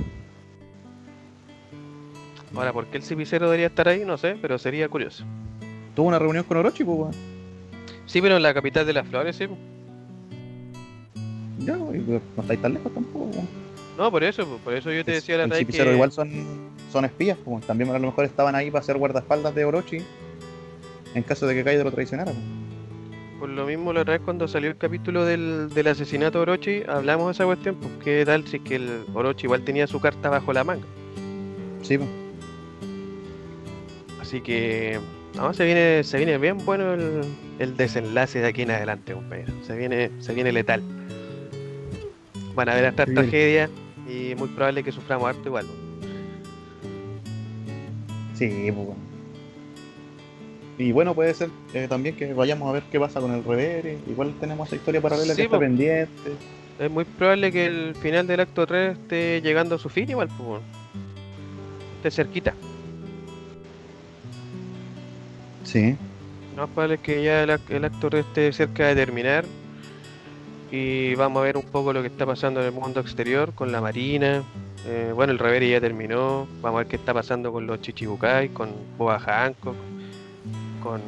Ahora, 2.57 2.73
¿por 2.73 2.87
qué 2.87 2.97
el 2.97 3.03
cipicero 3.03 3.47
debería 3.47 3.67
estar 3.67 3.89
ahí? 3.89 4.05
No 4.05 4.17
sé, 4.17 4.37
pero 4.41 4.59
sería 4.59 4.89
curioso. 4.89 5.25
Tuvo 5.95 6.09
una 6.09 6.19
reunión 6.19 6.45
con 6.45 6.57
Orochi, 6.57 6.83
pues, 6.83 6.99
weón. 6.99 7.13
Sí, 8.07 8.23
pero 8.23 8.37
en 8.37 8.43
la 8.43 8.55
capital 8.55 8.87
de 8.87 8.95
las 8.95 9.07
flores, 9.07 9.37
sí. 9.37 9.47
Ya, 11.59 11.77
pues, 11.77 12.01
no 12.07 12.43
estáis 12.43 12.63
tan 12.63 12.75
lejos 12.75 12.93
tampoco, 12.93 13.27
weón. 13.27 13.49
No, 13.99 14.11
por 14.11 14.25
eso, 14.25 14.47
por 14.65 14.73
eso 14.73 14.91
yo 14.91 15.05
te 15.05 15.13
decía 15.13 15.37
la 15.37 15.45
el 15.45 15.67
que... 15.67 15.93
igual 15.93 16.11
son, 16.11 16.31
son 16.91 17.05
espías, 17.05 17.37
pues, 17.45 17.67
también 17.67 17.91
a 17.91 17.99
lo 17.99 18.07
mejor 18.07 18.25
estaban 18.25 18.55
ahí 18.55 18.71
para 18.71 18.83
ser 18.83 18.97
guardaespaldas 18.97 19.55
de 19.55 19.67
Orochi 19.67 19.99
en 21.15 21.23
caso 21.23 21.47
de 21.47 21.55
que 21.55 21.63
Kaido 21.63 21.85
lo 21.85 21.93
traicionara. 21.93 22.33
pues. 22.33 22.72
Por 23.43 23.51
lo 23.51 23.67
mismo 23.67 23.93
la 23.93 24.03
otra 24.03 24.13
vez 24.13 24.23
cuando 24.25 24.47
salió 24.47 24.71
el 24.71 24.77
capítulo 24.77 25.25
del, 25.25 25.69
del 25.71 25.89
asesinato 25.89 26.39
de 26.39 26.43
Orochi, 26.43 26.83
hablamos 26.87 27.27
de 27.27 27.33
esa 27.33 27.45
cuestión, 27.45 27.75
pues 27.75 27.93
qué 28.05 28.25
tal 28.25 28.47
si 28.47 28.59
es 28.59 28.63
que 28.63 28.77
el 28.77 29.05
Orochi 29.15 29.47
igual 29.47 29.65
tenía 29.65 29.89
su 29.89 29.99
carta 29.99 30.29
bajo 30.29 30.53
la 30.53 30.63
manga. 30.63 30.87
Sí, 31.83 31.99
pues. 31.99 32.09
Así 34.21 34.43
que 34.43 35.01
no, 35.35 35.53
se 35.55 35.65
viene, 35.65 36.05
se 36.05 36.19
viene 36.19 36.39
bien 36.39 36.59
bueno 36.65 36.95
el, 36.95 37.23
el 37.59 37.77
desenlace 37.77 38.39
de 38.39 38.47
aquí 38.47 38.63
en 38.63 38.71
adelante, 38.71 39.13
compañero. 39.13 39.53
Se 39.67 39.77
viene, 39.77 40.13
se 40.21 40.35
viene 40.35 40.53
letal. 40.53 40.81
Van 42.55 42.69
a 42.69 42.73
haber 42.75 42.85
hartas 42.85 43.07
Bien. 43.07 43.17
tragedias 43.23 43.71
y 44.09 44.37
muy 44.37 44.51
probable 44.51 44.85
que 44.85 44.93
suframos 44.93 45.29
harto 45.29 45.49
igual. 45.49 45.67
Sí, 48.35 48.71
pues. 48.73 49.12
Y 50.83 50.91
bueno, 50.93 51.15
puede 51.15 51.33
ser 51.35 51.49
eh, 51.75 51.87
también 51.89 52.17
que 52.17 52.33
vayamos 52.35 52.69
a 52.69 52.73
ver 52.73 52.83
qué 52.91 52.99
pasa 52.99 53.21
con 53.21 53.33
el 53.33 53.45
Revere. 53.45 53.99
Igual 54.09 54.35
tenemos 54.41 54.67
esa 54.69 54.77
historia 54.77 55.01
paralela 55.01 55.31
Sí, 55.33 55.37
que 55.37 55.43
está 55.45 55.59
pendiente. 55.59 56.33
Es 56.79 56.91
muy 56.91 57.05
probable 57.05 57.53
que 57.53 57.67
el 57.67 57.95
final 57.95 58.27
del 58.27 58.41
acto 58.41 58.67
3 58.67 58.99
esté 58.99 59.41
llegando 59.43 59.77
a 59.77 59.79
su 59.79 59.89
fin 59.89 60.11
igual, 60.11 60.29
pues, 60.37 60.61
esté 61.99 62.11
cerquita. 62.11 62.55
Sí. 65.65 65.97
Más 66.57 66.69
probable 66.71 66.97
es 66.97 67.01
que 67.01 67.23
ya 67.23 67.45
el, 67.45 67.51
ac- 67.51 67.71
el 67.71 67.85
acto 67.85 68.11
3 68.11 68.27
esté 68.27 68.53
cerca 68.53 68.89
de 68.89 68.95
terminar. 68.97 69.45
Y 70.71 71.15
vamos 71.15 71.41
a 71.43 71.45
ver 71.45 71.57
un 71.59 71.65
poco 71.65 71.93
lo 71.93 72.01
que 72.01 72.09
está 72.09 72.25
pasando 72.27 72.61
en 72.61 72.67
el 72.67 72.73
mundo 72.73 73.01
exterior 73.01 73.53
con 73.55 73.71
la 73.71 73.81
marina. 73.81 74.43
Eh, 74.87 75.13
bueno, 75.15 75.33
el 75.33 75.39
Revere 75.39 75.69
ya 75.69 75.81
terminó. 75.81 76.49
Vamos 76.63 76.79
a 76.79 76.83
ver 76.83 76.87
qué 76.89 76.97
está 76.97 77.13
pasando 77.15 77.53
con 77.53 77.67
los 77.67 77.81
Chichibukai, 77.83 78.49
con 78.49 78.71
Boa 78.99 79.19
Hancock, 79.21 79.77
con, 80.83 81.01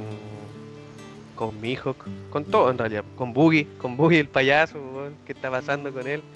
con 1.35 1.61
Mihawk, 1.61 1.97
con 2.31 2.45
todo 2.45 2.71
en 2.71 2.79
realidad. 2.79 3.05
Con 3.17 3.33
Boogie, 3.33 3.67
con 3.79 3.97
Boogie 3.97 4.21
el 4.21 4.29
payaso, 4.29 4.79
qué 5.27 5.33
está 5.33 5.51
pasando 5.51 5.93
con 5.93 6.07
él. 6.07 6.23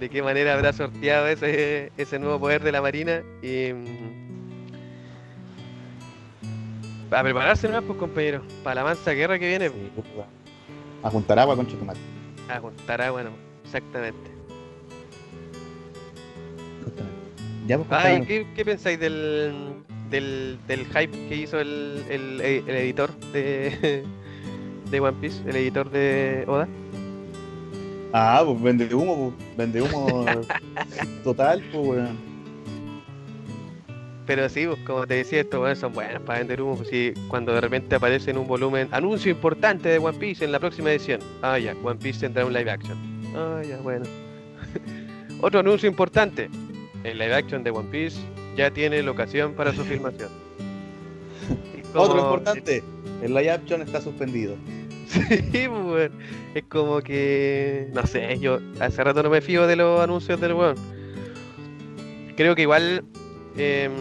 de 0.00 0.10
qué 0.10 0.22
manera 0.22 0.54
habrá 0.54 0.72
sorteado 0.72 1.26
ese, 1.26 1.90
ese 1.96 2.18
nuevo 2.18 2.38
poder 2.38 2.62
de 2.62 2.72
la 2.72 2.82
marina. 2.82 3.22
Y, 3.42 3.72
mm, 3.72 4.66
a 7.10 7.22
prepararse 7.22 7.68
más, 7.68 7.82
pues 7.82 7.98
compañeros, 7.98 8.42
para 8.62 8.76
la 8.76 8.84
mansa 8.84 9.12
guerra 9.12 9.38
que 9.38 9.48
viene. 9.48 9.68
Sí, 9.68 9.90
pues, 9.94 10.06
bueno. 10.14 10.30
A 11.02 11.10
juntar 11.10 11.38
agua 11.38 11.56
con 11.56 11.66
chitomate. 11.66 12.00
A 12.48 12.60
juntar 12.60 13.00
agua, 13.00 13.22
no, 13.22 13.30
exactamente. 13.64 14.30
Ya, 17.66 17.78
pues, 17.78 17.88
compañero. 17.88 18.26
¿qué, 18.26 18.46
qué 18.54 18.64
pensáis 18.64 19.00
del, 19.00 19.85
del, 20.10 20.58
del 20.66 20.86
hype 20.86 21.28
que 21.28 21.36
hizo 21.36 21.60
el, 21.60 22.04
el, 22.08 22.40
el 22.40 22.76
editor 22.76 23.14
de, 23.32 24.04
de 24.90 25.00
One 25.00 25.16
Piece, 25.20 25.42
el 25.48 25.56
editor 25.56 25.90
de 25.90 26.44
Oda? 26.46 26.68
Ah, 28.12 28.42
pues 28.44 28.62
vende 28.62 28.94
humo, 28.94 29.34
pues. 29.36 29.56
Vende 29.56 29.82
humo 29.82 30.24
total, 31.24 31.62
pues, 31.72 31.86
weón. 31.86 32.36
Pero 34.26 34.48
sí, 34.48 34.66
pues, 34.66 34.78
como 34.80 35.06
te 35.06 35.14
decía, 35.14 35.40
estos 35.40 35.60
weones 35.60 35.78
son 35.78 35.92
buenos 35.92 36.22
para 36.22 36.38
vender 36.38 36.62
humo. 36.62 36.76
Pues, 36.76 36.88
sí, 36.88 37.12
cuando 37.28 37.52
de 37.52 37.60
repente 37.60 37.94
aparece 37.94 38.30
en 38.30 38.38
un 38.38 38.46
volumen, 38.46 38.88
anuncio 38.90 39.30
importante 39.30 39.88
de 39.88 39.98
One 39.98 40.18
Piece 40.18 40.44
en 40.44 40.52
la 40.52 40.58
próxima 40.58 40.90
edición. 40.90 41.20
Ah, 41.42 41.58
ya, 41.58 41.74
One 41.82 41.98
Piece 42.00 42.20
tendrá 42.20 42.44
un 42.44 42.52
live 42.52 42.70
action. 42.70 42.96
Ah, 43.36 43.62
ya, 43.66 43.76
bueno. 43.78 44.04
Otro 45.40 45.60
anuncio 45.60 45.88
importante. 45.88 46.48
El 47.04 47.18
live 47.18 47.34
action 47.34 47.62
de 47.62 47.70
One 47.70 47.88
Piece 47.90 48.18
ya 48.56 48.70
tiene 48.70 49.02
locación 49.02 49.52
para 49.54 49.72
su 49.72 49.84
filmación. 49.84 50.30
Como- 51.92 52.04
Otro 52.04 52.18
importante. 52.20 52.82
El 53.22 53.32
live 53.34 53.50
action 53.50 53.82
está 53.82 54.00
suspendido. 54.00 54.54
Sí, 55.08 55.20
pues, 55.52 55.68
weón. 55.70 56.12
Es 56.54 56.64
como 56.64 57.00
que. 57.00 57.88
No 57.94 58.04
sé, 58.06 58.38
yo 58.40 58.58
hace 58.80 59.04
rato 59.04 59.22
no 59.22 59.30
me 59.30 59.40
fío 59.40 59.66
de 59.68 59.76
los 59.76 60.00
anuncios 60.00 60.40
del 60.40 60.52
weón. 60.54 60.74
Creo 62.36 62.54
que 62.56 62.62
igual. 62.62 63.04
em, 63.56 63.92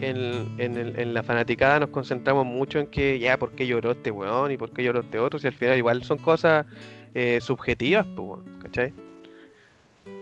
en, 0.00 0.54
en, 0.58 0.76
el- 0.76 0.98
en 0.98 1.14
la 1.14 1.22
fanaticada 1.22 1.80
nos 1.80 1.90
concentramos 1.90 2.44
mucho 2.46 2.78
en 2.78 2.86
que 2.86 3.18
ya, 3.18 3.38
¿por 3.38 3.52
qué 3.52 3.66
lloró 3.66 3.92
este 3.92 4.10
weón? 4.10 4.50
y 4.50 4.56
por 4.56 4.70
qué 4.70 4.82
lloró 4.82 5.00
este 5.00 5.18
otro? 5.18 5.38
Si 5.38 5.46
al 5.46 5.52
final 5.54 5.76
igual 5.78 6.02
son 6.04 6.18
cosas 6.18 6.66
eh, 7.14 7.38
subjetivas, 7.42 8.06
pues, 8.16 8.40
¿cachai? 8.62 8.92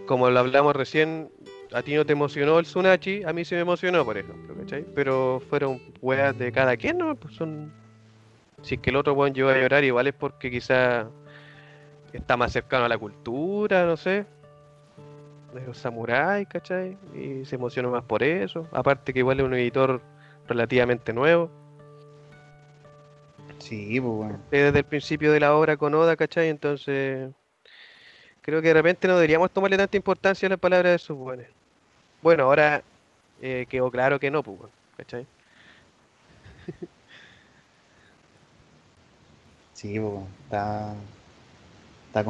Como 0.06 0.30
lo 0.30 0.38
hablamos 0.40 0.74
recién, 0.76 1.28
a 1.74 1.82
ti 1.82 1.94
no 1.94 2.06
te 2.06 2.12
emocionó 2.12 2.58
el 2.58 2.64
Tsunachi, 2.64 3.24
a 3.24 3.32
mí 3.32 3.44
sí 3.44 3.54
me 3.56 3.62
emocionó, 3.62 4.04
por 4.04 4.16
ejemplo, 4.16 4.54
¿cachai? 4.54 4.84
Pero 4.94 5.42
fueron 5.50 5.80
weas 6.00 6.38
de 6.38 6.52
cada 6.52 6.76
quien, 6.76 6.98
¿no? 6.98 7.16
Pues 7.16 7.34
son 7.34 7.72
si 8.62 8.76
es 8.76 8.80
que 8.80 8.90
el 8.90 8.96
otro 8.96 9.12
weón 9.12 9.34
llegó 9.34 9.50
a 9.50 9.58
llorar, 9.58 9.84
igual 9.84 10.06
es 10.06 10.14
porque 10.14 10.50
quizá 10.50 11.08
está 12.12 12.36
más 12.36 12.52
cercano 12.52 12.86
a 12.86 12.88
la 12.88 12.96
cultura, 12.96 13.84
no 13.84 13.96
sé. 13.96 14.24
De 15.52 15.66
los 15.66 15.76
samuráis, 15.76 16.48
¿cachai? 16.48 16.96
Y 17.14 17.44
se 17.44 17.56
emocionó 17.56 17.90
más 17.90 18.04
por 18.04 18.22
eso. 18.22 18.66
Aparte 18.72 19.12
que 19.12 19.18
igual 19.18 19.38
es 19.40 19.46
un 19.46 19.54
editor 19.54 20.00
relativamente 20.48 21.12
nuevo. 21.12 21.50
Sí, 23.58 24.00
pues, 24.00 24.32
eh, 24.32 24.62
Desde 24.62 24.78
el 24.78 24.84
principio 24.84 25.30
de 25.30 25.40
la 25.40 25.54
obra 25.54 25.76
con 25.76 25.94
Oda, 25.94 26.16
¿cachai? 26.16 26.48
Entonces, 26.48 27.30
creo 28.40 28.62
que 28.62 28.68
de 28.68 28.74
repente 28.74 29.08
no 29.08 29.14
deberíamos 29.14 29.50
tomarle 29.50 29.76
tanta 29.76 29.96
importancia 29.96 30.46
a 30.46 30.50
las 30.50 30.58
palabras 30.58 30.92
de 30.92 30.98
sus 30.98 31.16
weones. 31.16 31.48
Bueno, 32.24 32.44
ahora 32.44 32.82
eh, 33.42 33.66
quedó 33.68 33.90
claro 33.90 34.18
que 34.18 34.30
no, 34.30 34.42
pues, 34.42 34.58
¿cachai? 34.96 35.26
Sí, 39.74 39.98
pues. 40.00 40.24
Está. 40.46 40.94
Está 42.08 42.24